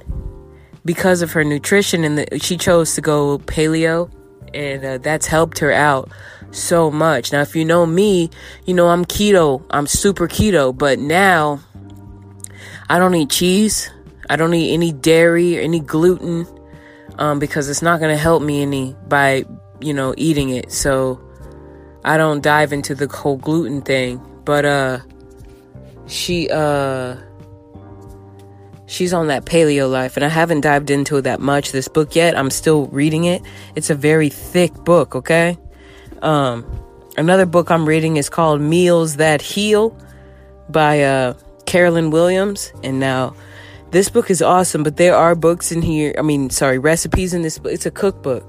because 0.84 1.22
of 1.22 1.32
her 1.32 1.44
nutrition 1.44 2.04
and 2.04 2.18
the, 2.18 2.38
she 2.38 2.56
chose 2.56 2.94
to 2.94 3.00
go 3.00 3.38
paleo 3.38 4.10
and 4.54 4.84
uh, 4.84 4.98
that's 4.98 5.26
helped 5.26 5.58
her 5.58 5.72
out 5.72 6.10
so 6.50 6.90
much. 6.90 7.32
Now, 7.32 7.40
if 7.40 7.56
you 7.56 7.64
know 7.64 7.86
me, 7.86 8.30
you 8.66 8.74
know 8.74 8.88
I'm 8.88 9.04
keto. 9.04 9.64
I'm 9.70 9.86
super 9.86 10.28
keto, 10.28 10.76
but 10.76 10.98
now 10.98 11.60
I 12.88 12.98
don't 12.98 13.14
eat 13.14 13.30
cheese. 13.30 13.90
I 14.28 14.36
don't 14.36 14.54
eat 14.54 14.72
any 14.72 14.92
dairy 14.92 15.58
or 15.58 15.62
any 15.62 15.80
gluten 15.80 16.46
um, 17.18 17.38
because 17.38 17.68
it's 17.68 17.82
not 17.82 18.00
going 18.00 18.14
to 18.14 18.20
help 18.20 18.42
me 18.42 18.62
any 18.62 18.96
by, 19.08 19.44
you 19.82 19.94
know, 19.94 20.14
eating 20.16 20.50
it. 20.50 20.72
So 20.72 21.20
I 22.04 22.16
don't 22.16 22.42
dive 22.42 22.72
into 22.72 22.94
the 22.94 23.08
whole 23.08 23.36
gluten 23.36 23.82
thing, 23.82 24.20
but 24.44 24.64
uh 24.64 24.98
she 26.06 26.48
uh 26.50 27.16
she's 28.86 29.12
on 29.12 29.28
that 29.28 29.44
paleo 29.44 29.90
life 29.90 30.16
and 30.16 30.24
I 30.24 30.28
haven't 30.28 30.62
dived 30.62 30.90
into 30.90 31.20
that 31.22 31.40
much 31.40 31.72
this 31.72 31.88
book 31.88 32.14
yet. 32.14 32.36
I'm 32.36 32.50
still 32.50 32.86
reading 32.86 33.24
it. 33.24 33.42
It's 33.74 33.90
a 33.90 33.94
very 33.94 34.28
thick 34.28 34.72
book, 34.84 35.14
okay? 35.14 35.58
Um 36.22 36.64
another 37.16 37.46
book 37.46 37.70
I'm 37.70 37.86
reading 37.86 38.16
is 38.16 38.28
called 38.28 38.60
Meals 38.60 39.16
That 39.16 39.40
Heal 39.40 39.96
by 40.68 41.02
uh 41.02 41.34
Carolyn 41.66 42.10
Williams 42.10 42.72
and 42.82 42.98
now 42.98 43.34
this 43.92 44.08
book 44.08 44.30
is 44.30 44.40
awesome, 44.40 44.82
but 44.82 44.96
there 44.96 45.14
are 45.14 45.34
books 45.34 45.70
in 45.70 45.82
here. 45.82 46.14
I 46.18 46.22
mean, 46.22 46.48
sorry, 46.48 46.78
recipes 46.78 47.34
in 47.34 47.42
this 47.42 47.58
book. 47.58 47.72
It's 47.72 47.84
a 47.84 47.90
cookbook. 47.90 48.42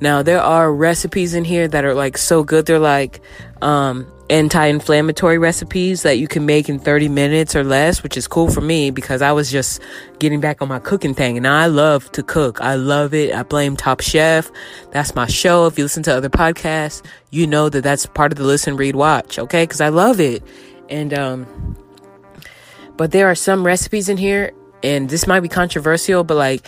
Now, 0.00 0.22
there 0.22 0.40
are 0.40 0.72
recipes 0.72 1.34
in 1.34 1.44
here 1.44 1.68
that 1.68 1.84
are 1.84 1.94
like 1.94 2.16
so 2.16 2.42
good. 2.42 2.66
They're 2.66 2.78
like 2.78 3.20
um, 3.60 4.10
anti 4.30 4.64
inflammatory 4.64 5.36
recipes 5.38 6.02
that 6.02 6.18
you 6.18 6.26
can 6.26 6.46
make 6.46 6.68
in 6.68 6.78
30 6.78 7.08
minutes 7.08 7.54
or 7.54 7.64
less, 7.64 8.02
which 8.02 8.16
is 8.16 8.26
cool 8.26 8.50
for 8.50 8.60
me 8.60 8.90
because 8.90 9.20
I 9.20 9.32
was 9.32 9.50
just 9.50 9.80
getting 10.18 10.40
back 10.40 10.62
on 10.62 10.68
my 10.68 10.78
cooking 10.78 11.12
thing. 11.12 11.36
And 11.36 11.46
I 11.46 11.66
love 11.66 12.10
to 12.12 12.22
cook. 12.22 12.60
I 12.60 12.76
love 12.76 13.12
it. 13.12 13.34
I 13.34 13.42
blame 13.42 13.76
Top 13.76 14.00
Chef. 14.00 14.50
That's 14.92 15.14
my 15.14 15.26
show. 15.26 15.66
If 15.66 15.76
you 15.76 15.84
listen 15.84 16.02
to 16.04 16.16
other 16.16 16.30
podcasts, 16.30 17.04
you 17.30 17.46
know 17.46 17.68
that 17.68 17.82
that's 17.82 18.06
part 18.06 18.32
of 18.32 18.38
the 18.38 18.44
listen, 18.44 18.76
read, 18.76 18.96
watch. 18.96 19.38
Okay. 19.38 19.66
Cause 19.66 19.80
I 19.80 19.88
love 19.88 20.20
it. 20.20 20.42
And, 20.88 21.12
um, 21.12 21.76
but 22.96 23.12
there 23.12 23.28
are 23.28 23.34
some 23.34 23.64
recipes 23.64 24.08
in 24.08 24.16
here, 24.16 24.52
and 24.82 25.08
this 25.08 25.26
might 25.26 25.40
be 25.40 25.48
controversial, 25.48 26.22
but 26.24 26.36
like 26.36 26.66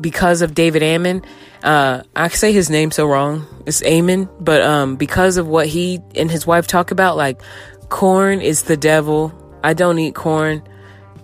because 0.00 0.42
of 0.42 0.54
David 0.54 0.82
Ammon, 0.82 1.24
uh, 1.62 2.02
I 2.14 2.28
say 2.28 2.52
his 2.52 2.70
name 2.70 2.90
so 2.90 3.06
wrong. 3.06 3.46
It's 3.66 3.82
Amen, 3.82 4.28
but 4.40 4.62
um, 4.62 4.96
because 4.96 5.36
of 5.36 5.46
what 5.46 5.66
he 5.66 6.00
and 6.14 6.30
his 6.30 6.46
wife 6.46 6.66
talk 6.66 6.90
about, 6.90 7.16
like 7.16 7.40
corn 7.88 8.40
is 8.40 8.64
the 8.64 8.76
devil. 8.76 9.32
I 9.64 9.74
don't 9.74 9.98
eat 9.98 10.14
corn, 10.14 10.62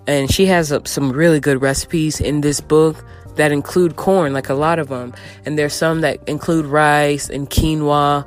and 0.06 0.30
she 0.30 0.46
has 0.46 0.72
uh, 0.72 0.80
some 0.84 1.12
really 1.12 1.40
good 1.40 1.62
recipes 1.62 2.20
in 2.20 2.40
this 2.40 2.60
book 2.60 3.04
that 3.36 3.52
include 3.52 3.96
corn, 3.96 4.32
like 4.32 4.48
a 4.48 4.54
lot 4.54 4.78
of 4.78 4.88
them. 4.88 5.14
And 5.44 5.58
there's 5.58 5.74
some 5.74 6.00
that 6.02 6.28
include 6.28 6.66
rice 6.66 7.30
and 7.30 7.48
quinoa, 7.48 8.26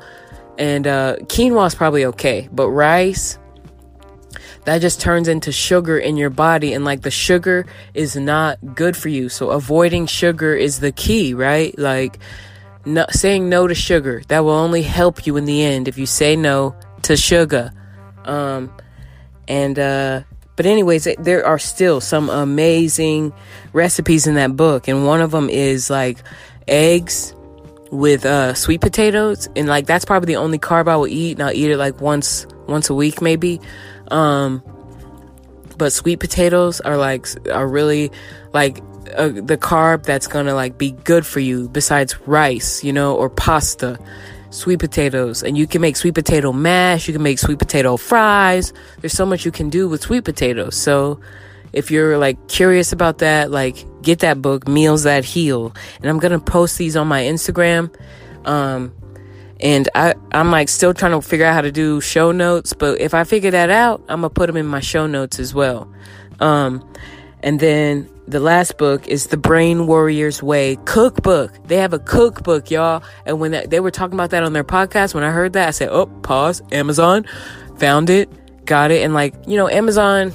and 0.57 0.87
uh, 0.87 1.17
quinoa 1.23 1.67
is 1.67 1.75
probably 1.75 2.05
okay, 2.05 2.49
but 2.51 2.69
rice 2.69 3.37
that 4.67 4.81
just 4.81 4.99
turns 4.99 5.29
into 5.29 5.49
sugar 5.49 5.97
in 5.97 6.17
your 6.17 6.29
body 6.29 6.73
and 6.73 6.83
like 6.83 7.01
the 7.01 7.09
sugar 7.09 7.65
is 7.93 8.17
not 8.17 8.59
good 8.75 8.97
for 8.97 9.07
you. 9.07 9.29
So 9.29 9.51
avoiding 9.51 10.07
sugar 10.07 10.53
is 10.53 10.81
the 10.81 10.91
key 10.91 11.33
right? 11.33 11.73
Like 11.79 12.19
no, 12.83 13.05
saying 13.09 13.47
no 13.47 13.67
to 13.67 13.73
sugar 13.73 14.23
that 14.27 14.41
will 14.41 14.51
only 14.51 14.81
help 14.81 15.25
you 15.25 15.37
in 15.37 15.45
the 15.45 15.63
end 15.63 15.87
if 15.87 15.97
you 15.97 16.05
say 16.05 16.35
no 16.35 16.75
to 17.03 17.15
sugar. 17.15 17.71
Um 18.25 18.69
and 19.47 19.79
uh 19.79 20.23
but 20.57 20.65
anyways 20.65 21.07
there 21.17 21.45
are 21.45 21.59
still 21.59 22.01
some 22.01 22.29
amazing 22.29 23.31
recipes 23.71 24.27
in 24.27 24.35
that 24.35 24.57
book 24.57 24.89
and 24.89 25.05
one 25.05 25.21
of 25.21 25.31
them 25.31 25.49
is 25.49 25.89
like 25.89 26.17
eggs 26.67 27.33
with 27.89 28.25
uh 28.25 28.53
sweet 28.53 28.81
potatoes 28.81 29.47
and 29.55 29.69
like 29.69 29.85
that's 29.85 30.03
probably 30.03 30.27
the 30.27 30.35
only 30.35 30.59
carb 30.59 30.89
I 30.89 30.97
will 30.97 31.07
eat 31.07 31.39
and 31.39 31.43
I'll 31.43 31.55
eat 31.55 31.71
it 31.71 31.77
like 31.77 32.01
once 32.01 32.45
once 32.67 32.89
a 32.89 32.93
week 32.93 33.21
maybe 33.21 33.61
um, 34.11 34.63
but 35.77 35.93
sweet 35.93 36.19
potatoes 36.19 36.81
are 36.81 36.97
like 36.97 37.27
are 37.51 37.67
really 37.67 38.11
like 38.53 38.79
uh, 39.15 39.29
the 39.29 39.57
carb 39.57 40.03
that's 40.03 40.27
gonna 40.27 40.53
like 40.53 40.77
be 40.77 40.91
good 40.91 41.25
for 41.25 41.39
you 41.39 41.69
besides 41.69 42.19
rice, 42.27 42.83
you 42.83 42.93
know, 42.93 43.15
or 43.15 43.29
pasta. 43.29 43.97
Sweet 44.49 44.79
potatoes, 44.79 45.43
and 45.43 45.57
you 45.57 45.67
can 45.67 45.81
make 45.81 45.97
sweet 45.97 46.15
potato 46.15 46.53
mash. 46.53 47.05
You 47.05 47.13
can 47.13 47.21
make 47.21 47.37
sweet 47.37 47.59
potato 47.59 47.97
fries. 47.97 48.71
There's 49.01 49.11
so 49.11 49.25
much 49.25 49.43
you 49.43 49.51
can 49.51 49.69
do 49.69 49.89
with 49.89 50.01
sweet 50.01 50.23
potatoes. 50.23 50.75
So, 50.77 51.19
if 51.73 51.91
you're 51.91 52.17
like 52.17 52.47
curious 52.47 52.93
about 52.93 53.17
that, 53.17 53.51
like 53.51 53.85
get 54.01 54.19
that 54.19 54.41
book, 54.41 54.65
Meals 54.65 55.03
That 55.03 55.25
Heal, 55.25 55.75
and 56.01 56.09
I'm 56.09 56.17
gonna 56.17 56.39
post 56.39 56.77
these 56.77 56.95
on 56.95 57.09
my 57.09 57.23
Instagram. 57.23 57.93
Um, 58.45 58.93
and 59.59 59.89
I, 59.95 60.15
I'm 60.31 60.51
like 60.51 60.69
still 60.69 60.93
trying 60.93 61.13
to 61.13 61.21
figure 61.21 61.45
out 61.45 61.53
how 61.53 61.61
to 61.61 61.71
do 61.71 62.01
show 62.01 62.31
notes, 62.31 62.73
but 62.73 62.99
if 63.01 63.13
I 63.13 63.23
figure 63.23 63.51
that 63.51 63.69
out, 63.69 64.01
I'm 64.07 64.21
gonna 64.21 64.29
put 64.29 64.47
them 64.47 64.57
in 64.57 64.65
my 64.65 64.79
show 64.79 65.07
notes 65.07 65.39
as 65.39 65.53
well. 65.53 65.91
Um, 66.39 66.87
and 67.43 67.59
then 67.59 68.09
the 68.27 68.39
last 68.39 68.77
book 68.77 69.07
is 69.07 69.27
The 69.27 69.37
Brain 69.37 69.87
Warriors 69.87 70.43
Way 70.43 70.77
cookbook. 70.85 71.51
They 71.65 71.77
have 71.77 71.93
a 71.93 71.99
cookbook, 71.99 72.69
y'all. 72.69 73.03
And 73.25 73.39
when 73.39 73.51
that, 73.51 73.69
they 73.69 73.79
were 73.79 73.91
talking 73.91 74.15
about 74.15 74.31
that 74.31 74.43
on 74.43 74.53
their 74.53 74.63
podcast, 74.63 75.13
when 75.13 75.23
I 75.23 75.31
heard 75.31 75.53
that, 75.53 75.67
I 75.67 75.71
said, 75.71 75.89
"Oh, 75.89 76.07
pause." 76.07 76.61
Amazon 76.71 77.25
found 77.77 78.09
it, 78.09 78.29
got 78.65 78.91
it, 78.91 79.03
and 79.03 79.13
like 79.13 79.33
you 79.47 79.55
know, 79.57 79.69
Amazon 79.69 80.33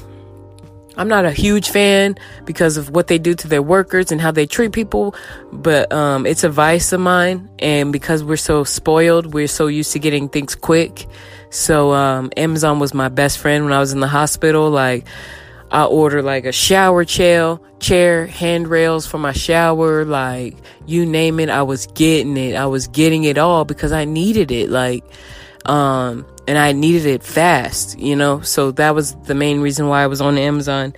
I'm 0.96 1.08
not 1.08 1.24
a 1.24 1.30
huge 1.32 1.70
fan 1.70 2.16
because 2.44 2.76
of 2.76 2.90
what 2.90 3.06
they 3.06 3.18
do 3.18 3.34
to 3.34 3.48
their 3.48 3.62
workers 3.62 4.12
and 4.12 4.20
how 4.20 4.30
they 4.30 4.46
treat 4.46 4.72
people, 4.72 5.14
but 5.50 5.90
um, 5.92 6.26
it's 6.26 6.44
a 6.44 6.50
vice 6.50 6.92
of 6.92 7.00
mine. 7.00 7.48
And 7.58 7.92
because 7.92 8.22
we're 8.22 8.36
so 8.36 8.64
spoiled, 8.64 9.32
we're 9.32 9.48
so 9.48 9.68
used 9.68 9.92
to 9.92 9.98
getting 9.98 10.28
things 10.28 10.54
quick. 10.54 11.06
So 11.50 11.92
um, 11.92 12.30
Amazon 12.36 12.78
was 12.78 12.92
my 12.94 13.08
best 13.08 13.38
friend 13.38 13.64
when 13.64 13.72
I 13.72 13.80
was 13.80 13.92
in 13.92 14.00
the 14.00 14.08
hospital. 14.08 14.70
Like 14.70 15.06
I 15.70 15.84
ordered 15.84 16.24
like 16.24 16.44
a 16.44 16.52
shower 16.52 17.04
chair, 17.04 17.58
chair, 17.78 18.26
handrails 18.26 19.06
for 19.06 19.18
my 19.18 19.32
shower, 19.32 20.04
like 20.04 20.56
you 20.86 21.06
name 21.06 21.40
it, 21.40 21.48
I 21.48 21.62
was 21.62 21.86
getting 21.88 22.36
it. 22.36 22.54
I 22.54 22.66
was 22.66 22.86
getting 22.88 23.24
it 23.24 23.38
all 23.38 23.64
because 23.64 23.92
I 23.92 24.04
needed 24.04 24.50
it. 24.50 24.68
Like 24.68 25.04
um 25.64 26.26
and 26.46 26.58
I 26.58 26.72
needed 26.72 27.06
it 27.06 27.22
fast, 27.22 27.98
you 27.98 28.16
know? 28.16 28.40
So 28.40 28.72
that 28.72 28.94
was 28.94 29.14
the 29.14 29.34
main 29.34 29.60
reason 29.60 29.88
why 29.88 30.02
I 30.02 30.06
was 30.06 30.20
on 30.20 30.38
Amazon. 30.38 30.94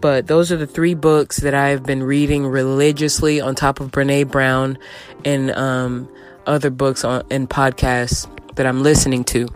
But 0.00 0.26
those 0.26 0.52
are 0.52 0.56
the 0.56 0.66
three 0.66 0.94
books 0.94 1.38
that 1.38 1.54
I've 1.54 1.82
been 1.82 2.02
reading 2.02 2.46
religiously 2.46 3.40
on 3.40 3.54
top 3.54 3.80
of 3.80 3.90
Brene 3.90 4.30
Brown 4.30 4.78
and 5.24 5.50
um, 5.52 6.08
other 6.46 6.70
books 6.70 7.04
on, 7.04 7.24
and 7.30 7.48
podcasts 7.48 8.28
that 8.54 8.66
I'm 8.66 8.82
listening 8.82 9.24
to. 9.24 9.48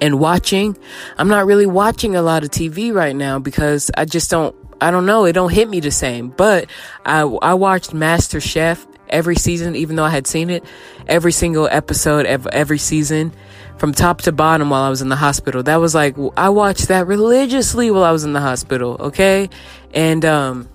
And 0.00 0.18
watching, 0.18 0.76
I'm 1.18 1.28
not 1.28 1.46
really 1.46 1.66
watching 1.66 2.14
a 2.14 2.22
lot 2.22 2.44
of 2.44 2.50
TV 2.50 2.92
right 2.92 3.16
now 3.16 3.38
because 3.38 3.90
I 3.96 4.04
just 4.04 4.30
don't, 4.30 4.54
I 4.80 4.90
don't 4.90 5.06
know, 5.06 5.24
it 5.24 5.32
don't 5.32 5.52
hit 5.52 5.68
me 5.68 5.80
the 5.80 5.90
same. 5.90 6.28
But 6.28 6.68
I, 7.04 7.20
I 7.20 7.54
watched 7.54 7.94
Master 7.94 8.40
Chef 8.40 8.86
every 9.08 9.36
season, 9.36 9.76
even 9.76 9.96
though 9.96 10.04
I 10.04 10.10
had 10.10 10.26
seen 10.26 10.50
it, 10.50 10.64
every 11.06 11.32
single 11.32 11.68
episode, 11.68 12.26
every, 12.26 12.52
every 12.52 12.78
season 12.78 13.32
from 13.78 13.92
top 13.92 14.22
to 14.22 14.32
bottom 14.32 14.70
while 14.70 14.82
I 14.82 14.88
was 14.88 15.02
in 15.02 15.08
the 15.08 15.16
hospital. 15.16 15.62
That 15.62 15.76
was 15.76 15.94
like, 15.94 16.16
I 16.36 16.48
watched 16.50 16.88
that 16.88 17.06
religiously 17.06 17.90
while 17.90 18.04
I 18.04 18.12
was 18.12 18.24
in 18.24 18.32
the 18.32 18.40
hospital, 18.40 18.96
okay? 19.00 19.48
And, 19.92 20.24
um, 20.24 20.68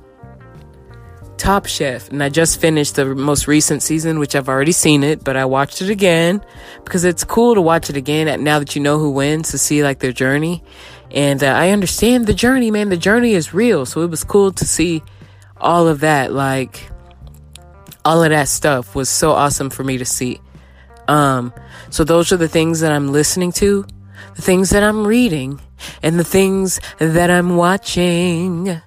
Top 1.37 1.67
Chef, 1.67 2.09
and 2.09 2.23
I 2.23 2.29
just 2.29 2.59
finished 2.59 2.95
the 2.95 3.05
most 3.05 3.47
recent 3.47 3.83
season, 3.83 4.17
which 4.17 4.35
I've 4.35 4.49
already 4.49 4.71
seen 4.71 5.03
it, 5.03 5.23
but 5.23 5.37
I 5.37 5.45
watched 5.45 5.81
it 5.81 5.89
again 5.89 6.43
because 6.83 7.03
it's 7.03 7.23
cool 7.23 7.53
to 7.53 7.61
watch 7.61 7.89
it 7.89 7.95
again 7.95 8.43
now 8.43 8.59
that 8.59 8.75
you 8.75 8.81
know 8.81 8.97
who 8.97 9.11
wins 9.11 9.51
to 9.51 9.57
see 9.57 9.83
like 9.83 9.99
their 9.99 10.11
journey. 10.11 10.63
And 11.11 11.43
uh, 11.43 11.47
I 11.47 11.69
understand 11.69 12.25
the 12.25 12.33
journey, 12.33 12.71
man. 12.71 12.89
The 12.89 12.97
journey 12.97 13.33
is 13.33 13.53
real, 13.53 13.85
so 13.85 14.01
it 14.01 14.09
was 14.09 14.23
cool 14.23 14.51
to 14.51 14.65
see 14.65 15.03
all 15.55 15.87
of 15.87 16.01
that. 16.01 16.33
Like 16.33 16.89
all 18.03 18.23
of 18.23 18.31
that 18.31 18.47
stuff 18.47 18.95
was 18.95 19.07
so 19.07 19.31
awesome 19.31 19.69
for 19.69 19.83
me 19.83 19.97
to 19.99 20.05
see. 20.05 20.41
Um, 21.07 21.53
so 21.89 22.03
those 22.03 22.31
are 22.31 22.37
the 22.37 22.47
things 22.47 22.81
that 22.81 22.91
I'm 22.91 23.11
listening 23.11 23.51
to, 23.53 23.85
the 24.35 24.41
things 24.41 24.69
that 24.71 24.83
I'm 24.83 25.05
reading, 25.07 25.59
and 26.03 26.19
the 26.19 26.23
things 26.23 26.79
that 26.99 27.29
I'm 27.29 27.55
watching. 27.55 28.81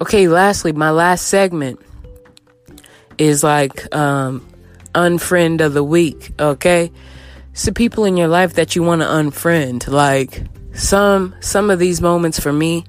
Okay, 0.00 0.28
lastly, 0.28 0.72
my 0.72 0.90
last 0.90 1.28
segment 1.28 1.80
is 3.18 3.42
like 3.42 3.94
um 3.94 4.46
unfriend 4.94 5.60
of 5.60 5.74
the 5.74 5.84
week, 5.84 6.32
okay? 6.40 6.90
The 7.64 7.72
people 7.72 8.04
in 8.04 8.16
your 8.16 8.28
life 8.28 8.54
that 8.54 8.76
you 8.76 8.82
want 8.82 9.02
to 9.02 9.06
unfriend. 9.06 9.88
Like 9.88 10.44
some 10.74 11.34
some 11.40 11.70
of 11.70 11.78
these 11.78 12.00
moments 12.00 12.38
for 12.38 12.52
me 12.52 12.84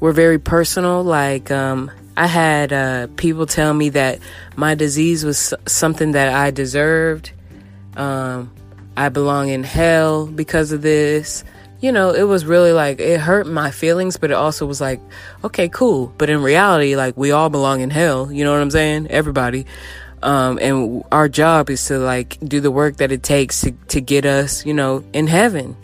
were 0.00 0.12
very 0.12 0.38
personal. 0.38 1.02
Like 1.02 1.50
um, 1.50 1.90
I 2.16 2.26
had 2.26 2.72
uh, 2.72 3.08
people 3.16 3.46
tell 3.46 3.74
me 3.74 3.90
that 3.90 4.20
my 4.56 4.74
disease 4.74 5.24
was 5.24 5.54
something 5.66 6.12
that 6.12 6.34
I 6.34 6.50
deserved. 6.50 7.32
Um, 7.96 8.50
I 8.96 9.08
belong 9.08 9.48
in 9.48 9.64
hell 9.64 10.26
because 10.26 10.72
of 10.72 10.82
this. 10.82 11.44
You 11.80 11.92
know, 11.92 12.10
it 12.10 12.24
was 12.24 12.44
really 12.44 12.72
like 12.72 12.98
it 12.98 13.20
hurt 13.20 13.46
my 13.46 13.70
feelings, 13.70 14.16
but 14.16 14.30
it 14.30 14.34
also 14.34 14.66
was 14.66 14.80
like, 14.80 15.00
okay, 15.44 15.68
cool. 15.68 16.12
But 16.18 16.28
in 16.28 16.42
reality, 16.42 16.96
like 16.96 17.16
we 17.16 17.30
all 17.30 17.50
belong 17.50 17.82
in 17.82 17.90
hell. 17.90 18.32
You 18.32 18.44
know 18.44 18.52
what 18.52 18.60
I'm 18.60 18.70
saying? 18.70 19.08
Everybody. 19.08 19.66
Um, 20.22 20.58
and 20.60 21.04
our 21.12 21.28
job 21.28 21.70
is 21.70 21.84
to 21.86 21.98
like 21.98 22.38
do 22.40 22.60
the 22.60 22.70
work 22.70 22.96
that 22.96 23.12
it 23.12 23.22
takes 23.22 23.60
to, 23.62 23.72
to 23.88 24.00
get 24.00 24.26
us, 24.26 24.66
you 24.66 24.74
know, 24.74 25.04
in 25.12 25.26
heaven. 25.26 25.76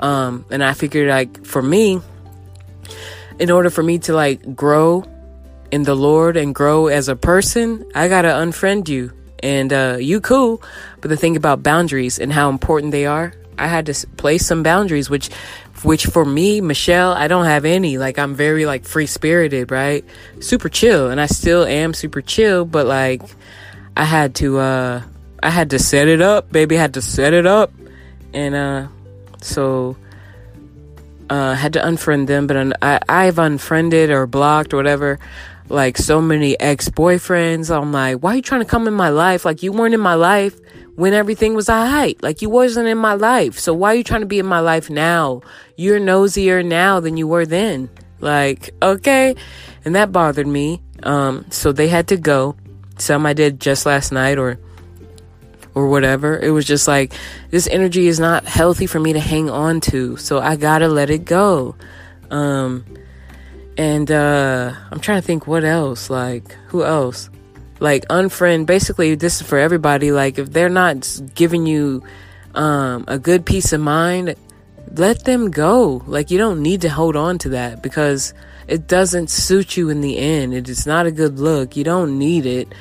Um, 0.00 0.44
and 0.50 0.62
I 0.62 0.74
figured 0.74 1.08
like 1.08 1.44
for 1.44 1.62
me, 1.62 2.00
in 3.38 3.50
order 3.50 3.70
for 3.70 3.82
me 3.82 3.98
to 4.00 4.14
like 4.14 4.56
grow 4.56 5.04
in 5.70 5.82
the 5.82 5.94
Lord 5.94 6.36
and 6.36 6.54
grow 6.54 6.86
as 6.86 7.08
a 7.08 7.16
person, 7.16 7.90
I 7.94 8.08
gotta 8.08 8.28
unfriend 8.28 8.88
you. 8.88 9.12
And 9.42 9.72
uh, 9.72 9.98
you 10.00 10.20
cool, 10.20 10.62
but 11.00 11.08
the 11.08 11.16
thing 11.16 11.36
about 11.36 11.62
boundaries 11.62 12.18
and 12.18 12.32
how 12.32 12.48
important 12.48 12.92
they 12.92 13.06
are, 13.06 13.32
I 13.58 13.68
had 13.68 13.86
to 13.86 14.06
place 14.16 14.46
some 14.46 14.62
boundaries, 14.62 15.08
which, 15.10 15.28
which 15.82 16.06
for 16.06 16.24
me, 16.24 16.60
Michelle, 16.60 17.12
I 17.12 17.28
don't 17.28 17.44
have 17.44 17.64
any. 17.64 17.98
Like 17.98 18.18
I'm 18.18 18.34
very 18.34 18.66
like 18.66 18.84
free 18.84 19.06
spirited, 19.06 19.70
right? 19.70 20.04
Super 20.40 20.68
chill, 20.68 21.10
and 21.10 21.20
I 21.20 21.26
still 21.26 21.64
am 21.64 21.94
super 21.94 22.22
chill, 22.22 22.64
but 22.64 22.86
like 22.86 23.22
I 23.96 24.04
had 24.04 24.34
to 24.36 24.58
uh 24.58 25.02
I 25.42 25.50
had 25.50 25.70
to 25.70 25.78
set 25.78 26.08
it 26.08 26.20
up, 26.20 26.50
baby. 26.50 26.76
Had 26.76 26.94
to 26.94 27.02
set 27.02 27.32
it 27.32 27.46
up, 27.46 27.72
and 28.32 28.54
uh, 28.54 28.88
so 29.40 29.96
uh, 31.30 31.54
had 31.54 31.74
to 31.74 31.80
unfriend 31.80 32.26
them. 32.26 32.46
But 32.46 32.76
I 32.82 33.00
I've 33.08 33.38
unfriended 33.38 34.10
or 34.10 34.26
blocked 34.26 34.72
or 34.74 34.76
whatever, 34.76 35.18
like 35.68 35.98
so 35.98 36.20
many 36.20 36.58
ex 36.58 36.88
boyfriends. 36.88 37.70
I'm 37.70 37.92
like, 37.92 38.18
why 38.20 38.32
are 38.32 38.36
you 38.36 38.42
trying 38.42 38.62
to 38.62 38.66
come 38.66 38.88
in 38.88 38.94
my 38.94 39.10
life? 39.10 39.44
Like 39.44 39.62
you 39.62 39.72
weren't 39.72 39.94
in 39.94 40.00
my 40.00 40.14
life 40.14 40.58
when 40.96 41.12
everything 41.12 41.54
was 41.54 41.68
alright. 41.68 42.20
Like 42.22 42.42
you 42.42 42.50
wasn't 42.50 42.88
in 42.88 42.98
my 42.98 43.14
life. 43.14 43.58
So 43.58 43.72
why 43.74 43.92
are 43.92 43.94
you 43.94 44.04
trying 44.04 44.22
to 44.22 44.26
be 44.26 44.38
in 44.38 44.46
my 44.46 44.60
life 44.60 44.90
now? 44.90 45.42
You're 45.76 46.00
nosier 46.00 46.62
now 46.62 47.00
than 47.00 47.16
you 47.16 47.28
were 47.28 47.46
then. 47.46 47.90
Like 48.18 48.70
okay, 48.82 49.36
and 49.84 49.94
that 49.94 50.10
bothered 50.10 50.46
me. 50.46 50.82
Um, 51.02 51.44
so 51.50 51.70
they 51.70 51.88
had 51.88 52.08
to 52.08 52.16
go 52.16 52.56
some 52.98 53.26
I 53.26 53.32
did 53.32 53.60
just 53.60 53.86
last 53.86 54.12
night 54.12 54.38
or 54.38 54.58
or 55.74 55.88
whatever. 55.88 56.38
It 56.38 56.50
was 56.50 56.64
just 56.64 56.88
like 56.88 57.12
this 57.50 57.68
energy 57.68 58.06
is 58.06 58.18
not 58.18 58.44
healthy 58.46 58.86
for 58.86 58.98
me 58.98 59.12
to 59.12 59.20
hang 59.20 59.50
on 59.50 59.80
to. 59.82 60.16
So 60.16 60.38
I 60.40 60.56
got 60.56 60.78
to 60.78 60.88
let 60.88 61.10
it 61.10 61.24
go. 61.24 61.76
Um 62.30 62.84
and 63.76 64.10
uh 64.10 64.72
I'm 64.90 65.00
trying 65.00 65.20
to 65.20 65.26
think 65.26 65.46
what 65.46 65.64
else 65.64 66.08
like 66.08 66.52
who 66.68 66.82
else? 66.82 67.28
Like 67.78 68.08
unfriend 68.08 68.64
basically 68.66 69.14
this 69.14 69.40
is 69.40 69.46
for 69.46 69.58
everybody 69.58 70.12
like 70.12 70.38
if 70.38 70.50
they're 70.50 70.70
not 70.70 71.06
giving 71.34 71.66
you 71.66 72.02
um 72.54 73.04
a 73.06 73.18
good 73.18 73.44
peace 73.44 73.74
of 73.74 73.82
mind, 73.82 74.34
let 74.96 75.24
them 75.24 75.50
go. 75.50 76.02
Like 76.06 76.30
you 76.30 76.38
don't 76.38 76.62
need 76.62 76.80
to 76.80 76.88
hold 76.88 77.16
on 77.16 77.36
to 77.38 77.50
that 77.50 77.82
because 77.82 78.32
it 78.68 78.86
doesn't 78.86 79.30
suit 79.30 79.76
you 79.76 79.88
in 79.90 80.00
the 80.00 80.18
end. 80.18 80.54
It 80.54 80.68
is 80.68 80.86
not 80.86 81.06
a 81.06 81.12
good 81.12 81.38
look. 81.38 81.76
You 81.76 81.84
don't 81.84 82.18
need 82.18 82.46
it. 82.46 82.72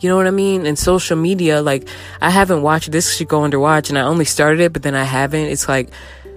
You 0.00 0.10
know 0.10 0.16
what 0.16 0.26
I 0.26 0.32
mean? 0.32 0.66
And 0.66 0.78
social 0.78 1.16
media, 1.16 1.62
like 1.62 1.88
I 2.20 2.30
haven't 2.30 2.62
watched 2.62 2.92
this 2.92 3.16
should 3.16 3.28
go 3.28 3.42
under 3.42 3.58
watch 3.58 3.88
and 3.88 3.98
I 3.98 4.02
only 4.02 4.24
started 4.24 4.60
it, 4.60 4.72
but 4.72 4.82
then 4.82 4.94
I 4.94 5.04
haven't. 5.04 5.46
It's 5.46 5.68
like 5.68 5.90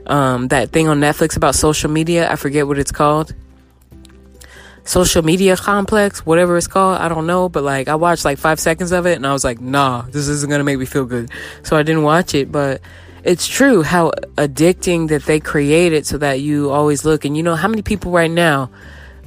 um, 0.06 0.48
that 0.50 0.72
thing 0.72 0.88
on 0.88 1.00
Netflix 1.00 1.36
about 1.36 1.56
social 1.56 1.90
media. 1.90 2.32
I 2.32 2.36
forget 2.36 2.68
what 2.68 2.80
it's 2.80 2.92
called. 2.92 3.34
Social 4.84 5.22
media 5.22 5.58
complex, 5.58 6.26
whatever 6.26 6.56
it's 6.56 6.68
called. 6.68 7.02
I 7.02 7.10
don't 7.10 7.28
know, 7.28 7.50
but 7.50 7.64
like 7.64 7.90
I 7.90 7.96
watched 7.96 8.24
like 8.24 8.38
five 8.38 8.60
seconds 8.60 8.94
of 8.94 9.06
it 9.06 9.16
and 9.16 9.28
I 9.28 9.34
was 9.34 9.44
like, 9.44 9.60
nah, 9.60 10.04
this 10.04 10.30
isn't 10.30 10.50
gonna 10.50 10.64
make 10.64 10.80
me 10.80 10.86
feel 10.86 11.06
good. 11.06 11.30
So 11.64 11.76
I 11.76 11.84
didn't 11.84 12.04
watch 12.04 12.34
it, 12.34 12.52
but 12.52 12.80
it's 13.26 13.48
true 13.48 13.84
how 13.84 14.12
addicting 14.38 15.10
that 15.10 15.24
they 15.24 15.42
created 15.42 16.06
so 16.06 16.18
that 16.20 16.40
you 16.40 16.72
always 16.72 17.04
look. 17.04 17.26
And 17.26 17.36
you 17.36 17.44
know 17.44 17.56
how 17.56 17.68
many 17.68 17.82
people 17.82 18.14
right 18.14 18.32
now 18.32 18.70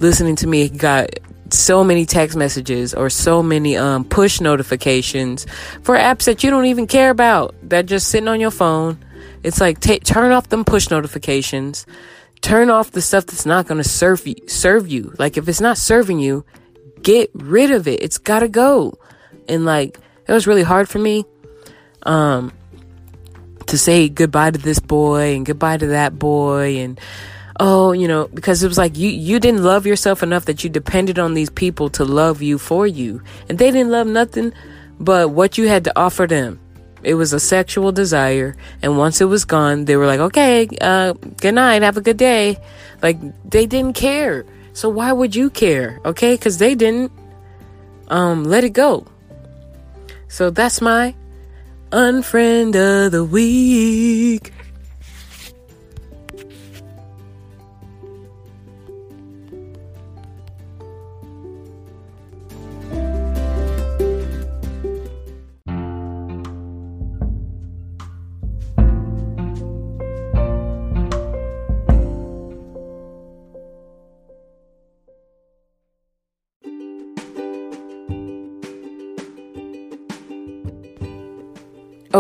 listening 0.00 0.36
to 0.36 0.46
me 0.46 0.68
got 0.68 1.10
so 1.52 1.82
many 1.84 2.06
text 2.06 2.36
messages 2.36 2.94
or 2.94 3.10
so 3.10 3.42
many 3.42 3.76
um, 3.76 4.04
push 4.04 4.40
notifications 4.40 5.46
for 5.82 5.96
apps 5.96 6.24
that 6.24 6.42
you 6.42 6.50
don't 6.50 6.66
even 6.66 6.86
care 6.86 7.10
about 7.10 7.54
that 7.62 7.86
just 7.86 8.08
sitting 8.08 8.28
on 8.28 8.40
your 8.40 8.50
phone. 8.50 8.98
It's 9.42 9.60
like 9.60 9.80
t- 9.80 9.98
turn 10.00 10.32
off 10.32 10.48
them 10.48 10.64
push 10.64 10.90
notifications. 10.90 11.86
Turn 12.40 12.70
off 12.70 12.90
the 12.90 13.02
stuff 13.02 13.26
that's 13.26 13.44
not 13.44 13.66
going 13.66 13.82
to 13.82 13.88
serve 13.88 14.26
you, 14.26 14.36
serve 14.46 14.88
you. 14.88 15.14
Like 15.18 15.36
if 15.36 15.48
it's 15.48 15.60
not 15.60 15.76
serving 15.76 16.20
you, 16.20 16.44
get 17.02 17.30
rid 17.34 17.70
of 17.70 17.86
it. 17.86 18.02
It's 18.02 18.18
got 18.18 18.40
to 18.40 18.48
go. 18.48 18.98
And 19.48 19.64
like 19.64 19.98
it 20.26 20.32
was 20.32 20.46
really 20.46 20.62
hard 20.62 20.88
for 20.88 20.98
me 20.98 21.24
um 22.04 22.52
to 23.66 23.76
say 23.76 24.08
goodbye 24.08 24.50
to 24.50 24.58
this 24.58 24.80
boy 24.80 25.36
and 25.36 25.44
goodbye 25.44 25.76
to 25.76 25.88
that 25.88 26.18
boy 26.18 26.78
and 26.78 26.98
oh, 27.60 27.92
you 27.92 28.08
know, 28.08 28.26
because 28.28 28.64
it 28.64 28.68
was 28.68 28.78
like 28.78 28.96
you 28.96 29.10
you 29.10 29.38
didn't 29.38 29.62
love 29.62 29.86
yourself 29.86 30.22
enough 30.24 30.46
that 30.46 30.64
you 30.64 30.70
depended 30.70 31.18
on 31.18 31.34
these 31.34 31.50
people 31.50 31.90
to 31.90 32.04
love 32.04 32.42
you 32.42 32.58
for 32.58 32.86
you. 32.86 33.22
And 33.48 33.58
they 33.58 33.70
didn't 33.70 33.92
love 33.92 34.08
nothing 34.08 34.52
but 34.98 35.30
what 35.30 35.58
you 35.58 35.68
had 35.68 35.84
to 35.84 35.92
offer 35.94 36.26
them. 36.26 36.58
It 37.02 37.14
was 37.14 37.32
a 37.32 37.40
sexual 37.40 37.92
desire, 37.92 38.56
and 38.82 38.98
once 38.98 39.20
it 39.20 39.24
was 39.26 39.44
gone, 39.44 39.84
they 39.84 39.96
were 39.96 40.06
like, 40.06 40.20
"Okay, 40.20 40.68
uh, 40.80 41.12
good 41.40 41.54
night, 41.54 41.82
have 41.82 41.96
a 41.96 42.02
good 42.02 42.18
day." 42.18 42.58
Like 43.00 43.16
they 43.48 43.64
didn't 43.64 43.94
care. 43.94 44.44
So 44.72 44.88
why 44.88 45.12
would 45.12 45.36
you 45.36 45.50
care? 45.50 46.00
Okay? 46.04 46.34
Because 46.34 46.58
they 46.58 46.74
didn't. 46.74 47.12
Um, 48.08 48.42
let 48.42 48.64
it 48.64 48.70
go. 48.70 49.06
So 50.26 50.50
that's 50.50 50.80
my 50.80 51.14
unfriend 51.92 52.74
of 52.74 53.12
the 53.12 53.24
week. 53.24 54.52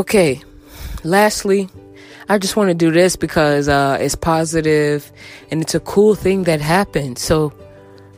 Okay, 0.00 0.40
lastly, 1.04 1.68
I 2.26 2.38
just 2.38 2.56
want 2.56 2.68
to 2.70 2.74
do 2.74 2.90
this 2.90 3.16
because 3.16 3.68
uh, 3.68 3.98
it's 4.00 4.14
positive 4.14 5.12
and 5.50 5.60
it's 5.60 5.74
a 5.74 5.80
cool 5.80 6.14
thing 6.14 6.44
that 6.44 6.62
happened. 6.62 7.18
So, 7.18 7.52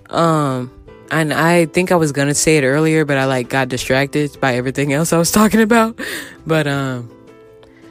um, 0.09 0.71
and 1.11 1.35
I 1.35 1.67
think 1.67 1.91
I 1.91 1.97
was 1.97 2.13
gonna 2.13 2.37
say 2.37 2.57
it 2.59 2.63
earlier, 2.63 3.05
but 3.05 3.19
I 3.19 3.25
like 3.25 3.49
got 3.49 3.67
distracted 3.69 4.39
by 4.41 4.55
everything 4.55 4.93
else 4.93 5.13
I 5.13 5.19
was 5.19 5.33
talking 5.41 5.61
about. 5.61 5.99
But 6.47 6.69
um, 6.69 7.11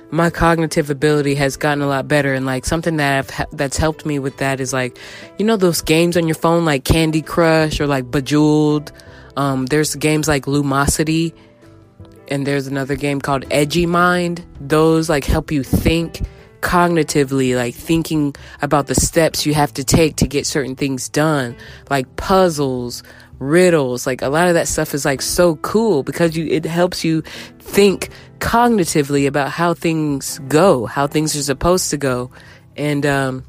my 0.09 0.29
cognitive 0.29 0.89
ability 0.89 1.35
has 1.35 1.57
gotten 1.57 1.81
a 1.81 1.87
lot 1.87 2.07
better, 2.07 2.33
and 2.33 2.45
like 2.45 2.63
something 2.63 2.95
that 2.95 3.29
I've, 3.29 3.49
that's 3.51 3.75
helped 3.75 4.05
me 4.05 4.19
with 4.19 4.37
that 4.37 4.61
is 4.61 4.71
like, 4.71 4.97
you 5.37 5.43
know, 5.43 5.57
those 5.57 5.81
games 5.81 6.15
on 6.15 6.29
your 6.29 6.35
phone 6.35 6.63
like 6.63 6.85
Candy 6.85 7.21
Crush 7.21 7.81
or 7.81 7.87
like 7.87 8.09
Bejeweled. 8.09 8.93
Um, 9.35 9.65
there's 9.65 9.95
games 9.95 10.29
like 10.29 10.45
Lumosity 10.45 11.33
and 12.31 12.47
there's 12.47 12.65
another 12.65 12.95
game 12.95 13.19
called 13.19 13.45
Edgy 13.51 13.85
Mind. 13.85 14.43
Those 14.61 15.09
like 15.09 15.25
help 15.25 15.51
you 15.51 15.63
think 15.63 16.21
cognitively, 16.61 17.55
like 17.55 17.75
thinking 17.75 18.33
about 18.61 18.87
the 18.87 18.95
steps 18.95 19.45
you 19.45 19.53
have 19.53 19.73
to 19.73 19.83
take 19.83 20.15
to 20.15 20.27
get 20.27 20.47
certain 20.47 20.75
things 20.75 21.09
done, 21.09 21.55
like 21.89 22.15
puzzles, 22.15 23.03
riddles. 23.39 24.07
Like 24.07 24.21
a 24.21 24.29
lot 24.29 24.47
of 24.47 24.53
that 24.53 24.69
stuff 24.69 24.93
is 24.93 25.03
like 25.03 25.21
so 25.21 25.57
cool 25.57 26.03
because 26.03 26.37
you 26.37 26.47
it 26.47 26.63
helps 26.63 27.03
you 27.03 27.21
think 27.59 28.09
cognitively 28.39 29.27
about 29.27 29.51
how 29.51 29.73
things 29.73 30.39
go, 30.47 30.85
how 30.85 31.07
things 31.07 31.35
are 31.35 31.43
supposed 31.43 31.89
to 31.89 31.97
go. 31.97 32.31
And 32.77 33.05
um 33.05 33.43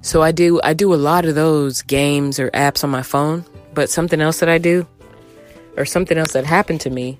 so 0.00 0.22
I 0.22 0.32
do 0.32 0.58
I 0.64 0.72
do 0.72 0.94
a 0.94 0.96
lot 0.96 1.26
of 1.26 1.34
those 1.34 1.82
games 1.82 2.40
or 2.40 2.50
apps 2.52 2.82
on 2.82 2.88
my 2.88 3.02
phone, 3.02 3.44
but 3.74 3.90
something 3.90 4.22
else 4.22 4.40
that 4.40 4.48
I 4.48 4.56
do 4.56 4.86
or 5.76 5.84
something 5.84 6.16
else 6.16 6.32
that 6.32 6.46
happened 6.46 6.80
to 6.82 6.90
me 6.90 7.18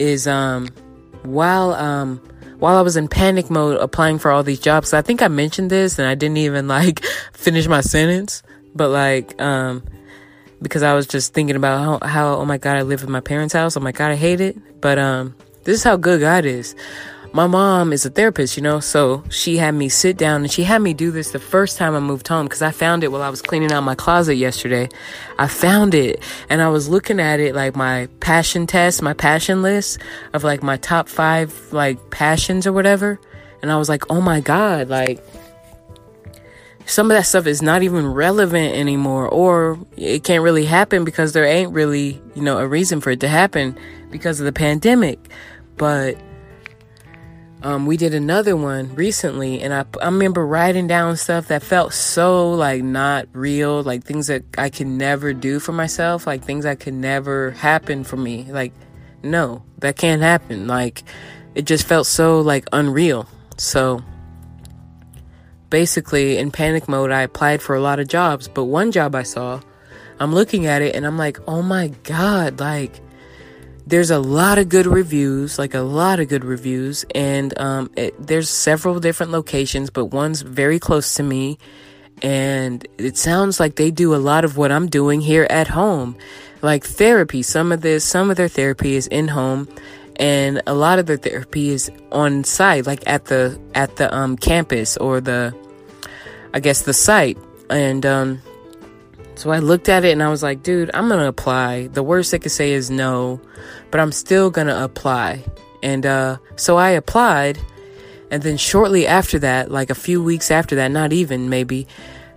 is 0.00 0.26
um 0.26 0.68
while 1.22 1.72
um 1.74 2.20
while 2.58 2.76
I 2.76 2.80
was 2.80 2.96
in 2.96 3.08
panic 3.08 3.50
mode 3.50 3.78
applying 3.80 4.18
for 4.18 4.30
all 4.30 4.42
these 4.42 4.60
jobs, 4.60 4.94
I 4.94 5.02
think 5.02 5.20
I 5.20 5.28
mentioned 5.28 5.70
this 5.70 5.98
and 5.98 6.08
I 6.08 6.14
didn't 6.14 6.38
even 6.38 6.68
like 6.78 7.04
finish 7.32 7.66
my 7.68 7.80
sentence, 7.80 8.42
but 8.74 8.88
like 8.88 9.40
um 9.40 9.82
because 10.62 10.82
I 10.82 10.94
was 10.94 11.06
just 11.06 11.34
thinking 11.34 11.56
about 11.56 12.02
how, 12.02 12.08
how 12.08 12.34
oh 12.36 12.44
my 12.44 12.58
god 12.58 12.76
I 12.76 12.82
live 12.82 13.02
in 13.02 13.10
my 13.10 13.20
parents' 13.20 13.54
house. 13.54 13.76
Oh 13.76 13.80
my 13.80 13.92
god 13.92 14.10
I 14.10 14.16
hate 14.16 14.40
it. 14.40 14.56
But 14.80 14.98
um 14.98 15.34
this 15.64 15.78
is 15.78 15.84
how 15.84 15.96
good 15.96 16.20
God 16.20 16.44
is 16.44 16.74
my 17.32 17.46
mom 17.46 17.92
is 17.92 18.06
a 18.06 18.10
therapist, 18.10 18.56
you 18.56 18.62
know, 18.62 18.80
so 18.80 19.22
she 19.30 19.56
had 19.56 19.74
me 19.74 19.88
sit 19.88 20.16
down 20.16 20.42
and 20.42 20.50
she 20.50 20.64
had 20.64 20.80
me 20.80 20.94
do 20.94 21.10
this 21.10 21.32
the 21.32 21.38
first 21.38 21.76
time 21.76 21.94
I 21.94 22.00
moved 22.00 22.28
home 22.28 22.46
because 22.46 22.62
I 22.62 22.70
found 22.70 23.04
it 23.04 23.12
while 23.12 23.22
I 23.22 23.28
was 23.28 23.42
cleaning 23.42 23.72
out 23.72 23.82
my 23.82 23.94
closet 23.94 24.36
yesterday. 24.36 24.88
I 25.38 25.46
found 25.46 25.94
it 25.94 26.22
and 26.48 26.62
I 26.62 26.68
was 26.68 26.88
looking 26.88 27.20
at 27.20 27.40
it 27.40 27.54
like 27.54 27.76
my 27.76 28.08
passion 28.20 28.66
test, 28.66 29.02
my 29.02 29.12
passion 29.12 29.62
list 29.62 29.98
of 30.32 30.44
like 30.44 30.62
my 30.62 30.76
top 30.76 31.08
five 31.08 31.72
like 31.72 32.10
passions 32.10 32.66
or 32.66 32.72
whatever. 32.72 33.20
And 33.62 33.70
I 33.70 33.76
was 33.76 33.88
like, 33.88 34.10
oh 34.10 34.20
my 34.20 34.40
God, 34.40 34.88
like 34.88 35.22
some 36.86 37.10
of 37.10 37.16
that 37.16 37.24
stuff 37.24 37.46
is 37.46 37.62
not 37.62 37.82
even 37.82 38.06
relevant 38.06 38.74
anymore 38.74 39.28
or 39.28 39.78
it 39.96 40.22
can't 40.22 40.42
really 40.42 40.64
happen 40.64 41.04
because 41.04 41.32
there 41.32 41.44
ain't 41.44 41.72
really, 41.72 42.20
you 42.34 42.42
know, 42.42 42.58
a 42.58 42.66
reason 42.66 43.00
for 43.00 43.10
it 43.10 43.20
to 43.20 43.28
happen 43.28 43.76
because 44.10 44.40
of 44.40 44.46
the 44.46 44.52
pandemic. 44.52 45.18
But 45.76 46.16
um, 47.66 47.84
we 47.84 47.96
did 47.96 48.14
another 48.14 48.56
one 48.56 48.94
recently, 48.94 49.60
and 49.60 49.74
I, 49.74 49.84
I 50.00 50.04
remember 50.04 50.46
writing 50.46 50.86
down 50.86 51.16
stuff 51.16 51.48
that 51.48 51.64
felt 51.64 51.92
so 51.92 52.52
like 52.52 52.84
not 52.84 53.26
real, 53.32 53.82
like 53.82 54.04
things 54.04 54.28
that 54.28 54.44
I 54.56 54.70
could 54.70 54.86
never 54.86 55.32
do 55.32 55.58
for 55.58 55.72
myself, 55.72 56.28
like 56.28 56.44
things 56.44 56.62
that 56.62 56.78
could 56.78 56.94
never 56.94 57.50
happen 57.50 58.04
for 58.04 58.16
me. 58.16 58.46
Like, 58.48 58.72
no, 59.24 59.64
that 59.78 59.96
can't 59.96 60.22
happen. 60.22 60.68
Like, 60.68 61.02
it 61.56 61.62
just 61.62 61.88
felt 61.88 62.06
so 62.06 62.40
like 62.40 62.66
unreal. 62.72 63.26
So, 63.56 64.00
basically, 65.68 66.38
in 66.38 66.52
panic 66.52 66.88
mode, 66.88 67.10
I 67.10 67.22
applied 67.22 67.60
for 67.62 67.74
a 67.74 67.80
lot 67.80 67.98
of 67.98 68.06
jobs, 68.06 68.46
but 68.46 68.66
one 68.66 68.92
job 68.92 69.16
I 69.16 69.24
saw, 69.24 69.60
I'm 70.20 70.32
looking 70.32 70.66
at 70.66 70.82
it 70.82 70.94
and 70.94 71.04
I'm 71.04 71.18
like, 71.18 71.40
oh 71.48 71.62
my 71.62 71.88
God, 72.04 72.60
like, 72.60 73.00
there's 73.86 74.10
a 74.10 74.18
lot 74.18 74.58
of 74.58 74.68
good 74.68 74.86
reviews, 74.86 75.58
like 75.58 75.74
a 75.74 75.80
lot 75.80 76.18
of 76.18 76.28
good 76.28 76.44
reviews, 76.44 77.04
and 77.14 77.56
um, 77.58 77.90
it, 77.96 78.14
there's 78.18 78.50
several 78.50 78.98
different 78.98 79.30
locations, 79.30 79.90
but 79.90 80.06
one's 80.06 80.42
very 80.42 80.80
close 80.80 81.14
to 81.14 81.22
me, 81.22 81.56
and 82.20 82.86
it 82.98 83.16
sounds 83.16 83.60
like 83.60 83.76
they 83.76 83.92
do 83.92 84.14
a 84.14 84.16
lot 84.16 84.44
of 84.44 84.56
what 84.56 84.72
I'm 84.72 84.88
doing 84.88 85.20
here 85.20 85.46
at 85.48 85.68
home, 85.68 86.16
like 86.62 86.84
therapy. 86.84 87.42
Some 87.42 87.70
of 87.70 87.80
this, 87.80 88.04
some 88.04 88.28
of 88.28 88.36
their 88.36 88.48
therapy 88.48 88.96
is 88.96 89.06
in 89.06 89.28
home, 89.28 89.68
and 90.16 90.60
a 90.66 90.74
lot 90.74 90.98
of 90.98 91.06
their 91.06 91.16
therapy 91.16 91.68
is 91.68 91.88
on 92.10 92.42
site, 92.42 92.86
like 92.86 93.06
at 93.06 93.26
the 93.26 93.60
at 93.74 93.96
the 93.96 94.12
um, 94.12 94.36
campus 94.36 94.96
or 94.96 95.20
the, 95.20 95.54
I 96.52 96.58
guess 96.58 96.82
the 96.82 96.94
site, 96.94 97.38
and 97.70 98.04
um, 98.04 98.42
so 99.36 99.50
I 99.50 99.58
looked 99.58 99.88
at 99.88 100.04
it 100.04 100.12
and 100.12 100.22
I 100.22 100.28
was 100.28 100.42
like, 100.42 100.62
dude, 100.62 100.90
I'm 100.94 101.08
going 101.08 101.20
to 101.20 101.28
apply. 101.28 101.88
The 101.88 102.02
worst 102.02 102.32
they 102.32 102.38
could 102.38 102.50
say 102.50 102.72
is 102.72 102.90
no, 102.90 103.40
but 103.90 104.00
I'm 104.00 104.12
still 104.12 104.50
going 104.50 104.66
to 104.66 104.84
apply. 104.84 105.44
And 105.82 106.04
uh, 106.04 106.38
so 106.56 106.76
I 106.76 106.90
applied. 106.90 107.58
And 108.30 108.42
then 108.42 108.56
shortly 108.56 109.06
after 109.06 109.38
that, 109.40 109.70
like 109.70 109.90
a 109.90 109.94
few 109.94 110.22
weeks 110.22 110.50
after 110.50 110.76
that, 110.76 110.90
not 110.90 111.12
even 111.12 111.48
maybe, 111.48 111.86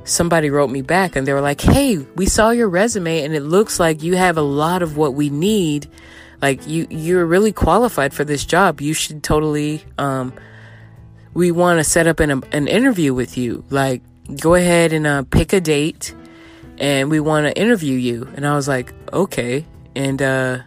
somebody 0.10 0.50
wrote 0.50 0.70
me 0.70 0.82
back 0.82 1.16
and 1.16 1.28
they 1.28 1.34
were 1.34 1.41
like, 1.41 1.62
hey, 1.62 1.97
we 2.16 2.26
saw 2.26 2.50
your 2.50 2.70
resume 2.70 3.24
and 3.24 3.34
it 3.34 3.41
looks 3.41 3.80
like 3.80 4.04
you 4.04 4.16
have 4.16 4.38
a 4.38 4.41
lot 4.41 4.82
of 4.82 4.97
what 4.97 5.14
we 5.14 5.30
need. 5.30 5.89
Like 6.41 6.68
you, 6.68 6.88
you're 6.89 7.26
really 7.26 7.52
qualified 7.52 8.14
for 8.14 8.24
this 8.24 8.45
job. 8.45 8.82
You 8.82 8.93
should 8.93 9.24
totally, 9.24 9.84
um, 9.97 10.34
we 11.34 11.52
want 11.52 11.80
to 11.80 11.84
set 11.84 12.08
up 12.08 12.20
an, 12.20 12.43
an 12.52 12.68
interview 12.68 13.14
with 13.14 13.38
you. 13.38 13.64
Like, 13.70 14.02
go 14.39 14.56
ahead 14.56 14.93
and 14.93 15.06
uh, 15.06 15.24
pick 15.24 15.54
a 15.54 15.62
date 15.62 16.14
and 16.80 17.09
we 17.11 17.19
want 17.19 17.45
to 17.45 17.61
interview 17.61 17.97
you. 17.97 18.27
And 18.36 18.47
I 18.47 18.55
was 18.55 18.67
like, 18.67 18.93
okay. 19.11 19.65
And 19.95 20.21
uh, 20.21 20.59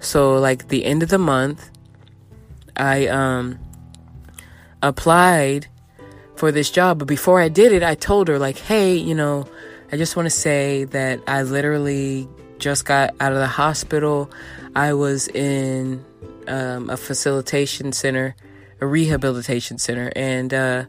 so, 0.00 0.34
like, 0.34 0.68
the 0.68 0.84
end 0.84 1.02
of 1.02 1.08
the 1.08 1.18
month, 1.18 1.70
I 2.76 3.06
um, 3.06 3.58
applied 4.82 5.68
for 6.36 6.50
this 6.50 6.70
job. 6.70 6.98
But 6.98 7.08
before 7.08 7.40
I 7.40 7.48
did 7.48 7.72
it, 7.72 7.82
I 7.82 7.94
told 7.94 8.28
her, 8.28 8.38
like, 8.38 8.58
hey, 8.58 8.94
you 8.96 9.14
know, 9.14 9.46
I 9.92 9.96
just 9.96 10.16
want 10.16 10.26
to 10.26 10.30
say 10.30 10.84
that 10.84 11.20
I 11.26 11.42
literally 11.42 12.28
just 12.58 12.84
got 12.84 13.14
out 13.20 13.32
of 13.32 13.38
the 13.38 13.46
hospital. 13.46 14.30
I 14.74 14.94
was 14.94 15.28
in 15.28 16.04
um, 16.48 16.90
a 16.90 16.96
facilitation 16.96 17.92
center, 17.92 18.34
a 18.80 18.86
rehabilitation 18.86 19.78
center, 19.78 20.12
and 20.16 20.52
uh, 20.52 20.84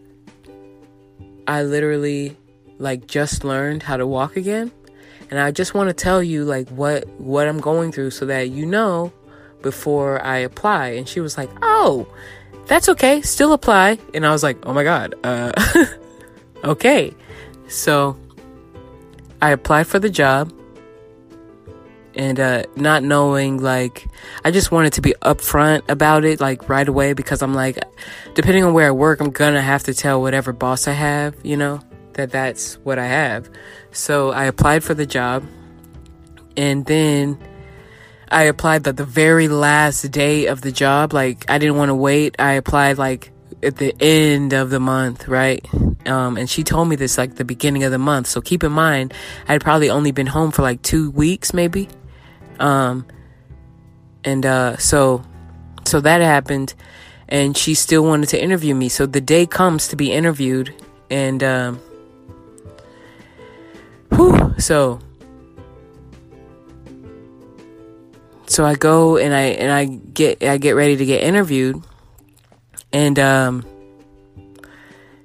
I 1.47 1.63
literally 1.63 2.37
like 2.79 3.05
just 3.05 3.43
learned 3.43 3.83
how 3.83 3.97
to 3.97 4.07
walk 4.07 4.35
again. 4.37 4.71
And 5.29 5.39
I 5.39 5.51
just 5.51 5.75
want 5.75 5.89
to 5.89 5.93
tell 5.93 6.23
you 6.23 6.43
like 6.43 6.69
what 6.69 7.07
what 7.19 7.47
I'm 7.47 7.59
going 7.59 7.91
through 7.91 8.11
so 8.11 8.25
that 8.25 8.49
you 8.49 8.65
know 8.65 9.13
before 9.61 10.23
I 10.23 10.37
apply. 10.37 10.89
And 10.89 11.07
she 11.07 11.19
was 11.19 11.37
like 11.37 11.49
oh 11.61 12.07
that's 12.65 12.89
okay. 12.89 13.21
Still 13.21 13.53
apply. 13.53 13.99
And 14.13 14.25
I 14.25 14.31
was 14.31 14.41
like 14.41 14.57
oh 14.65 14.73
my 14.73 14.83
god 14.83 15.13
uh 15.23 15.51
okay. 16.63 17.13
So 17.67 18.17
I 19.41 19.51
applied 19.51 19.85
for 19.85 19.99
the 19.99 20.09
job. 20.09 20.53
And 22.15 22.39
uh, 22.39 22.63
not 22.75 23.03
knowing 23.03 23.61
like 23.61 24.05
i 24.43 24.51
just 24.51 24.71
wanted 24.71 24.93
to 24.93 24.99
be 24.99 25.13
upfront 25.21 25.87
about 25.87 26.25
it 26.25 26.41
like 26.41 26.67
right 26.67 26.87
away 26.87 27.13
because 27.13 27.41
i'm 27.41 27.53
like 27.53 27.77
depending 28.33 28.65
on 28.65 28.73
where 28.73 28.87
i 28.87 28.91
work 28.91 29.21
i'm 29.21 29.29
gonna 29.29 29.61
have 29.61 29.83
to 29.83 29.93
tell 29.93 30.19
whatever 30.19 30.51
boss 30.51 30.87
i 30.87 30.91
have 30.91 31.35
you 31.43 31.55
know 31.55 31.79
that 32.19 32.31
that's 32.31 32.75
what 32.83 32.99
I 32.99 33.05
have. 33.05 33.49
So 33.91 34.31
I 34.31 34.45
applied 34.45 34.83
for 34.83 34.93
the 34.93 35.05
job 35.05 35.43
and 36.55 36.85
then 36.85 37.39
I 38.29 38.43
applied 38.43 38.83
the, 38.83 38.93
the 38.93 39.05
very 39.05 39.47
last 39.47 40.03
day 40.11 40.47
of 40.47 40.61
the 40.61 40.71
job. 40.71 41.13
Like 41.13 41.49
I 41.49 41.57
didn't 41.57 41.77
want 41.77 41.89
to 41.89 41.95
wait. 41.95 42.35
I 42.37 42.53
applied 42.53 42.97
like 42.97 43.31
at 43.63 43.77
the 43.77 43.95
end 43.99 44.53
of 44.53 44.69
the 44.69 44.79
month, 44.79 45.27
right? 45.27 45.65
Um, 46.05 46.37
and 46.37 46.49
she 46.49 46.63
told 46.63 46.87
me 46.87 46.95
this 46.95 47.17
like 47.17 47.35
the 47.35 47.45
beginning 47.45 47.83
of 47.83 47.91
the 47.91 47.97
month. 47.97 48.27
So 48.27 48.41
keep 48.41 48.63
in 48.63 48.71
mind, 48.71 49.13
I'd 49.47 49.61
probably 49.61 49.89
only 49.89 50.11
been 50.11 50.27
home 50.27 50.51
for 50.51 50.61
like 50.61 50.81
two 50.81 51.11
weeks, 51.11 51.53
maybe. 51.53 51.89
Um, 52.59 53.05
and 54.23 54.45
uh, 54.45 54.77
so, 54.77 55.23
so 55.85 56.01
that 56.01 56.21
happened, 56.21 56.73
and 57.27 57.55
she 57.55 57.73
still 57.73 58.03
wanted 58.03 58.29
to 58.29 58.41
interview 58.41 58.75
me. 58.75 58.89
So 58.89 59.05
the 59.05 59.21
day 59.21 59.45
comes 59.45 59.87
to 59.89 59.95
be 59.95 60.11
interviewed, 60.11 60.73
and 61.09 61.41
um, 61.43 61.79
whew, 64.11 64.55
so 64.57 64.99
so 68.49 68.65
I 68.65 68.75
go 68.75 69.17
and 69.17 69.33
I 69.33 69.41
and 69.41 69.71
I 69.71 69.85
get 69.85 70.43
I 70.43 70.57
get 70.57 70.71
ready 70.71 70.97
to 70.97 71.05
get 71.05 71.23
interviewed, 71.23 71.83
and 72.91 73.17
um, 73.19 73.63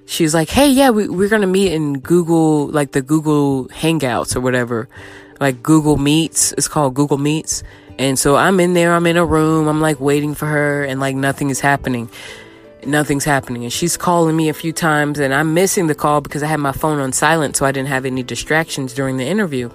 she's 0.07 0.35
like, 0.35 0.51
"Hey, 0.51 0.69
yeah, 0.69 0.91
we, 0.91 1.09
we're 1.09 1.31
gonna 1.31 1.47
meet 1.47 1.73
in 1.73 2.01
Google, 2.01 2.67
like 2.69 2.93
the 2.93 3.03
Google 3.03 3.67
Hangouts 3.69 4.37
or 4.37 4.41
whatever, 4.41 4.89
like 5.41 5.63
Google 5.63 5.97
Meets. 5.97 6.53
It's 6.53 6.69
called 6.69 6.95
Google 6.95 7.19
Meets." 7.19 7.63
And 7.99 8.19
so 8.19 8.37
I'm 8.37 8.59
in 8.59 8.75
there. 8.75 8.93
I'm 8.93 9.07
in 9.07 9.17
a 9.17 9.25
room. 9.25 9.69
I'm 9.69 9.81
like 9.81 10.01
waiting 10.01 10.35
for 10.35 10.47
her, 10.47 10.85
and 10.85 11.01
like 11.01 11.17
nothing 11.17 11.49
is 11.49 11.61
happening. 11.61 12.11
Nothing's 12.87 13.25
happening, 13.25 13.65
and 13.65 13.73
she's 13.73 13.97
calling 13.97 14.37
me 14.37 14.49
a 14.49 14.55
few 14.55 14.73
times, 14.73 15.19
and 15.19 15.35
I'm 15.35 15.55
missing 15.55 15.87
the 15.87 15.95
call 15.95 16.21
because 16.21 16.43
I 16.43 16.47
had 16.47 16.61
my 16.61 16.73
phone 16.73 16.99
on 16.99 17.13
silent, 17.13 17.57
so 17.57 17.67
I 17.67 17.73
didn't 17.73 17.89
have 17.89 18.05
any 18.05 18.23
distractions 18.23 18.95
during 18.95 19.17
the 19.17 19.25
interview. 19.25 19.71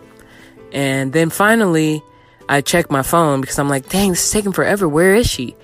And 0.72 1.14
then 1.14 1.30
finally, 1.30 2.04
I 2.48 2.62
check 2.62 2.92
my 2.92 3.02
phone 3.02 3.42
because 3.42 3.60
I'm 3.60 3.70
like, 3.70 3.90
dang, 3.90 4.10
this 4.12 4.26
is 4.26 4.32
taking 4.32 4.52
forever. 4.52 4.88
Where 4.88 5.16
is 5.16 5.28
she? 5.28 5.56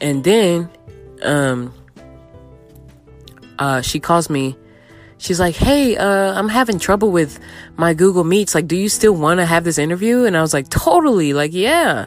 And 0.00 0.24
then, 0.24 0.70
um, 1.22 1.74
uh, 3.58 3.82
she 3.82 4.00
calls 4.00 4.30
me. 4.30 4.56
She's 5.18 5.38
like, 5.38 5.54
hey, 5.54 5.96
uh, 5.98 6.32
I'm 6.32 6.48
having 6.48 6.78
trouble 6.78 7.10
with 7.10 7.38
my 7.76 7.92
Google 7.92 8.24
Meets. 8.24 8.54
Like, 8.54 8.66
do 8.66 8.76
you 8.76 8.88
still 8.88 9.14
want 9.14 9.38
to 9.38 9.46
have 9.46 9.64
this 9.64 9.76
interview? 9.76 10.24
And 10.24 10.36
I 10.36 10.40
was 10.40 10.54
like, 10.54 10.70
totally. 10.70 11.34
Like, 11.34 11.52
yeah. 11.52 12.06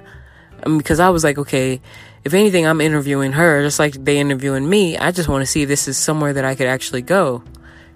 Um, 0.65 0.79
because 0.79 0.99
I 0.99 1.09
was 1.09 1.23
like, 1.23 1.37
okay, 1.37 1.79
if 2.23 2.33
anything, 2.33 2.65
I'm 2.65 2.81
interviewing 2.81 3.33
her 3.33 3.63
just 3.63 3.79
like 3.79 3.93
they 3.93 4.17
interviewing 4.17 4.67
me. 4.67 4.97
I 4.97 5.11
just 5.11 5.29
want 5.29 5.41
to 5.41 5.45
see 5.45 5.63
if 5.63 5.67
this 5.67 5.87
is 5.87 5.97
somewhere 5.97 6.33
that 6.33 6.45
I 6.45 6.55
could 6.55 6.67
actually 6.67 7.01
go. 7.01 7.43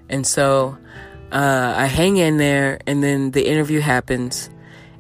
And 0.10 0.26
so, 0.26 0.78
uh, 1.32 1.74
I 1.76 1.86
hang 1.86 2.18
in 2.18 2.38
there 2.38 2.80
and 2.88 3.04
then 3.04 3.32
the 3.32 3.48
interview 3.48 3.80
happens 3.80 4.50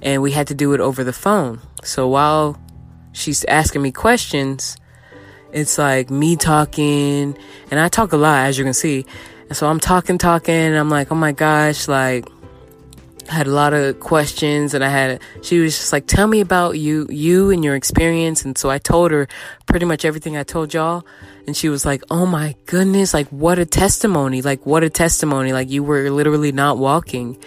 and 0.02 0.22
we 0.22 0.32
had 0.32 0.48
to 0.48 0.56
do 0.56 0.74
it 0.74 0.80
over 0.80 1.04
the 1.04 1.14
phone. 1.14 1.60
So 1.84 2.08
while 2.08 2.60
she's 3.14 3.44
asking 3.46 3.82
me 3.82 3.92
questions, 3.92 4.78
it's 5.52 5.78
like 5.78 6.10
me 6.10 6.36
talking, 6.36 7.38
and 7.72 7.80
I 7.80 7.88
talk 7.88 8.12
a 8.12 8.18
lot, 8.18 8.48
as 8.48 8.58
you 8.58 8.64
can 8.64 8.74
see. 8.74 9.06
And 9.48 9.56
so 9.56 9.68
I'm 9.68 9.80
talking, 9.80 10.18
talking, 10.18 10.54
and 10.54 10.76
I'm 10.76 10.90
like, 10.90 11.12
oh 11.12 11.16
my 11.16 11.32
gosh, 11.32 11.88
like, 11.88 12.28
Had 13.28 13.48
a 13.48 13.52
lot 13.52 13.74
of 13.74 14.00
questions, 14.00 14.74
and 14.74 14.84
I 14.84 14.90
had, 14.90 15.22
she 15.42 15.60
was 15.60 15.78
just 15.78 15.92
like, 15.92 16.08
tell 16.08 16.28
me 16.28 16.40
about 16.40 16.80
you, 16.80 17.08
you 17.10 17.52
and 17.52 17.64
your 17.64 17.76
experience. 17.76 18.46
And 18.46 18.58
so 18.58 18.70
I 18.70 18.78
told 18.78 19.12
her 19.12 19.28
pretty 19.66 19.86
much 19.86 20.06
everything 20.06 20.38
I 20.38 20.44
told 20.44 20.74
y'all. 20.74 21.06
And 21.46 21.56
she 21.56 21.70
was 21.70 21.86
like, 21.86 22.04
oh 22.10 22.26
my 22.26 22.56
goodness, 22.66 23.14
like, 23.14 23.28
what 23.30 23.60
a 23.60 23.66
testimony, 23.66 24.42
like, 24.42 24.66
what 24.66 24.84
a 24.84 24.90
testimony, 24.90 25.54
like, 25.54 25.70
you 25.70 25.84
were 25.84 26.10
literally 26.10 26.52
not 26.52 26.78
walking. 26.78 27.38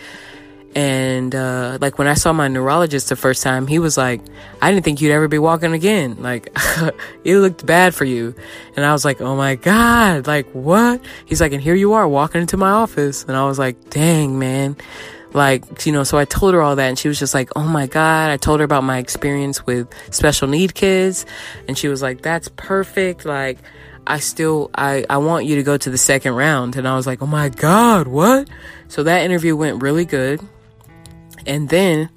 And 0.74 1.34
uh, 1.34 1.78
like 1.80 1.98
when 1.98 2.06
I 2.06 2.14
saw 2.14 2.32
my 2.32 2.46
neurologist 2.46 3.08
the 3.08 3.16
first 3.16 3.42
time, 3.42 3.66
he 3.66 3.78
was 3.80 3.98
like, 3.98 4.20
I 4.62 4.70
didn't 4.70 4.84
think 4.84 5.00
you'd 5.00 5.12
ever 5.12 5.26
be 5.26 5.38
walking 5.38 5.72
again. 5.72 6.22
Like, 6.22 6.48
it 7.24 7.36
looked 7.38 7.66
bad 7.66 7.92
for 7.94 8.04
you. 8.04 8.34
And 8.76 8.84
I 8.84 8.92
was 8.92 9.04
like, 9.04 9.20
oh 9.20 9.34
my 9.34 9.56
God, 9.56 10.28
like 10.28 10.48
what? 10.52 11.00
He's 11.26 11.40
like, 11.40 11.52
and 11.52 11.62
here 11.62 11.74
you 11.74 11.94
are 11.94 12.06
walking 12.06 12.40
into 12.40 12.56
my 12.56 12.70
office. 12.70 13.24
And 13.24 13.36
I 13.36 13.46
was 13.46 13.58
like, 13.58 13.90
dang, 13.90 14.38
man. 14.38 14.76
Like, 15.32 15.86
you 15.86 15.92
know, 15.92 16.02
so 16.02 16.18
I 16.18 16.24
told 16.24 16.54
her 16.54 16.62
all 16.62 16.76
that 16.76 16.88
and 16.88 16.98
she 16.98 17.08
was 17.08 17.18
just 17.18 17.34
like, 17.34 17.50
oh 17.54 17.62
my 17.62 17.86
God. 17.86 18.30
I 18.30 18.36
told 18.36 18.60
her 18.60 18.64
about 18.64 18.84
my 18.84 18.98
experience 18.98 19.64
with 19.64 19.88
special 20.10 20.48
need 20.48 20.74
kids. 20.74 21.24
And 21.68 21.78
she 21.78 21.88
was 21.88 22.02
like, 22.02 22.22
that's 22.22 22.48
perfect. 22.56 23.24
Like, 23.24 23.58
I 24.06 24.18
still, 24.18 24.70
I, 24.74 25.04
I 25.08 25.18
want 25.18 25.46
you 25.46 25.56
to 25.56 25.62
go 25.62 25.76
to 25.76 25.90
the 25.90 25.98
second 25.98 26.34
round. 26.34 26.76
And 26.76 26.88
I 26.88 26.96
was 26.96 27.06
like, 27.06 27.22
oh 27.22 27.26
my 27.26 27.48
God, 27.48 28.08
what? 28.08 28.48
So 28.88 29.04
that 29.04 29.22
interview 29.22 29.54
went 29.54 29.82
really 29.82 30.04
good. 30.04 30.40
And 31.46 31.68
then 31.68 32.10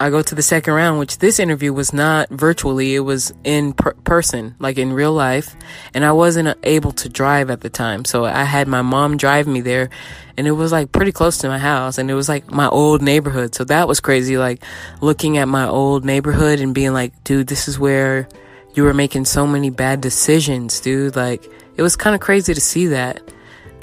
I 0.00 0.10
go 0.10 0.22
to 0.22 0.34
the 0.34 0.42
second 0.42 0.74
round, 0.74 1.00
which 1.00 1.18
this 1.18 1.40
interview 1.40 1.72
was 1.72 1.92
not 1.92 2.28
virtually, 2.30 2.94
it 2.94 3.00
was 3.00 3.32
in 3.42 3.72
per- 3.72 3.94
person, 3.94 4.54
like 4.60 4.78
in 4.78 4.92
real 4.92 5.12
life. 5.12 5.56
And 5.92 6.04
I 6.04 6.12
wasn't 6.12 6.56
able 6.62 6.92
to 6.92 7.08
drive 7.08 7.50
at 7.50 7.62
the 7.62 7.68
time. 7.68 8.04
So 8.04 8.24
I 8.24 8.44
had 8.44 8.68
my 8.68 8.82
mom 8.82 9.16
drive 9.16 9.48
me 9.48 9.60
there 9.60 9.90
and 10.36 10.46
it 10.46 10.52
was 10.52 10.70
like 10.70 10.92
pretty 10.92 11.10
close 11.10 11.38
to 11.38 11.48
my 11.48 11.58
house 11.58 11.98
and 11.98 12.10
it 12.12 12.14
was 12.14 12.28
like 12.28 12.48
my 12.48 12.68
old 12.68 13.02
neighborhood. 13.02 13.56
So 13.56 13.64
that 13.64 13.88
was 13.88 13.98
crazy. 13.98 14.38
Like 14.38 14.62
looking 15.00 15.36
at 15.36 15.48
my 15.48 15.66
old 15.66 16.04
neighborhood 16.04 16.60
and 16.60 16.72
being 16.72 16.92
like, 16.92 17.24
dude, 17.24 17.48
this 17.48 17.66
is 17.66 17.76
where 17.76 18.28
you 18.74 18.84
were 18.84 18.94
making 18.94 19.24
so 19.24 19.48
many 19.48 19.70
bad 19.70 20.00
decisions, 20.00 20.78
dude. 20.78 21.16
Like 21.16 21.44
it 21.76 21.82
was 21.82 21.96
kind 21.96 22.14
of 22.14 22.20
crazy 22.20 22.54
to 22.54 22.60
see 22.60 22.86
that. 22.86 23.20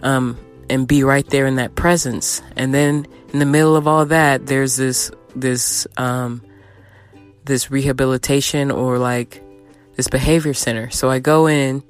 Um, 0.01 0.39
and 0.69 0.87
be 0.87 1.03
right 1.03 1.27
there 1.29 1.45
in 1.45 1.55
that 1.55 1.75
presence. 1.75 2.41
And 2.55 2.73
then 2.73 3.05
in 3.33 3.39
the 3.39 3.45
middle 3.45 3.75
of 3.75 3.87
all 3.87 4.05
that, 4.07 4.47
there's 4.47 4.77
this 4.77 5.11
this 5.35 5.87
um, 5.97 6.41
this 7.45 7.69
rehabilitation 7.69 8.71
or 8.71 8.97
like 8.97 9.43
this 9.95 10.07
behavior 10.07 10.53
center. 10.53 10.89
So 10.89 11.09
I 11.09 11.19
go 11.19 11.47
in 11.47 11.83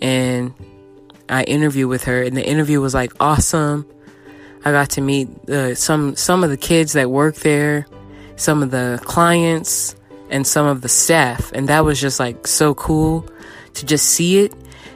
and 0.00 0.54
I 1.28 1.44
interview 1.44 1.88
with 1.88 2.04
her, 2.04 2.22
and 2.22 2.36
the 2.36 2.46
interview 2.46 2.80
was 2.80 2.94
like 2.94 3.12
awesome. 3.20 3.86
I 4.64 4.72
got 4.72 4.90
to 4.90 5.00
meet 5.00 5.28
uh, 5.48 5.74
some 5.74 6.16
some 6.16 6.44
of 6.44 6.50
the 6.50 6.56
kids 6.56 6.94
that 6.94 7.10
work 7.10 7.36
there, 7.36 7.86
some 8.36 8.62
of 8.62 8.70
the 8.70 9.00
clients, 9.04 9.94
and 10.30 10.46
some 10.46 10.66
of 10.66 10.80
the 10.80 10.88
staff, 10.88 11.52
and 11.52 11.68
that 11.68 11.84
was 11.84 12.00
just 12.00 12.18
like 12.18 12.46
so 12.46 12.74
cool 12.74 13.28
to 13.74 13.86
just 13.86 14.06
see 14.06 14.38
it. 14.38 14.52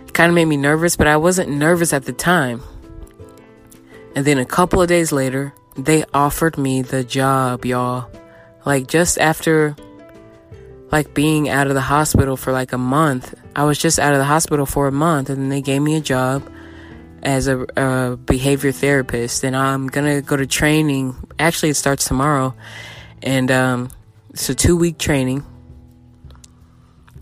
it 0.07 0.15
kind 0.15 0.29
of 0.29 0.35
made 0.35 0.47
me 0.47 0.57
nervous, 0.57 0.97
but 0.97 1.07
I 1.07 1.17
wasn't 1.17 1.51
nervous 1.51 1.93
at 1.93 2.05
the 2.05 2.13
time. 2.13 2.63
And 4.17 4.25
then 4.25 4.39
a 4.39 4.45
couple 4.45 4.83
of 4.83 4.89
days 4.89 5.13
later, 5.13 5.55
they 5.85 6.05
offered 6.12 6.59
me 6.59 6.82
the 6.82 7.05
job, 7.05 7.65
y'all. 7.65 8.11
Like 8.65 8.86
just 8.86 9.19
after 9.19 9.74
like 10.93 11.15
being 11.15 11.48
out 11.48 11.69
of 11.69 11.74
the 11.74 11.81
hospital 11.81 12.36
for 12.36 12.52
like 12.52 12.73
a 12.73 12.78
month. 12.78 13.35
I 13.55 13.65
was 13.65 13.78
just 13.78 13.98
out 13.98 14.12
of 14.12 14.19
the 14.19 14.24
hospital 14.24 14.66
for 14.66 14.89
a 14.89 14.93
month 14.93 15.31
and 15.31 15.43
then 15.43 15.48
they 15.48 15.62
gave 15.62 15.82
me 15.82 15.97
a 15.97 16.01
job 16.01 16.48
as 17.23 17.48
a, 17.48 17.61
a 17.77 18.16
behavior 18.16 18.73
therapist 18.73 19.44
and 19.44 19.57
I'm 19.57 19.89
to 19.89 20.23
go 20.23 20.36
to 20.36 20.47
training. 20.47 21.15
Actually, 21.39 21.70
it 21.70 21.74
starts 21.74 22.07
tomorrow. 22.07 22.55
And 23.23 23.51
um 23.51 23.90
it's 24.31 24.48
a 24.48 24.55
2 24.55 24.77
week 24.77 24.98
training 24.98 25.44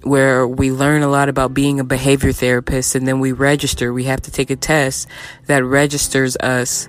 where 0.03 0.47
we 0.47 0.71
learn 0.71 1.03
a 1.03 1.09
lot 1.09 1.29
about 1.29 1.53
being 1.53 1.81
a 1.81 1.85
behavior 1.85 2.33
therapist 2.33 2.95
and 2.95 3.07
then 3.07 3.21
we 3.21 3.33
register. 3.33 3.93
We 3.93 4.05
have 4.05 4.23
to 4.23 4.31
take 4.31 4.51
a 4.51 4.57
test 4.57 5.09
that 5.47 5.65
registers 5.65 6.37
us 6.37 6.89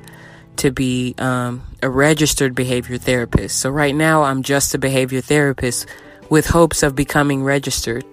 to 0.58 0.72
be 0.72 1.16
um, 1.18 1.64
a 1.82 1.90
registered 1.90 2.56
behavior 2.56 2.98
therapist. 2.98 3.60
So 3.60 3.70
right 3.70 3.96
now, 3.96 4.24
I'm 4.24 4.44
just 4.44 4.74
a 4.76 4.78
behavior 4.78 5.22
therapist 5.22 5.88
with 6.30 6.48
hopes 6.48 6.84
of 6.84 6.96
becoming 6.96 7.44
registered, 7.44 8.04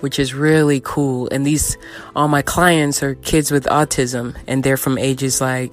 which 0.00 0.18
is 0.18 0.34
really 0.34 0.80
cool. 0.82 1.28
And 1.30 1.44
these, 1.44 1.76
all 2.14 2.28
my 2.28 2.42
clients 2.42 3.02
are 3.02 3.14
kids 3.14 3.50
with 3.50 3.64
autism, 3.64 4.36
and 4.46 4.62
they're 4.62 4.76
from 4.76 4.98
ages 4.98 5.40
like 5.40 5.72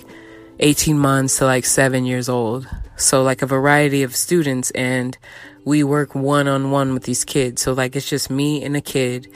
18 0.59 0.97
months 0.97 1.37
to 1.37 1.45
like 1.45 1.65
seven 1.65 2.05
years 2.05 2.29
old. 2.29 2.67
So, 2.97 3.23
like 3.23 3.41
a 3.41 3.45
variety 3.45 4.03
of 4.03 4.13
students, 4.13 4.71
and 4.71 5.17
we 5.63 5.83
work 5.83 6.15
one 6.15 6.49
on 6.49 6.69
one 6.71 6.93
with 6.93 7.03
these 7.03 7.23
kids. 7.23 7.61
So, 7.61 7.71
like, 7.71 7.95
it's 7.95 8.09
just 8.09 8.29
me 8.29 8.61
and 8.63 8.75
a 8.75 8.81
kid 8.81 9.31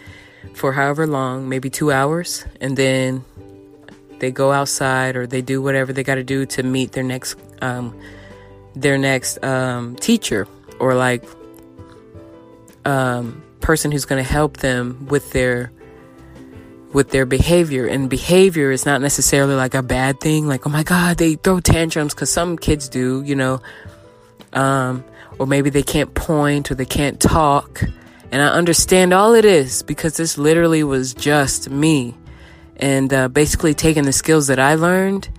for 0.53 0.73
however 0.73 1.07
long, 1.07 1.47
maybe 1.47 1.69
two 1.69 1.91
hours, 1.91 2.45
and 2.59 2.75
then 2.75 3.23
they 4.23 4.31
go 4.31 4.53
outside 4.53 5.17
or 5.17 5.27
they 5.27 5.41
do 5.41 5.61
whatever 5.61 5.91
they 5.91 6.01
got 6.01 6.15
to 6.15 6.23
do 6.23 6.45
to 6.45 6.63
meet 6.63 6.93
their 6.93 7.03
next 7.03 7.35
um, 7.61 7.93
their 8.73 8.97
next 8.97 9.43
um, 9.43 9.97
teacher 9.97 10.47
or 10.79 10.95
like 10.95 11.25
um, 12.85 13.43
person 13.59 13.91
who's 13.91 14.05
going 14.05 14.23
to 14.23 14.29
help 14.29 14.57
them 14.57 15.07
with 15.07 15.33
their 15.33 15.73
with 16.93 17.09
their 17.09 17.25
behavior. 17.25 17.85
And 17.85 18.09
behavior 18.09 18.71
is 18.71 18.85
not 18.85 19.01
necessarily 19.01 19.55
like 19.55 19.73
a 19.73 19.83
bad 19.83 20.21
thing 20.21 20.47
like 20.47 20.65
oh 20.65 20.69
my 20.69 20.83
god 20.83 21.17
they 21.17 21.35
throw 21.35 21.59
tantrums 21.59 22.13
because 22.13 22.29
some 22.29 22.57
kids 22.57 22.87
do 22.87 23.23
you 23.23 23.35
know? 23.35 23.61
Um, 24.53 25.03
or 25.37 25.47
maybe 25.47 25.69
they 25.69 25.83
can't 25.83 26.13
point 26.13 26.71
or 26.71 26.75
they 26.75 26.85
can't 26.85 27.19
talk. 27.19 27.83
And 28.31 28.41
i 28.41 28.47
understand 28.47 29.13
all 29.13 29.33
it 29.33 29.43
is 29.43 29.83
because 29.83 30.15
this 30.15 30.37
literally 30.37 30.81
was 30.81 31.13
just 31.13 31.69
me 31.69 32.15
and 32.83 33.13
uh, 33.13 33.29
basically 33.29 33.73
taking 33.73 34.03
the 34.03 34.11
skills 34.11 34.47
that 34.47 34.59
I 34.59 34.75
learned 34.75 35.29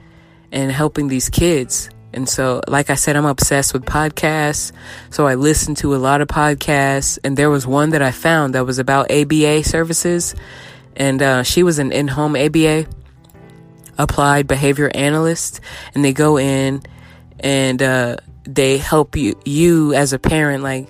and 0.50 0.72
helping 0.72 1.08
these 1.08 1.28
kids. 1.28 1.90
And 2.14 2.26
so, 2.26 2.62
like 2.66 2.88
I 2.88 2.94
said, 2.94 3.16
I'm 3.16 3.26
obsessed 3.26 3.74
with 3.74 3.84
podcasts. 3.84 4.72
So 5.10 5.26
I 5.26 5.34
listened 5.34 5.76
to 5.78 5.94
a 5.94 5.98
lot 5.98 6.22
of 6.22 6.28
podcasts, 6.28 7.18
and 7.22 7.36
there 7.36 7.50
was 7.50 7.66
one 7.66 7.90
that 7.90 8.00
I 8.00 8.12
found 8.12 8.54
that 8.54 8.64
was 8.64 8.78
about 8.78 9.10
ABA 9.10 9.64
services, 9.64 10.34
and 10.96 11.20
uh, 11.20 11.42
she 11.42 11.62
was 11.62 11.78
an 11.78 11.92
in-home 11.92 12.34
ABA, 12.34 12.86
applied 13.98 14.46
behavior 14.46 14.90
analyst, 14.94 15.60
and 15.94 16.02
they 16.02 16.14
go 16.14 16.38
in 16.38 16.80
and 17.40 17.82
uh, 17.82 18.16
they 18.44 18.78
help 18.78 19.16
you 19.16 19.38
you 19.44 19.92
as 19.92 20.14
a 20.14 20.18
parent 20.18 20.62
like 20.62 20.88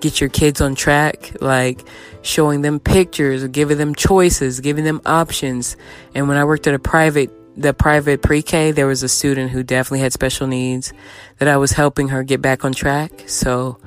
get 0.00 0.20
your 0.20 0.30
kids 0.30 0.60
on 0.60 0.74
track, 0.74 1.32
like 1.40 1.84
showing 2.22 2.62
them 2.62 2.80
pictures, 2.80 3.46
giving 3.48 3.78
them 3.78 3.94
choices, 3.94 4.60
giving 4.60 4.84
them 4.84 5.00
options. 5.06 5.76
And 6.14 6.28
when 6.28 6.36
I 6.36 6.44
worked 6.44 6.66
at 6.66 6.74
a 6.74 6.78
private 6.78 7.30
the 7.56 7.74
private 7.74 8.22
pre-K, 8.22 8.70
there 8.70 8.86
was 8.86 9.02
a 9.02 9.08
student 9.08 9.50
who 9.50 9.64
definitely 9.64 9.98
had 9.98 10.12
special 10.12 10.46
needs 10.46 10.92
that 11.38 11.48
I 11.48 11.56
was 11.56 11.72
helping 11.72 12.08
her 12.08 12.22
get 12.22 12.40
back 12.40 12.64
on 12.64 12.72
track. 12.72 13.24
So 13.26 13.78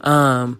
um 0.00 0.58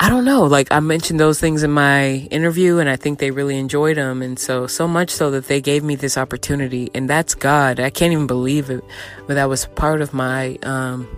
I 0.00 0.10
don't 0.10 0.24
know. 0.24 0.44
Like 0.44 0.68
I 0.70 0.78
mentioned 0.78 1.18
those 1.18 1.40
things 1.40 1.64
in 1.64 1.72
my 1.72 2.28
interview 2.30 2.78
and 2.78 2.88
I 2.88 2.94
think 2.94 3.18
they 3.18 3.32
really 3.32 3.58
enjoyed 3.58 3.96
them. 3.96 4.22
And 4.22 4.38
so, 4.38 4.68
so 4.68 4.86
much 4.86 5.10
so 5.10 5.32
that 5.32 5.48
they 5.48 5.60
gave 5.60 5.82
me 5.82 5.96
this 5.96 6.16
opportunity 6.16 6.88
and 6.94 7.10
that's 7.10 7.34
God. 7.34 7.80
I 7.80 7.90
can't 7.90 8.12
even 8.12 8.28
believe 8.28 8.70
it, 8.70 8.84
but 9.26 9.34
that 9.34 9.48
was 9.48 9.66
part 9.66 10.00
of 10.00 10.14
my, 10.14 10.56
um, 10.62 11.08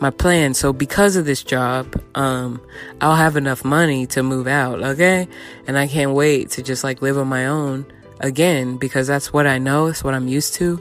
my 0.00 0.10
plan. 0.10 0.54
So 0.54 0.72
because 0.72 1.16
of 1.16 1.24
this 1.24 1.42
job, 1.42 2.00
um, 2.14 2.60
I'll 3.00 3.16
have 3.16 3.36
enough 3.36 3.64
money 3.64 4.06
to 4.08 4.22
move 4.22 4.46
out. 4.46 4.82
Okay. 4.82 5.28
And 5.66 5.78
I 5.78 5.86
can't 5.86 6.12
wait 6.12 6.50
to 6.50 6.62
just 6.62 6.84
like 6.84 7.02
live 7.02 7.18
on 7.18 7.28
my 7.28 7.46
own 7.46 7.86
again 8.20 8.76
because 8.76 9.06
that's 9.06 9.32
what 9.32 9.46
I 9.46 9.58
know. 9.58 9.86
It's 9.86 10.04
what 10.04 10.14
I'm 10.14 10.28
used 10.28 10.54
to. 10.54 10.80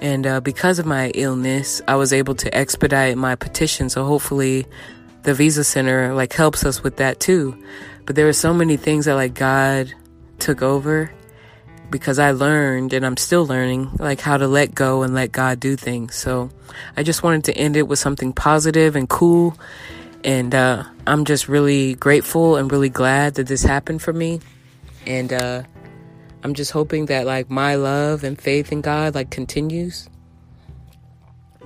And, 0.00 0.26
uh, 0.26 0.40
because 0.40 0.78
of 0.78 0.86
my 0.86 1.10
illness, 1.10 1.82
I 1.88 1.96
was 1.96 2.12
able 2.12 2.36
to 2.36 2.54
expedite 2.56 3.16
my 3.18 3.34
petition. 3.34 3.88
So 3.88 4.04
hopefully 4.04 4.66
the 5.24 5.34
Visa 5.34 5.64
Center 5.64 6.14
like 6.14 6.32
helps 6.32 6.64
us 6.64 6.82
with 6.82 6.96
that 6.96 7.20
too. 7.20 7.56
But 8.06 8.16
there 8.16 8.28
are 8.28 8.32
so 8.32 8.54
many 8.54 8.76
things 8.76 9.04
that 9.06 9.14
like 9.14 9.34
God 9.34 9.92
took 10.38 10.62
over 10.62 11.10
because 11.90 12.18
I 12.18 12.32
learned 12.32 12.92
and 12.92 13.04
I'm 13.04 13.16
still 13.16 13.46
learning 13.46 13.90
like 13.98 14.20
how 14.20 14.36
to 14.36 14.46
let 14.46 14.74
go 14.74 15.02
and 15.02 15.14
let 15.14 15.32
God 15.32 15.60
do 15.60 15.76
things. 15.76 16.14
So 16.14 16.50
I 16.96 17.02
just 17.02 17.22
wanted 17.22 17.44
to 17.44 17.56
end 17.56 17.76
it 17.76 17.88
with 17.88 17.98
something 17.98 18.32
positive 18.32 18.96
and 18.96 19.08
cool. 19.08 19.56
And 20.24 20.54
uh, 20.54 20.84
I'm 21.06 21.24
just 21.24 21.48
really 21.48 21.94
grateful 21.94 22.56
and 22.56 22.70
really 22.70 22.88
glad 22.88 23.34
that 23.34 23.46
this 23.46 23.62
happened 23.62 24.02
for 24.02 24.12
me. 24.12 24.40
And 25.06 25.32
uh, 25.32 25.62
I'm 26.42 26.54
just 26.54 26.72
hoping 26.72 27.06
that 27.06 27.26
like 27.26 27.50
my 27.50 27.76
love 27.76 28.24
and 28.24 28.38
faith 28.40 28.72
in 28.72 28.80
God 28.80 29.14
like 29.14 29.30
continues 29.30 30.08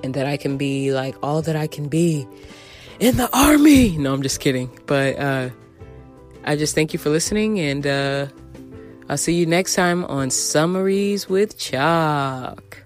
and 0.03 0.15
that 0.15 0.27
I 0.27 0.37
can 0.37 0.57
be 0.57 0.93
like 0.93 1.17
all 1.23 1.43
that 1.43 1.57
I 1.57 1.67
can 1.67 1.89
be 1.89 2.27
in 3.01 3.17
the 3.17 3.29
army. 3.37 3.97
No, 3.97 4.13
I'm 4.13 4.23
just 4.23 4.41
kidding. 4.41 4.71
But 4.87 5.19
uh, 5.19 5.51
I 6.45 6.57
just 6.57 6.75
thank 6.75 6.93
you 6.93 6.99
for 6.99 7.11
listening, 7.11 7.61
and 7.61 7.87
uh, 7.87 8.27
I'll 9.13 9.19
see 9.19 9.35
you 9.35 9.45
next 9.45 9.75
time 9.75 10.07
on 10.07 10.31
Summaries 10.31 11.29
with 11.29 11.59
Chalk. 11.59 12.82